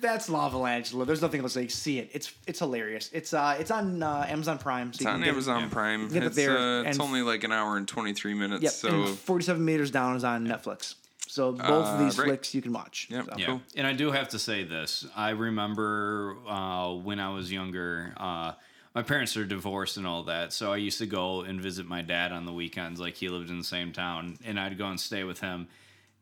That's 0.00 0.28
Lavalantula. 0.28 1.06
There's 1.06 1.22
nothing 1.22 1.40
else 1.40 1.54
to 1.54 1.60
say. 1.62 1.68
See 1.68 1.98
it. 1.98 2.10
It's 2.12 2.32
it's 2.46 2.58
hilarious. 2.58 3.10
It's 3.12 3.32
uh 3.34 3.56
it's 3.58 3.70
on 3.70 4.02
uh, 4.02 4.26
Amazon 4.28 4.58
Prime. 4.58 4.92
So 4.92 4.98
It's 5.02 5.06
on 5.06 5.20
get 5.20 5.28
it- 5.28 5.30
Amazon 5.30 5.70
Prime. 5.70 6.08
It's, 6.12 6.36
there, 6.36 6.58
uh, 6.58 6.82
it's 6.82 7.00
only 7.00 7.22
like 7.22 7.44
an 7.44 7.52
hour 7.52 7.76
and 7.76 7.86
23 7.88 8.34
minutes. 8.34 8.62
Yep. 8.62 8.72
so, 8.72 8.88
and 8.88 9.18
47 9.18 9.64
meters 9.64 9.90
down 9.90 10.16
is 10.16 10.24
on 10.24 10.46
Netflix. 10.46 10.94
So 11.28 11.52
both 11.52 11.62
of 11.86 12.00
Uh, 12.00 12.04
these 12.04 12.18
right. 12.18 12.26
flicks 12.28 12.54
you 12.54 12.62
can 12.62 12.72
watch. 12.72 13.08
Yep. 13.10 13.24
So. 13.24 13.34
Yeah, 13.38 13.46
Cool. 13.46 13.62
and 13.76 13.86
I 13.86 13.92
do 13.92 14.10
have 14.12 14.28
to 14.30 14.38
say 14.38 14.64
this. 14.64 15.04
I 15.16 15.30
remember 15.30 16.36
uh, 16.48 16.92
when 16.94 17.18
I 17.20 17.30
was 17.30 17.50
younger. 17.52 18.12
Uh, 18.16 18.52
my 18.94 19.02
parents 19.02 19.36
are 19.36 19.44
divorced 19.44 19.98
and 19.98 20.06
all 20.06 20.22
that, 20.22 20.54
so 20.54 20.72
I 20.72 20.78
used 20.78 20.96
to 20.98 21.06
go 21.06 21.42
and 21.42 21.60
visit 21.60 21.86
my 21.86 22.00
dad 22.00 22.32
on 22.32 22.46
the 22.46 22.52
weekends. 22.52 22.98
Like 22.98 23.14
he 23.16 23.28
lived 23.28 23.50
in 23.50 23.58
the 23.58 23.64
same 23.64 23.92
town, 23.92 24.38
and 24.44 24.58
I'd 24.58 24.78
go 24.78 24.86
and 24.86 24.98
stay 24.98 25.22
with 25.24 25.40
him, 25.40 25.68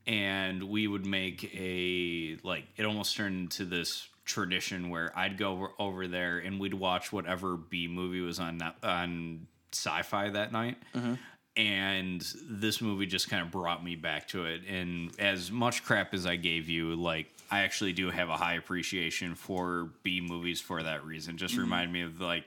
and 0.07 0.63
we 0.65 0.87
would 0.87 1.07
make 1.07 1.51
a 1.55 2.37
like. 2.43 2.65
It 2.77 2.85
almost 2.85 3.17
turned 3.17 3.37
into 3.37 3.65
this 3.65 4.09
tradition 4.25 4.91
where 4.91 5.13
I'd 5.17 5.37
go 5.37 5.69
over- 5.79 6.09
there 6.09 6.39
and 6.39 6.59
we'd 6.59 6.75
watch 6.75 7.13
whatever 7.13 7.57
B 7.57 7.89
movie 7.89 8.21
was 8.21 8.39
on 8.39 8.61
on 8.83 9.47
Syfy 9.73 10.33
that 10.33 10.53
night. 10.53 10.77
Mm-hmm. 10.95 11.15
And 11.57 12.27
this 12.51 12.81
movie 12.81 13.07
just 13.07 13.31
kind 13.31 13.41
of 13.41 13.53
brought 13.53 13.85
me 13.85 13.95
back 13.95 14.29
to 14.29 14.45
it. 14.47 14.63
And 14.69 15.13
as 15.21 15.53
much 15.53 15.85
crap 15.85 16.13
as 16.13 16.27
i 16.27 16.35
gave 16.35 16.69
you 16.69 16.97
like 16.97 17.27
i 17.49 17.61
actually 17.61 17.93
do 17.93 18.11
have 18.11 18.29
a 18.29 18.37
high 18.37 18.55
appreciation 18.55 19.37
for 19.37 19.91
b 20.03 20.21
movies 20.21 20.61
for 20.61 20.83
that 20.83 21.05
reason. 21.05 21.37
Just 21.37 21.55
mm-hmm. 21.55 21.63
remind 21.63 21.93
me 21.93 22.03
of 22.03 22.21
like 22.21 22.45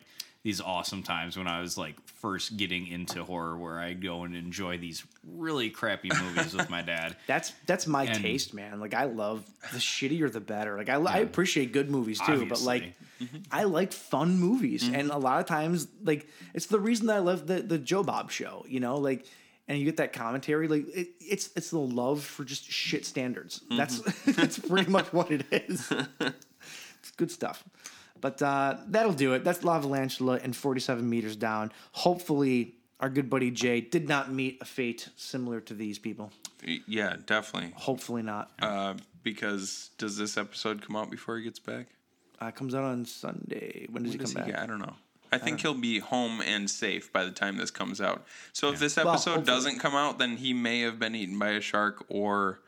these 0.48 0.62
awesome 0.62 1.04
times 1.04 1.38
when 1.38 1.48
i 1.48 1.60
was 1.60 1.78
like 1.78 1.96
first 2.08 2.56
getting 2.56 2.88
into 2.88 3.22
horror 3.24 3.58
where 3.58 3.80
i 3.80 3.92
go 3.92 4.24
and 4.24 4.34
enjoy 4.34 4.78
these 4.78 5.04
really 5.36 5.70
crappy 5.70 6.10
movies 6.22 6.56
with 6.56 6.70
my 6.70 6.82
dad 6.82 7.16
That's 7.28 7.52
that's 7.66 7.86
my 7.86 8.06
And- 8.06 8.22
taste, 8.22 8.54
man. 8.54 8.80
Like 8.80 8.94
I 8.94 9.04
love 9.04 9.46
the 9.72 9.80
shittier 9.80 10.32
the 10.32 10.40
better. 10.40 10.78
Like 10.78 10.90
I, 10.90 10.96
I 10.96 11.18
appreciate 11.18 11.74
good 11.74 11.90
movies 11.90 12.20
too, 12.20 12.46
but 12.46 12.62
like 12.62 12.84
Obviously. 12.84 12.94
Mm-hmm. 13.20 13.38
I 13.52 13.64
like 13.64 13.92
fun 13.92 14.40
movies, 14.40 14.84
mm-hmm. 14.84 14.96
and 14.96 15.12
a 15.12 15.18
lot 15.18 15.40
of 15.40 15.46
times 15.46 15.88
like 16.04 16.28
it's 16.54 16.68
the 16.68 16.80
reason 16.80 17.08
that 17.08 17.18
I 17.18 17.20
love 17.20 17.48
the 17.48 17.62
the 17.62 17.78
Joe 17.78 18.04
Bob 18.04 18.32
show. 18.32 18.66
You 18.68 18.80
know, 18.80 18.96
like 18.98 19.26
and 19.68 19.78
you 19.78 19.86
get 19.86 19.98
that 19.98 20.14
commentary. 20.14 20.68
Like 20.68 20.88
it, 20.96 21.10
it's 21.20 21.50
it's 21.56 21.72
the 21.72 21.80
love 21.80 22.24
for 22.24 22.44
just 22.44 22.64
shit 22.72 23.06
standards. 23.06 23.62
That's 23.70 24.00
mm-hmm. 24.00 24.32
that's 24.40 24.60
pretty 24.60 24.90
much 24.90 25.12
what 25.12 25.32
it 25.32 25.46
is. 25.52 25.92
it's 26.22 27.12
good 27.18 27.32
stuff. 27.32 27.64
But 28.22 28.42
uh, 28.42 28.78
that'll 28.88 29.14
do 29.14 29.34
it. 29.34 29.44
That's 29.44 29.60
Lavalantula 29.60 30.44
and 30.44 30.56
47 30.56 31.08
meters 31.10 31.36
down. 31.36 31.72
Hopefully, 31.92 32.76
our 33.00 33.10
good 33.10 33.30
buddy 33.30 33.52
Jay 33.52 33.82
did 33.82 34.08
not 34.08 34.32
meet 34.32 34.58
a 34.62 34.66
fate 34.66 35.10
similar 35.16 35.60
to 35.62 35.74
these 35.74 36.00
people. 36.00 36.32
Yeah, 36.88 37.16
definitely. 37.26 37.74
Hopefully 37.76 38.24
not. 38.24 38.52
Uh, 38.62 38.96
because 39.24 39.90
does 39.98 40.18
this 40.18 40.38
episode 40.38 40.82
come 40.82 40.96
out 40.96 41.12
before 41.12 41.38
he 41.38 41.44
gets 41.44 41.60
back? 41.60 41.88
Uh, 42.40 42.52
comes 42.52 42.74
out 42.76 42.84
on 42.84 43.06
Sunday. 43.06 43.88
When 43.90 44.04
does 44.04 44.12
When 44.12 44.20
he 44.20 44.26
does 44.26 44.34
come 44.34 44.44
he 44.46 44.52
back? 44.52 44.60
get- 44.60 44.64
I 44.64 44.68
don't 44.68 44.80
know. 44.80 44.94
I 45.30 45.38
think 45.38 45.60
he'll 45.60 45.74
be 45.74 46.00
home 46.00 46.40
and 46.40 46.70
safe 46.70 47.12
by 47.12 47.26
the 47.26 47.32
time 47.32 47.58
this 47.58 47.70
comes 47.70 48.00
out. 48.00 48.26
So 48.54 48.72
if 48.72 48.80
this 48.80 48.98
episode 48.98 49.32
hopefully. 49.32 49.46
doesn't 49.46 49.80
come 49.80 49.94
out, 49.94 50.20
then 50.20 50.38
he 50.38 50.54
may 50.54 50.80
have 50.82 51.00
been 51.00 51.16
eaten 51.16 51.38
by 51.38 51.50
a 51.50 51.60
shark 51.60 52.06
or 52.08 52.62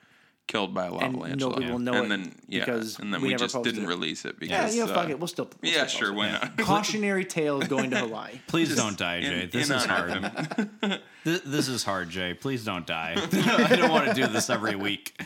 killed 0.50 0.74
by 0.74 0.88
a 0.88 0.92
And 0.94 1.16
lavalantula. 1.16 1.36
nobody 1.40 1.72
will 1.72 1.80
know 1.80 1.94
and 1.94 2.06
it 2.06 2.10
then 2.10 2.36
yeah, 2.50 2.66
because 2.66 3.00
and 3.00 3.14
then 3.14 3.22
we 3.22 3.28
we, 3.28 3.34
never 3.36 3.46
just 3.46 3.64
didn't 3.64 3.84
it. 3.86 3.88
release 3.88 4.26
it 4.26 4.36
Yeah, 4.42 4.64
because 4.66 4.76
you 4.76 4.86
know, 4.86 4.94
fuck 4.94 5.08
uh, 5.08 5.12
it. 5.12 5.20
We'll 5.20 5.28
still. 5.28 5.48
We'll 5.62 5.72
yeah, 5.72 5.86
still 5.86 6.00
sure, 6.00 6.08
post 6.10 6.18
why 6.18 6.32
not? 6.32 6.58
Cautionary 6.58 7.24
tale 7.24 7.60
going 7.62 7.92
to 7.92 8.00
Hawaii. 8.06 8.40
please 8.48 8.76
don't 8.76 8.98
die 8.98 9.22
jay 9.22 9.44
in- 9.44 9.50
this 9.52 9.70
in 9.70 9.76
is 9.78 9.86
hard 9.86 10.10
of 10.12 10.24
him. 10.24 11.00
Th- 11.24 11.44
this 11.46 11.68
is 11.70 11.84
hard 11.84 12.10
jay 12.10 12.34
please 12.34 12.66
don't 12.66 12.88
die 12.88 13.14
i 13.72 13.76
don't 13.76 13.92
want 13.92 14.08
to 14.08 14.14
do 14.14 14.26
this 14.28 14.50
every 14.50 14.76
week 14.76 15.22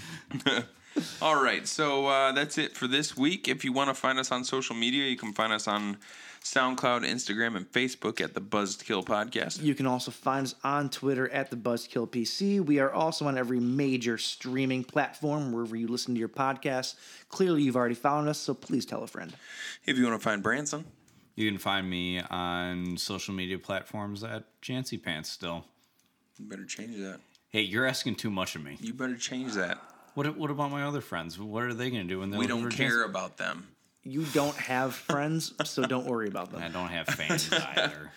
All 1.24 1.42
right, 1.42 1.68
so 1.68 2.06
uh, 2.06 2.32
that's 2.34 2.60
it 2.60 2.76
for 2.78 2.86
this 2.88 3.18
week. 3.18 3.48
If 3.48 3.66
you 3.66 3.74
want 3.74 3.90
to 3.90 3.96
find 3.96 4.20
us 4.20 4.32
on 4.32 4.44
social 4.44 4.76
media, 4.76 5.06
you 5.10 5.18
can 5.18 5.34
find 5.34 5.52
us 5.52 5.68
on 5.68 5.98
SoundCloud, 6.44 7.06
Instagram, 7.08 7.56
and 7.56 7.72
Facebook 7.72 8.20
at 8.20 8.34
the 8.34 8.42
Buzzed 8.42 8.84
Kill 8.86 9.02
Podcast. 9.04 9.62
You 9.64 9.74
can 9.74 9.88
also 9.88 10.12
find 10.12 10.46
us 10.46 10.56
on 10.64 10.90
Twitter 10.90 11.30
at 11.30 11.50
the 11.50 11.56
Buzzkill 11.56 12.10
PC. 12.10 12.60
We 12.64 12.80
are 12.80 12.92
also 12.92 13.28
on 13.28 13.38
every 13.38 13.60
major 13.62 14.18
streaming 14.18 14.84
platform 14.84 15.52
wherever 15.54 15.76
you 15.76 15.88
listen 15.88 16.14
to 16.16 16.20
your 16.20 16.28
podcasts. 16.30 16.96
Clearly, 17.30 17.64
you've 17.64 17.78
already 17.78 17.96
found 17.96 18.28
us, 18.28 18.38
so 18.38 18.54
please 18.54 18.86
tell 18.86 19.04
a 19.04 19.08
friend. 19.08 19.34
If 19.86 19.98
you 19.98 20.04
want 20.06 20.20
to 20.20 20.24
find 20.24 20.44
Branson, 20.44 20.86
You 21.36 21.50
can 21.50 21.58
find 21.58 21.90
me 21.90 22.20
on 22.20 22.98
social 22.98 23.34
media 23.34 23.58
platforms 23.58 24.24
at 24.24 24.44
Jancy 24.62 25.02
Pants 25.02 25.30
still. 25.32 25.66
you 26.38 26.46
better 26.46 26.66
change 26.66 26.98
that. 26.98 27.20
Hey, 27.50 27.62
you're 27.62 27.86
asking 27.88 28.16
too 28.16 28.30
much 28.30 28.56
of 28.56 28.64
me. 28.64 28.78
You 28.82 28.94
better 28.94 29.16
change 29.16 29.54
that. 29.54 29.80
What 30.14 30.38
what 30.38 30.52
about 30.52 30.70
my 30.72 30.84
other 30.84 31.02
friends? 31.02 31.40
What 31.40 31.64
are 31.64 31.74
they 31.74 31.90
going 31.90 32.04
to 32.04 32.08
do 32.08 32.20
when 32.20 32.30
they 32.30 32.38
We 32.38 32.46
don't 32.48 32.70
care 32.70 33.00
Jancy? 33.04 33.10
about 33.10 33.38
them. 33.38 33.68
You 34.04 34.26
don't 34.34 34.56
have 34.58 34.96
friends, 34.96 35.54
so 35.64 35.84
don't 35.84 36.06
worry 36.06 36.28
about 36.28 36.52
them. 36.52 36.62
I 36.62 36.68
don't 36.68 36.90
have 36.90 37.08
fans 37.08 37.52
either. 37.76 38.12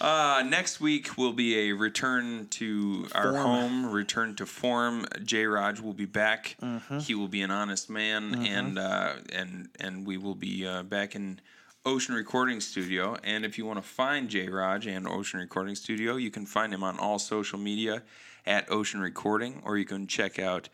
Uh, 0.00 0.42
next 0.46 0.80
week 0.80 1.16
will 1.16 1.32
be 1.32 1.68
a 1.68 1.72
return 1.72 2.48
to 2.48 3.06
our 3.14 3.32
Form. 3.32 3.36
home, 3.36 3.90
return 3.92 4.34
to 4.36 4.46
form. 4.46 5.06
J-Rog 5.22 5.78
will 5.80 5.92
be 5.92 6.06
back. 6.06 6.56
Mm-hmm. 6.60 6.98
He 6.98 7.14
will 7.14 7.28
be 7.28 7.42
an 7.42 7.50
honest 7.50 7.88
man, 7.88 8.34
and 8.46 8.78
uh, 8.78 9.14
and 9.32 9.68
and 9.78 10.06
we 10.06 10.16
will 10.16 10.34
be 10.34 10.66
uh, 10.66 10.82
back 10.82 11.14
in 11.14 11.40
Ocean 11.84 12.14
Recording 12.14 12.60
Studio. 12.60 13.16
And 13.22 13.44
if 13.44 13.58
you 13.58 13.66
want 13.66 13.78
to 13.80 13.88
find 13.88 14.28
J-Rog 14.28 14.86
and 14.86 15.06
Ocean 15.06 15.38
Recording 15.38 15.74
Studio, 15.76 16.16
you 16.16 16.30
can 16.30 16.46
find 16.46 16.72
him 16.74 16.82
on 16.82 16.98
all 16.98 17.18
social 17.18 17.58
media 17.58 18.02
at 18.46 18.70
Ocean 18.72 19.00
Recording, 19.00 19.62
or 19.64 19.76
you 19.78 19.84
can 19.84 20.06
check 20.06 20.38
out 20.38 20.68